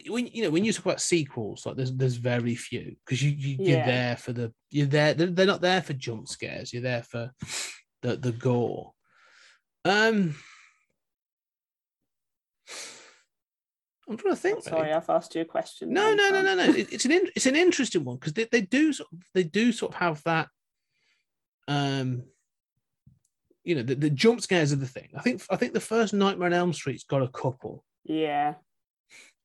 when 0.09 0.27
you 0.27 0.43
know 0.43 0.49
when 0.49 0.65
you 0.65 0.73
talk 0.73 0.85
about 0.85 1.01
sequels, 1.01 1.65
like 1.65 1.75
there's 1.77 1.93
there's 1.93 2.15
very 2.17 2.55
few 2.55 2.95
because 3.05 3.23
you, 3.23 3.31
you 3.31 3.55
you're 3.59 3.77
Yeah. 3.79 3.85
there 3.85 4.17
for 4.17 4.33
the 4.33 4.53
you're 4.69 4.85
there. 4.87 5.13
They're, 5.13 5.27
they're 5.27 5.45
not 5.45 5.61
there 5.61 5.81
for 5.81 5.93
jump 5.93 6.27
scares. 6.27 6.73
You're 6.73 6.81
there 6.83 7.03
for 7.03 7.31
the 8.01 8.17
the 8.17 8.33
gore. 8.33 8.91
Um, 9.85 10.35
I'm 14.09 14.17
trying 14.17 14.33
to 14.35 14.39
think. 14.39 14.63
Sorry, 14.63 14.91
I've 14.91 15.09
asked 15.09 15.35
you 15.35 15.41
a 15.41 15.45
question. 15.45 15.91
No, 15.93 16.13
no, 16.13 16.29
no, 16.29 16.41
no, 16.41 16.55
no. 16.55 16.63
It- 16.73 16.91
It's 16.93 17.05
an 17.05 17.11
in- 17.11 17.29
it's 17.35 17.45
an 17.45 17.55
interesting 17.55 18.03
one 18.05 18.17
because 18.17 18.33
they, 18.33 18.45
they 18.51 18.61
do 18.61 18.93
sort 18.93 19.09
of, 19.11 19.19
they 19.33 19.43
do 19.43 19.71
sort 19.71 19.93
of 19.93 19.99
have 19.99 20.23
that. 20.23 20.47
Um, 21.67 22.23
you 23.65 23.75
know, 23.75 23.83
the, 23.83 23.95
the 23.95 24.09
jump 24.09 24.41
scares 24.41 24.71
are 24.71 24.77
the 24.77 24.87
thing. 24.87 25.09
I 25.15 25.21
think 25.21 25.41
I 25.49 25.57
think 25.57 25.73
the 25.73 25.81
first 25.81 26.13
Nightmare 26.13 26.47
on 26.47 26.53
Elm 26.53 26.73
Street's 26.73 27.03
got 27.03 27.21
a 27.21 27.27
couple 27.27 27.83
Yeah, 28.05 28.53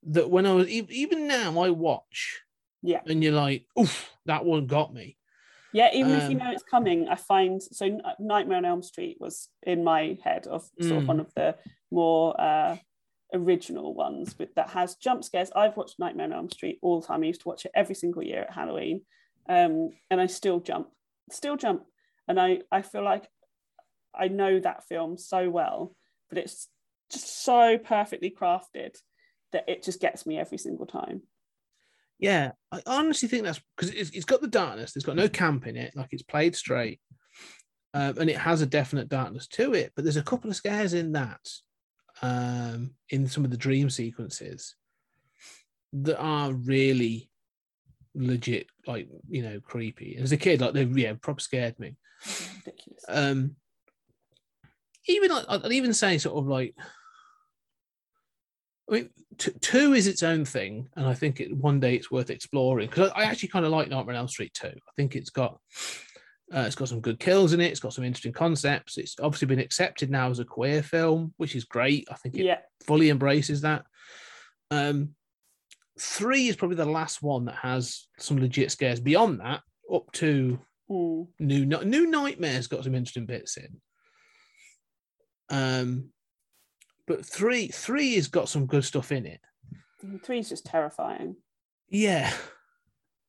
that 0.04 0.30
when 0.30 0.46
I 0.46 0.52
was 0.52 0.68
even 0.68 1.26
now 1.28 1.60
I 1.60 1.70
watch 1.70 2.40
yeah, 2.82 3.00
and 3.06 3.22
you're 3.22 3.32
like, 3.32 3.66
oof, 3.78 4.10
that 4.26 4.44
one 4.44 4.66
got 4.66 4.92
me. 4.92 5.16
yeah. 5.72 5.90
Even 5.94 6.14
if 6.14 6.24
you 6.24 6.30
Um, 6.32 6.38
know 6.38 6.50
it's 6.50 6.64
coming, 6.64 7.08
I 7.08 7.14
find 7.14 7.62
so 7.62 8.00
Nightmare 8.18 8.58
on 8.58 8.64
Elm 8.64 8.82
Street 8.82 9.18
was 9.20 9.48
in 9.62 9.84
my 9.84 10.18
head 10.24 10.46
of 10.46 10.68
sort 10.80 10.98
of 11.02 11.04
Mm. 11.04 11.08
one 11.08 11.20
of 11.20 11.32
the 11.34 11.56
more 11.90 12.38
uh, 12.40 12.76
original 13.32 13.94
ones 13.94 14.36
with 14.38 14.54
that 14.56 14.70
has 14.70 14.96
jump 14.96 15.22
scares. 15.24 15.50
I've 15.54 15.76
watched 15.76 15.98
Nightmare 15.98 16.26
on 16.26 16.32
Elm 16.32 16.50
Street 16.50 16.78
all 16.82 17.00
the 17.00 17.06
time. 17.06 17.22
I 17.22 17.26
used 17.26 17.42
to 17.42 17.48
watch 17.48 17.64
it 17.64 17.72
every 17.74 17.94
single 17.94 18.22
year 18.24 18.42
at 18.42 18.52
Halloween, 18.52 19.02
um, 19.48 19.90
and 20.10 20.20
I 20.20 20.26
still 20.26 20.60
jump, 20.60 20.88
still 21.30 21.56
jump, 21.56 21.84
and 22.26 22.40
I 22.40 22.62
I 22.72 22.82
feel 22.82 23.04
like 23.04 23.28
I 24.14 24.28
know 24.28 24.58
that 24.60 24.88
film 24.88 25.16
so 25.16 25.48
well, 25.48 25.94
but 26.28 26.38
it's 26.38 26.68
just 27.10 27.44
so 27.44 27.78
perfectly 27.78 28.30
crafted 28.30 28.96
that 29.52 29.68
it 29.68 29.82
just 29.82 30.00
gets 30.00 30.26
me 30.26 30.38
every 30.38 30.58
single 30.58 30.86
time. 30.86 31.22
Yeah, 32.18 32.52
I 32.70 32.82
honestly 32.86 33.28
think 33.28 33.44
that's 33.44 33.60
because 33.76 33.90
it's, 33.90 34.10
it's 34.10 34.24
got 34.24 34.40
the 34.40 34.48
darkness. 34.48 34.94
It's 34.94 35.04
got 35.04 35.16
no 35.16 35.28
camp 35.28 35.66
in 35.66 35.76
it. 35.76 35.96
Like 35.96 36.08
it's 36.12 36.22
played 36.22 36.54
straight. 36.54 37.00
um, 37.94 38.18
and 38.18 38.30
it 38.30 38.38
has 38.38 38.62
a 38.62 38.66
definite 38.66 39.08
darkness 39.08 39.46
to 39.48 39.74
it. 39.74 39.92
But 39.94 40.04
there's 40.04 40.16
a 40.16 40.22
couple 40.22 40.50
of 40.50 40.56
scares 40.56 40.94
in 40.94 41.12
that, 41.12 41.40
um, 42.22 42.92
in 43.10 43.26
some 43.26 43.44
of 43.44 43.50
the 43.50 43.56
dream 43.56 43.90
sequences, 43.90 44.74
that 45.92 46.18
are 46.18 46.52
really 46.52 47.30
legit, 48.14 48.66
like 48.86 49.08
you 49.28 49.42
know, 49.42 49.60
creepy. 49.60 50.16
As 50.20 50.32
a 50.32 50.36
kid, 50.36 50.60
like 50.60 50.72
they 50.72 50.84
yeah, 50.84 51.14
proper 51.20 51.40
scared 51.40 51.78
me. 51.78 51.96
Ridiculous. 52.64 53.04
Um, 53.08 53.56
even 55.06 55.32
I'd 55.32 55.72
even 55.72 55.92
say 55.92 56.18
sort 56.18 56.38
of 56.38 56.46
like. 56.46 56.74
I 58.90 58.94
mean, 58.94 59.10
t- 59.38 59.52
two 59.60 59.92
is 59.94 60.06
its 60.06 60.22
own 60.22 60.44
thing, 60.44 60.88
and 60.96 61.06
I 61.06 61.14
think 61.14 61.40
it 61.40 61.54
one 61.56 61.80
day 61.80 61.94
it's 61.94 62.10
worth 62.10 62.30
exploring 62.30 62.88
because 62.88 63.10
I, 63.10 63.22
I 63.22 63.24
actually 63.24 63.48
kind 63.48 63.64
of 63.64 63.72
like 63.72 63.88
Nightmare 63.88 64.14
on 64.14 64.20
Elm 64.20 64.28
Street 64.28 64.54
too. 64.54 64.68
I 64.68 64.92
think 64.96 65.16
it's 65.16 65.30
got 65.30 65.58
uh, 66.54 66.64
it's 66.66 66.74
got 66.74 66.88
some 66.88 67.00
good 67.00 67.18
kills 67.18 67.52
in 67.52 67.60
it. 67.60 67.70
It's 67.70 67.80
got 67.80 67.94
some 67.94 68.04
interesting 68.04 68.32
concepts. 68.32 68.98
It's 68.98 69.16
obviously 69.20 69.46
been 69.46 69.58
accepted 69.58 70.10
now 70.10 70.30
as 70.30 70.38
a 70.38 70.44
queer 70.44 70.82
film, 70.82 71.32
which 71.38 71.56
is 71.56 71.64
great. 71.64 72.06
I 72.10 72.14
think 72.14 72.34
it 72.34 72.44
yeah. 72.44 72.58
fully 72.86 73.10
embraces 73.10 73.62
that. 73.62 73.84
Um, 74.70 75.14
three 75.98 76.48
is 76.48 76.56
probably 76.56 76.76
the 76.76 76.84
last 76.84 77.22
one 77.22 77.46
that 77.46 77.56
has 77.56 78.06
some 78.18 78.38
legit 78.38 78.70
scares. 78.70 79.00
Beyond 79.00 79.40
that, 79.40 79.62
up 79.92 80.10
to 80.12 80.58
new 80.88 81.64
new 81.64 82.06
nightmares 82.10 82.66
got 82.66 82.84
some 82.84 82.94
interesting 82.94 83.26
bits 83.26 83.56
in. 83.56 83.80
Um, 85.48 86.10
but 87.16 87.26
three 87.26 87.68
three 87.68 88.14
has 88.14 88.28
got 88.28 88.48
some 88.48 88.66
good 88.66 88.84
stuff 88.84 89.12
in 89.12 89.26
it. 89.26 89.40
Three 90.24 90.38
is 90.38 90.48
just 90.48 90.64
terrifying. 90.66 91.36
Yeah, 91.88 92.32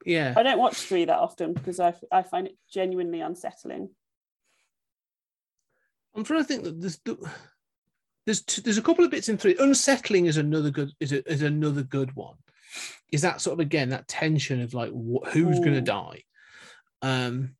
yeah. 0.06 0.34
I 0.38 0.44
don't 0.44 0.60
watch 0.60 0.76
three 0.76 1.06
that 1.06 1.20
often 1.20 1.54
because 1.54 1.80
I, 1.80 1.94
I 2.12 2.24
find 2.24 2.48
it 2.48 2.58
genuinely 2.72 3.20
unsettling. 3.22 3.90
I'm 6.16 6.24
trying 6.24 6.42
to 6.42 6.46
think 6.46 6.64
that 6.64 6.80
there's 6.80 7.00
there's 8.26 8.42
t- 8.44 8.62
there's 8.62 8.78
a 8.78 8.82
couple 8.82 9.04
of 9.04 9.12
bits 9.12 9.28
in 9.30 9.38
three. 9.38 9.56
Unsettling 9.60 10.28
is 10.28 10.38
another 10.38 10.70
good 10.72 10.92
is 11.00 11.12
a, 11.12 11.30
is 11.30 11.42
another 11.42 11.84
good 11.84 12.16
one. 12.16 12.36
Is 13.12 13.22
that 13.22 13.42
sort 13.42 13.54
of 13.54 13.60
again 13.60 13.90
that 13.90 14.08
tension 14.08 14.62
of 14.62 14.74
like 14.74 14.92
wh- 14.92 15.28
who's 15.30 15.60
going 15.60 15.74
to 15.74 15.82
Mm. 15.82 15.86
die? 15.86 16.24
Um, 17.02 17.56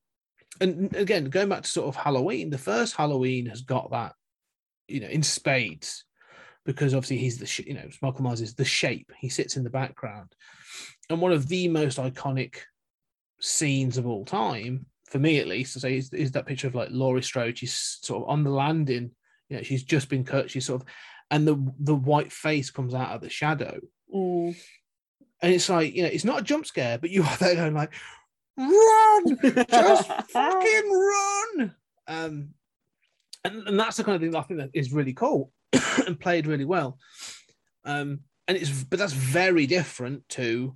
and 0.62 0.96
again 0.96 1.26
going 1.26 1.50
back 1.50 1.64
to 1.64 1.70
sort 1.70 1.88
of 1.90 1.96
Halloween, 1.96 2.50
the 2.50 2.58
first 2.58 2.96
Halloween 2.96 3.48
has 3.48 3.62
got 3.62 3.92
that, 3.92 4.14
you 4.88 5.00
know, 5.02 5.08
in 5.08 5.24
spades, 5.24 6.06
because 6.66 6.94
obviously 6.94 7.18
he's 7.18 7.38
the 7.38 7.46
sh- 7.46 7.62
you 7.68 7.74
know 7.74 7.88
Michael 8.02 8.24
Myers 8.24 8.42
is 8.42 8.56
the 8.56 8.66
shape. 8.66 9.12
He 9.20 9.30
sits 9.30 9.58
in 9.58 9.64
the 9.64 9.70
background, 9.70 10.34
and 11.10 11.22
one 11.22 11.32
of 11.32 11.48
the 11.48 11.68
most 11.68 11.98
iconic 11.98 12.56
scenes 13.40 13.98
of 13.98 14.08
all 14.08 14.24
time 14.26 14.86
for 15.14 15.20
me 15.20 15.38
at 15.38 15.48
least 15.48 15.78
I 15.78 15.80
say 15.80 15.98
is, 15.98 16.12
is 16.12 16.32
that 16.32 16.48
picture 16.48 16.66
of 16.66 16.74
like 16.74 16.90
Laurie 16.92 17.22
Strode. 17.22 17.58
She's 17.58 18.00
sort 18.02 18.24
of 18.24 18.30
on 18.30 18.44
the 18.44 18.50
landing. 18.50 19.12
You 19.48 19.58
know, 19.58 19.64
she's 19.64 19.84
just 19.84 20.10
been 20.10 20.24
cut. 20.24 20.50
She's 20.50 20.66
sort 20.66 20.82
of, 20.82 20.88
and 21.30 21.48
the 21.48 21.72
the 21.80 21.94
white 21.94 22.32
face 22.32 22.72
comes 22.72 22.96
out 22.96 23.12
of 23.12 23.22
the 23.22 23.30
shadow, 23.30 23.80
Mm. 24.14 24.56
and 25.42 25.54
it's 25.54 25.70
like 25.70 25.94
you 25.94 26.02
know, 26.02 26.10
it's 26.10 26.24
not 26.26 26.42
a 26.42 26.44
jump 26.44 26.66
scare, 26.66 26.98
but 26.98 27.12
you 27.12 27.24
are 27.24 27.38
there 27.38 27.56
going 27.56 27.76
like, 27.76 27.94
run, 28.58 29.38
just 29.70 30.08
fucking 30.32 30.92
run. 30.92 31.76
Um, 32.08 32.50
and, 33.44 33.68
and 33.68 33.80
that's 33.80 33.98
the 33.98 34.04
kind 34.04 34.16
of 34.16 34.22
thing 34.22 34.36
I 34.36 34.42
think 34.42 34.60
that 34.62 34.72
is 34.74 34.94
really 34.94 35.14
cool 35.14 35.52
and 36.08 36.20
played 36.20 36.48
really 36.48 36.66
well. 36.66 36.98
Um, 37.86 38.22
and 38.48 38.58
it's 38.58 38.84
but 38.84 39.00
that's 39.00 39.14
very 39.14 39.66
different 39.66 40.28
to 40.30 40.74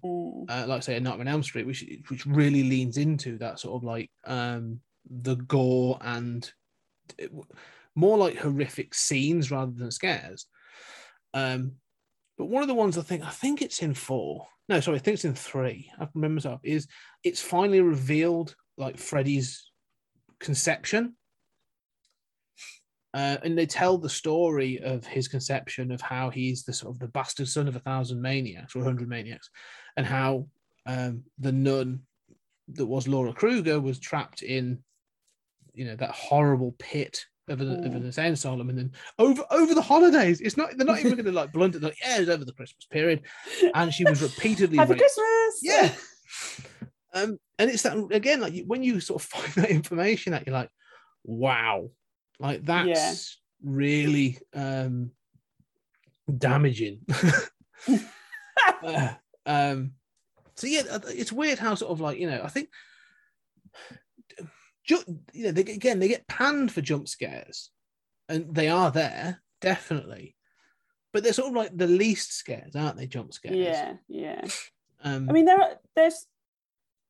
uh, 0.50 0.66
like 0.68 0.84
say 0.84 0.95
a 0.95 1.00
Nightmare 1.00 1.28
on 1.28 1.34
Elm 1.34 1.43
Street, 1.43 1.68
which 1.68 1.84
which 2.08 2.26
really 2.26 2.64
leans 2.64 2.98
into 2.98 3.38
that 3.39 3.60
sort 3.60 3.76
of 3.76 3.84
like 3.84 4.10
um 4.26 4.80
the 5.10 5.36
gore 5.36 5.98
and 6.02 6.50
it- 7.18 7.32
more 7.93 8.18
like 8.18 8.38
horrific 8.38 8.93
scenes 8.93 9.50
rather 9.52 9.72
than 9.72 9.89
scares. 9.91 10.45
Um, 11.34 11.74
but 12.38 12.45
one 12.45 12.62
of 12.62 12.68
the 12.70 12.76
ones 12.76 12.98
I 12.98 13.02
think 13.02 13.24
I 13.24 13.32
think 13.32 13.62
it's 13.62 13.82
in 13.82 13.93
four. 13.93 14.48
No, 14.70 14.80
sorry, 14.80 14.98
I 14.98 15.00
think 15.00 15.16
it's 15.16 15.26
in 15.26 15.34
three. 15.36 15.91
I 16.00 16.08
remember 16.14 16.36
myself 16.36 16.62
is 16.64 16.88
it's 17.24 17.41
finally 17.41 17.82
revealed 17.82 18.56
like 18.78 18.98
Freddy's 18.98 19.70
conception. 20.39 21.16
Uh, 23.18 23.38
and 23.43 23.57
they 23.57 23.65
tell 23.65 23.97
the 23.97 24.09
story 24.24 24.80
of 24.93 24.99
his 25.15 25.28
conception 25.28 25.91
of 25.91 25.99
how 26.01 26.30
he's 26.30 26.63
the 26.63 26.74
sort 26.74 26.93
of 26.93 26.99
the 26.99 27.07
bastard 27.07 27.47
son 27.47 27.68
of 27.68 27.76
a 27.76 27.80
thousand 27.89 28.22
maniacs 28.22 28.76
or 28.76 28.82
a 28.82 28.86
hundred 28.86 29.09
maniacs, 29.09 29.49
and 29.97 30.05
how 30.05 30.32
um, 30.86 31.24
the 31.39 31.51
nun 31.51 31.99
that 32.76 32.86
was 32.86 33.07
Laura 33.07 33.34
Krueger 33.34 33.80
was 33.80 33.97
trapped 33.97 34.41
in, 34.43 34.78
you 35.74 35.86
know, 35.86 35.95
that 35.95 36.11
horrible 36.11 36.76
pit 36.78 37.15
of, 37.49 37.61
a, 37.61 37.63
of 37.63 37.70
an 37.95 38.01
Mm. 38.03 38.05
insane 38.05 38.34
asylum, 38.34 38.70
and 38.70 38.78
then 38.78 38.91
over 39.18 39.43
over 39.49 39.74
the 39.74 39.82
holidays, 39.93 40.39
it's 40.41 40.57
not 40.57 40.70
they're 40.78 40.86
not 40.86 40.99
even 40.99 41.13
going 41.20 41.26
to 41.26 41.32
like 41.32 41.51
blunt 41.53 41.76
it. 41.76 41.82
Like, 41.82 41.97
yeah, 42.03 42.18
it 42.18 42.20
was 42.26 42.30
over 42.30 42.45
the 42.45 42.53
Christmas 42.53 42.86
period, 42.91 43.22
and 43.74 43.91
she 43.93 44.03
was 44.05 44.22
repeatedly 44.30 44.78
Happy. 44.78 44.95
Christmas. 44.95 45.59
Yeah. 45.63 45.91
Um, 47.13 47.39
and 47.57 47.72
it's 47.72 47.84
that 47.84 47.97
again, 48.11 48.41
like 48.41 48.63
when 48.65 48.84
you 48.84 48.99
sort 48.99 49.24
of 49.24 49.28
find 49.34 49.53
that 49.53 49.72
information 49.72 50.34
out, 50.36 50.45
you're 50.45 50.53
like, 50.61 50.70
wow, 51.24 51.89
like 52.39 52.65
that's 52.65 53.38
really 53.63 54.38
um 54.53 55.11
damaging. 56.35 57.01
Uh, 58.83 59.13
um, 59.45 59.91
so 60.55 60.67
yeah, 60.67 60.81
uh, 60.91 60.99
it's 61.07 61.31
weird 61.31 61.59
how 61.59 61.73
sort 61.75 61.91
of 61.91 62.01
like 62.01 62.19
you 62.19 62.29
know, 62.29 62.41
I 62.43 62.47
think, 62.49 62.69
you 64.88 65.03
know, 65.35 65.51
they, 65.51 65.61
again 65.61 65.99
they 65.99 66.07
get 66.07 66.27
panned 66.27 66.71
for 66.71 66.81
jump 66.81 67.07
scares, 67.07 67.71
and 68.27 68.53
they 68.53 68.67
are 68.67 68.91
there 68.91 69.41
definitely, 69.61 70.35
but 71.13 71.23
they're 71.23 71.33
sort 71.33 71.49
of 71.49 71.55
like 71.55 71.77
the 71.77 71.88
least 71.88 72.33
scares, 72.33 72.75
aren't 72.75 72.97
they? 72.97 73.07
Jump 73.07 73.33
scares. 73.33 73.55
Yeah, 73.55 73.93
yeah. 74.07 74.45
Um, 75.03 75.29
I 75.29 75.33
mean, 75.33 75.45
there 75.45 75.61
are, 75.61 75.79
there's 75.95 76.25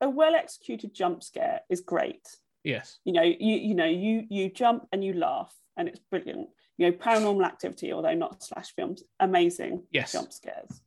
a 0.02 0.10
well 0.10 0.36
executed 0.36 0.94
jump 0.94 1.24
scare 1.24 1.62
is 1.70 1.82
great. 1.82 2.28
Yes. 2.68 3.00
You 3.06 3.14
know, 3.14 3.24
you 3.24 3.56
you 3.70 3.76
know, 3.76 3.86
you 3.86 4.26
you 4.30 4.50
jump 4.52 4.88
and 4.92 5.04
you 5.04 5.14
laugh, 5.14 5.54
and 5.78 5.88
it's 5.88 6.00
brilliant. 6.12 6.50
You 6.78 6.92
know, 6.92 6.98
Paranormal 6.98 7.46
Activity, 7.46 7.92
although 7.94 8.14
not 8.14 8.44
slash 8.44 8.74
films, 8.76 9.04
amazing 9.20 9.84
Yes. 9.92 10.12
jump 10.12 10.32
scares. 10.32 10.82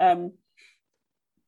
Um, 0.00 0.32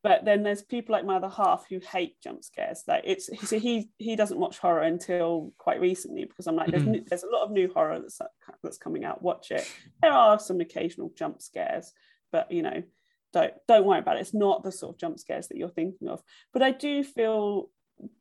but 0.05 0.25
then 0.25 0.45
there's 0.45 0.63
people 0.63 0.93
like 0.93 1.05
my 1.05 1.17
other 1.17 1.29
half 1.29 1.67
who 1.69 1.81
hate 1.81 2.21
jump 2.23 2.45
scares. 2.45 2.85
Like 2.87 3.03
it's 3.05 3.29
so 3.49 3.59
he 3.59 3.91
he 3.99 4.15
doesn't 4.15 4.39
watch 4.39 4.59
horror 4.59 4.83
until 4.83 5.53
quite 5.59 5.81
recently 5.81 6.25
because 6.25 6.47
I'm 6.47 6.55
like, 6.57 6.71
there's 6.71 6.85
Mhm. 6.85 6.93
new, 6.93 7.05
there's 7.09 7.25
a 7.25 7.31
lot 7.31 7.43
of 7.45 7.51
new 7.51 7.69
horror 7.73 7.99
that's 8.01 8.21
that's 8.63 8.79
coming 8.79 9.05
out. 9.05 9.23
Watch 9.23 9.51
it. 9.51 9.67
There 10.01 10.13
are 10.13 10.39
some 10.39 10.61
occasional 10.61 11.11
jump 11.17 11.43
scares, 11.43 11.93
but 12.31 12.51
you 12.53 12.63
know, 12.63 12.85
don't 13.33 13.55
don't 13.67 13.87
worry 13.87 13.99
about 13.99 14.17
it. 14.17 14.21
It's 14.21 14.35
not 14.35 14.63
the 14.63 14.71
sort 14.71 14.95
of 14.95 15.01
jump 15.01 15.19
scares 15.19 15.49
that 15.49 15.59
you're 15.59 15.69
thinking 15.69 16.09
of. 16.09 16.23
But 16.53 16.63
I 16.63 16.71
do 16.71 17.03
feel, 17.03 17.71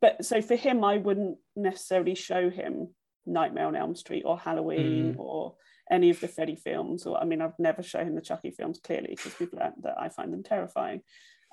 but 0.02 0.26
so 0.26 0.42
for 0.42 0.56
him, 0.56 0.84
I 0.84 0.98
wouldn't 0.98 1.38
necessarily 1.56 2.16
show 2.16 2.50
him 2.50 2.90
Nightmare 3.26 3.68
on 3.68 3.76
Elm 3.76 3.96
Street 3.96 4.24
or 4.26 4.38
Halloween 4.40 5.14
Mm. 5.16 5.20
or 5.20 5.56
any 5.92 6.10
of 6.10 6.20
the 6.20 6.28
Freddy 6.28 6.56
films. 6.56 7.06
Or 7.06 7.18
I 7.18 7.26
mean, 7.26 7.42
I've 7.42 7.58
never 7.60 7.84
shown 7.84 8.08
him 8.08 8.16
the 8.16 8.22
Chucky 8.22 8.52
films 8.52 8.80
clearly 8.80 9.10
because 9.16 9.34
people 9.34 9.60
that, 9.60 9.74
that 9.84 10.00
I 10.00 10.10
find 10.10 10.32
them 10.34 10.44
terrifying, 10.44 11.02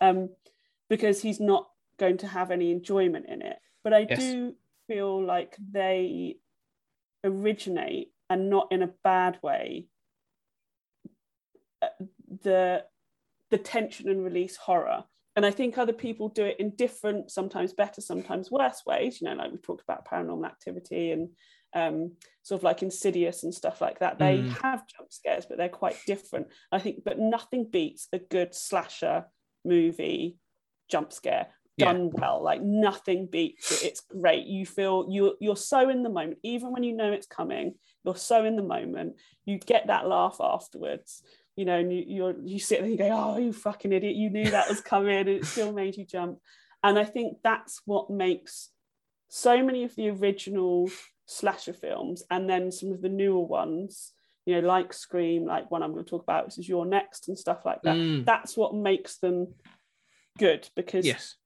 um, 0.00 0.30
because 0.88 1.20
he's 1.22 1.40
not 1.40 1.68
going 1.98 2.18
to 2.18 2.26
have 2.26 2.50
any 2.50 2.70
enjoyment 2.70 3.26
in 3.28 3.42
it. 3.42 3.58
But 3.82 3.92
I 3.94 4.06
Yes. 4.08 4.18
do 4.18 4.54
feel 4.86 5.24
like 5.24 5.56
they 5.72 6.38
originate 7.24 8.12
and 8.30 8.50
not 8.50 8.68
in 8.70 8.82
a 8.82 8.92
bad 9.02 9.38
way 9.42 9.86
uh, 11.82 11.88
the 12.42 12.84
the 13.50 13.58
tension 13.58 14.08
and 14.08 14.24
release 14.24 14.56
horror 14.56 15.04
and 15.37 15.45
i 15.47 15.51
think 15.51 15.76
other 15.78 15.93
people 15.93 16.28
do 16.28 16.45
it 16.45 16.59
in 16.61 16.70
different 16.76 17.30
sometimes 17.30 17.72
better 17.72 18.01
sometimes 18.01 18.51
worse 18.51 18.82
ways 18.87 19.20
you 19.20 19.28
know 19.28 19.35
like 19.35 19.53
we 19.53 19.59
talked 19.59 19.82
about 19.82 20.07
paranormal 20.07 20.47
activity 20.47 21.11
and 21.12 21.28
um, 21.76 22.12
sort 22.45 22.61
of 22.61 22.62
like 22.62 22.85
insidious 22.85 23.43
and 23.43 23.53
stuff 23.53 23.80
like 23.80 23.99
that. 23.99 24.20
They 24.20 24.43
Mm. 24.43 24.49
have 24.62 24.87
jump 24.87 25.12
scares 25.12 25.45
but 25.45 25.59
they're 25.59 25.68
quite 25.68 25.97
different. 26.07 26.47
I 26.70 26.78
think 26.78 27.03
but 27.05 27.18
nothing 27.18 27.68
beats 27.68 28.07
a 28.12 28.20
good 28.20 28.55
slasher 28.55 29.26
movie 29.64 30.39
jump 30.89 31.12
scare 31.12 31.49
Yeah. 31.76 31.87
done 31.87 32.11
well. 32.12 32.41
Like 32.43 32.62
nothing 32.62 33.26
beats 33.26 33.72
it. 33.72 33.82
It's 33.87 34.01
great. 34.03 34.47
You 34.47 34.64
feel 34.66 35.07
you 35.11 35.37
you're 35.41 35.57
so 35.57 35.89
in 35.89 36.05
the 36.05 36.11
moment. 36.11 36.39
Even 36.45 36.70
when 36.70 36.85
you 36.85 36.95
know 36.95 37.11
it's 37.11 37.26
coming 37.26 37.74
you're 38.05 38.14
so 38.16 38.45
in 38.45 38.55
the 38.55 38.62
moment. 38.62 39.16
You 39.45 39.59
get 39.59 39.89
that 39.89 40.07
laugh 40.07 40.37
afterwards 40.41 41.24
you 41.57 41.64
know 41.64 41.78
and 41.78 41.92
you 41.92 42.05
you're, 42.07 42.34
you 42.42 42.59
sit 42.59 42.78
there 42.78 42.84
and 42.84 42.92
you 42.92 42.98
go 42.98 43.11
oh 43.11 43.38
you 43.38 43.52
fucking 43.52 43.92
idiot. 43.92 44.16
You 44.16 44.30
knew 44.30 44.50
that 44.50 44.68
was 44.68 44.80
coming 44.80 45.16
and 45.16 45.28
it 45.28 45.46
still 45.46 45.72
made 45.72 45.96
you 45.96 46.05
jump. 46.05 46.38
And 46.82 46.98
i 46.98 47.05
think 47.05 47.38
that's 47.42 47.80
what 47.86 48.11
makes 48.11 48.70
so 49.28 49.62
many 49.64 49.84
of 49.84 49.96
the 49.96 50.11
original 50.11 50.90
slasher 51.26 51.72
films 51.72 52.22
and 52.30 52.48
then 52.48 52.70
some 52.70 52.92
of 52.92 53.00
the 53.00 53.09
newer 53.09 53.40
ones 53.40 54.12
you 54.44 54.55
know 54.55 54.66
like 54.66 54.92
scream 54.92 55.46
like 55.46 55.70
one 55.70 55.82
i'm 55.82 55.92
going 55.92 56.05
to 56.05 56.11
talk 56.11 56.22
about 56.22 56.44
which 56.44 56.59
is 56.59 56.68
your 56.68 56.84
next 56.84 57.28
and 57.28 57.38
stuff 57.38 57.64
like 57.64 57.80
that 57.82 57.96
Mm, 57.96 58.26
that's 58.26 58.57
what 58.57 58.74
makes 58.74 59.16
them 59.16 59.55
good 60.38 60.68
because 60.76 61.07
yes. 61.07 61.36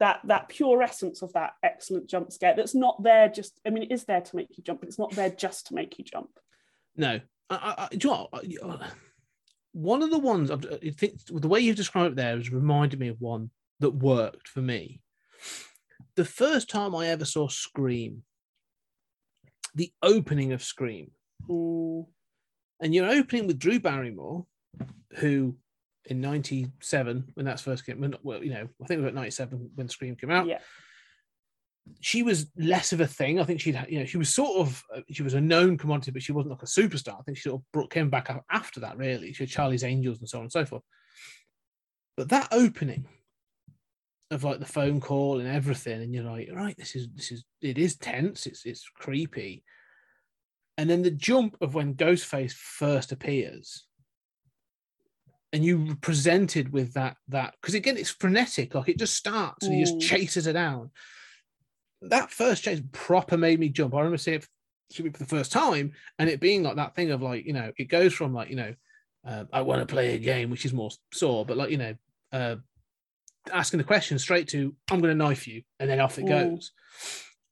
that 0.00 0.20
that 0.24 0.48
pure 0.48 0.82
essence 0.82 1.20
of 1.22 1.32
that 1.34 1.52
excellent 1.62 2.08
jump 2.08 2.32
scare 2.32 2.54
that's 2.56 2.74
not 2.74 3.02
there 3.02 3.28
just 3.28 3.60
i 3.66 3.70
mean 3.70 3.82
it 3.82 3.92
is 3.92 4.04
there 4.04 4.22
to 4.22 4.36
make 4.36 4.56
you 4.56 4.64
jump 4.64 4.80
but 4.80 4.88
it's 4.88 4.98
not 4.98 5.12
there 5.12 5.30
just 5.30 5.66
to 5.66 5.74
make 5.74 5.98
you 5.98 6.04
jump. 6.04 6.30
No, 6.96 7.20
I, 7.50 7.88
I, 7.90 7.94
do 7.94 8.08
you 8.42 8.58
know 8.60 8.68
what? 8.68 8.80
I- 9.76 9.78
one 9.78 10.02
of 10.02 10.10
the 10.10 10.18
ones 10.18 10.50
I've- 10.50 10.90
think 10.92 11.24
the 11.26 11.48
way 11.48 11.60
you've 11.60 11.76
described 11.76 12.12
it 12.12 12.16
there 12.16 12.36
has 12.36 12.50
reminded 12.50 12.98
me 13.00 13.08
of 13.08 13.20
one 13.20 13.50
that 13.80 13.90
worked 13.90 14.48
for 14.48 14.62
me. 14.62 15.02
The 16.14 16.24
first 16.24 16.68
time 16.70 16.94
I 16.94 17.08
ever 17.08 17.24
saw 17.24 17.48
Scream, 17.48 18.24
the 19.74 19.92
opening 20.02 20.52
of 20.52 20.62
Scream, 20.62 21.12
Mm, 21.42 22.06
and 22.80 22.94
you're 22.94 23.08
opening 23.08 23.46
with 23.46 23.58
Drew 23.58 23.78
Barrymore, 23.78 24.46
who 25.18 25.56
in 26.06 26.20
'97 26.20 27.30
when 27.34 27.44
that's 27.46 27.62
first 27.62 27.84
came, 27.84 28.00
when, 28.00 28.14
well, 28.22 28.42
you 28.42 28.50
know, 28.50 28.68
I 28.82 28.86
think 28.86 28.98
it 28.98 29.02
was 29.02 29.08
at 29.08 29.14
'97 29.14 29.70
when 29.74 29.88
Scream 29.88 30.16
came 30.16 30.30
out. 30.30 30.46
yeah 30.46 30.60
she 32.00 32.22
was 32.22 32.46
less 32.56 32.92
of 32.92 33.00
a 33.00 33.06
thing. 33.06 33.40
I 33.40 33.44
think 33.44 33.60
she'd, 33.60 33.78
you 33.88 33.98
know, 33.98 34.04
she 34.04 34.18
was 34.18 34.34
sort 34.34 34.58
of, 34.58 34.82
uh, 34.94 35.00
she 35.10 35.22
was 35.22 35.34
a 35.34 35.40
known 35.40 35.76
commodity, 35.78 36.10
but 36.10 36.22
she 36.22 36.32
wasn't 36.32 36.52
like 36.52 36.62
a 36.62 36.66
superstar. 36.66 37.18
I 37.18 37.22
think 37.22 37.38
she 37.38 37.48
sort 37.48 37.60
of 37.60 37.72
brought, 37.72 37.90
came 37.90 38.10
back 38.10 38.30
up 38.30 38.44
after 38.50 38.80
that, 38.80 38.96
really. 38.96 39.32
She 39.32 39.44
had 39.44 39.50
Charlie's 39.50 39.84
Angels 39.84 40.18
and 40.18 40.28
so 40.28 40.38
on 40.38 40.44
and 40.44 40.52
so 40.52 40.64
forth. 40.64 40.82
But 42.16 42.28
that 42.30 42.48
opening 42.52 43.06
of 44.30 44.42
like 44.42 44.58
the 44.58 44.66
phone 44.66 45.00
call 45.00 45.38
and 45.38 45.48
everything, 45.48 46.02
and 46.02 46.14
you're 46.14 46.24
like, 46.24 46.48
right, 46.52 46.76
this 46.76 46.96
is, 46.96 47.08
this 47.14 47.30
is, 47.30 47.44
it 47.60 47.78
is 47.78 47.96
tense. 47.96 48.46
It's, 48.46 48.64
it's 48.66 48.88
creepy. 48.94 49.62
And 50.78 50.90
then 50.90 51.02
the 51.02 51.10
jump 51.10 51.56
of 51.60 51.74
when 51.74 51.94
Ghostface 51.94 52.52
first 52.52 53.12
appears, 53.12 53.84
and 55.52 55.64
you 55.64 55.96
presented 56.02 56.72
with 56.72 56.92
that, 56.94 57.16
that, 57.28 57.54
because 57.60 57.74
again, 57.74 57.96
it's 57.96 58.10
frenetic. 58.10 58.74
Like 58.74 58.88
it 58.88 58.98
just 58.98 59.14
starts 59.14 59.64
and 59.64 59.74
he 59.74 59.80
just 59.80 59.96
Mm. 59.96 60.00
chases 60.02 60.44
her 60.44 60.52
down 60.52 60.90
that 62.02 62.30
first 62.30 62.62
chase 62.64 62.82
proper 62.92 63.36
made 63.36 63.60
me 63.60 63.68
jump. 63.68 63.94
I 63.94 63.98
remember 63.98 64.18
seeing 64.18 64.36
it 64.36 64.46
for 64.90 65.02
the 65.02 65.26
first 65.26 65.52
time 65.52 65.92
and 66.18 66.28
it 66.28 66.40
being 66.40 66.62
like 66.62 66.76
that 66.76 66.94
thing 66.94 67.10
of 67.10 67.22
like, 67.22 67.44
you 67.46 67.52
know, 67.52 67.72
it 67.76 67.86
goes 67.86 68.14
from 68.14 68.32
like, 68.34 68.50
you 68.50 68.56
know, 68.56 68.74
uh, 69.26 69.44
I 69.52 69.62
want 69.62 69.80
to 69.80 69.92
play 69.92 70.14
a 70.14 70.18
game, 70.18 70.50
which 70.50 70.64
is 70.64 70.72
more 70.72 70.90
Saw, 71.12 71.44
but 71.44 71.56
like, 71.56 71.70
you 71.70 71.78
know, 71.78 71.94
uh, 72.32 72.56
asking 73.52 73.78
the 73.78 73.84
question 73.84 74.18
straight 74.18 74.48
to, 74.48 74.74
I'm 74.90 75.00
going 75.00 75.16
to 75.16 75.24
knife 75.24 75.48
you, 75.48 75.62
and 75.80 75.90
then 75.90 76.00
off 76.00 76.18
it 76.18 76.26
Mm. 76.26 76.28
goes. 76.28 76.72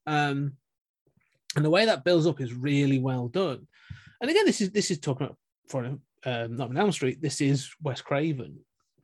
Um, 0.07 0.53
and 1.55 1.65
the 1.65 1.69
way 1.69 1.85
that 1.85 2.03
builds 2.03 2.27
up 2.27 2.41
is 2.41 2.53
really 2.53 2.99
well 2.99 3.27
done. 3.27 3.67
And 4.21 4.29
again, 4.29 4.45
this 4.45 4.61
is 4.61 4.71
this 4.71 4.91
is 4.91 4.99
talking 4.99 5.25
about 5.25 5.37
for 5.67 5.85
um, 6.25 6.55
not 6.55 6.75
Elm 6.77 6.91
Street. 6.91 7.21
This 7.21 7.41
is 7.41 7.69
Wes 7.81 8.01
Craven 8.01 8.59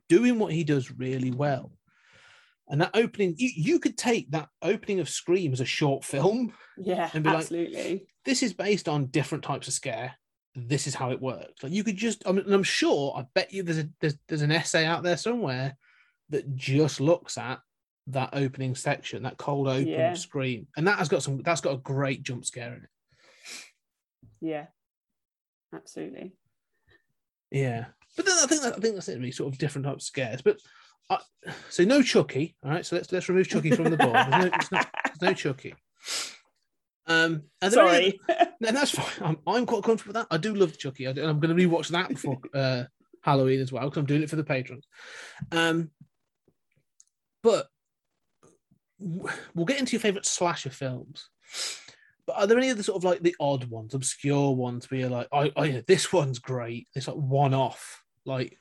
doing 0.08 0.38
what 0.38 0.52
he 0.52 0.64
does 0.64 0.90
really 0.90 1.30
well. 1.30 1.72
And 2.72 2.80
that 2.80 2.90
opening, 2.94 3.34
you, 3.36 3.50
you 3.54 3.78
could 3.78 3.96
take 3.96 4.30
that 4.32 4.48
opening 4.62 4.98
of 4.98 5.08
Scream 5.08 5.52
as 5.52 5.60
a 5.60 5.64
short 5.64 6.04
film. 6.04 6.52
yeah 6.78 7.10
And 7.14 7.22
be 7.22 7.28
like- 7.30 7.38
absolutely 7.40 8.06
This 8.24 8.42
is 8.42 8.52
based 8.54 8.88
on 8.88 9.06
different 9.06 9.44
types 9.44 9.68
of 9.68 9.74
scare. 9.74 10.14
This 10.56 10.86
is 10.86 10.94
how 10.94 11.10
it 11.12 11.20
works. 11.20 11.62
Like 11.62 11.72
you 11.72 11.84
could 11.84 11.96
just, 11.96 12.26
I 12.26 12.32
mean, 12.32 12.44
and 12.46 12.54
I'm 12.54 12.62
sure, 12.62 13.14
I 13.16 13.24
bet 13.34 13.52
you 13.52 13.62
there's 13.62 13.78
a 13.78 13.88
there's, 14.00 14.16
there's 14.26 14.42
an 14.42 14.50
essay 14.52 14.84
out 14.86 15.02
there 15.02 15.16
somewhere 15.16 15.76
that 16.30 16.54
just 16.56 17.00
looks 17.00 17.36
at 17.38 17.60
that 18.08 18.30
opening 18.32 18.74
section, 18.74 19.22
that 19.22 19.36
cold 19.38 19.68
open 19.68 19.86
Yeah. 19.86 20.12
of 20.12 20.18
Scream, 20.18 20.66
and 20.76 20.86
that 20.88 20.98
has 20.98 21.08
got 21.08 21.22
some. 21.22 21.40
That's 21.42 21.60
got 21.60 21.74
a 21.74 21.78
great 21.78 22.22
jump 22.22 22.44
scare 22.44 22.74
in 22.74 22.82
it. 22.84 22.90
yeah 24.40 24.66
absolutely 25.74 26.32
Yeah, 27.50 27.86
but 28.16 28.26
then 28.26 28.36
I 28.42 28.46
think 28.46 28.62
that, 28.62 28.76
I 28.76 28.80
think 28.80 28.94
that's 28.94 29.08
it. 29.08 29.18
Really, 29.18 29.30
sort 29.30 29.52
of 29.52 29.58
different 29.58 29.86
types 29.86 30.04
of 30.04 30.08
scares. 30.08 30.42
But 30.42 30.58
I, 31.10 31.18
so 31.68 31.84
no 31.84 32.02
Chucky. 32.02 32.56
All 32.64 32.70
right, 32.70 32.84
so 32.86 32.96
let's 32.96 33.10
let's 33.12 33.28
remove 33.28 33.48
Chucky 33.48 33.70
from 33.70 33.90
the 33.90 33.96
board. 33.96 34.14
There's 34.14 34.72
no, 34.72 34.80
there's 35.04 35.22
no 35.22 35.34
Chucky. 35.34 35.74
Um, 37.06 37.42
are 37.60 37.70
there 37.70 37.86
any- 37.88 38.18
sorry 38.28 38.38
No, 38.60 38.70
that's 38.70 38.92
fine. 38.92 39.06
I'm, 39.20 39.38
I'm 39.46 39.66
quite 39.66 39.82
comfortable 39.82 40.10
with 40.18 40.28
that. 40.28 40.34
I 40.34 40.38
do 40.38 40.54
love 40.54 40.78
Chucky. 40.78 41.08
I 41.08 41.12
do, 41.12 41.22
and 41.22 41.30
I'm 41.30 41.40
going 41.40 41.54
to 41.56 41.68
rewatch 41.68 41.88
that 41.88 42.08
before 42.08 42.38
uh, 42.54 42.84
Halloween 43.22 43.60
as 43.60 43.72
well 43.72 43.84
because 43.84 43.98
I'm 43.98 44.06
doing 44.06 44.22
it 44.22 44.30
for 44.30 44.36
the 44.36 44.44
patrons. 44.44 44.86
Um, 45.50 45.90
but 47.42 47.66
we'll 49.00 49.66
get 49.66 49.80
into 49.80 49.92
your 49.92 50.00
favorite 50.00 50.26
slasher 50.26 50.70
films. 50.70 51.28
But 52.24 52.36
are 52.36 52.46
there 52.46 52.58
any 52.58 52.70
other 52.70 52.84
sort 52.84 52.98
of 52.98 53.04
like 53.04 53.20
the 53.20 53.34
odd 53.40 53.64
ones, 53.64 53.94
obscure 53.94 54.54
ones 54.54 54.88
where 54.90 55.00
you're 55.00 55.10
like, 55.10 55.26
yeah, 55.32 55.80
this 55.88 56.12
one's 56.12 56.38
great. 56.38 56.86
It's 56.94 57.08
like 57.08 57.16
one 57.16 57.52
off, 57.52 58.04
like 58.24 58.58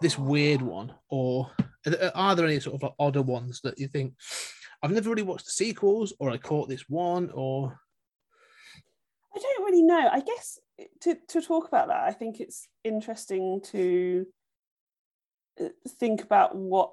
this 0.00 0.18
weird 0.18 0.62
one, 0.62 0.94
or 1.08 1.50
are 1.86 2.34
there- 2.34 2.44
any 2.44 2.60
sort 2.60 2.76
of 2.76 2.82
like 2.82 2.94
odder 2.98 3.22
ones 3.22 3.60
that 3.62 3.78
you 3.78 3.88
think 3.88 4.14
I've 4.82 4.92
never 4.92 5.10
really 5.10 5.22
watched 5.22 5.44
the 5.44 5.50
sequels, 5.52 6.12
or 6.18 6.30
I 6.30 6.38
caught 6.38 6.68
this 6.68 6.88
one, 6.88 7.30
or 7.34 7.78
I 9.34 9.38
don't 9.38 9.64
really 9.64 9.82
know. 9.82 10.08
I 10.10 10.20
guess 10.20 10.58
to, 11.02 11.16
to 11.28 11.42
talk 11.42 11.68
about 11.68 11.88
that, 11.88 12.00
I 12.04 12.12
think 12.12 12.40
it's 12.40 12.66
interesting 12.82 13.60
to 13.66 14.26
uh, 15.60 15.68
think 15.98 16.22
about 16.22 16.56
what 16.56 16.92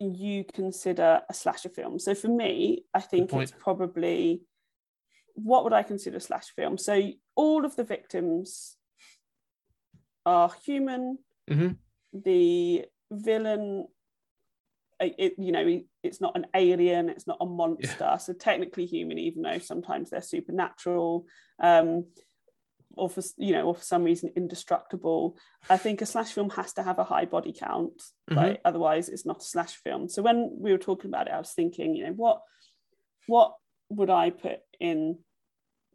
you 0.00 0.44
consider 0.44 1.22
a 1.28 1.34
slasher 1.34 1.68
film. 1.68 1.98
So 1.98 2.14
for 2.14 2.28
me, 2.28 2.84
I 2.94 3.00
think 3.00 3.32
it's 3.32 3.52
probably 3.52 4.42
what 5.34 5.64
would 5.64 5.72
I 5.74 5.82
consider 5.82 6.16
a 6.16 6.20
slasher 6.20 6.54
film? 6.56 6.78
So 6.78 7.12
all 7.34 7.64
of 7.66 7.76
the 7.76 7.84
victims 7.84 8.76
are 10.24 10.50
human. 10.64 11.18
Mhm. 11.48 11.76
The 12.24 12.84
villain, 13.10 13.86
uh, 15.00 15.08
it, 15.18 15.34
you 15.38 15.52
know, 15.52 15.80
it's 16.02 16.20
not 16.20 16.36
an 16.36 16.46
alien, 16.54 17.08
it's 17.08 17.26
not 17.26 17.38
a 17.40 17.46
monster. 17.46 18.16
So 18.20 18.32
technically 18.32 18.86
human, 18.86 19.18
even 19.18 19.42
though 19.42 19.58
sometimes 19.58 20.10
they're 20.10 20.22
supernatural. 20.22 21.26
Um, 21.60 22.06
or 22.98 23.10
for 23.10 23.22
you 23.36 23.52
know, 23.52 23.64
or 23.66 23.74
for 23.74 23.82
some 23.82 24.04
reason 24.04 24.32
indestructible. 24.36 25.36
I 25.68 25.76
think 25.76 26.00
a 26.00 26.06
slash 26.06 26.32
film 26.32 26.48
has 26.50 26.72
to 26.74 26.82
have 26.82 26.98
a 26.98 27.04
high 27.04 27.26
body 27.26 27.52
count, 27.52 28.02
Mhm. 28.30 28.36
like 28.36 28.60
otherwise 28.64 29.10
it's 29.10 29.26
not 29.26 29.38
a 29.42 29.44
slash 29.44 29.74
film. 29.76 30.08
So 30.08 30.22
when 30.22 30.56
we 30.58 30.72
were 30.72 30.78
talking 30.78 31.10
about 31.10 31.26
it, 31.26 31.34
I 31.34 31.38
was 31.38 31.52
thinking, 31.52 31.94
you 31.94 32.06
know, 32.06 32.12
what 32.12 32.40
what 33.26 33.54
would 33.90 34.08
I 34.08 34.30
put 34.30 34.60
in 34.80 35.18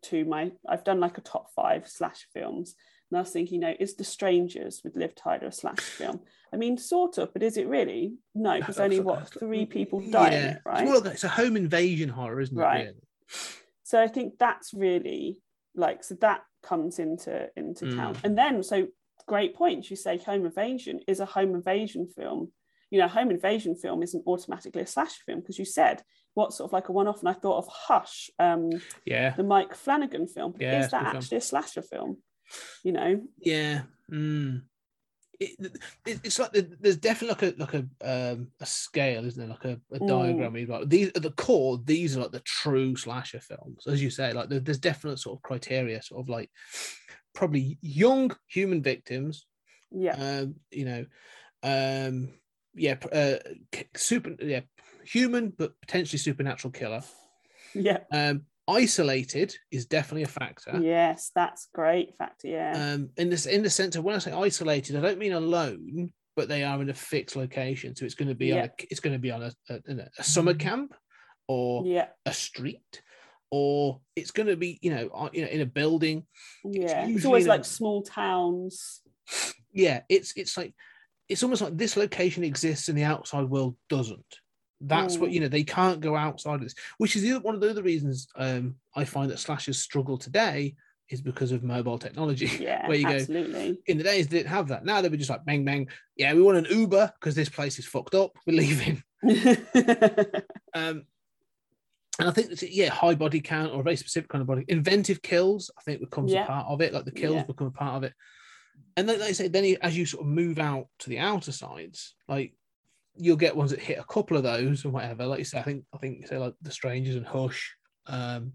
to 0.04 0.26
my 0.26 0.52
I've 0.68 0.84
done 0.84 1.00
like 1.00 1.18
a 1.18 1.22
top 1.22 1.52
five 1.56 1.88
slash 1.88 2.28
films. 2.34 2.76
And 3.12 3.18
I 3.18 3.22
was 3.22 3.32
thinking, 3.32 3.56
you 3.56 3.68
know, 3.68 3.76
is 3.80 3.96
The 3.96 4.04
Strangers 4.06 4.82
with 4.84 4.96
Liv 4.96 5.14
Tyler 5.16 5.48
a 5.48 5.52
slash 5.52 5.80
film? 5.80 6.22
I 6.54 6.58
mean, 6.58 6.78
sort 6.78 7.18
of, 7.18 7.34
but 7.34 7.44
is 7.44 7.58
it 7.58 7.68
really? 7.68 8.16
No, 8.34 8.58
because 8.58 8.80
only 8.80 9.00
what 9.02 9.30
three 9.38 9.66
people 9.66 10.00
die 10.00 10.30
in 10.30 10.44
it, 10.52 10.62
right? 10.66 10.88
like- 10.88 11.06
it's 11.14 11.24
a 11.26 11.30
home 11.30 11.56
invasion 11.58 12.10
horror, 12.10 12.40
isn't 12.42 12.58
it? 12.58 12.62
Right. 12.62 12.86
really? 12.86 13.58
so 13.84 14.02
i 14.02 14.08
think 14.08 14.34
that's 14.40 14.74
really 14.74 15.38
like 15.76 16.02
so 16.04 16.16
that 16.22 16.42
comes 16.64 17.00
into 17.00 17.50
into 17.58 17.86
Mm. 17.86 17.96
count 17.98 18.18
and 18.24 18.38
then 18.38 18.64
so 18.64 18.88
great 19.28 19.54
point 19.56 19.90
you 19.90 19.96
say 19.98 20.18
home 20.18 20.46
invasion 20.46 21.00
is 21.08 21.20
a 21.20 21.26
home 21.26 21.56
invasion 21.56 22.08
film 22.18 22.52
you 22.90 23.00
know 23.00 23.08
home 23.08 23.32
invasion 23.32 23.76
film 23.76 24.02
isn't 24.04 24.24
automatically 24.28 24.82
a 24.82 24.88
slash 24.88 25.16
film 25.26 25.40
because 25.40 25.60
you 25.60 25.66
said 25.66 26.04
what 26.34 26.54
sort 26.54 26.70
of 26.70 26.74
like 26.74 26.88
a 26.90 26.92
one-off 26.94 27.20
and 27.20 27.30
i 27.30 27.34
thought 27.34 27.58
of 27.60 27.68
hush 27.68 28.30
um 28.40 28.70
Yeah, 29.06 29.32
the 29.36 29.44
mike 29.44 29.76
flanagan 29.76 30.28
film 30.28 30.54
Yeah, 30.60 30.80
is 30.80 30.92
that 30.92 31.00
good 31.00 31.06
film. 31.08 31.18
actually 31.18 31.38
a 31.38 31.42
slasher 31.42 31.82
film 31.82 32.18
you 32.84 32.92
know 32.92 33.22
yeah. 33.40 33.84
Mm. 34.12 34.64
It, 35.40 35.58
it, 36.06 36.20
it's 36.24 36.38
like 36.38 36.52
the, 36.52 36.78
there's 36.80 36.98
definitely 36.98 37.48
like 37.48 37.74
a 37.74 37.80
like 37.80 37.88
a 38.04 38.32
um, 38.34 38.52
a 38.60 38.66
scale, 38.66 39.26
isn't 39.26 39.40
there? 39.40 39.50
Like 39.50 39.66
a, 39.66 39.82
a 39.96 40.00
Mm. 40.00 40.08
diagram. 40.08 40.54
Like 40.68 40.90
these 40.90 41.08
at 41.16 41.24
the 41.24 41.32
core, 41.32 41.80
these 41.84 42.16
are 42.16 42.22
like 42.22 42.32
the 42.32 42.42
true 42.42 42.96
slasher 42.96 43.40
films, 43.40 43.88
as 43.88 44.04
you 44.04 44.12
say. 44.12 44.34
Like 44.34 44.50
there, 44.50 44.60
there's 44.60 44.78
definite 44.80 45.18
sort 45.18 45.40
of 45.40 45.44
criteria, 45.44 46.02
sort 46.04 46.22
of 46.22 46.30
like 46.30 46.52
probably 47.34 47.80
young 47.82 48.32
human 48.48 48.84
victims. 48.84 49.48
yeah 49.92 50.16
Um, 50.16 50.56
you 50.70 50.86
know, 50.86 51.06
um, 51.64 52.34
yeah, 52.76 52.98
uh, 53.12 53.38
super, 53.96 54.36
yeah, 54.40 54.62
human 55.04 55.50
but 55.50 55.80
potentially 55.82 56.20
supernatural 56.20 56.72
killer. 56.72 57.02
yeah 57.74 58.00
Um, 58.12 58.46
isolated 58.72 59.56
is 59.72 59.86
definitely 59.86 60.24
a 60.24 60.28
factor. 60.28 60.80
yes 60.82 61.32
that's 61.36 61.68
great 61.74 62.16
factor 62.18 62.48
yeah 62.48 62.94
Um, 62.94 63.10
in 63.18 63.30
this, 63.30 63.46
in 63.46 63.64
the 63.64 63.70
sense 63.70 63.96
of 63.96 64.04
when 64.04 64.16
I 64.16 64.20
say 64.20 64.32
isolated, 64.32 64.96
I 64.96 65.02
don't 65.02 65.20
mean 65.20 65.34
alone, 65.34 66.12
but 66.36 66.48
they 66.48 66.64
are 66.64 66.82
in 66.82 66.90
a 66.90 66.94
fixed 66.94 67.36
location. 67.36 67.96
So 67.96 68.06
it's 68.06 68.16
going 68.16 68.30
to 68.30 68.36
be 68.36 68.52
on 68.54 68.60
a, 68.66 68.72
it's 68.90 69.00
going 69.02 69.14
to 69.14 69.20
be 69.20 69.32
on 69.32 69.44
a, 69.44 69.52
a, 69.70 69.80
a- 70.20 70.24
summer 70.24 70.54
camp 70.54 70.94
or 71.48 71.86
yeah 71.86 72.08
a 72.26 72.34
street, 72.34 73.02
or 73.50 74.00
it's 74.16 74.32
going 74.32 74.48
to 74.48 74.56
be 74.56 74.80
you 74.82 74.92
know 74.94 75.30
you 75.34 75.42
know 75.44 75.48
in 75.50 75.62
a 75.62 75.66
building. 75.66 76.26
yeah 76.64 77.02
it's 77.04 77.10
usually 77.10 77.28
always 77.28 77.46
in 77.46 77.50
a- 77.52 77.54
like 77.56 77.66
small 77.66 78.02
towns 78.04 79.02
Yeah, 79.74 80.02
it's 80.10 80.34
it's 80.36 80.56
like 80.58 80.74
it's 81.30 81.44
almost 81.44 81.62
like 81.62 81.78
this 81.78 81.96
location 81.98 82.44
exists 82.44 82.90
and 82.90 82.98
the 82.98 83.04
outside 83.14 83.46
world 83.50 83.76
doesn't. 83.90 84.34
That's 84.82 85.18
what 85.18 85.30
Mm. 85.30 85.34
you 85.34 85.40
know. 85.42 85.48
They 85.48 85.64
can't 85.64 86.00
go 86.02 86.16
outside 86.16 86.56
of 86.56 86.62
this, 86.62 86.76
which 86.98 87.16
is 87.16 87.40
one 87.40 87.56
of 87.56 87.62
the 87.62 87.70
other 87.70 87.84
reasons 87.84 88.28
um, 88.36 88.76
I 88.96 89.06
find 89.06 89.30
that 89.32 89.40
slashers 89.40 89.80
struggle 89.80 90.18
today 90.18 90.76
is 91.10 91.22
because 91.22 91.52
of 91.52 91.64
mobile 91.64 92.00
technology. 92.00 92.46
yeah 92.60 92.88
where 92.88 92.98
you 92.98 93.04
go, 93.04 93.18
in 93.88 93.98
the 93.98 94.04
days 94.04 94.28
they 94.28 94.38
didn't 94.38 94.50
have 94.50 94.70
that. 94.70 94.86
Now 94.86 95.02
they 95.02 95.10
were 95.10 95.18
just 95.18 95.30
like 95.30 95.46
bang 95.46 95.64
bang. 95.66 95.88
Yeah, 96.16 96.34
we 96.34 96.42
want 96.42 96.58
an 96.58 96.68
Uber 96.70 97.12
because 97.20 97.36
this 97.36 97.50
place 97.50 97.78
is 97.80 97.86
fucked 97.86 98.16
up. 98.16 98.32
We're 98.48 98.58
leaving. 98.58 99.04
Um, 100.74 101.06
and 102.20 102.28
I 102.30 102.32
think 102.32 102.50
that's 102.50 102.64
yeah, 102.64 102.90
high 102.90 103.16
body 103.16 103.42
count 103.42 103.74
or 103.74 103.82
a 103.82 103.84
very 103.84 103.96
specific 103.96 104.30
kind 104.30 104.42
of 104.42 104.48
body. 104.48 104.64
Inventive 104.68 105.22
kills, 105.22 105.72
I 105.78 105.82
think, 105.82 106.00
becomes 106.02 106.32
Yeah. 106.32 106.44
a 106.44 106.48
part 106.48 106.68
of 106.68 106.82
it. 106.82 106.94
Like 106.94 107.06
the 107.06 107.12
kills 107.12 107.36
Yeah. 107.36 107.44
become 107.44 107.68
a 107.68 107.72
part 107.72 107.96
of 107.98 108.04
it. 108.04 108.14
And 108.98 109.08
then, 109.08 109.20
like 109.20 109.30
I 109.30 109.34
say, 109.34 109.48
then 109.48 109.64
you, 109.64 109.78
as 109.82 109.98
you 109.98 110.06
sort 110.06 110.22
of 110.26 110.28
move 110.32 110.60
out 110.60 110.88
to 111.00 111.10
the 111.10 111.20
outer 111.20 111.52
sides, 111.52 112.16
like 112.28 112.54
you'll 113.16 113.36
get 113.36 113.56
ones 113.56 113.72
that 113.72 113.80
hit 113.80 114.00
a 114.00 114.04
couple 114.04 114.38
of 114.38 114.44
those 114.44 114.86
or 114.86 114.90
whatever. 114.90 115.26
Like 115.26 115.40
you 115.40 115.46
say, 115.46 115.60
I 115.60 115.64
think 115.64 115.86
I 115.94 115.98
think 115.98 116.28
say 116.28 116.38
like 116.38 116.54
the 116.62 116.72
strangers 116.72 117.16
and 117.16 117.26
Hush, 117.26 117.76
um, 118.08 118.54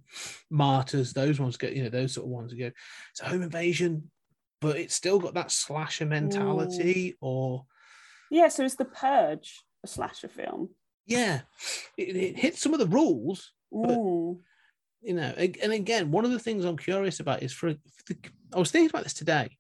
martyrs, 0.51 1.13
those 1.13 1.39
ones 1.39 1.57
get 1.57 1.75
you 1.75 1.83
know 1.83 1.91
those 1.91 2.15
sort 2.15 2.27
of 2.27 2.31
ones 2.31 2.51
that 2.51 2.59
go. 2.59 2.71
It's 3.11 3.21
a 3.21 3.27
home 3.29 3.43
invasion, 3.43 4.11
but 4.61 4.77
it's 4.77 4.95
still 4.95 5.19
got 5.19 5.35
that 5.35 5.51
slasher 5.51 6.07
mentality, 6.07 7.17
or 7.21 7.65
yeah, 8.31 8.49
so 8.49 8.65
is 8.65 8.77
the 8.77 8.85
Purge 8.87 9.65
a 9.85 9.87
slasher 9.87 10.29
film? 10.29 10.71
yeah, 11.09 11.43
it, 11.97 12.17
it 12.17 12.37
hits 12.37 12.61
some 12.61 12.73
of 12.75 12.81
the 12.81 12.87
rules, 12.87 13.53
But- 13.71 13.99
you 15.03 15.15
know 15.15 15.33
and 15.37 15.73
again 15.73 16.11
one 16.11 16.25
of 16.25 16.31
the 16.33 16.39
things 16.39 16.65
i'm 16.65 16.77
curious 16.77 17.21
about 17.21 17.43
is 17.43 17.53
for, 17.53 17.71
for 17.71 18.15
the, 18.15 18.17
i 18.55 18.59
was 18.59 18.71
thinking 18.71 18.91
about 18.91 19.05
this 19.05 19.15
today 19.15 19.57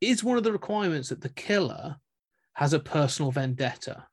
is 0.00 0.24
one 0.24 0.36
of 0.36 0.42
the 0.42 0.50
requirements 0.50 1.10
that 1.10 1.20
the 1.20 1.28
killer 1.28 1.96
has 2.54 2.72
a 2.72 2.80
personal 2.80 3.30
vendetta 3.30 4.04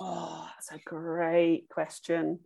Oh, 0.00 0.48
that's 0.54 0.70
a 0.72 0.78
great 0.84 1.68
question. 1.70 2.40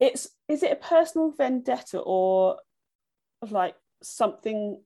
It's 0.00 0.28
is 0.48 0.62
it 0.62 0.72
a 0.72 0.76
personal 0.76 1.30
vendetta 1.30 1.98
or 1.98 2.58
like 3.48 3.76
something 4.02 4.82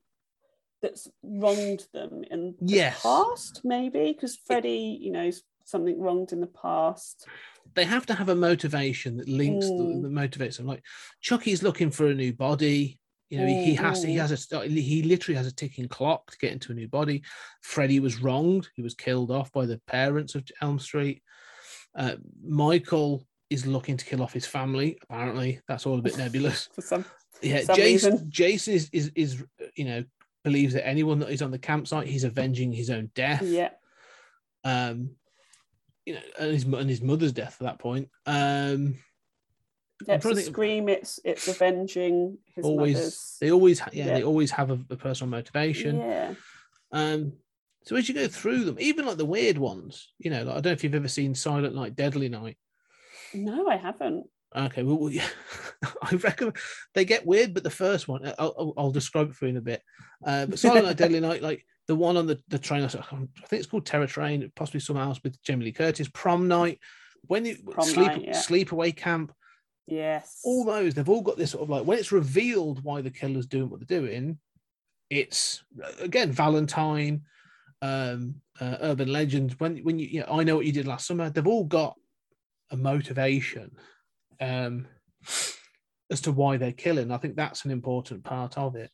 that's 0.82 1.08
wronged 1.22 1.86
them 1.92 2.22
in 2.30 2.54
the 2.60 2.92
past, 3.02 3.62
maybe? 3.64 4.12
Because 4.12 4.36
Freddie, 4.36 4.98
you 5.00 5.10
know, 5.10 5.30
something 5.64 6.00
wronged 6.00 6.32
in 6.32 6.40
the 6.40 6.46
past. 6.46 7.26
they 7.74 7.84
have 7.84 8.06
to 8.06 8.14
have 8.14 8.28
a 8.28 8.34
motivation 8.34 9.16
that 9.18 9.28
links 9.28 9.70
Mm. 9.72 10.02
that 10.02 10.10
motivates 10.12 10.56
them 10.56 10.66
like 10.66 10.82
chucky's 11.20 11.62
looking 11.62 11.90
for 11.90 12.06
a 12.06 12.14
new 12.14 12.32
body 12.32 12.98
you 13.28 13.38
know 13.38 13.46
he, 13.46 13.54
he 13.54 13.74
has 13.74 14.02
he 14.02 14.14
Mm. 14.16 14.20
has 14.20 14.52
a 14.52 14.66
he 14.68 15.02
literally 15.02 15.36
has 15.36 15.46
a 15.46 15.54
ticking 15.54 15.86
clock 15.86 16.30
to 16.30 16.38
get 16.38 16.52
into 16.52 16.72
a 16.72 16.74
new 16.74 16.88
body 16.88 17.22
freddie 17.60 18.00
was 18.00 18.22
wronged 18.22 18.70
he 18.74 18.80
was 18.82 18.94
killed 18.94 19.30
off 19.30 19.52
by 19.52 19.66
the 19.66 19.78
parents 19.86 20.34
of 20.34 20.42
elm 20.62 20.78
street 20.78 21.22
uh, 21.98 22.16
michael 22.42 23.22
is 23.50 23.66
looking 23.66 23.96
to 23.96 24.04
kill 24.04 24.22
off 24.22 24.32
his 24.32 24.46
family 24.46 24.98
apparently 25.02 25.60
that's 25.68 25.84
all 25.86 25.98
a 25.98 26.02
bit 26.02 26.16
nebulous 26.24 26.68
For 26.74 26.82
some 26.82 27.04
yeah 27.42 27.62
some 27.62 27.76
jason 27.76 28.12
reason. 28.12 28.30
jason 28.30 28.74
is, 28.74 28.90
is 28.92 29.12
is 29.14 29.44
you 29.76 29.84
know 29.84 30.04
believes 30.44 30.74
that 30.74 30.86
anyone 30.86 31.18
that 31.18 31.30
is 31.30 31.42
on 31.42 31.50
the 31.50 31.58
campsite 31.58 32.06
he's 32.06 32.24
avenging 32.24 32.72
his 32.72 32.88
own 32.90 33.10
death 33.14 33.42
yeah. 33.42 33.70
um 34.64 35.10
you 36.06 36.14
know 36.14 36.20
and 36.38 36.52
his, 36.52 36.64
and 36.64 36.88
his 36.88 37.02
mother's 37.02 37.32
death 37.32 37.56
at 37.60 37.66
that 37.66 37.78
point 37.78 38.08
um 38.26 38.94
That's 40.06 40.24
a 40.24 40.36
scream 40.36 40.88
it's 40.88 41.20
it's 41.24 41.48
avenging 41.48 42.38
his 42.54 42.64
always 42.64 42.94
mother's 42.96 43.36
they 43.40 43.50
always 43.50 43.80
yeah, 43.92 44.06
Yeah. 44.06 44.14
they 44.14 44.22
always 44.22 44.50
have 44.52 44.70
a, 44.70 44.78
a 44.90 44.96
personal 44.96 45.30
motivation 45.30 45.98
Yeah. 45.98 46.34
um 46.92 47.32
so 47.84 47.96
as 47.96 48.08
you 48.08 48.14
go 48.14 48.28
through 48.28 48.64
them 48.64 48.76
even 48.78 49.06
like 49.06 49.16
the 49.16 49.24
weird 49.24 49.58
ones 49.58 50.12
you 50.18 50.30
know 50.30 50.42
like, 50.42 50.50
i 50.50 50.54
don't 50.54 50.66
know 50.66 50.72
if 50.72 50.84
you've 50.84 50.94
ever 50.94 51.08
seen 51.08 51.34
silent 51.34 51.74
night 51.74 51.96
deadly 51.96 52.28
night 52.28 52.56
No, 53.34 53.68
I 53.68 53.76
haven't. 53.76 54.26
okay 54.56 54.82
well, 54.82 55.10
i 56.02 56.14
reckon 56.16 56.52
they 56.94 57.04
get 57.04 57.26
weird 57.26 57.54
but 57.54 57.62
the 57.62 57.70
first 57.70 58.08
one 58.08 58.26
i'll, 58.38 58.54
I'll, 58.58 58.74
I'll 58.76 58.90
describe 58.90 59.30
it 59.30 59.36
for 59.36 59.46
you 59.46 59.50
in 59.50 59.56
a 59.56 59.62
bit 59.62 59.82
uh 60.26 60.46
but 60.46 60.58
silent 60.58 60.86
night 60.86 60.96
deadly 60.96 61.20
night 61.20 61.42
like 61.42 61.64
the 61.86 61.96
one 61.96 62.18
on 62.18 62.26
the, 62.26 62.38
the 62.48 62.58
train 62.58 62.82
I 62.84 62.88
think 62.88 63.30
it's 63.52 63.66
called 63.66 63.86
terror 63.86 64.06
train 64.06 64.50
possibly 64.54 64.80
somewhere 64.80 65.04
else 65.04 65.20
with 65.22 65.40
jamie 65.42 65.66
lee 65.66 65.72
curtis 65.72 66.08
prom 66.12 66.46
night 66.48 66.78
when 67.22 67.44
you 67.46 67.56
Prom 67.70 67.86
sleep 67.86 68.06
Night, 68.08 68.24
yeah. 68.24 68.32
sleepaway 68.32 68.94
camp 68.96 69.32
Yes. 69.86 70.40
all 70.44 70.64
those 70.66 70.92
they've 70.92 71.08
all 71.08 71.22
got 71.22 71.38
this 71.38 71.52
sort 71.52 71.62
of 71.62 71.70
like 71.70 71.84
when 71.84 71.98
it's 71.98 72.12
revealed 72.12 72.84
why 72.84 73.00
the 73.00 73.10
killer's 73.10 73.46
doing 73.46 73.70
what 73.70 73.80
they're 73.80 74.00
doing 74.00 74.38
it's 75.08 75.64
again 76.00 76.30
valentine 76.30 77.22
um 77.82 78.34
uh, 78.60 78.76
urban 78.80 79.12
legends 79.12 79.54
when 79.60 79.78
when 79.78 79.98
you, 79.98 80.06
you 80.08 80.20
know 80.20 80.26
i 80.30 80.42
know 80.42 80.56
what 80.56 80.66
you 80.66 80.72
did 80.72 80.86
last 80.86 81.06
summer 81.06 81.30
they've 81.30 81.46
all 81.46 81.64
got 81.64 81.94
a 82.70 82.76
motivation 82.76 83.70
um 84.40 84.86
as 86.10 86.20
to 86.22 86.32
why 86.32 86.56
they're 86.56 86.72
killing. 86.72 87.10
I 87.10 87.18
think 87.18 87.36
that's 87.36 87.64
an 87.64 87.70
important 87.70 88.24
part 88.24 88.56
of 88.56 88.76
it. 88.76 88.90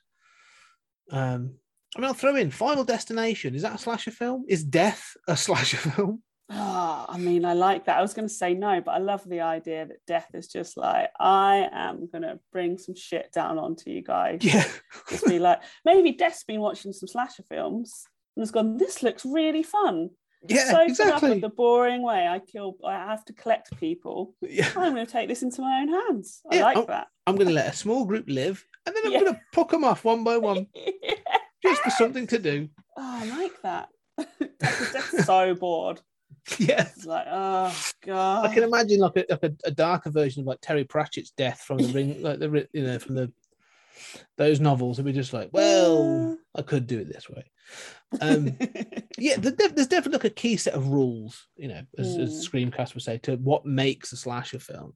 Um 1.10 1.54
i 1.96 2.00
mean 2.00 2.08
i'll 2.08 2.14
throw 2.14 2.36
in 2.36 2.50
final 2.50 2.84
destination. 2.84 3.54
Is 3.54 3.62
that 3.62 3.74
a 3.74 3.78
slasher 3.78 4.10
film? 4.10 4.44
Is 4.48 4.64
death 4.64 5.16
a 5.28 5.36
slasher 5.46 5.76
film? 5.76 6.22
Ah, 6.50 7.06
I 7.08 7.16
mean, 7.16 7.46
I 7.46 7.54
like 7.54 7.86
that. 7.86 7.96
I 7.96 8.02
was 8.02 8.12
going 8.12 8.28
to 8.28 8.34
say 8.34 8.52
no, 8.52 8.78
but 8.82 8.92
I 8.92 8.98
love 8.98 9.26
the 9.26 9.40
idea 9.40 9.86
that 9.86 10.04
death 10.06 10.28
is 10.34 10.46
just 10.46 10.76
like, 10.76 11.08
I 11.18 11.70
am 11.72 12.06
going 12.12 12.20
to 12.20 12.38
bring 12.52 12.76
some 12.76 12.94
shit 12.94 13.32
down 13.32 13.58
onto 13.58 13.88
you 13.88 14.02
guys. 14.02 14.40
yeah. 14.42 14.68
Just 15.08 15.24
be 15.24 15.38
like, 15.38 15.62
maybe 15.86 16.12
Death's 16.12 16.44
been 16.44 16.60
watching 16.60 16.92
some 16.92 17.08
slasher 17.08 17.44
films 17.44 18.04
and 18.36 18.42
has 18.42 18.50
gone, 18.50 18.76
this 18.76 19.02
looks 19.02 19.24
really 19.24 19.62
fun. 19.62 20.10
yeah 20.46 20.70
so 20.70 20.76
up 20.82 20.88
exactly 20.88 21.30
with 21.30 21.40
the 21.40 21.48
boring 21.48 22.02
way 22.02 22.26
I 22.28 22.38
kill, 22.38 22.76
I 22.84 22.92
have 22.94 23.24
to 23.26 23.32
collect 23.32 23.76
people. 23.78 24.34
yeah 24.42 24.70
I'm 24.76 24.94
going 24.94 25.06
to 25.06 25.10
take 25.12 25.28
this 25.28 25.42
into 25.42 25.62
my 25.62 25.80
own 25.80 25.88
hands. 25.88 26.42
I 26.50 26.56
Yeah, 26.56 26.62
like 26.64 26.76
oh, 26.78 26.86
that. 26.88 27.06
I'm 27.26 27.36
going 27.36 27.48
to 27.48 27.54
let 27.54 27.72
a 27.72 27.76
small 27.76 28.04
group 28.04 28.26
live, 28.28 28.64
and 28.86 28.94
then 28.94 29.06
I'm 29.06 29.12
Yeah. 29.12 29.20
going 29.20 29.34
to 29.34 29.40
pluck 29.52 29.70
them 29.70 29.84
off 29.84 30.04
one 30.04 30.24
by 30.24 30.36
one, 30.36 30.66
just 31.62 31.82
for 31.82 31.90
something 31.90 32.26
to 32.28 32.38
do. 32.38 32.68
Oh, 32.96 33.18
I 33.22 33.24
like 33.24 33.62
that. 33.62 33.88
So 35.24 35.54
bored. 35.54 36.00
Yeah, 36.58 36.88
It's 36.94 37.06
like, 37.06 37.26
oh, 37.30 37.74
God. 38.04 38.44
I 38.44 38.52
can 38.52 38.62
imagine 38.64 39.00
like 39.00 39.16
a, 39.16 39.24
like 39.30 39.42
a, 39.44 39.52
a 39.64 39.70
darker 39.70 40.10
version 40.10 40.40
of 40.42 40.46
like 40.46 40.58
Terry 40.60 40.84
Pratchett's 40.84 41.30
death 41.30 41.60
from 41.62 41.78
the 41.78 41.88
ring, 41.88 42.20
like 42.22 42.38
the 42.38 42.68
you 42.74 42.84
know 42.84 42.98
from 42.98 43.14
the 43.14 43.32
those 44.36 44.60
novels. 44.60 44.98
And 44.98 45.06
we're 45.06 45.14
just 45.14 45.32
like, 45.32 45.48
well, 45.52 46.36
I 46.54 46.60
could 46.62 46.86
do 46.86 46.98
it 47.00 47.08
this 47.08 47.30
way. 47.30 47.44
Um, 48.20 48.56
yeah, 49.18 49.36
there's, 49.38 49.86
definitely 49.86 50.12
like 50.12 50.24
a 50.24 50.30
key 50.30 50.56
set 50.56 50.74
of 50.74 50.88
rules, 50.88 51.46
you 51.56 51.68
know, 51.68 51.82
as, 51.98 52.16
as 52.16 52.48
Screamcast 52.48 52.94
would 52.94 53.02
say, 53.02 53.18
to 53.18 53.36
what 53.36 53.66
makes 53.66 54.12
a 54.12 54.16
slasher 54.16 54.58
film. 54.58 54.94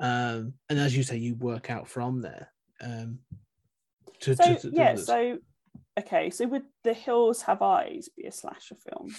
Um, 0.00 0.54
and 0.68 0.78
as 0.78 0.96
you 0.96 1.02
say, 1.02 1.16
you 1.16 1.34
work 1.36 1.70
out 1.70 1.88
from 1.88 2.22
there. 2.22 2.52
Um, 2.80 3.20
to, 4.20 4.36
so 4.36 4.54
to- 4.54 4.60
to- 4.60 4.70
yeah 4.72 4.90
others. 4.90 5.06
so 5.06 5.38
okay 5.98 6.30
so 6.30 6.46
would 6.46 6.64
the 6.82 6.92
hills 6.92 7.42
have 7.42 7.62
eyes 7.62 8.08
be 8.16 8.24
a 8.24 8.32
slasher 8.32 8.74
film 8.74 9.10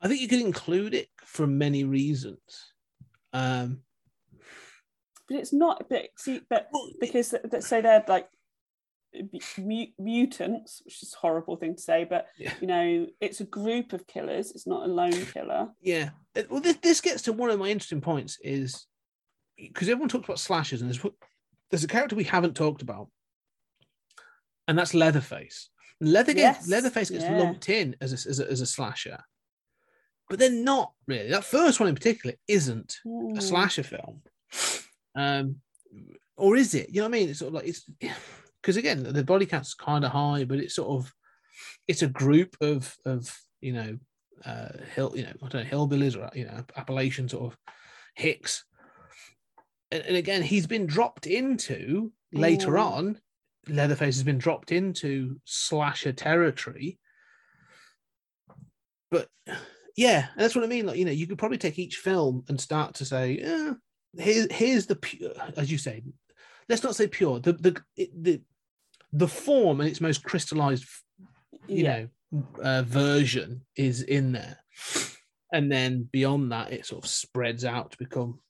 I 0.00 0.08
think 0.08 0.20
you 0.20 0.28
could 0.28 0.40
include 0.40 0.94
it 0.94 1.08
for 1.24 1.46
many 1.46 1.84
reasons. 1.84 2.38
Um, 3.32 3.80
but 5.28 5.38
it's 5.38 5.52
not 5.52 5.88
but 5.88 6.06
see 6.16 6.40
but 6.48 6.68
well, 6.72 6.90
because 7.00 7.34
so 7.60 7.82
they're 7.82 8.04
like 8.06 8.28
mu- 9.58 9.86
mutants 9.98 10.82
which 10.84 11.02
is 11.02 11.14
a 11.14 11.18
horrible 11.18 11.56
thing 11.56 11.74
to 11.76 11.82
say 11.82 12.04
but 12.04 12.26
Yeah. 12.38 12.52
you 12.60 12.66
know 12.66 13.06
it's 13.20 13.40
a 13.40 13.44
group 13.44 13.92
of 13.92 14.06
killers 14.06 14.50
it's 14.52 14.66
not 14.66 14.84
a 14.88 14.92
lone 14.92 15.26
killer 15.26 15.68
yeah. 15.80 16.10
Well, 16.50 16.60
this, 16.60 16.76
this 16.82 17.00
gets 17.00 17.22
to 17.22 17.32
one 17.32 17.50
of 17.50 17.58
my 17.58 17.68
interesting 17.68 18.00
points 18.02 18.38
is 18.42 18.86
because 19.56 19.88
everyone 19.88 20.10
talks 20.10 20.26
about 20.26 20.38
slashers, 20.38 20.82
and 20.82 20.90
there's 20.90 21.02
there's 21.70 21.84
a 21.84 21.88
character 21.88 22.14
we 22.14 22.24
haven't 22.24 22.54
talked 22.54 22.82
about, 22.82 23.08
and 24.68 24.78
that's 24.78 24.92
Leatherface. 24.92 25.70
Leather 26.00 26.34
gets, 26.34 26.58
Yes, 26.58 26.68
Leatherface 26.68 27.08
gets 27.10 27.24
yeah. 27.24 27.38
lumped 27.38 27.70
in 27.70 27.96
as 28.02 28.12
a, 28.12 28.28
as, 28.28 28.38
a, 28.40 28.50
as 28.50 28.60
a 28.60 28.66
slasher, 28.66 29.18
but 30.28 30.38
they're 30.38 30.50
not 30.50 30.92
really. 31.06 31.30
That 31.30 31.44
first 31.44 31.80
one 31.80 31.88
in 31.88 31.94
particular 31.94 32.36
isn't 32.48 32.96
a 33.04 33.08
Mm. 33.08 33.42
slasher 33.42 33.82
film, 33.82 34.20
um, 35.14 35.56
or 36.36 36.56
is 36.56 36.74
it? 36.74 36.90
You 36.90 36.96
know 37.00 37.08
what 37.08 37.16
I 37.16 37.18
mean? 37.18 37.28
It's 37.30 37.38
sort 37.38 37.48
of 37.48 37.54
like 37.54 37.66
it's 37.66 37.88
because 38.66 38.76
again 38.76 39.04
the 39.04 39.22
body 39.22 39.46
count's 39.46 39.74
kind 39.74 40.04
of 40.04 40.10
high, 40.10 40.42
but 40.42 40.58
it's 40.58 40.74
sort 40.74 40.88
of 40.88 41.14
it's 41.86 42.02
a 42.02 42.08
group 42.08 42.56
of 42.60 42.96
of 43.04 43.32
you 43.60 43.72
know 43.72 43.96
uh 44.44 44.70
hill 44.92 45.12
you 45.14 45.22
know 45.22 45.32
I 45.40 45.48
don't 45.48 45.64
know 45.64 45.70
hillbillies 45.70 46.16
or 46.16 46.36
you 46.36 46.46
know 46.46 46.64
Appalachian 46.76 47.28
sort 47.28 47.52
of 47.52 47.58
hicks, 48.16 48.64
and, 49.92 50.02
and 50.02 50.16
again 50.16 50.42
he's 50.42 50.66
been 50.66 50.86
dropped 50.86 51.28
into 51.28 52.12
later 52.32 52.72
Mm. 52.72 52.82
on. 52.84 53.20
Leatherface 53.68 54.16
has 54.16 54.24
been 54.24 54.38
dropped 54.38 54.72
into 54.72 55.40
slasher 55.44 56.12
territory, 56.12 56.98
but 59.12 59.28
yeah, 59.96 60.26
that's 60.36 60.56
what 60.56 60.64
I 60.64 60.68
mean. 60.68 60.86
Like 60.86 60.98
you 60.98 61.04
know, 61.04 61.12
you 61.12 61.28
could 61.28 61.38
probably 61.38 61.58
take 61.58 61.78
each 61.78 61.98
film 61.98 62.44
and 62.48 62.60
start 62.60 62.94
to 62.96 63.04
say, 63.04 63.38
eh, 63.38 63.74
here's 64.18 64.50
here's 64.52 64.86
the 64.86 64.96
pure, 64.96 65.30
as 65.56 65.70
you 65.70 65.78
say. 65.78 66.02
Let's 66.68 66.82
not 66.82 66.96
say 66.96 67.06
pure. 67.06 67.38
The 67.38 67.52
the 67.52 67.80
the 67.96 68.40
the 69.16 69.28
form 69.28 69.80
and 69.80 69.88
its 69.88 70.00
most 70.00 70.22
crystallized, 70.22 70.84
you 71.66 71.84
yeah. 71.84 72.06
know, 72.32 72.44
uh, 72.62 72.82
version 72.82 73.62
is 73.76 74.02
in 74.02 74.32
there, 74.32 74.58
and 75.52 75.70
then 75.70 76.08
beyond 76.12 76.52
that, 76.52 76.72
it 76.72 76.86
sort 76.86 77.04
of 77.04 77.10
spreads 77.10 77.64
out 77.64 77.92
to 77.92 77.98
become 77.98 78.40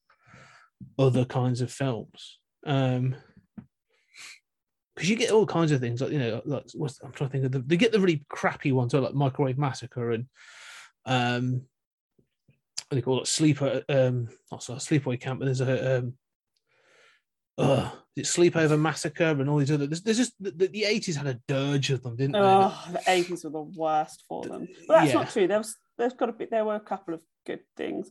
other 0.99 1.25
kinds 1.25 1.61
of 1.61 1.71
films. 1.71 2.39
Um, 2.67 3.15
because 4.95 5.11
you 5.11 5.17
get 5.17 5.31
all 5.31 5.47
kinds 5.47 5.73
of 5.73 5.81
things 5.81 6.01
like 6.01 6.11
you 6.11 6.19
know, 6.19 6.41
like 6.47 6.65
what's, 6.73 7.01
I'm 7.03 7.13
trying 7.13 7.29
to 7.29 7.33
think 7.33 7.45
of 7.45 7.53
the, 7.53 7.59
they 7.59 7.77
get 7.77 7.93
the 7.93 8.01
really 8.01 8.25
crappy 8.31 8.73
ones, 8.73 8.95
like 8.95 9.15
Microwave 9.15 9.59
Massacre 9.59 10.13
and 10.13 10.27
um, 11.05 11.67
what 12.89 12.91
do 12.91 12.97
they 12.97 13.03
call 13.03 13.21
it? 13.21 13.27
Sleeper 13.27 13.83
um 13.89 14.29
not 14.51 14.63
so 14.63 14.75
sleepaway 14.75 15.21
camp, 15.21 15.41
but 15.41 15.47
there's 15.47 15.61
a 15.61 15.99
um 15.99 16.15
uh, 17.59 17.91
it 18.17 18.25
sleepover 18.25 18.79
massacre 18.79 19.25
and 19.25 19.49
all 19.49 19.59
these 19.59 19.71
other 19.71 19.87
there's, 19.87 20.03
there's 20.03 20.17
just 20.19 20.33
the, 20.41 20.51
the 20.51 20.83
80s 20.83 21.17
had 21.17 21.27
a 21.27 21.41
dirge 21.49 21.91
of 21.91 22.03
them 22.03 22.17
didn't 22.17 22.33
they 22.33 22.39
Oh, 22.39 22.85
the 22.93 23.03
eighties 23.09 23.45
were 23.45 23.51
the 23.51 23.63
worst 23.63 24.25
for 24.29 24.45
them. 24.45 24.69
But 24.87 24.95
that's 25.01 25.09
Yeah. 25.13 25.15
not 25.21 25.31
true. 25.31 25.47
There 25.49 25.59
was 25.59 25.77
there's 25.99 26.13
got 26.15 26.27
to 26.27 26.33
be 26.33 26.45
there 26.47 26.65
were 26.65 26.75
a 26.75 26.81
couple 26.81 27.15
of 27.15 27.21
good 27.47 27.61
things. 27.77 28.11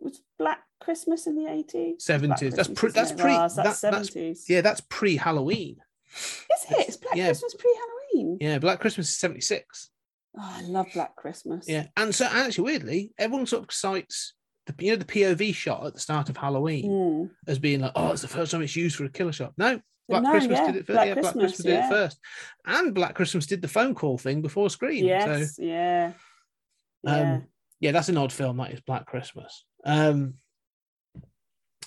Was 0.00 0.20
Black 0.38 0.60
Christmas 0.80 1.26
in 1.26 1.36
the 1.36 1.50
eighties? 1.50 2.04
70s 2.04 2.54
that's 2.56 2.68
pre, 2.68 2.90
that's 2.90 3.12
pre 3.12 3.30
that's 3.32 3.54
that- 3.56 3.64
that's 3.64 3.78
seventies. 3.80 4.46
yeah 4.48 4.60
that's 4.62 4.80
pre-halloween 4.88 5.76
Is 6.14 6.66
it? 6.70 6.88
It's 6.88 6.96
Black 6.96 7.16
yeah. 7.16 7.26
Christmas 7.26 7.54
pre-Halloween. 7.54 8.38
yeah 8.40 8.58
black 8.58 8.80
christmas 8.80 9.08
is 9.10 9.16
76 9.18 9.90
Oh, 10.38 10.40
I 10.58 10.62
love 10.62 10.86
Black 10.94 11.16
Christmas. 11.16 11.68
yeah 11.68 11.86
and 11.96 12.14
so 12.14 12.24
actually 12.24 12.64
weirdly 12.64 13.12
everyone 13.18 13.46
sort 13.46 13.64
of 13.64 13.72
cites 13.72 14.34
the 14.70 14.84
you 14.84 14.92
know 14.92 14.96
the 14.96 15.04
pov 15.04 15.54
shot 15.54 15.86
at 15.86 15.94
the 15.94 16.00
start 16.00 16.28
of 16.28 16.36
halloween 16.36 16.90
Mm. 16.90 17.30
as 17.46 17.58
being 17.58 17.80
like 17.80 17.92
oh 17.94 18.12
it's 18.12 18.22
the 18.22 18.28
first 18.28 18.52
time 18.52 18.62
it's 18.62 18.76
used 18.76 18.96
for 18.96 19.04
a 19.04 19.08
killer 19.10 19.32
shot 19.32 19.52
no 19.56 19.80
Black 20.08 20.22
No, 20.24 20.30
Christmas 20.32 20.58
yeah, 20.58 20.66
did 20.66 20.76
it 20.76 20.86
first. 20.86 20.94
Black 20.96 21.06
yeah, 21.06 21.14
Black 21.14 21.22
Christmas, 21.22 21.42
Christmas 21.42 21.64
did 21.64 21.72
yeah. 21.72 21.86
it 21.86 21.90
first, 21.90 22.18
and 22.66 22.94
Black 22.94 23.14
Christmas 23.14 23.46
did 23.46 23.62
the 23.62 23.68
phone 23.68 23.94
call 23.94 24.18
thing 24.18 24.42
before 24.42 24.68
Scream. 24.68 25.04
Yes. 25.04 25.54
So 25.54 25.62
Yeah. 25.62 26.12
Um, 27.06 27.14
Yeah. 27.16 27.40
yeah, 27.78 27.92
that's 27.92 28.08
an 28.08 28.16
odd 28.16 28.32
film. 28.32 28.56
That 28.56 28.72
is 28.72 28.80
Black 28.80 29.06
Christmas. 29.06 29.64
Um, 29.84 30.34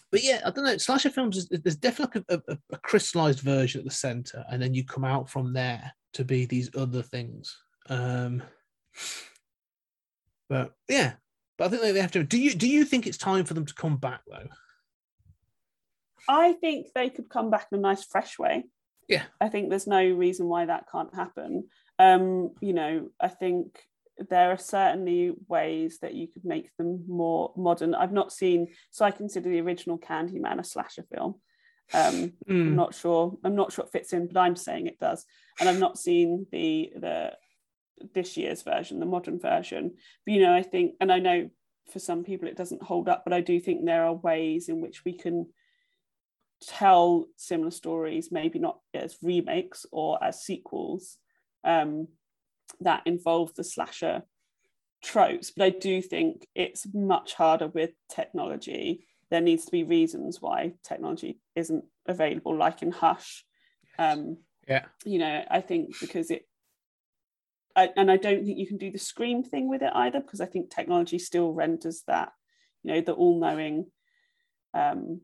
but 0.09 0.23
yeah, 0.23 0.39
I 0.45 0.51
don't 0.51 0.63
know. 0.63 0.77
Slasher 0.77 1.09
films, 1.09 1.35
is, 1.35 1.49
there's 1.49 1.75
definitely 1.75 2.23
a, 2.29 2.41
a, 2.47 2.57
a 2.71 2.77
crystallized 2.77 3.41
version 3.41 3.79
at 3.79 3.85
the 3.85 3.91
center, 3.91 4.45
and 4.49 4.61
then 4.61 4.73
you 4.73 4.85
come 4.85 5.03
out 5.03 5.29
from 5.29 5.51
there 5.51 5.91
to 6.13 6.23
be 6.23 6.45
these 6.45 6.69
other 6.77 7.01
things. 7.01 7.57
Um, 7.89 8.41
but 10.49 10.71
yeah, 10.87 11.13
but 11.63 11.77
I 11.77 11.81
think 11.81 11.93
they 11.93 12.01
have 12.01 12.11
to. 12.11 12.23
Do 12.23 12.37
you 12.37 12.53
do 12.53 12.67
you 12.67 12.83
think 12.83 13.07
it's 13.07 13.17
time 13.17 13.45
for 13.45 13.53
them 13.53 13.65
to 13.65 13.73
come 13.73 13.97
back 13.97 14.21
though? 14.27 14.47
I 16.27 16.53
think 16.53 16.87
they 16.93 17.09
could 17.09 17.29
come 17.29 17.49
back 17.49 17.67
in 17.71 17.79
a 17.79 17.81
nice, 17.81 18.03
fresh 18.03 18.39
way. 18.39 18.65
Yeah. 19.07 19.23
I 19.41 19.49
think 19.49 19.69
there's 19.69 19.87
no 19.87 20.03
reason 20.03 20.47
why 20.47 20.65
that 20.65 20.85
can't 20.91 21.13
happen. 21.13 21.67
Um, 21.99 22.51
you 22.61 22.73
know, 22.73 23.09
I 23.19 23.27
think 23.27 23.79
there 24.17 24.51
are 24.51 24.57
certainly 24.57 25.33
ways 25.47 25.99
that 25.99 26.13
you 26.13 26.27
could 26.27 26.45
make 26.45 26.69
them 26.77 27.03
more 27.07 27.51
modern. 27.57 27.93
I've 27.95 28.13
not 28.13 28.31
seen, 28.31 28.69
so 28.91 29.05
I 29.05 29.11
consider 29.11 29.49
the 29.49 29.61
original 29.61 29.97
Candyman 29.97 30.59
a 30.59 30.63
slasher 30.63 31.03
film. 31.13 31.35
Um, 31.93 32.33
I'm 32.65 32.75
Mm, 32.75 32.75
not 32.75 32.95
sure. 32.95 33.37
I'm 33.43 33.55
not 33.55 33.73
sure 33.73 33.85
it 33.85 33.91
fits 33.91 34.13
in, 34.13 34.27
but 34.27 34.39
I'm 34.39 34.55
saying 34.55 34.87
it 34.87 34.99
does. 34.99 35.25
And 35.59 35.67
I've 35.67 35.79
not 35.79 35.99
seen 35.99 36.47
the 36.51 36.91
the 36.95 37.33
this 38.13 38.37
year's 38.37 38.61
version, 38.61 38.99
the 38.99 39.05
modern 39.05 39.39
version. 39.39 39.93
But 40.25 40.33
you 40.33 40.41
know, 40.41 40.53
I 40.53 40.63
think, 40.63 40.95
and 40.99 41.11
I 41.11 41.19
know 41.19 41.49
for 41.91 41.99
some 41.99 42.23
people 42.23 42.47
it 42.47 42.57
doesn't 42.57 42.83
hold 42.83 43.09
up, 43.09 43.23
but 43.23 43.33
I 43.33 43.41
do 43.41 43.59
think 43.59 43.85
there 43.85 44.05
are 44.05 44.13
ways 44.13 44.69
in 44.69 44.81
which 44.81 45.03
we 45.05 45.13
can 45.13 45.47
tell 46.61 47.25
similar 47.37 47.71
stories, 47.71 48.31
maybe 48.31 48.59
not 48.59 48.79
as 48.93 49.17
remakes 49.21 49.85
or 49.91 50.23
as 50.23 50.43
sequels, 50.43 51.17
um, 51.63 52.07
that 52.79 53.03
involve 53.05 53.53
the 53.55 53.63
slasher 53.63 54.23
tropes. 55.03 55.51
But 55.51 55.65
I 55.65 55.69
do 55.71 56.01
think 56.01 56.47
it's 56.55 56.87
much 56.93 57.33
harder 57.33 57.67
with 57.67 57.91
technology. 58.09 59.05
There 59.29 59.41
needs 59.41 59.65
to 59.65 59.71
be 59.71 59.83
reasons 59.83 60.41
why 60.41 60.73
technology 60.83 61.39
isn't 61.55 61.83
available, 62.07 62.55
like 62.55 62.81
in 62.81 62.91
Hush. 62.91 63.45
Um, 63.99 64.37
yeah, 64.67 64.85
you 65.03 65.19
know, 65.19 65.43
I 65.49 65.61
think 65.61 65.99
because 65.99 66.31
it, 66.31 66.47
I, 67.75 67.89
and 67.95 68.11
I 68.11 68.17
don't 68.17 68.45
think 68.45 68.57
you 68.57 68.67
can 68.67 68.77
do 68.77 68.91
the 68.91 68.99
scream 68.99 69.43
thing 69.43 69.69
with 69.69 69.81
it 69.81 69.91
either, 69.93 70.19
because 70.19 70.41
I 70.41 70.45
think 70.45 70.69
technology 70.69 71.19
still 71.19 71.51
renders 71.51 72.03
that, 72.07 72.31
you 72.83 72.93
know, 72.93 73.01
the 73.01 73.13
all-knowing, 73.13 73.87
um, 74.73 75.21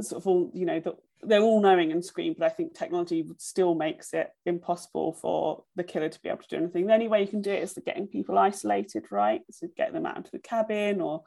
sort 0.00 0.22
of 0.22 0.26
all, 0.26 0.50
you 0.54 0.66
know, 0.66 0.80
the, 0.80 0.96
they're 1.22 1.42
all 1.42 1.60
knowing 1.60 1.92
and 1.92 2.04
scream, 2.04 2.34
but 2.38 2.46
I 2.46 2.48
think 2.50 2.74
technology 2.74 3.24
still 3.38 3.74
makes 3.74 4.14
it 4.14 4.30
impossible 4.46 5.12
for 5.12 5.64
the 5.76 5.84
killer 5.84 6.08
to 6.08 6.20
be 6.22 6.28
able 6.28 6.42
to 6.42 6.48
do 6.48 6.56
anything. 6.56 6.86
The 6.86 6.94
only 6.94 7.08
way 7.08 7.20
you 7.20 7.28
can 7.28 7.42
do 7.42 7.52
it 7.52 7.62
is 7.62 7.78
getting 7.84 8.06
people 8.06 8.38
isolated, 8.38 9.06
right? 9.10 9.42
So 9.50 9.68
get 9.76 9.92
them 9.92 10.06
out 10.06 10.16
into 10.16 10.30
the 10.30 10.38
cabin 10.38 11.00
or, 11.00 11.24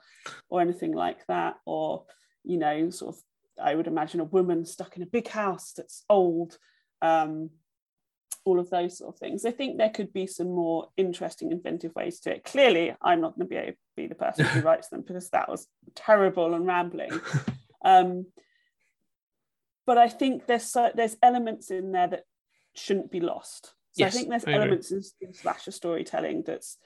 or 0.49 0.61
anything 0.61 0.93
like 0.93 1.25
that, 1.27 1.57
or 1.65 2.05
you 2.43 2.57
know, 2.57 2.89
sort 2.89 3.15
of. 3.15 3.21
I 3.63 3.75
would 3.75 3.85
imagine 3.85 4.19
a 4.19 4.23
woman 4.23 4.65
stuck 4.65 4.97
in 4.97 5.03
a 5.03 5.05
big 5.05 5.27
house 5.27 5.73
that's 5.77 6.03
old, 6.09 6.57
um, 7.03 7.51
all 8.45 8.59
of 8.59 8.69
those 8.69 8.97
sort 8.97 9.13
of 9.13 9.19
things. 9.19 9.45
I 9.45 9.51
think 9.51 9.77
there 9.77 9.89
could 9.89 10.11
be 10.11 10.27
some 10.27 10.49
more 10.49 10.89
interesting, 10.97 11.51
inventive 11.51 11.95
ways 11.95 12.19
to 12.21 12.35
it. 12.35 12.43
Clearly, 12.43 12.93
I'm 13.01 13.21
not 13.21 13.37
going 13.37 13.47
to 13.47 13.49
be 13.49 13.55
able 13.55 13.71
to 13.71 13.77
be 13.95 14.07
the 14.07 14.15
person 14.15 14.45
who 14.45 14.61
writes 14.67 14.89
them 14.89 15.01
because 15.01 15.29
that 15.29 15.49
was 15.49 15.67
terrible 15.95 16.53
and 16.53 16.65
rambling. 16.65 17.19
Um, 17.85 18.27
but 19.85 19.97
I 19.97 20.07
think 20.07 20.45
there's 20.45 20.63
so, 20.63 20.89
there's 20.95 21.17
elements 21.21 21.69
in 21.69 21.91
there 21.91 22.07
that 22.07 22.23
shouldn't 22.75 23.11
be 23.11 23.19
lost. 23.19 23.73
So 23.91 24.05
Yes, 24.05 24.15
I 24.15 24.17
think 24.17 24.29
there's 24.29 24.45
I 24.45 24.53
elements 24.53 24.89
in, 24.93 25.01
in 25.19 25.33
slasher 25.33 25.71
storytelling 25.71 26.43
that's 26.47 26.77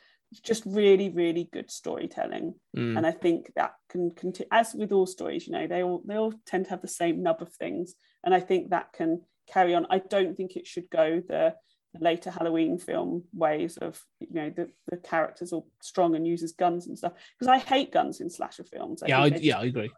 just 0.44 0.64
really, 0.66 1.10
really 1.10 1.50
good 1.54 1.70
storytelling 1.72 2.56
Mm. 2.76 2.98
and 2.98 3.08
I 3.08 3.12
think 3.12 3.52
that 3.56 3.74
can 3.90 4.10
continue. 4.12 4.50
As 4.52 4.74
with 4.74 4.92
all 4.92 5.06
stories, 5.06 5.48
you 5.48 5.54
know, 5.54 5.68
they 5.68 5.84
all 5.84 6.02
they 6.06 6.16
all 6.16 6.34
tend 6.46 6.66
to 6.66 6.72
have 6.72 6.82
the 6.82 6.88
same 6.88 7.24
nub 7.24 7.42
of 7.42 7.54
things, 7.54 7.94
and 8.24 8.34
I 8.34 8.40
think 8.40 8.72
that 8.72 8.92
can 8.94 9.22
carry 9.52 9.74
on. 9.76 9.88
I 9.90 10.00
don't 10.00 10.36
think 10.36 10.56
it 10.56 10.68
should 10.68 10.90
go 10.90 11.22
the 11.28 11.56
later 12.00 12.30
Halloween 12.30 12.78
film 12.78 13.24
ways 13.34 13.78
of 13.78 14.00
you 14.20 14.34
know 14.34 14.50
the, 14.56 14.70
the 14.90 14.98
characters 14.98 15.54
are 15.54 15.64
strong 15.82 16.16
and 16.16 16.28
uses 16.28 16.52
guns 16.52 16.88
and 16.88 16.98
stuff 16.98 17.14
because 17.38 17.48
I 17.52 17.58
hate 17.58 17.92
guns 17.92 18.20
in 18.22 18.30
slasher 18.30 18.64
films. 18.64 19.02
yeah, 19.08 19.22
I, 19.22 19.26
yeah, 19.28 19.60
I 19.60 19.66
agree. 19.66 19.92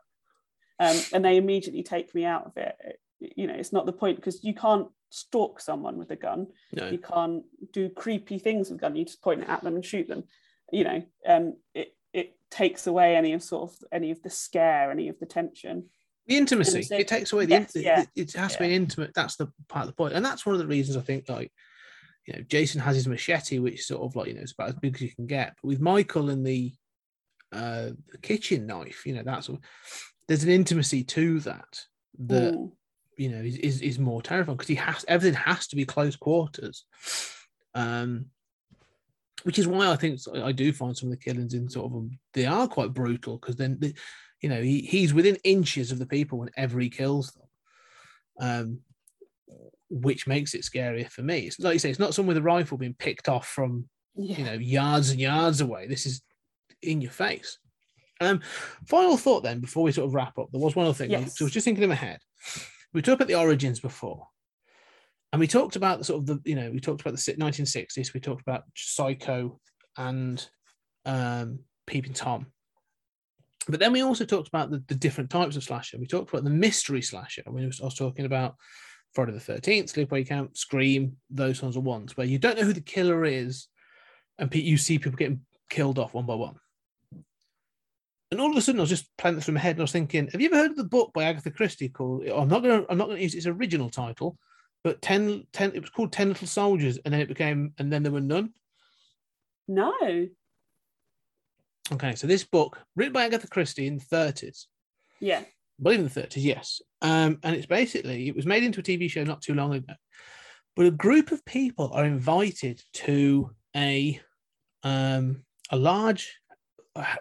um, 0.80 0.98
and 1.14 1.26
they 1.26 1.38
immediately 1.38 1.84
take 1.84 2.14
me 2.16 2.26
out 2.26 2.46
of 2.46 2.54
it. 2.56 2.76
You 3.20 3.48
know, 3.48 3.56
it's 3.56 3.74
not 3.74 3.86
the 3.86 3.92
point 3.92 4.16
because 4.16 4.44
you 4.44 4.54
can't 4.54 4.88
stalk 5.10 5.60
someone 5.60 5.98
with 5.98 6.12
a 6.12 6.16
gun. 6.16 6.48
No, 6.72 6.88
You 6.88 7.00
can't 7.00 7.44
do 7.74 7.90
creepy 7.90 8.38
things 8.40 8.70
with 8.70 8.80
a 8.80 8.82
gun. 8.82 8.96
You 8.96 9.04
just 9.06 9.22
point 9.22 9.42
it 9.42 9.50
at 9.50 9.64
them 9.64 9.76
and 9.76 9.84
shoot 9.84 10.08
them. 10.08 10.24
You 10.72 10.84
know, 10.84 11.04
um, 11.28 11.56
it 11.74 11.96
it 12.14 12.38
takes 12.50 12.88
away 12.88 13.16
any 13.16 13.34
of 13.34 13.44
sort 13.44 13.70
of 13.72 13.78
any 13.92 14.12
of 14.12 14.22
the 14.22 14.30
scare, 14.30 14.92
any 14.92 15.10
of 15.10 15.20
the 15.20 15.26
tension. 15.26 15.90
The 16.30 16.38
intimacy 16.38 16.82
so- 16.84 16.96
it 16.96 17.08
takes 17.08 17.34
away 17.34 17.46
the 17.46 17.52
Yes, 17.52 17.76
it- 17.76 17.84
yeah, 17.84 18.06
it, 18.16 18.34
has 18.34 18.54
to 18.54 18.60
be 18.60 18.74
intimate 18.74 19.12
that's 19.14 19.36
the 19.36 19.48
part 19.68 19.84
of 19.84 19.88
the 19.90 19.96
point 19.96 20.14
and 20.14 20.24
that's 20.24 20.46
one 20.46 20.56
of 20.56 20.60
the 20.62 20.68
reasons 20.68 20.96
i 20.96 21.02
think 21.02 21.28
like 21.28 21.52
you 22.26 22.34
know 22.34 22.42
jason 22.48 22.80
has 22.82 22.96
his 22.96 23.08
machete 23.08 23.60
which 23.60 23.80
is 23.80 23.88
sort 23.88 24.04
of 24.04 24.16
like 24.16 24.28
you 24.28 24.36
know 24.36 24.42
it's 24.42 24.54
about 24.54 24.70
as 24.70 24.76
big 24.76 24.96
as 24.96 25.02
you 25.02 25.14
can 25.16 25.26
get 25.26 25.56
but 25.62 25.68
with 25.68 25.82
michael 25.82 26.30
and 26.30 26.46
the 26.46 26.72
uh 27.52 27.90
the 28.12 28.18
kitchen 28.22 28.66
knife 28.68 29.06
you 29.06 29.14
know 29.14 29.24
that's 29.24 29.48
sort 29.48 29.58
of- 29.60 29.66
there's 30.28 30.44
an 30.44 30.50
intimacy 30.52 31.04
to 31.04 31.40
that 31.42 31.82
that 32.20 32.54
Mm. 32.54 32.72
you 33.18 33.30
know 33.30 33.42
is, 33.42 33.58
is, 33.58 33.82
is 33.82 34.00
more 34.00 34.22
terrifying 34.22 34.56
because 34.58 34.68
he 34.70 34.76
has 34.76 35.04
everything 35.08 35.40
has 35.40 35.68
to 35.68 35.76
be 35.76 35.86
close 35.86 36.16
quarters 36.16 36.86
um 37.74 38.26
which 39.44 39.58
is 39.58 39.68
why 39.68 39.90
i 39.90 39.96
think 39.96 40.20
i 40.44 40.52
do 40.52 40.72
find 40.74 40.96
some 40.96 41.08
of 41.10 41.12
the 41.18 41.24
killings 41.24 41.54
in 41.54 41.70
sort 41.70 41.86
of 41.88 41.94
um, 41.98 42.12
they 42.34 42.46
are 42.46 42.68
quite 42.68 42.94
brutal 42.94 43.38
because 43.38 43.56
then 43.56 43.78
the, 43.80 43.94
you 44.42 44.50
know 44.50 44.62
he, 44.62 44.82
he's 44.82 45.14
within 45.14 45.36
inches 45.44 45.92
of 45.92 46.00
the 46.00 46.06
people 46.06 46.40
whenever 46.40 46.80
he 46.80 46.90
kills 46.90 47.32
them 47.32 47.48
um 48.42 48.80
which 49.90 50.28
makes 50.28 50.54
it 50.54 50.62
scarier 50.62 51.10
for 51.10 51.24
me. 51.24 51.40
It's 51.48 51.58
like 51.60 51.74
you 51.74 51.80
say 51.80 51.90
it's 51.90 51.98
not 51.98 52.14
someone 52.14 52.36
with 52.36 52.38
a 52.38 52.44
rifle 52.44 52.78
being 52.78 52.94
picked 52.94 53.28
off 53.28 53.48
from 53.48 53.90
Yeah. 54.16 54.38
you 54.38 54.46
know 54.46 54.54
yards 54.54 55.10
and 55.10 55.20
yards 55.20 55.62
away. 55.62 55.88
This 55.88 56.06
is 56.06 56.22
in 56.84 57.02
your 57.02 57.12
face. 57.12 57.58
Um 58.22 58.42
final 58.86 59.18
thought 59.18 59.42
then 59.44 59.60
before 59.62 59.84
we 59.84 59.92
sort 59.92 60.08
of 60.08 60.14
wrap 60.14 60.38
up 60.38 60.50
there 60.52 60.62
was 60.62 60.76
one 60.76 60.86
other 60.86 60.94
thing 60.94 61.10
Yes. 61.10 61.38
so 61.38 61.44
i 61.44 61.48
was 61.48 61.54
just 61.54 61.66
thinking 61.66 61.84
in 61.84 61.90
my 61.90 61.96
head. 61.96 62.20
We 62.94 63.02
talked 63.02 63.16
about 63.22 63.28
the 63.28 63.36
origins 63.36 63.80
before 63.80 64.28
and 65.34 65.40
we 65.40 65.48
talked 65.48 65.76
about 65.76 65.98
the 66.00 66.06
sort 66.06 66.20
of 66.22 66.26
the 66.28 66.40
you 66.46 66.56
know 66.56 66.70
we 66.72 66.80
talked 66.80 67.02
about 67.02 67.16
the 67.16 67.34
1960s 67.34 68.14
we 68.14 68.20
talked 68.20 68.42
about 68.42 68.64
psycho 68.76 69.60
and 69.98 70.48
um 71.06 71.60
peeping 71.88 72.14
tom 72.14 72.48
but 73.70 73.80
then 73.80 73.92
we 73.92 74.02
also 74.02 74.26
talked 74.26 74.48
about 74.48 74.72
the, 74.72 74.84
the 74.88 74.96
different 74.96 75.30
types 75.30 75.56
of 75.56 75.64
slasher 75.64 75.98
we 75.98 76.08
talked 76.08 76.30
about 76.30 76.44
the 76.44 76.50
mystery 76.50 77.02
slasher 77.02 77.44
I 77.46 77.50
was, 77.50 77.82
I 77.82 77.86
was 77.86 77.96
talking 77.96 78.26
about 78.26 78.56
friday 79.14 79.32
the 79.32 79.40
13th 79.40 79.94
sleepaway 79.94 80.28
camp 80.28 80.58
scream 80.58 81.18
those 81.30 81.60
kinds 81.60 81.76
of 81.76 81.84
ones 81.84 82.16
where 82.16 82.28
you 82.28 82.40
don't 82.40 82.58
know 82.58 82.66
who 82.66 82.74
the 82.74 82.82
killer 82.82 83.26
is 83.26 83.68
and 84.38 84.54
you 84.54 84.78
see 84.78 85.00
people 85.00 85.18
getting 85.18 85.42
killed 85.70 86.00
off 86.00 86.14
one 86.14 86.26
by 86.26 86.36
one 86.36 86.56
and 88.32 88.40
all 88.40 88.52
of 88.52 88.58
a 88.58 88.62
sudden, 88.62 88.80
I 88.80 88.84
was 88.84 88.90
just 88.90 89.10
playing 89.18 89.36
this 89.36 89.46
through 89.46 89.56
my 89.56 89.60
head, 89.60 89.72
and 89.72 89.80
I 89.80 89.84
was 89.84 89.92
thinking, 89.92 90.28
"Have 90.28 90.40
you 90.40 90.50
ever 90.50 90.58
heard 90.58 90.72
of 90.72 90.78
the 90.78 90.84
book 90.84 91.12
by 91.14 91.24
Agatha 91.24 91.50
Christie 91.50 91.90
called? 91.90 92.28
I'm 92.28 92.48
not 92.48 92.62
going 92.62 92.82
to, 92.82 92.92
I'm 92.92 92.98
not 92.98 93.06
going 93.06 93.18
to 93.18 93.24
use 93.24 93.34
its 93.34 93.48
original 93.48 93.90
title, 93.90 94.38
but 94.84 95.02
10, 95.02 95.48
10 95.52 95.72
It 95.74 95.82
was 95.82 95.90
called 95.90 96.14
Ten 96.14 96.30
Little 96.30 96.48
Soldiers, 96.48 97.00
and 97.04 97.14
then 97.14 97.22
it 97.22 97.28
became, 97.28 97.74
and 97.80 97.92
then 97.92 98.04
there 98.04 98.12
were 98.12 98.22
none. 98.22 98.54
No. 99.68 100.28
Okay, 101.92 102.16
so 102.16 102.28
this 102.28 102.44
book, 102.44 102.80
written 102.96 103.14
by 103.14 103.26
Agatha 103.26 103.48
Christie 103.48 103.88
in 103.88 103.98
the 103.98 104.04
30s, 104.06 104.66
Yeah. 105.20 105.40
I 105.40 105.82
believe 105.84 106.00
in 106.00 106.08
the 106.08 106.22
30s, 106.22 106.44
yes. 106.44 106.82
Um, 107.02 107.40
and 107.44 107.56
it's 107.56 107.66
basically, 107.66 108.28
it 108.28 108.36
was 108.36 108.46
made 108.46 108.64
into 108.64 108.82
a 108.82 108.84
TV 108.84 109.10
show 109.10 109.24
not 109.24 109.42
too 109.42 109.54
long 109.54 109.74
ago. 109.74 109.94
But 110.76 110.86
a 110.86 110.92
group 110.92 111.32
of 111.32 111.44
people 111.46 111.92
are 111.94 112.06
invited 112.06 112.82
to 112.94 113.52
a 113.76 114.20
um, 114.84 115.44
a 115.72 115.76
large 115.78 116.40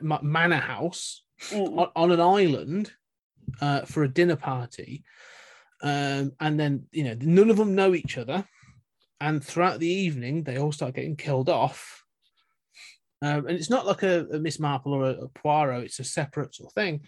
manor 0.00 0.56
house 0.56 1.24
Mm. 1.50 1.78
on, 1.78 1.90
on 1.94 2.10
an 2.10 2.20
island 2.20 2.92
uh, 3.60 3.82
for 3.82 4.02
a 4.02 4.08
dinner 4.08 4.34
party, 4.34 5.04
um, 5.82 6.32
and 6.40 6.58
then 6.58 6.86
you 6.90 7.04
know 7.04 7.16
none 7.20 7.48
of 7.48 7.56
them 7.56 7.76
know 7.76 7.94
each 7.94 8.18
other, 8.18 8.44
and 9.20 9.44
throughout 9.44 9.78
the 9.78 9.86
evening 9.88 10.42
they 10.42 10.58
all 10.58 10.72
start 10.72 10.94
getting 10.96 11.14
killed 11.16 11.48
off. 11.48 11.97
Um, 13.20 13.46
and 13.46 13.50
it's 13.56 13.70
not 13.70 13.86
like 13.86 14.02
a, 14.04 14.26
a 14.32 14.38
Miss 14.38 14.58
Marple 14.60 14.92
or 14.92 15.04
a, 15.06 15.14
a 15.24 15.28
Poirot; 15.28 15.84
it's 15.84 15.98
a 15.98 16.04
separate 16.04 16.54
sort 16.54 16.70
of 16.70 16.74
thing. 16.74 17.00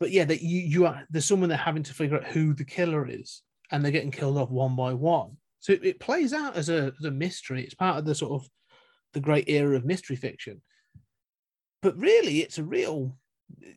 But 0.00 0.10
yeah, 0.12 0.24
that 0.24 0.42
you 0.42 0.60
you 0.60 0.86
are 0.86 1.02
there's 1.10 1.24
someone 1.26 1.48
they're 1.48 1.58
having 1.58 1.82
to 1.84 1.94
figure 1.94 2.16
out 2.16 2.24
who 2.26 2.54
the 2.54 2.64
killer 2.64 3.06
is, 3.08 3.42
and 3.70 3.84
they're 3.84 3.92
getting 3.92 4.10
killed 4.10 4.38
off 4.38 4.50
one 4.50 4.76
by 4.76 4.94
one. 4.94 5.36
So 5.60 5.72
it, 5.72 5.84
it 5.84 6.00
plays 6.00 6.32
out 6.32 6.56
as 6.56 6.68
a, 6.68 6.92
as 6.98 7.04
a 7.04 7.10
mystery. 7.10 7.64
It's 7.64 7.74
part 7.74 7.98
of 7.98 8.04
the 8.04 8.14
sort 8.14 8.40
of 8.40 8.48
the 9.12 9.20
great 9.20 9.48
era 9.48 9.76
of 9.76 9.84
mystery 9.84 10.16
fiction. 10.16 10.62
But 11.82 11.96
really, 11.98 12.40
it's 12.40 12.58
a 12.58 12.64
real 12.64 13.16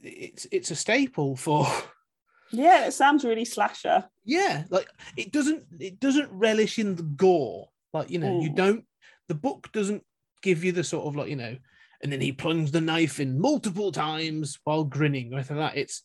it's 0.04 0.48
it's 0.52 0.72
a 0.72 0.76
staple 0.76 1.36
for 1.36 1.66
Yeah, 2.52 2.86
it 2.88 2.92
sounds 2.92 3.24
really 3.24 3.46
slasher. 3.46 4.04
yeah 4.26 4.64
like 4.70 4.88
it 5.18 5.32
doesn't 5.32 5.64
it 5.80 6.00
doesn't 6.00 6.30
relish 6.32 6.78
in 6.80 6.96
the 6.96 7.04
gore 7.04 7.70
like 7.94 8.10
you 8.10 8.20
know 8.20 8.42
you 8.42 8.50
Mm. 8.52 8.56
don't 8.56 8.86
the 9.30 9.36
book 9.36 9.70
doesn't 9.72 10.04
give 10.44 10.64
you 10.66 10.72
the 10.74 10.84
sort 10.84 11.06
of 11.08 11.16
like 11.16 11.30
you 11.30 11.38
know 11.38 11.56
and 12.03 12.11
then 12.11 12.22
he 12.22 12.32
plunged 12.32 12.73
the 12.73 12.82
knife 12.82 13.19
in 13.19 13.40
multiple 13.40 13.91
times 13.91 14.60
while 14.64 14.84
grinning 14.84 15.32
or 15.32 15.38
anything 15.38 15.57
like 15.57 15.73
that 15.73 15.80
it's 15.80 16.03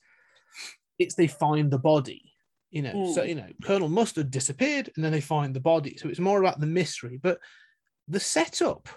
it's 0.99 1.15
they 1.15 1.27
find 1.27 1.71
the 1.71 1.79
body 1.79 2.33
you 2.71 2.83
know 2.83 3.13
so 3.13 3.23
Mm. 3.23 3.29
you 3.29 3.35
know 3.35 3.49
colonel 3.63 3.89
mustard 3.89 4.31
disappeared 4.31 4.91
and 4.95 5.05
then 5.05 5.13
they 5.13 5.21
find 5.21 5.55
the 5.55 5.61
body 5.61 5.97
so 5.97 6.09
it's 6.09 6.21
more 6.21 6.41
about 6.41 6.61
the 6.61 6.67
mystery 6.67 7.19
but 7.23 7.39
the 8.09 8.21
setup 8.21 8.89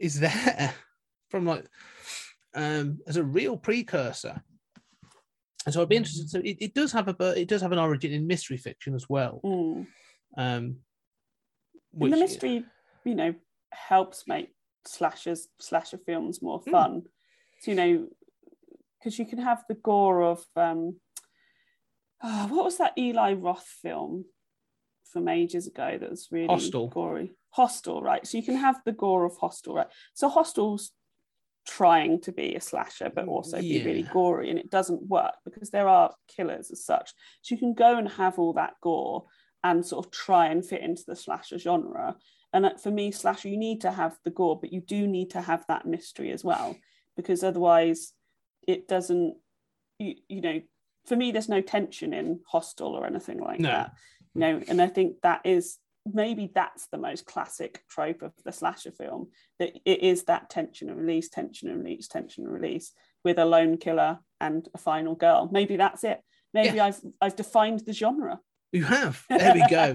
is 0.00 0.20
there 0.20 0.74
from 1.30 1.46
like 1.46 1.66
um 2.54 2.98
as 3.06 3.16
a 3.16 3.24
real 3.24 3.56
precursor 3.56 4.42
and 5.66 5.74
so 5.74 5.82
I'd 5.82 5.88
be 5.88 5.96
interested. 5.96 6.30
So 6.30 6.38
it, 6.38 6.58
it 6.60 6.74
does 6.74 6.92
have 6.92 7.08
a 7.08 7.12
but 7.12 7.36
it 7.36 7.48
does 7.48 7.60
have 7.60 7.72
an 7.72 7.78
origin 7.80 8.12
in 8.12 8.26
mystery 8.28 8.56
fiction 8.56 8.94
as 8.94 9.08
well. 9.08 9.40
Mm. 9.44 9.86
Um, 10.36 10.76
and 11.98 12.12
the 12.12 12.16
mystery, 12.16 12.64
you 13.04 13.14
know, 13.16 13.34
helps 13.72 14.28
make 14.28 14.50
slashers 14.86 15.48
slasher 15.60 15.98
films 15.98 16.42
more 16.42 16.60
Hmm. 16.64 16.70
fun. 16.70 17.02
So, 17.60 17.70
you 17.70 17.76
know, 17.76 18.08
because 18.98 19.18
you 19.18 19.26
can 19.26 19.38
have 19.38 19.64
the 19.68 19.74
gore 19.74 20.22
of 20.22 20.44
um, 20.56 21.00
ah, 22.22 22.46
what 22.50 22.64
was 22.64 22.78
that 22.78 22.96
Eli 22.98 23.34
Roth 23.34 23.66
film 23.82 24.24
from 25.12 25.28
ages 25.28 25.66
ago 25.66 25.96
that 25.98 26.10
was 26.10 26.28
really 26.30 26.48
Hostel. 26.48 26.88
gory? 26.88 27.36
Hostel, 27.50 28.02
right? 28.02 28.26
So 28.26 28.36
you 28.38 28.44
can 28.44 28.56
have 28.56 28.80
the 28.84 28.92
gore 28.92 29.24
of 29.24 29.36
Hostel, 29.38 29.74
right? 29.74 29.86
So 30.14 30.28
Hostel's 30.28 30.92
trying 31.66 32.20
to 32.20 32.30
be 32.32 32.54
a 32.54 32.60
slasher 32.60 33.10
but 33.12 33.26
also 33.26 33.60
be 33.60 33.82
really 33.84 34.04
gory 34.12 34.50
and 34.50 34.58
it 34.58 34.70
doesn't 34.70 35.02
work 35.08 35.34
because 35.44 35.70
there 35.70 35.88
are 35.88 36.14
killers 36.28 36.70
as 36.70 36.84
such 36.84 37.12
so 37.42 37.54
you 37.56 37.58
can 37.58 37.74
go 37.74 37.98
and 37.98 38.08
have 38.08 38.38
all 38.38 38.52
that 38.52 38.74
gore 38.80 39.24
and 39.64 39.84
sort 39.84 40.06
of 40.06 40.12
try 40.12 40.46
and 40.46 40.64
fit 40.64 40.80
into 40.80 41.02
the 41.08 41.16
slasher 41.16 41.58
genre 41.58 42.14
and 42.56 42.64
uh, 42.66 42.74
for 42.76 42.90
me 42.90 43.12
slash 43.12 43.44
you 43.44 43.56
need 43.56 43.82
to 43.82 43.90
have 43.90 44.18
the 44.24 44.30
gore 44.30 44.58
but 44.58 44.72
you 44.72 44.80
do 44.80 45.06
need 45.06 45.30
to 45.30 45.40
have 45.40 45.64
that 45.68 45.86
mystery 45.86 46.32
as 46.32 46.42
well 46.42 46.74
because 47.16 47.44
otherwise 47.44 48.12
it 48.66 48.88
doesn't 48.88 49.36
you, 49.98 50.14
you 50.28 50.40
know 50.40 50.60
for 51.06 51.16
me 51.16 51.30
there's 51.30 51.48
no 51.50 51.60
tension 51.60 52.12
in 52.12 52.40
hostel 52.48 52.94
or 52.94 53.06
anything 53.06 53.38
like 53.38 53.60
No. 53.60 53.68
that 53.68 53.92
you 54.34 54.40
know? 54.40 54.62
And 54.68 54.80
i 54.80 54.86
think 54.86 55.20
that 55.22 55.42
is 55.44 55.78
maybe 56.12 56.50
that's 56.54 56.86
the 56.86 56.98
most 56.98 57.26
classic 57.26 57.82
trope 57.90 58.22
of 58.22 58.32
the 58.44 58.52
slasher 58.52 58.92
film 58.92 59.28
that 59.58 59.72
it 59.84 60.02
is 60.02 60.24
that 60.24 60.48
tension 60.48 60.88
and 60.88 60.98
release 60.98 61.28
tension 61.28 61.68
and 61.68 61.82
release 61.82 62.08
tension 62.08 62.44
and 62.44 62.52
release 62.54 62.92
with 63.24 63.38
a 63.38 63.44
lone 63.44 63.76
killer 63.76 64.18
and 64.40 64.68
a 64.72 64.78
final 64.78 65.16
girl. 65.16 65.48
Maybe 65.50 65.76
that's 65.76 66.04
it. 66.04 66.20
Maybe 66.54 66.78
i've 66.80 67.00
i've 67.20 67.36
defined 67.36 67.80
the 67.80 67.92
genre 67.92 68.38
you 68.72 68.84
have. 68.84 69.22
There 69.28 69.54
we 69.54 69.64
go. 69.70 69.94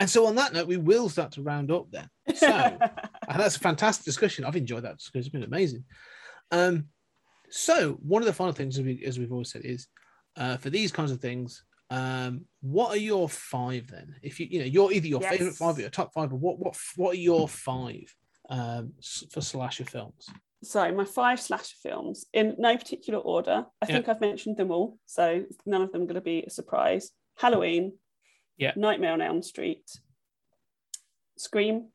and 0.00 0.08
so 0.08 0.26
on 0.26 0.34
that 0.36 0.52
note, 0.52 0.66
we 0.66 0.76
will 0.76 1.08
start 1.08 1.32
to 1.32 1.42
round 1.42 1.70
up 1.70 1.86
then. 1.90 2.08
So 2.34 2.46
and 2.48 3.40
that's 3.40 3.56
a 3.56 3.60
fantastic 3.60 4.04
discussion. 4.04 4.44
I've 4.44 4.56
enjoyed 4.56 4.84
that 4.84 4.98
discussion. 4.98 5.20
It's 5.20 5.28
been 5.28 5.42
amazing. 5.44 5.84
Um, 6.50 6.86
so 7.50 7.92
one 8.02 8.22
of 8.22 8.26
the 8.26 8.32
final 8.32 8.52
things, 8.52 8.78
as, 8.78 8.84
we, 8.84 9.04
as 9.04 9.18
we've 9.18 9.32
always 9.32 9.50
said, 9.50 9.62
is 9.64 9.86
uh, 10.36 10.56
for 10.56 10.70
these 10.70 10.92
kinds 10.92 11.10
of 11.12 11.20
things. 11.20 11.64
Um, 11.92 12.42
what 12.60 12.90
are 12.92 13.00
your 13.00 13.28
five 13.28 13.88
then? 13.90 14.14
If 14.22 14.38
you 14.38 14.46
you 14.48 14.60
know 14.60 14.64
you're 14.64 14.92
either 14.92 15.08
your 15.08 15.20
Yes. 15.20 15.32
favorite 15.38 15.54
five 15.56 15.76
or 15.76 15.80
your 15.80 15.90
top 15.90 16.12
five, 16.14 16.30
but 16.30 16.36
what 16.36 16.58
what 16.60 16.76
what 16.94 17.14
are 17.14 17.18
your 17.18 17.48
five 17.48 18.04
um, 18.48 18.92
for 19.32 19.40
slasher 19.40 19.84
films? 19.84 20.28
so 20.62 20.92
my 20.92 21.06
five 21.06 21.40
slasher 21.40 21.74
films 21.82 22.26
in 22.34 22.54
no 22.58 22.76
particular 22.76 23.18
order 23.18 23.64
i 23.80 23.86
think 23.86 24.10
i've 24.10 24.20
mentioned 24.20 24.58
them 24.58 24.70
all 24.70 24.98
so 25.06 25.42
none 25.64 25.80
of 25.80 25.90
them 25.90 26.02
going 26.02 26.16
to 26.16 26.20
be 26.20 26.44
a 26.46 26.50
surprise 26.50 27.12
halloween 27.40 27.92
Yeah. 28.58 28.72
nightmare 28.76 29.12
on 29.12 29.20
elm 29.22 29.42
street 29.42 29.88
scream 31.36 31.88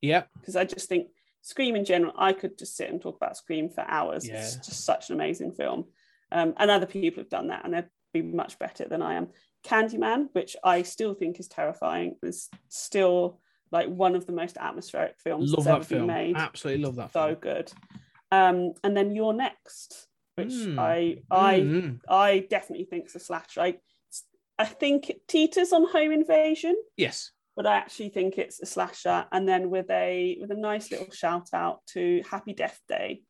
Yeah. 0.00 0.24
because 0.38 0.56
i 0.56 0.64
just 0.64 0.88
think 0.88 1.08
scream 1.40 1.74
in 1.76 1.84
general 1.84 2.12
i 2.16 2.32
could 2.32 2.56
just 2.58 2.76
sit 2.76 2.88
and 2.90 3.00
talk 3.00 3.16
about 3.16 3.36
scream 3.36 3.68
for 3.68 3.82
hours 3.82 4.26
Yeah. 4.28 4.40
it's 4.42 4.56
just 4.56 4.84
such 4.84 5.10
an 5.10 5.16
amazing 5.16 5.52
film 5.52 5.86
um, 6.30 6.54
and 6.56 6.70
other 6.70 6.86
people 6.86 7.22
have 7.22 7.28
done 7.30 7.48
that 7.48 7.64
and 7.64 7.74
they'd 7.74 7.88
be 8.12 8.22
much 8.22 8.58
better 8.58 8.86
than 8.88 9.02
i 9.02 9.14
am 9.14 9.28
candyman 9.64 10.28
which 10.32 10.56
i 10.64 10.82
still 10.82 11.14
think 11.14 11.40
is 11.40 11.48
terrifying 11.48 12.16
is 12.22 12.48
still 12.68 13.40
like 13.70 13.88
one 13.88 14.14
of 14.14 14.26
the 14.26 14.32
most 14.32 14.56
atmospheric 14.58 15.14
films 15.18 15.50
Love 15.52 15.64
that's 15.64 15.88
that 15.88 15.94
ever 15.96 16.06
been 16.06 16.06
made 16.06 16.36
Absolutely 16.36 16.84
love 16.84 16.96
that 16.96 17.12
so 17.12 17.28
film. 17.28 17.38
good. 17.40 17.72
Um, 18.30 18.72
and 18.84 18.94
then 18.96 19.14
you're 19.14 19.32
next, 19.34 20.08
which 20.36 20.48
Mm. 20.52 20.78
I 20.78 21.22
I 21.30 21.60
Mm. 21.60 22.00
I 22.08 22.40
definitely 22.50 22.84
think 22.86 23.06
is 23.06 23.14
a 23.16 23.18
slash. 23.18 23.56
Right? 23.56 23.78
I 24.62 24.66
think 24.66 25.10
it 25.10 25.26
teeters 25.26 25.72
on 25.72 25.88
Home 25.90 26.12
Invasion, 26.12 26.76
Yes. 26.96 27.32
but 27.56 27.66
I 27.66 27.76
actually 27.76 28.10
think 28.10 28.38
it's 28.38 28.60
a 28.62 28.66
slasher. 28.66 29.26
And 29.32 29.48
then 29.48 29.70
with 29.70 29.90
a 29.90 30.38
with 30.40 30.52
a 30.52 30.56
nice 30.70 30.90
little 30.92 31.10
shout 31.10 31.48
out 31.52 31.80
to 31.94 32.22
Happy 32.30 32.52
Death 32.52 32.80
Day, 32.88 33.22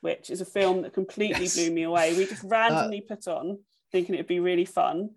which 0.00 0.30
is 0.30 0.40
a 0.40 0.44
film 0.44 0.82
that 0.82 0.92
completely 0.92 1.44
Yes. 1.44 1.54
blew 1.54 1.70
me 1.70 1.84
away. 1.84 2.16
We 2.16 2.26
just 2.26 2.42
randomly 2.42 3.02
put 3.02 3.28
on 3.28 3.60
thinking 3.92 4.14
it'd 4.16 4.26
be 4.26 4.40
really 4.40 4.64
fun, 4.64 5.10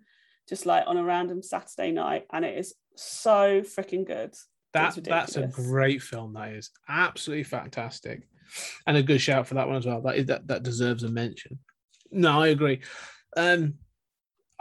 just 0.48 0.64
like 0.64 0.84
on 0.86 0.96
a 0.96 1.02
random 1.04 1.42
Saturday 1.42 1.90
night, 1.90 2.26
and 2.32 2.44
it 2.44 2.56
is 2.56 2.74
so 2.94 3.62
freaking 3.62 4.06
good. 4.06 4.32
That 4.74 4.94
that's 5.02 5.36
a 5.36 5.48
great 5.48 6.02
film. 6.02 6.34
That 6.34 6.52
is 6.52 6.70
absolutely 6.88 7.44
fantastic, 7.44 8.28
and 8.86 8.96
a 8.96 9.02
good 9.02 9.20
shout 9.20 9.48
for 9.48 9.54
that 9.54 9.66
one 9.66 9.76
as 9.76 9.86
well. 9.86 10.02
That 10.02 10.16
is 10.16 10.26
that 10.26 10.46
that 10.46 10.62
deserves 10.62 11.02
a 11.02 11.08
mention. 11.08 11.58
No, 12.12 12.40
I 12.40 12.48
agree. 12.48 12.80
Um, 13.36 13.74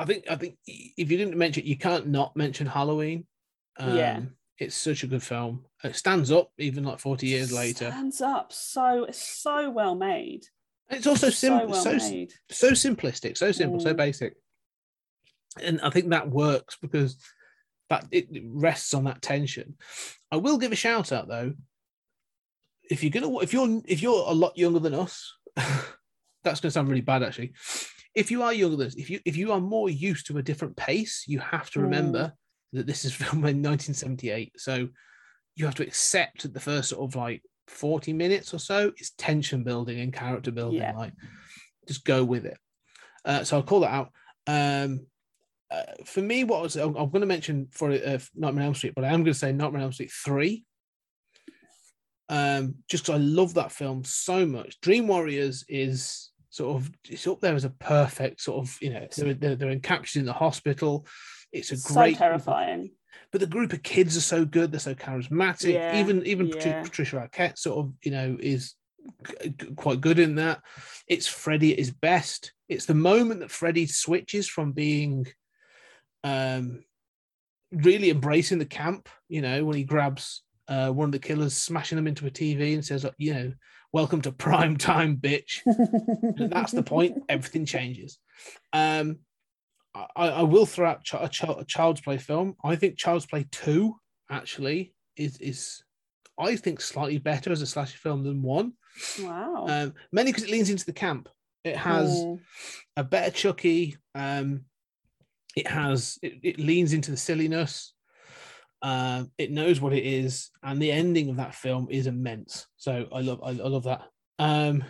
I 0.04 0.06
think 0.06 0.26
I 0.30 0.36
think 0.36 0.58
if 0.68 1.10
you 1.10 1.18
didn't 1.18 1.38
mention, 1.38 1.66
you 1.66 1.78
can't 1.78 2.08
not 2.08 2.36
mention 2.36 2.68
Halloween. 2.68 3.26
Um, 3.78 3.96
Yeah. 3.96 4.22
it's 4.60 4.76
such 4.76 5.04
a 5.04 5.08
good 5.08 5.24
film. 5.24 5.66
It 5.82 5.96
stands 5.96 6.30
up 6.30 6.52
even 6.58 6.84
like 6.84 7.00
forty 7.00 7.28
years 7.28 7.54
later. 7.54 7.90
Stands 7.90 8.20
up 8.20 8.52
so 8.52 9.08
so 9.12 9.70
well 9.72 9.96
made. 9.96 10.46
And 10.90 10.98
it's 10.98 11.08
also 11.08 11.30
so 11.30 11.68
well 11.68 11.82
so 11.82 11.98
so 12.52 12.72
simplistic, 12.72 13.38
so 13.38 13.54
simple, 13.54 13.80
so 13.80 13.94
Mm. 13.94 13.98
basic. 13.98 14.36
And 15.62 15.80
I 15.80 15.90
think 15.90 16.10
that 16.10 16.30
works 16.30 16.78
because 16.82 17.18
that 17.90 18.06
it 18.12 18.28
rests 18.44 18.94
on 18.94 19.06
that 19.06 19.22
tension. 19.22 19.78
I 20.34 20.36
will 20.36 20.58
give 20.58 20.74
a 20.74 20.76
shout 20.76 21.14
out 21.14 21.30
though. 21.30 21.54
If 22.92 23.04
you're 23.04 23.12
gonna 23.12 23.40
if 23.40 23.54
you're 23.54 23.82
if 23.86 24.02
you're 24.02 24.26
a 24.28 24.34
lot 24.34 24.58
younger 24.58 24.80
than 24.80 24.96
us, 24.96 25.34
that's 26.44 26.60
gonna 26.60 26.72
sound 26.72 26.90
really 26.90 27.00
bad 27.00 27.24
actually. 27.24 27.54
If 28.16 28.30
you 28.30 28.44
are 28.44 28.54
younger 28.54 28.84
if 28.84 29.10
you 29.10 29.20
if 29.26 29.36
you 29.36 29.52
are 29.52 29.60
more 29.60 29.90
used 29.90 30.28
to 30.28 30.38
a 30.38 30.44
different 30.44 30.78
pace, 30.78 31.24
you 31.28 31.40
have 31.40 31.70
to 31.72 31.80
remember 31.82 32.34
that 32.74 32.88
this 32.88 33.06
is 33.06 33.14
filmed 33.14 33.46
in 33.48 33.62
1978. 33.62 34.60
So 34.60 34.90
you 35.56 35.66
have 35.66 35.76
to 35.76 35.84
accept 35.84 36.44
that 36.44 36.54
the 36.54 36.60
first 36.60 36.90
sort 36.90 37.10
of 37.10 37.16
like 37.16 37.42
40 37.68 38.14
minutes 38.14 38.54
or 38.54 38.60
so 38.60 38.92
is 38.98 39.12
tension 39.12 39.64
building 39.64 40.00
and 40.00 40.14
character 40.14 40.52
building. 40.52 40.82
Yeah. 40.82 40.94
Like 40.96 41.14
just 41.88 42.06
go 42.06 42.24
with 42.24 42.46
it. 42.46 42.58
Uh, 43.26 43.44
so 43.44 43.58
I'll 43.58 43.64
call 43.64 43.82
that 43.82 43.94
out. 43.94 44.12
Um, 44.48 45.08
uh, 45.72 45.84
for 46.06 46.22
me, 46.22 46.44
what 46.44 46.62
was 46.62 46.76
I'm, 46.76 46.96
I'm 46.96 47.10
going 47.10 47.22
to 47.22 47.28
mention 47.28 47.68
for 47.72 47.92
uh, 47.92 48.20
Nightmare 48.36 48.64
on 48.64 48.68
Elm 48.68 48.76
Street, 48.76 48.94
but 48.96 49.06
I 49.06 49.08
am 49.08 49.24
going 49.24 49.34
to 49.34 49.40
say 49.40 49.52
Nightmare 49.52 49.80
on 49.80 49.86
Elm 49.86 49.94
Street 49.94 50.12
three. 50.12 50.66
Um, 52.30 52.76
just 52.90 53.06
'cause 53.06 53.16
I 53.16 53.18
love 53.18 53.56
that 53.56 53.72
film 53.72 54.04
so 54.04 54.46
much. 54.46 54.80
Dream 54.82 55.08
Warriors 55.08 55.66
is 55.68 56.32
sort 56.54 56.76
of 56.76 56.92
it's 57.10 57.26
up 57.26 57.42
there 57.42 57.56
as 57.56 57.66
a 57.66 57.72
perfect 57.72 58.40
sort 58.40 58.64
of 58.64 58.78
you 58.80 58.94
know 58.94 59.08
they're 59.18 59.34
they're, 59.34 59.56
they're 59.56 59.80
captured 59.80 60.20
in 60.20 60.28
the 60.28 60.34
hospital. 60.34 61.08
It's 61.52 61.72
a 61.72 61.78
so 61.78 61.96
great 61.96 62.18
terrifying. 62.20 62.92
but 63.32 63.42
the 63.42 63.48
group 63.48 63.74
of 63.74 63.82
kids 63.82 64.16
are 64.16 64.22
so 64.22 64.46
good 64.46 64.72
they're 64.72 64.80
so 64.80 64.94
charismatic 64.94 65.74
Yeah, 65.74 66.00
even 66.00 66.24
even 66.28 66.50
yeah. 66.50 66.84
patricia 66.84 67.28
arquette 67.28 67.58
sort 67.58 67.80
of 67.80 67.94
you 68.04 68.12
know 68.12 68.38
is 68.40 68.76
quite 69.76 70.00
good 70.00 70.20
in 70.20 70.36
that 70.36 70.62
it's 71.08 71.26
freddie 71.28 71.74
at 71.74 71.80
his 71.80 71.90
best 71.92 72.54
it's 72.70 72.86
the 72.86 72.94
moment 72.94 73.40
that 73.40 73.50
freddie 73.52 73.88
switches 73.88 74.48
from 74.48 74.74
being 74.74 75.26
um 76.24 76.84
really 77.72 78.12
embracing 78.12 78.60
the 78.60 78.66
camp 78.66 79.10
you 79.28 79.42
know 79.42 79.66
when 79.66 79.76
he 79.76 79.84
grabs 79.84 80.44
uh, 80.68 80.90
one 80.90 81.08
of 81.08 81.12
the 81.12 81.20
killers 81.20 81.56
smashing 81.56 81.96
them 81.96 82.08
into 82.08 82.26
a 82.26 82.32
TV 82.32 82.74
and 82.74 82.86
says, 82.86 83.06
you 83.18 83.34
know, 83.34 83.54
welcome 83.94 84.22
to 84.24 84.32
prime 84.32 84.76
time, 84.76 85.16
bitch. 85.18 85.62
That's 86.50 86.72
the 86.74 86.84
point. 86.84 87.24
Everything 87.30 87.66
changes. 87.66 88.18
Um, 88.74 89.20
I, 89.96 90.30
I 90.30 90.42
will 90.42 90.66
throw 90.66 90.90
out 90.90 91.08
a, 91.14 91.30
a 91.60 91.66
Child's 91.66 92.02
Play 92.02 92.18
film. 92.18 92.56
I 92.64 92.76
think 92.76 92.98
Child's 92.98 93.28
Play 93.28 93.46
Two 93.52 93.96
actually 94.30 94.94
is 95.16 95.38
is 95.38 95.84
I 96.40 96.56
think 96.56 96.82
slightly 96.82 97.20
better 97.20 97.52
as 97.52 97.62
a 97.62 97.68
slasher 97.68 97.98
film 97.98 98.24
than 98.24 98.42
one. 98.42 98.74
Wow. 99.22 99.66
Um, 99.70 99.94
mainly 100.12 100.32
because 100.32 100.46
it 100.46 100.52
leans 100.52 100.70
into 100.70 100.86
the 100.86 100.94
camp. 100.94 101.30
It 101.64 101.78
has 101.78 102.10
Mm. 102.24 102.40
a 102.98 103.04
better 103.04 103.32
Chucky. 103.32 103.98
Um, 104.16 104.66
it 105.56 105.68
has 105.68 106.18
it, 106.24 106.40
it 106.42 106.60
leans 106.60 106.94
into 106.94 107.12
the 107.12 107.18
silliness. 107.18 107.94
Um, 108.84 109.32
it 109.38 109.50
knows 109.50 109.80
what 109.80 109.94
it 109.94 110.06
is, 110.06 110.52
and 110.62 110.80
the 110.82 110.92
ending 110.92 111.30
of 111.30 111.38
that 111.38 111.56
film 111.56 111.88
is 111.90 112.06
immense. 112.06 112.68
So 112.78 113.08
I 113.14 113.22
love 113.22 113.40
I, 113.42 113.50
I 113.50 113.68
love 113.70 113.86
that. 113.86 114.02
Um, 114.40 114.84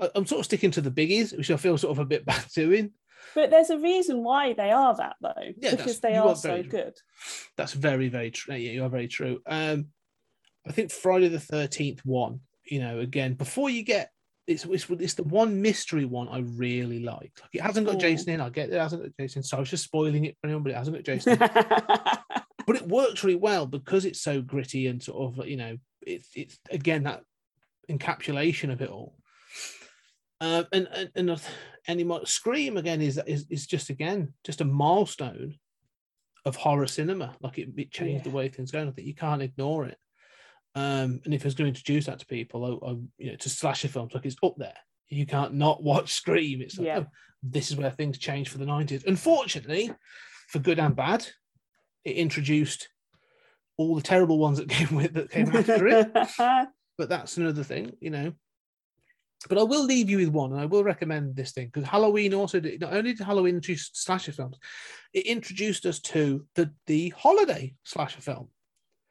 I- 0.00 0.10
I'm 0.14 0.26
sort 0.26 0.40
of 0.40 0.44
sticking 0.44 0.70
to 0.72 0.80
the 0.80 0.90
biggies, 0.90 1.36
which 1.36 1.50
I 1.50 1.56
feel 1.56 1.78
sort 1.78 1.92
of 1.92 1.98
a 2.00 2.04
bit 2.04 2.24
bad 2.26 2.44
doing. 2.54 2.92
But 3.34 3.50
there's 3.50 3.70
a 3.70 3.78
reason 3.78 4.22
why 4.24 4.52
they 4.52 4.70
are 4.70 4.94
that 4.96 5.16
though, 5.20 5.52
Yeah, 5.58 5.74
because 5.74 6.00
they 6.00 6.16
are, 6.16 6.28
are 6.28 6.36
so 6.36 6.62
good. 6.62 6.94
That's 7.56 7.72
very, 7.72 8.08
very 8.08 8.30
true. 8.30 8.54
Yeah, 8.56 8.72
you 8.72 8.84
are 8.84 8.88
very 8.88 9.08
true. 9.08 9.40
Um, 9.46 9.86
I 10.66 10.72
think 10.72 10.90
Friday 10.90 11.28
the 11.28 11.40
Thirteenth 11.40 12.00
one. 12.04 12.40
You 12.64 12.80
know, 12.80 12.98
again, 12.98 13.34
before 13.34 13.70
you 13.70 13.84
get 13.84 14.10
it's, 14.46 14.64
it's 14.64 14.88
it's 14.90 15.14
the 15.14 15.24
one 15.24 15.60
mystery 15.60 16.04
one 16.04 16.28
I 16.28 16.38
really 16.40 17.00
like. 17.00 17.32
Like 17.40 17.50
it 17.54 17.60
hasn't 17.62 17.86
got 17.86 17.96
Mm. 17.96 18.00
Jason 18.00 18.30
in. 18.30 18.40
I 18.40 18.48
get 18.50 18.70
it 18.70 18.78
hasn't 18.80 19.02
got 19.02 19.12
Jason, 19.18 19.42
so 19.42 19.56
I 19.56 19.60
was 19.60 19.70
just 19.70 19.84
spoiling 19.84 20.24
it 20.24 20.36
for 20.40 20.46
anyone, 20.46 20.62
but 20.62 20.72
it 20.72 20.76
hasn't 20.76 20.96
got 20.96 21.04
Jason. 21.12 21.36
but 21.38 22.76
it 22.76 22.86
works 22.88 23.24
really 23.24 23.36
well 23.38 23.66
because 23.66 24.04
it's 24.04 24.20
so 24.20 24.40
gritty 24.40 24.86
and 24.86 25.02
sort 25.02 25.38
of 25.38 25.46
you 25.46 25.56
know 25.56 25.76
it's 26.02 26.28
it's 26.34 26.58
again 26.70 27.04
that 27.04 27.22
encapsulation 27.90 28.72
of 28.72 28.80
it 28.82 28.90
all. 28.90 29.16
Um, 30.40 30.66
and 30.72 30.86
and 30.92 31.10
and 31.16 31.30
uh, 31.30 31.36
any 31.88 32.04
more 32.04 32.26
Scream 32.26 32.76
again 32.76 33.00
is 33.00 33.20
is 33.26 33.46
is 33.50 33.66
just 33.66 33.90
again 33.90 34.34
just 34.44 34.60
a 34.60 34.64
milestone 34.64 35.54
of 36.44 36.56
horror 36.56 36.86
cinema. 36.86 37.34
Like 37.40 37.58
it, 37.58 37.70
it 37.76 37.90
changed 37.90 38.24
the 38.24 38.30
way 38.30 38.48
things 38.48 38.70
go. 38.70 38.80
I 38.86 38.90
think 38.90 39.06
you 39.08 39.14
can't 39.14 39.42
ignore 39.42 39.86
it. 39.86 39.98
Um, 40.76 41.20
and 41.24 41.32
if 41.32 41.42
I 41.42 41.46
was 41.46 41.54
going 41.54 41.72
to 41.72 41.78
introduce 41.78 42.06
that 42.06 42.18
to 42.20 42.26
people, 42.26 42.64
I, 42.84 42.86
I, 42.86 42.90
you 43.18 43.30
know, 43.30 43.36
to 43.36 43.48
slasher 43.48 43.88
films, 43.88 44.12
like 44.14 44.26
it's 44.26 44.36
up 44.42 44.54
there. 44.58 44.76
You 45.08 45.24
can't 45.24 45.54
not 45.54 45.82
watch 45.82 46.12
Scream. 46.12 46.60
It's 46.60 46.76
like, 46.76 46.86
Yeah. 46.86 46.98
oh, 47.00 47.06
this 47.42 47.70
is 47.70 47.76
where 47.76 47.90
things 47.90 48.18
changed 48.18 48.50
for 48.50 48.58
the 48.58 48.66
90s. 48.66 49.06
Unfortunately, 49.06 49.90
for 50.48 50.58
good 50.58 50.78
and 50.78 50.94
bad, 50.94 51.26
it 52.04 52.16
introduced 52.16 52.88
all 53.78 53.94
the 53.96 54.02
terrible 54.02 54.38
ones 54.38 54.58
that 54.58 54.68
came 54.76 54.94
with 54.94 55.14
that 55.14 55.30
came 55.30 55.48
after 55.54 55.88
it. 55.88 56.12
But 56.98 57.10
that's 57.10 57.36
another 57.36 57.62
thing, 57.62 57.92
you 58.00 58.08
know. 58.08 58.32
But 59.50 59.58
I 59.58 59.62
will 59.64 59.84
leave 59.84 60.08
you 60.08 60.16
with 60.16 60.30
one, 60.30 60.52
and 60.52 60.60
I 60.60 60.64
will 60.64 60.82
recommend 60.82 61.36
this 61.36 61.52
thing 61.52 61.66
because 61.66 61.86
Halloween 61.86 62.32
also 62.32 62.58
did 62.58 62.80
not 62.80 62.94
only 62.94 63.12
did 63.12 63.24
Halloween 63.26 63.56
introduce 63.56 63.90
slasher 63.92 64.32
films, 64.32 64.58
it 65.12 65.26
introduced 65.26 65.84
us 65.84 66.00
to 66.00 66.46
the 66.54 66.72
the 66.86 67.10
holiday 67.10 67.74
slasher 67.84 68.22
film. 68.22 68.48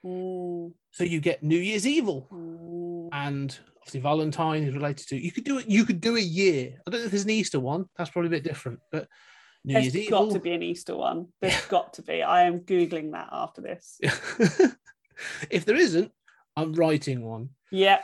Mm, 0.06 0.74
So 0.92 1.04
you 1.04 1.20
get 1.20 1.42
New 1.42 1.58
Year's 1.58 1.88
Evil, 1.88 2.28
mm. 2.32 3.10
and 3.12 3.58
obviously 3.78 4.02
Valentine 4.02 4.64
is 4.64 4.76
related 4.76 5.08
to. 5.10 5.18
You 5.18 5.32
could 5.32 5.44
do 5.44 5.58
it. 5.58 5.68
You 5.68 5.86
could 5.86 6.00
do 6.00 6.16
a 6.16 6.22
year. 6.22 6.76
I 6.86 6.92
don't 6.92 7.02
know 7.02 7.06
if 7.06 7.12
there's 7.12 7.24
an 7.24 7.30
Easter 7.32 7.60
one. 7.60 7.86
That's 7.98 8.10
probably 8.10 8.28
a 8.28 8.32
bit 8.32 8.44
different. 8.44 8.80
But 8.92 9.08
New 9.64 9.74
There's 9.74 9.96
Year's 9.96 10.10
got 10.10 10.22
Evil. 10.24 10.34
to 10.34 10.40
be 10.40 10.54
an 10.54 10.62
Easter 10.64 10.96
one. 10.96 11.28
There's 11.42 11.66
got 11.66 11.94
to 11.94 12.04
be. 12.04 12.22
I 12.22 12.44
am 12.44 12.60
googling 12.60 13.14
that 13.14 13.30
after 13.32 13.62
this. 13.62 14.00
if 15.50 15.66
there 15.66 15.76
isn't, 15.76 16.12
I'm 16.56 16.74
writing 16.74 17.26
one. 17.26 17.50
Yep. 17.72 18.04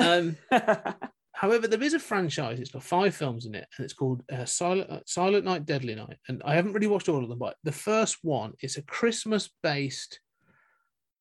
Um, 0.00 0.36
however, 1.34 1.68
there 1.68 1.82
is 1.82 1.92
a 1.92 1.98
franchise. 1.98 2.60
It's 2.60 2.70
got 2.70 2.82
five 2.82 3.14
films 3.14 3.44
in 3.44 3.54
it, 3.54 3.66
and 3.76 3.84
it's 3.84 3.92
called 3.92 4.22
uh, 4.32 4.46
Silent 4.46 4.90
uh, 4.90 5.00
Silent 5.04 5.44
Night, 5.44 5.66
Deadly 5.66 5.94
Night. 5.94 6.16
And 6.28 6.40
I 6.46 6.54
haven't 6.54 6.72
really 6.72 6.86
watched 6.86 7.10
all 7.10 7.22
of 7.22 7.28
them, 7.28 7.38
but 7.38 7.56
the 7.62 7.72
first 7.72 8.16
one 8.22 8.54
is 8.62 8.78
a 8.78 8.82
Christmas-based 8.82 10.18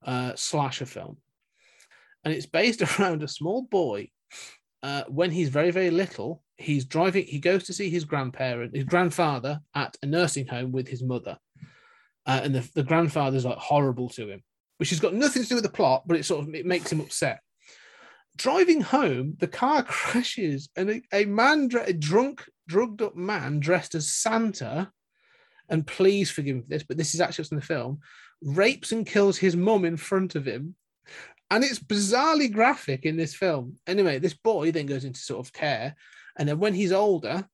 uh, 0.05 0.33
slasher 0.35 0.85
film, 0.85 1.17
and 2.23 2.33
it's 2.33 2.45
based 2.45 2.81
around 2.99 3.23
a 3.23 3.27
small 3.27 3.63
boy. 3.63 4.09
Uh, 4.83 5.03
when 5.07 5.29
he's 5.29 5.49
very 5.49 5.69
very 5.69 5.91
little, 5.91 6.43
he's 6.57 6.85
driving. 6.85 7.25
He 7.25 7.39
goes 7.39 7.65
to 7.65 7.73
see 7.73 7.89
his 7.89 8.03
grandparent, 8.03 8.75
his 8.75 8.85
grandfather, 8.85 9.59
at 9.75 9.95
a 10.01 10.05
nursing 10.07 10.47
home 10.47 10.71
with 10.71 10.87
his 10.87 11.03
mother, 11.03 11.37
uh, 12.25 12.41
and 12.43 12.55
the, 12.55 12.69
the 12.73 12.83
grandfather's 12.83 13.45
like 13.45 13.57
horrible 13.57 14.09
to 14.09 14.27
him, 14.27 14.41
which 14.77 14.89
has 14.89 14.99
got 14.99 15.13
nothing 15.13 15.43
to 15.43 15.49
do 15.49 15.55
with 15.55 15.63
the 15.63 15.69
plot, 15.69 16.03
but 16.07 16.17
it 16.17 16.25
sort 16.25 16.47
of 16.47 16.55
it 16.55 16.65
makes 16.65 16.91
him 16.91 17.01
upset 17.01 17.41
driving 18.37 18.81
home, 18.81 19.35
the 19.39 19.47
car 19.47 19.83
crashes, 19.87 20.69
and 20.75 20.89
a, 20.89 21.01
a 21.13 21.25
man, 21.25 21.69
a 21.85 21.93
drunk, 21.93 22.43
drugged 22.67 23.01
up 23.01 23.15
man 23.15 23.59
dressed 23.59 23.95
as 23.95 24.13
Santa, 24.13 24.91
and 25.69 25.87
please 25.87 26.29
forgive 26.29 26.57
me 26.57 26.61
for 26.61 26.69
this, 26.69 26.83
but 26.83 26.97
this 26.97 27.13
is 27.13 27.21
actually 27.21 27.43
what's 27.43 27.51
in 27.51 27.57
the 27.57 27.63
film, 27.63 27.99
rapes 28.41 28.91
and 28.91 29.05
kills 29.05 29.37
his 29.37 29.55
mum 29.55 29.85
in 29.85 29.97
front 29.97 30.35
of 30.35 30.45
him. 30.45 30.75
And 31.49 31.63
it's 31.63 31.79
bizarrely 31.79 32.51
graphic 32.51 33.05
in 33.05 33.17
this 33.17 33.35
film. 33.35 33.75
Anyway, 33.85 34.19
this 34.19 34.33
boy 34.33 34.71
then 34.71 34.85
goes 34.85 35.03
into 35.03 35.19
sort 35.19 35.45
of 35.45 35.53
care. 35.53 35.95
And 36.37 36.47
then 36.47 36.59
when 36.59 36.73
he's 36.73 36.93
older, 36.93 37.47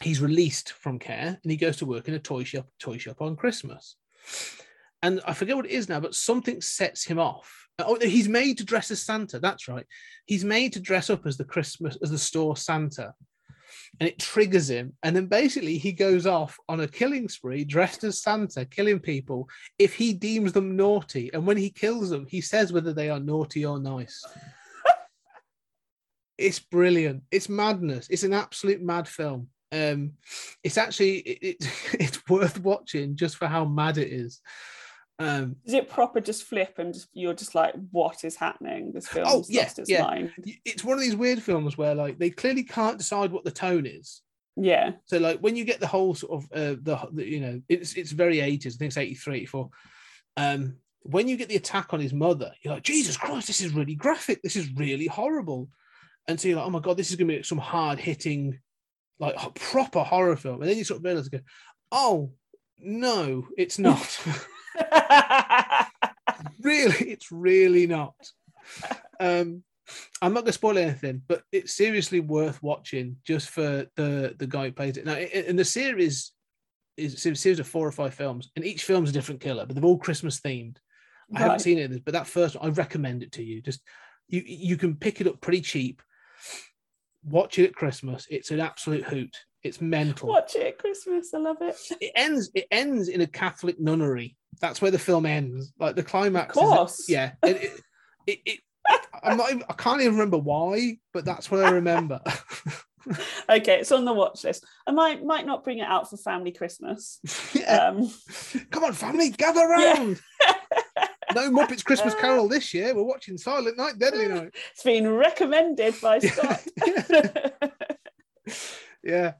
he's 0.00 0.20
released 0.20 0.72
from 0.72 0.98
care 0.98 1.38
and 1.42 1.50
he 1.50 1.56
goes 1.56 1.78
to 1.78 1.86
work 1.86 2.06
in 2.08 2.14
a 2.14 2.18
toy 2.18 2.44
shop, 2.44 2.66
toy 2.78 2.98
shop 2.98 3.20
on 3.20 3.34
Christmas. 3.34 3.96
And 5.02 5.20
I 5.26 5.34
forget 5.34 5.56
what 5.56 5.66
it 5.66 5.72
is 5.72 5.88
now, 5.88 6.00
but 6.00 6.14
something 6.14 6.60
sets 6.60 7.04
him 7.04 7.18
off. 7.18 7.68
Oh, 7.78 7.98
he's 8.00 8.28
made 8.28 8.58
to 8.58 8.64
dress 8.64 8.90
as 8.90 9.02
Santa. 9.02 9.38
That's 9.38 9.68
right. 9.68 9.84
He's 10.26 10.44
made 10.44 10.72
to 10.72 10.80
dress 10.80 11.10
up 11.10 11.26
as 11.26 11.36
the 11.36 11.44
Christmas 11.44 11.98
as 12.02 12.10
the 12.10 12.18
store 12.18 12.56
Santa, 12.56 13.12
and 14.00 14.08
it 14.08 14.18
triggers 14.18 14.70
him. 14.70 14.94
And 15.02 15.14
then 15.14 15.26
basically 15.26 15.78
he 15.78 15.92
goes 15.92 16.26
off 16.26 16.58
on 16.68 16.80
a 16.80 16.88
killing 16.88 17.28
spree, 17.28 17.64
dressed 17.64 18.04
as 18.04 18.22
Santa, 18.22 18.64
killing 18.64 18.98
people 18.98 19.48
if 19.78 19.94
he 19.94 20.12
deems 20.12 20.52
them 20.52 20.76
naughty. 20.76 21.30
And 21.32 21.46
when 21.46 21.56
he 21.56 21.70
kills 21.70 22.10
them, 22.10 22.26
he 22.28 22.40
says 22.40 22.72
whether 22.72 22.92
they 22.92 23.10
are 23.10 23.20
naughty 23.20 23.64
or 23.64 23.78
nice. 23.78 24.24
it's 26.38 26.58
brilliant. 26.58 27.22
It's 27.30 27.48
madness. 27.48 28.08
It's 28.10 28.24
an 28.24 28.32
absolute 28.32 28.82
mad 28.82 29.08
film. 29.08 29.48
Um, 29.72 30.12
it's 30.62 30.78
actually 30.78 31.18
it, 31.18 31.38
it, 31.42 31.56
it's 32.00 32.28
worth 32.28 32.60
watching 32.60 33.16
just 33.16 33.36
for 33.36 33.46
how 33.46 33.64
mad 33.64 33.98
it 33.98 34.12
is. 34.12 34.40
Um, 35.18 35.56
Is 35.64 35.72
it 35.72 35.88
proper 35.88 36.20
just 36.20 36.44
flip 36.44 36.74
and 36.78 36.92
just, 36.92 37.08
you're 37.14 37.32
just 37.34 37.54
like, 37.54 37.74
what 37.90 38.22
is 38.24 38.36
happening? 38.36 38.92
This 38.92 39.08
film's 39.08 39.28
Oh, 39.32 39.44
yeah, 39.48 39.62
lost 39.62 39.78
its 39.78 39.88
yeah. 39.90 40.02
mind. 40.02 40.32
it's 40.64 40.84
one 40.84 40.98
of 40.98 41.00
these 41.02 41.16
weird 41.16 41.42
films 41.42 41.78
where 41.78 41.94
like 41.94 42.18
they 42.18 42.28
clearly 42.30 42.62
can't 42.64 42.98
decide 42.98 43.32
what 43.32 43.44
the 43.44 43.50
tone 43.50 43.86
is. 43.86 44.20
Yeah. 44.56 44.92
So 45.06 45.18
like 45.18 45.38
when 45.40 45.56
you 45.56 45.64
get 45.64 45.80
the 45.80 45.86
whole 45.86 46.14
sort 46.14 46.44
of 46.44 46.52
uh, 46.52 46.76
the, 46.82 46.98
the 47.12 47.26
you 47.26 47.40
know 47.40 47.62
it's 47.68 47.94
it's 47.94 48.12
very 48.12 48.36
80s. 48.38 48.66
I 48.74 48.76
think 48.76 48.88
it's 48.90 48.96
83, 48.98 49.36
84. 49.38 49.70
Um, 50.36 50.76
when 51.02 51.28
you 51.28 51.36
get 51.36 51.48
the 51.48 51.56
attack 51.56 51.94
on 51.94 52.00
his 52.00 52.12
mother, 52.12 52.52
you're 52.62 52.74
like 52.74 52.82
Jesus 52.82 53.16
Christ, 53.16 53.46
this 53.46 53.60
is 53.60 53.72
really 53.74 53.94
graphic. 53.94 54.42
This 54.42 54.56
is 54.56 54.70
really 54.72 55.06
horrible. 55.06 55.68
And 56.28 56.38
so 56.40 56.48
you're 56.48 56.56
like, 56.58 56.66
oh 56.66 56.70
my 56.70 56.80
god, 56.80 56.96
this 56.96 57.10
is 57.10 57.16
gonna 57.16 57.32
be 57.36 57.42
some 57.42 57.58
hard 57.58 57.98
hitting, 57.98 58.58
like 59.18 59.36
proper 59.54 60.00
horror 60.02 60.36
film. 60.36 60.60
And 60.60 60.70
then 60.70 60.76
you 60.76 60.84
sort 60.84 60.98
of 60.98 61.04
realize, 61.04 61.28
go, 61.28 61.40
oh 61.92 62.32
no, 62.78 63.46
it's 63.56 63.78
not. 63.78 64.20
really, 66.62 67.10
it's 67.10 67.30
really 67.32 67.86
not. 67.86 68.14
Um, 69.20 69.62
I'm 70.20 70.32
not 70.32 70.40
going 70.40 70.46
to 70.46 70.52
spoil 70.52 70.78
anything, 70.78 71.22
but 71.28 71.42
it's 71.52 71.74
seriously 71.74 72.20
worth 72.20 72.62
watching 72.62 73.16
just 73.24 73.50
for 73.50 73.86
the 73.96 74.34
the 74.38 74.46
guy 74.46 74.66
who 74.66 74.72
plays 74.72 74.96
it. 74.96 75.06
Now, 75.06 75.16
in 75.16 75.56
the 75.56 75.64
series 75.64 76.32
is 76.96 77.14
a 77.14 77.34
series 77.36 77.60
of 77.60 77.68
four 77.68 77.86
or 77.86 77.92
five 77.92 78.14
films, 78.14 78.50
and 78.56 78.64
each 78.64 78.84
film's 78.84 79.10
a 79.10 79.12
different 79.12 79.40
killer, 79.40 79.66
but 79.66 79.76
they're 79.76 79.84
all 79.84 79.98
Christmas 79.98 80.40
themed. 80.40 80.78
I 81.34 81.40
haven't 81.40 81.58
seen 81.60 81.78
it, 81.78 81.86
in 81.86 81.90
this, 81.90 82.00
but 82.00 82.14
that 82.14 82.26
first 82.26 82.54
one, 82.56 82.66
I 82.66 82.70
recommend 82.72 83.22
it 83.22 83.32
to 83.32 83.42
you. 83.42 83.60
Just 83.60 83.80
you 84.28 84.42
you 84.44 84.76
can 84.76 84.96
pick 84.96 85.20
it 85.20 85.26
up 85.26 85.40
pretty 85.40 85.60
cheap. 85.60 86.02
Watch 87.24 87.58
it 87.58 87.66
at 87.66 87.74
Christmas. 87.74 88.26
It's 88.30 88.50
an 88.50 88.60
absolute 88.60 89.04
hoot. 89.04 89.36
It's 89.62 89.80
mental 89.80 90.28
Watch 90.28 90.54
it 90.54 90.66
at 90.66 90.78
Christmas. 90.78 91.34
I 91.34 91.38
love 91.38 91.56
it. 91.60 91.76
it 92.00 92.12
ends 92.14 92.50
it 92.54 92.66
ends 92.70 93.08
in 93.08 93.20
a 93.20 93.26
Catholic 93.26 93.80
nunnery. 93.80 94.36
That's 94.60 94.80
where 94.80 94.90
the 94.90 94.98
film 94.98 95.26
ends. 95.26 95.72
Like 95.78 95.96
the 95.96 96.02
climax. 96.02 96.56
Of 96.56 96.62
is- 96.64 96.68
course. 96.68 97.08
yeah. 97.08 97.32
It, 97.42 97.72
it, 98.26 98.38
it, 98.44 98.60
I'm 99.22 99.36
not. 99.36 99.50
Even, 99.50 99.64
I 99.68 99.72
can't 99.72 100.00
even 100.00 100.14
remember 100.14 100.38
why, 100.38 100.98
but 101.12 101.24
that's 101.24 101.50
what 101.50 101.64
I 101.64 101.70
remember. 101.70 102.20
Okay, 103.48 103.78
it's 103.78 103.92
on 103.92 104.04
the 104.04 104.12
watch 104.12 104.42
list. 104.42 104.66
I 104.84 104.90
might 104.90 105.24
might 105.24 105.46
not 105.46 105.62
bring 105.62 105.78
it 105.78 105.86
out 105.86 106.10
for 106.10 106.16
family 106.16 106.50
Christmas. 106.50 107.20
yeah. 107.54 107.90
Um, 107.90 108.10
Come 108.72 108.82
on, 108.82 108.94
family, 108.94 109.30
gather 109.30 109.60
Yeah. 109.60 109.92
round. 109.94 110.20
no 111.32 111.50
Muppets 111.52 111.84
Christmas 111.84 112.14
uh, 112.14 112.20
Carol 112.20 112.48
this 112.48 112.74
year. 112.74 112.96
We're 112.96 113.04
watching 113.04 113.38
Silent 113.38 113.76
Night, 113.78 114.00
Deadly 114.00 114.26
uh, 114.26 114.34
Night. 114.34 114.50
it's 114.72 114.82
been 114.82 115.08
recommended 115.08 115.94
by 116.02 116.18
Scott. 116.18 116.66
Yeah. 119.02 119.34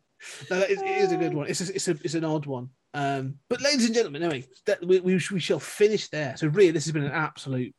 no, 0.50 0.60
that 0.60 0.70
is, 0.70 0.80
it 0.80 0.86
is 0.86 1.12
a 1.12 1.16
good 1.16 1.32
uh, 1.34 1.36
one. 1.38 1.46
It's 1.48 1.68
a, 1.68 1.74
it's 1.74 1.88
a 1.88 1.96
it's 2.04 2.14
an 2.14 2.24
odd 2.24 2.46
one. 2.46 2.70
Um, 2.96 3.34
but 3.50 3.60
ladies 3.60 3.84
and 3.84 3.94
gentlemen, 3.94 4.22
anyway, 4.22 4.46
that, 4.64 4.84
we, 4.84 5.00
we, 5.00 5.20
we 5.30 5.38
shall 5.38 5.60
finish 5.60 6.08
there. 6.08 6.34
So 6.38 6.46
really, 6.46 6.70
this 6.70 6.86
has 6.86 6.92
been 6.92 7.04
an 7.04 7.12
absolute 7.12 7.74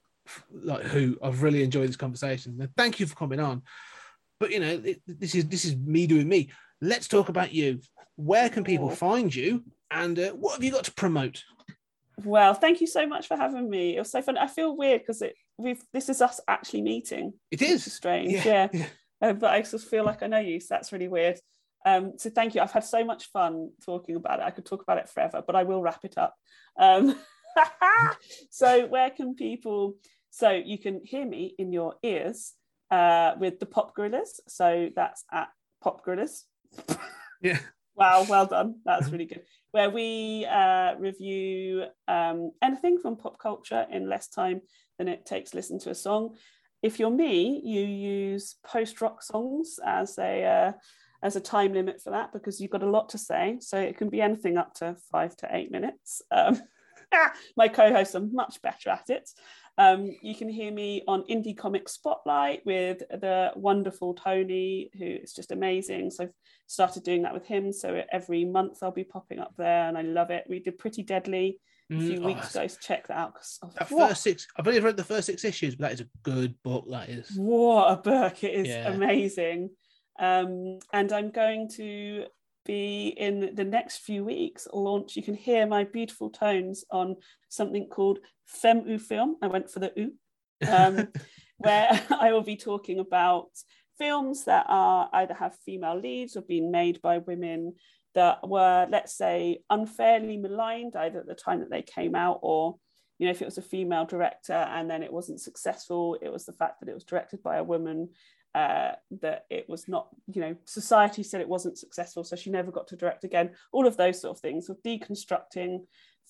like 0.53 0.84
who 0.84 1.18
I've 1.23 1.41
really 1.41 1.64
enjoyed 1.64 1.89
this 1.89 1.95
conversation. 1.95 2.56
And 2.60 2.69
thank 2.77 2.99
you 2.99 3.07
for 3.07 3.15
coming 3.15 3.39
on. 3.39 3.64
But 4.39 4.52
you 4.52 4.60
know, 4.60 4.81
it, 4.85 5.02
this 5.07 5.34
is 5.34 5.48
this 5.48 5.65
is 5.65 5.76
me 5.76 6.06
doing 6.06 6.30
me. 6.30 6.52
Let's 6.81 7.07
talk 7.07 7.30
about 7.30 7.52
you. 7.52 7.80
Where 8.15 8.48
can 8.49 8.64
people 8.64 8.91
find 8.91 9.34
you, 9.34 9.64
and 9.89 10.19
uh, 10.19 10.31
what 10.34 10.53
have 10.53 10.64
you 10.64 10.72
got 10.72 10.84
to 10.84 10.94
promote? 10.94 11.44
Well, 12.23 12.53
thank 12.53 12.80
you 12.80 12.88
so 12.88 13.07
much 13.07 13.27
for 13.27 13.38
having 13.38 13.69
me. 13.69 13.95
It 13.95 13.99
was 13.99 14.11
so 14.11 14.22
fun. 14.22 14.38
I 14.38 14.48
feel 14.48 14.77
weird 14.77 15.02
because 15.02 15.23
it 15.23 15.34
we've 15.57 15.84
this 15.94 16.10
is 16.10 16.22
us 16.22 16.39
actually 16.48 16.84
meeting. 16.84 17.34
It 17.49 17.64
is, 17.64 17.81
is. 17.81 17.88
is 17.88 17.94
strange. 17.94 18.31
Yeah, 18.34 18.44
Yeah. 18.45 18.68
yeah. 18.73 18.85
Uh, 19.19 19.34
but 19.34 19.52
I 19.52 19.61
just 19.64 19.88
feel 19.88 20.06
like 20.06 20.22
I 20.22 20.27
know 20.27 20.38
you, 20.38 20.60
so 20.60 20.68
that's 20.76 20.91
really 20.91 21.07
weird. 21.07 21.39
Um, 21.88 22.14
so 22.18 22.30
thank 22.30 22.53
you. 22.53 22.61
I've 22.61 22.72
had 22.72 22.84
so 22.84 23.05
much 23.05 23.31
fun 23.31 23.72
talking 23.85 24.18
about 24.18 24.39
it. 24.39 24.45
I 24.45 24.51
could 24.51 24.65
talk 24.65 24.81
about 24.81 24.97
it 24.97 25.07
forever, 25.07 25.41
but 25.45 25.55
I 25.55 25.64
will 25.64 25.81
wrap 25.81 26.03
it 26.03 26.18
up. 26.18 26.35
Um, 26.77 27.18
so 28.49 28.88
where 28.88 29.09
can 29.09 29.35
people? 29.35 29.95
So 30.30 30.49
you 30.51 30.77
can 30.77 30.99
hear 31.05 31.26
me 31.26 31.55
in 31.57 31.72
your 31.72 31.95
ears 32.03 32.53
uh, 32.91 33.35
with 33.39 33.59
the 33.59 33.65
Pop 33.65 33.95
Gorillas. 33.95 34.41
So 34.49 34.89
that's 34.95 35.23
at 35.31 35.47
Pop 35.81 36.03
Gorillas. 36.03 36.45
Yeah. 37.39 37.59
Wow, 37.95 38.26
well 38.27 38.47
done. 38.47 38.80
That's 38.84 39.11
really 39.11 39.26
good. 39.26 39.43
Where 39.69 39.91
we 39.91 40.43
uh, 40.45 40.95
review 40.97 41.85
um, 42.07 42.51
anything 42.64 42.97
from 42.97 43.15
pop 43.15 43.38
culture 43.38 43.85
in 43.91 44.09
less 44.09 44.27
time 44.27 44.61
than 44.97 45.07
it 45.07 45.27
takes 45.27 45.51
to 45.51 45.57
listen 45.57 45.77
to 45.81 45.91
a 45.91 45.95
song. 45.95 46.35
If 46.81 46.97
you're 46.97 47.11
me, 47.11 47.61
you 47.64 47.81
use 47.81 48.55
post 48.65 49.01
rock 49.01 49.22
songs 49.22 49.80
as 49.85 50.18
a 50.18 50.43
uh, 50.45 50.72
as 51.23 51.35
a 51.35 51.41
time 51.41 51.73
limit 51.73 52.02
for 52.02 52.11
that 52.11 52.31
because 52.34 52.60
you've 52.61 52.72
got 52.72 52.84
a 52.84 52.89
lot 52.89 53.10
to 53.10 53.18
say. 53.18 53.57
So 53.60 53.77
it 53.77 53.98
can 53.98 54.10
be 54.10 54.22
anything 54.22 54.57
up 54.57 54.73
to 54.76 54.95
five 55.11 55.35
to 55.38 55.49
eight 55.52 55.72
minutes. 55.72 56.22
Um, 56.31 56.60
my 57.57 57.68
co-hosts 57.68 58.15
are 58.15 58.22
much 58.31 58.61
better 58.61 58.89
at 58.89 59.10
it. 59.10 59.30
Um, 59.80 60.10
you 60.23 60.34
can 60.34 60.49
hear 60.49 60.72
me 60.72 61.03
on 61.07 61.23
Indie 61.30 61.56
Comic 61.56 61.88
Spotlight 61.88 62.65
with 62.65 62.99
the 63.10 63.52
wonderful 63.56 64.15
Tony, 64.15 64.89
who 64.98 65.06
is 65.06 65.34
just 65.34 65.52
amazing. 65.52 66.10
So 66.10 66.23
I've 66.26 66.34
started 66.65 67.03
doing 67.03 67.22
that 67.23 67.34
with 67.34 67.45
him. 67.45 67.72
So 67.72 68.02
every 68.11 68.44
month 68.44 68.80
I'll 68.81 68.91
be 68.91 69.03
popping 69.03 69.38
up 69.39 69.53
there, 69.57 69.88
and 69.88 69.95
I 69.98 70.02
love 70.02 70.31
it. 70.31 70.45
We 70.49 70.60
did 70.60 70.80
Pretty 70.80 71.03
Deadly 71.03 71.60
a 71.91 71.99
few 71.99 72.19
Mm, 72.19 72.23
oh, 72.23 72.26
weeks 72.26 72.56
ago, 72.56 72.65
so 72.68 72.77
check 72.81 73.07
that 73.07 73.18
out. 73.18 73.35
of 73.61 73.73
That 73.76 73.89
what, 73.91 74.10
first 74.10 74.23
six, 74.23 74.48
I've 74.57 74.68
only 74.68 74.80
read 74.80 74.98
the 74.98 75.03
first 75.03 75.27
six 75.27 75.45
issues, 75.45 75.76
but 75.76 75.84
that 75.85 75.94
is 75.94 76.02
a 76.02 76.07
good 76.23 76.56
book. 76.64 76.85
That 76.89 77.10
is. 77.10 77.31
what 77.38 77.91
a 77.91 77.98
book! 77.98 78.44
It 78.44 78.56
is 78.56 78.68
Yeah. 78.68 78.91
amazing. 78.91 79.69
Um, 80.19 80.80
and 80.94 81.11
I'm 81.11 81.31
going 81.31 81.69
to 81.76 82.26
be 82.65 83.07
in 83.18 83.56
the 83.56 83.64
next 83.64 83.99
few 83.99 84.23
weeks 84.23 84.68
launch. 84.73 85.15
You 85.15 85.23
can 85.23 85.35
hear 85.35 85.65
my 85.65 85.85
beautiful 85.85 86.30
tones 86.30 86.84
on 86.91 87.15
something 87.49 87.88
called 87.88 88.19
Femme 88.45 88.84
ou 88.89 88.99
Film. 88.99 89.38
I 89.41 89.48
went 89.48 89.69
for 89.69 89.80
the 89.80 89.94
oo. 89.98 90.11
um, 90.68 91.07
where 91.57 91.89
I 92.10 92.31
will 92.31 92.44
be 92.44 92.57
talking 92.57 92.99
about 92.99 93.49
films 93.98 94.45
that 94.45 94.65
are 94.68 95.10
either 95.14 95.34
have 95.34 95.56
female 95.65 95.99
leads 95.99 96.35
or 96.35 96.41
been 96.41 96.72
made 96.72 97.02
by 97.02 97.18
women 97.19 97.73
that 98.14 98.48
were, 98.48 98.88
let's 98.89 99.15
say, 99.15 99.60
unfairly 99.69 100.38
maligned 100.38 100.95
either 100.95 101.19
at 101.19 101.27
the 101.27 101.35
time 101.35 101.60
that 101.60 101.69
they 101.69 101.81
came 101.81 102.15
out 102.15 102.39
or, 102.41 102.76
you 103.18 103.26
know, 103.26 103.31
if 103.31 103.41
it 103.41 103.45
was 103.45 103.57
a 103.57 103.64
female 103.64 104.06
director 104.06 104.53
and 104.53 104.89
then 104.89 105.03
it 105.03 105.14
wasn't 105.14 105.41
successful, 105.41 106.18
it 106.22 106.31
was 106.31 106.45
the 106.45 106.53
fact 106.53 106.80
that 106.80 106.89
it 106.89 106.94
was 106.94 107.03
directed 107.03 107.41
by 107.44 107.57
a 107.57 107.64
woman. 107.64 108.10
Uh, 108.55 108.93
that 109.21 109.45
it 109.51 109.69
was 109.69 109.87
not, 109.87 110.07
you 110.33 110.41
know, 110.41 110.55
society 110.65 111.21
said 111.21 111.41
it 111.41 111.47
wasn't 111.47 111.77
successful, 111.77 112.23
so 112.23 112.35
she 112.35 112.49
never 112.49 112.71
got 112.71 112.87
to 112.87 112.95
direct 112.95 113.23
again. 113.23 113.51
All 113.71 113.85
of 113.85 113.97
those 113.97 114.19
sort 114.19 114.35
of 114.35 114.41
things, 114.41 114.67
of 114.67 114.81
deconstructing 114.83 115.81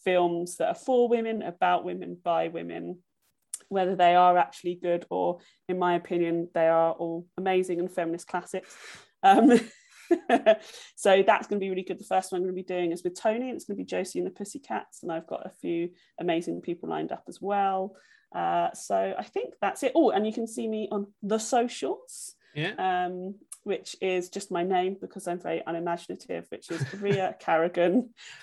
films 0.04 0.58
that 0.58 0.68
are 0.68 0.76
for 0.76 1.08
women, 1.08 1.42
about 1.42 1.86
women, 1.86 2.18
by 2.22 2.50
women, 2.50 2.98
whether 3.70 3.96
they 3.96 4.16
are 4.16 4.38
actually 4.38 4.76
good 4.76 5.06
or, 5.10 5.40
in 5.68 5.80
my 5.80 5.96
opinion, 5.96 6.50
they 6.54 6.68
are 6.68 6.92
all 6.92 7.26
amazing 7.38 7.80
and 7.80 7.92
feminist 7.92 8.28
classics. 8.28 8.76
Um, 9.24 9.52
so 10.96 11.24
that's 11.26 11.48
going 11.48 11.60
to 11.60 11.64
be 11.64 11.70
really 11.70 11.84
good. 11.84 12.00
The 12.00 12.06
first 12.06 12.32
one 12.32 12.40
I'm 12.40 12.44
going 12.46 12.56
to 12.56 12.62
be 12.62 12.74
doing 12.74 12.92
is 12.92 13.04
with 13.04 13.20
Tony, 13.20 13.50
and 13.50 13.56
it's 13.56 13.66
going 13.66 13.78
to 13.78 13.84
be 13.84 13.88
Josie 13.88 14.20
and 14.20 14.28
the 14.28 14.32
Pussycats, 14.32 15.04
and 15.04 15.12
I've 15.12 15.28
got 15.28 15.46
a 15.46 15.52
few 15.62 15.90
amazing 16.20 16.62
people 16.62 16.90
lined 16.90 17.12
up 17.12 17.24
as 17.28 17.40
well. 17.42 17.96
Uh, 18.34 18.72
so 18.74 19.16
I 19.18 19.24
think 19.24 19.54
that's 19.62 19.84
it. 19.84 19.92
Oh, 19.96 20.12
and 20.12 20.26
you 20.26 20.34
can 20.34 20.48
see 20.48 20.68
me 20.68 20.88
on 20.92 21.08
the 21.24 21.38
socials 21.40 22.36
Yeah. 22.56 22.74
um, 22.78 23.36
which 23.64 23.96
is 24.02 24.30
just 24.30 24.50
my 24.52 24.64
name 24.64 24.96
because 25.00 25.28
I'm 25.28 25.40
very 25.40 25.62
unimaginative, 25.66 26.46
which 26.50 26.72
is 26.72 26.82
Ria 27.02 27.36
Carrigan, 27.40 27.96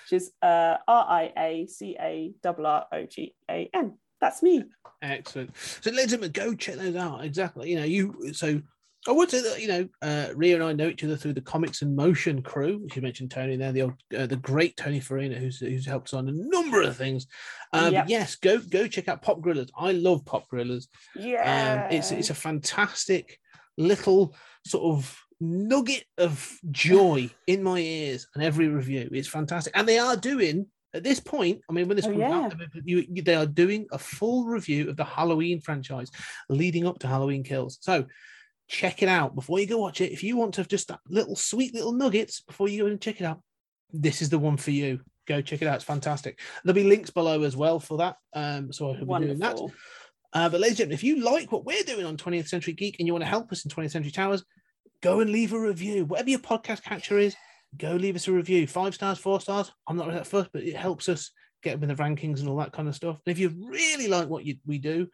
which 0.03 0.13
is 0.13 0.31
uh, 0.41 0.77
R 0.87 1.05
I 1.09 1.33
A 1.37 1.67
C 1.67 1.95
A 1.99 2.33
R 2.45 2.65
R 2.65 2.85
O 2.91 3.05
G 3.05 3.35
A 3.49 3.69
N. 3.73 3.97
That's 4.21 4.41
me. 4.41 4.63
Excellent. 5.01 5.51
So, 5.57 5.91
ladies 5.91 6.13
and 6.13 6.21
gentlemen, 6.23 6.31
go 6.31 6.55
check 6.55 6.75
those 6.75 6.95
out. 6.95 7.23
Exactly. 7.25 7.69
You 7.71 7.75
know, 7.77 7.83
you 7.83 8.33
so 8.33 8.61
I 9.07 9.11
would 9.11 9.29
say 9.29 9.41
that 9.41 9.61
you 9.61 9.67
know, 9.67 9.87
uh, 10.01 10.29
Ria 10.35 10.55
and 10.55 10.63
I 10.63 10.73
know 10.73 10.87
each 10.87 11.03
other 11.03 11.15
through 11.15 11.33
the 11.33 11.41
Comics 11.41 11.83
and 11.83 11.95
Motion 11.95 12.41
crew. 12.41 12.87
You 12.95 13.01
mentioned 13.03 13.29
Tony 13.29 13.55
there, 13.55 13.71
the 13.71 13.83
old, 13.83 13.93
uh, 14.17 14.25
the 14.25 14.35
great 14.37 14.75
Tony 14.77 14.99
Farina, 14.99 15.35
who's 15.35 15.59
who's 15.59 15.85
helped 15.85 16.09
us 16.09 16.13
on 16.15 16.27
a 16.27 16.31
number 16.31 16.81
of 16.81 16.97
things. 16.97 17.27
Um, 17.71 17.93
Yep. 17.93 18.05
yes, 18.09 18.35
go 18.35 18.57
go 18.59 18.87
check 18.87 19.07
out 19.07 19.21
Pop 19.21 19.41
Gorillas. 19.41 19.69
I 19.77 19.91
love 19.91 20.25
Pop 20.25 20.49
Gorillas. 20.49 20.87
Yeah. 21.15 21.85
Um, 21.87 21.95
it's 21.95 22.11
it's 22.11 22.31
a 22.31 22.35
fantastic 22.35 23.39
little 23.77 24.35
sort 24.65 24.97
of 24.97 25.15
nugget 25.39 26.05
of 26.17 26.57
joy 26.71 27.29
in 27.47 27.61
my 27.61 27.77
ears 27.79 28.27
and 28.33 28.43
every 28.43 28.69
review. 28.69 29.07
It's 29.11 29.27
fantastic, 29.27 29.77
and 29.77 29.87
they 29.87 29.99
are 29.99 30.15
doing 30.17 30.65
at 30.95 31.03
this 31.03 31.19
point. 31.19 31.61
I 31.69 31.73
mean, 31.73 31.87
when 31.87 31.95
this 31.97 32.05
Oh, 32.05 32.09
comes 32.09 32.19
yeah. 32.21 32.45
out, 32.45 32.53
you, 32.85 33.05
you, 33.07 33.21
they 33.21 33.35
are 33.35 33.45
doing 33.45 33.85
a 33.91 33.99
full 33.99 34.45
review 34.45 34.89
of 34.89 34.97
the 34.97 35.03
Halloween 35.03 35.61
franchise 35.61 36.09
leading 36.49 36.87
up 36.87 36.97
to 36.99 37.07
Halloween 37.07 37.43
Kills. 37.43 37.77
So. 37.81 38.05
Check 38.67 39.03
it 39.03 39.09
out 39.09 39.35
before 39.35 39.59
you 39.59 39.67
go 39.67 39.77
watch 39.77 40.01
it. 40.01 40.11
If 40.11 40.23
you 40.23 40.37
want 40.37 40.55
to 40.55 40.61
have 40.61 40.67
just 40.67 40.87
that 40.87 40.99
little 41.07 41.35
sweet 41.35 41.73
little 41.73 41.93
nuggets 41.93 42.41
before 42.41 42.67
you 42.67 42.83
go 42.83 42.89
and 42.89 43.01
check 43.01 43.21
it 43.21 43.25
out, 43.25 43.41
this 43.91 44.21
is 44.21 44.29
the 44.29 44.39
one 44.39 44.57
for 44.57 44.71
you. 44.71 45.01
Go 45.27 45.41
check 45.41 45.61
it 45.61 45.67
out. 45.67 45.75
It's 45.75 45.83
fantastic. 45.83 46.39
There'll 46.63 46.75
be 46.75 46.83
links 46.83 47.09
below 47.09 47.43
as 47.43 47.55
well 47.55 47.79
for 47.79 47.97
that. 47.97 48.17
Um, 48.33 48.71
so 48.71 48.91
I 48.91 49.03
will 49.03 49.19
be 49.19 49.25
doing 49.25 49.39
that. 49.39 49.59
Uh, 50.33 50.49
but 50.49 50.59
ladies 50.59 50.71
and 50.71 50.77
gentlemen, 50.77 50.95
if 50.95 51.03
you 51.03 51.23
like 51.23 51.51
what 51.51 51.65
we're 51.65 51.83
doing 51.83 52.05
on 52.05 52.17
20th 52.17 52.49
Century 52.49 52.73
Geek 52.73 52.97
and 52.99 53.07
you 53.07 53.13
want 53.13 53.23
to 53.23 53.29
help 53.29 53.51
us 53.51 53.63
in 53.63 53.71
20th 53.71 53.91
Century 53.91 54.11
Towers, 54.11 54.43
go 55.01 55.21
and 55.21 55.31
leave 55.31 55.53
a 55.53 55.59
review. 55.59 56.05
Whatever 56.05 56.31
your 56.31 56.39
podcast 56.39 56.83
catcher 56.83 57.17
is, 57.17 57.35
go 57.77 57.91
leave 57.91 58.15
us 58.15 58.27
a 58.27 58.33
review. 58.33 58.67
Five 58.67 58.93
stars, 58.95 59.17
four 59.17 59.39
stars. 59.39 59.71
I'm 59.87 59.97
not 59.97 60.07
really 60.07 60.19
that 60.19 60.27
first, 60.27 60.49
but 60.51 60.63
it 60.63 60.75
helps 60.75 61.07
us 61.07 61.31
get 61.63 61.79
with 61.79 61.89
the 61.89 61.95
rankings 61.95 62.39
and 62.39 62.49
all 62.49 62.57
that 62.57 62.71
kind 62.71 62.87
of 62.87 62.95
stuff. 62.95 63.19
And 63.25 63.31
if 63.31 63.39
you 63.39 63.53
really 63.69 64.07
like 64.07 64.27
what 64.27 64.45
you, 64.45 64.57
we 64.65 64.77
do, 64.77 65.07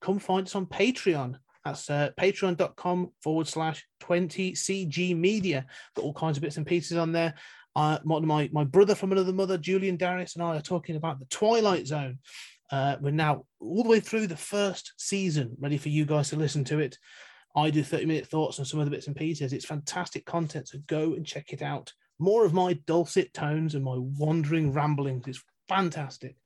come 0.00 0.18
find 0.18 0.46
us 0.46 0.54
on 0.54 0.66
Patreon. 0.66 1.36
That's 1.66 1.90
uh, 1.90 2.10
patreon.com 2.16 3.10
forward 3.20 3.48
slash 3.48 3.84
20CG 4.00 5.16
media. 5.16 5.66
Got 5.96 6.04
all 6.04 6.14
kinds 6.14 6.38
of 6.38 6.42
bits 6.42 6.58
and 6.58 6.66
pieces 6.66 6.96
on 6.96 7.10
there. 7.10 7.34
Uh, 7.74 7.98
my, 8.04 8.48
my, 8.52 8.62
brother 8.62 8.94
from 8.94 9.10
another 9.10 9.32
mother, 9.32 9.58
Julian 9.58 9.96
Darius, 9.96 10.36
and 10.36 10.44
I 10.44 10.56
are 10.56 10.62
talking 10.62 10.94
about 10.94 11.18
the 11.18 11.24
Twilight 11.26 11.88
Zone. 11.88 12.20
Uh, 12.70 12.96
we're 13.00 13.10
now 13.10 13.46
all 13.58 13.82
the 13.82 13.88
way 13.88 13.98
through 13.98 14.28
the 14.28 14.36
first 14.36 14.92
season, 14.96 15.56
ready 15.58 15.76
for 15.76 15.88
you 15.88 16.06
guys 16.06 16.30
to 16.30 16.36
listen 16.36 16.62
to 16.66 16.78
it. 16.78 16.98
I 17.56 17.70
do 17.70 17.82
30 17.82 18.06
minute 18.06 18.28
thoughts 18.28 18.60
on 18.60 18.64
some 18.64 18.78
of 18.78 18.86
the 18.86 18.90
bits 18.92 19.08
and 19.08 19.16
pieces. 19.16 19.52
It's 19.52 19.64
fantastic 19.64 20.24
content, 20.24 20.68
so 20.68 20.78
go 20.86 21.14
and 21.14 21.26
check 21.26 21.52
it 21.52 21.62
out. 21.62 21.92
More 22.20 22.44
of 22.44 22.54
my 22.54 22.74
dulcet 22.86 23.34
tones 23.34 23.74
and 23.74 23.82
my 23.82 23.96
wandering 23.98 24.72
ramblings 24.72 25.26
is 25.26 25.42
fantastic. 25.68 26.36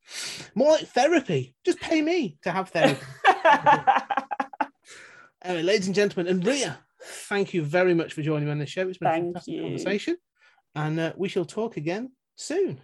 More 0.55 0.70
like 0.70 0.88
therapy. 0.88 1.55
Just 1.64 1.78
pay 1.78 2.01
me 2.01 2.38
to 2.42 2.51
have 2.51 2.70
therapy. 2.70 3.05
anyway, 5.43 5.62
ladies 5.62 5.87
and 5.87 5.95
gentlemen, 5.95 6.31
and 6.33 6.47
Ria, 6.47 6.79
thank 7.29 7.55
you 7.55 7.62
very 7.62 7.95
much 7.95 8.12
for 8.12 8.23
joining 8.23 8.47
me 8.47 8.53
on 8.53 8.59
the 8.59 8.67
show. 8.67 8.89
It's 8.89 8.99
been 8.99 9.09
a 9.09 9.12
Thank 9.12 9.25
fantastic 9.27 9.55
you. 9.55 9.62
conversation, 9.62 10.17
and 10.75 11.01
uh, 11.01 11.12
we 11.17 11.29
shall 11.29 11.45
talk 11.45 11.77
again 11.77 12.12
soon. 12.37 12.81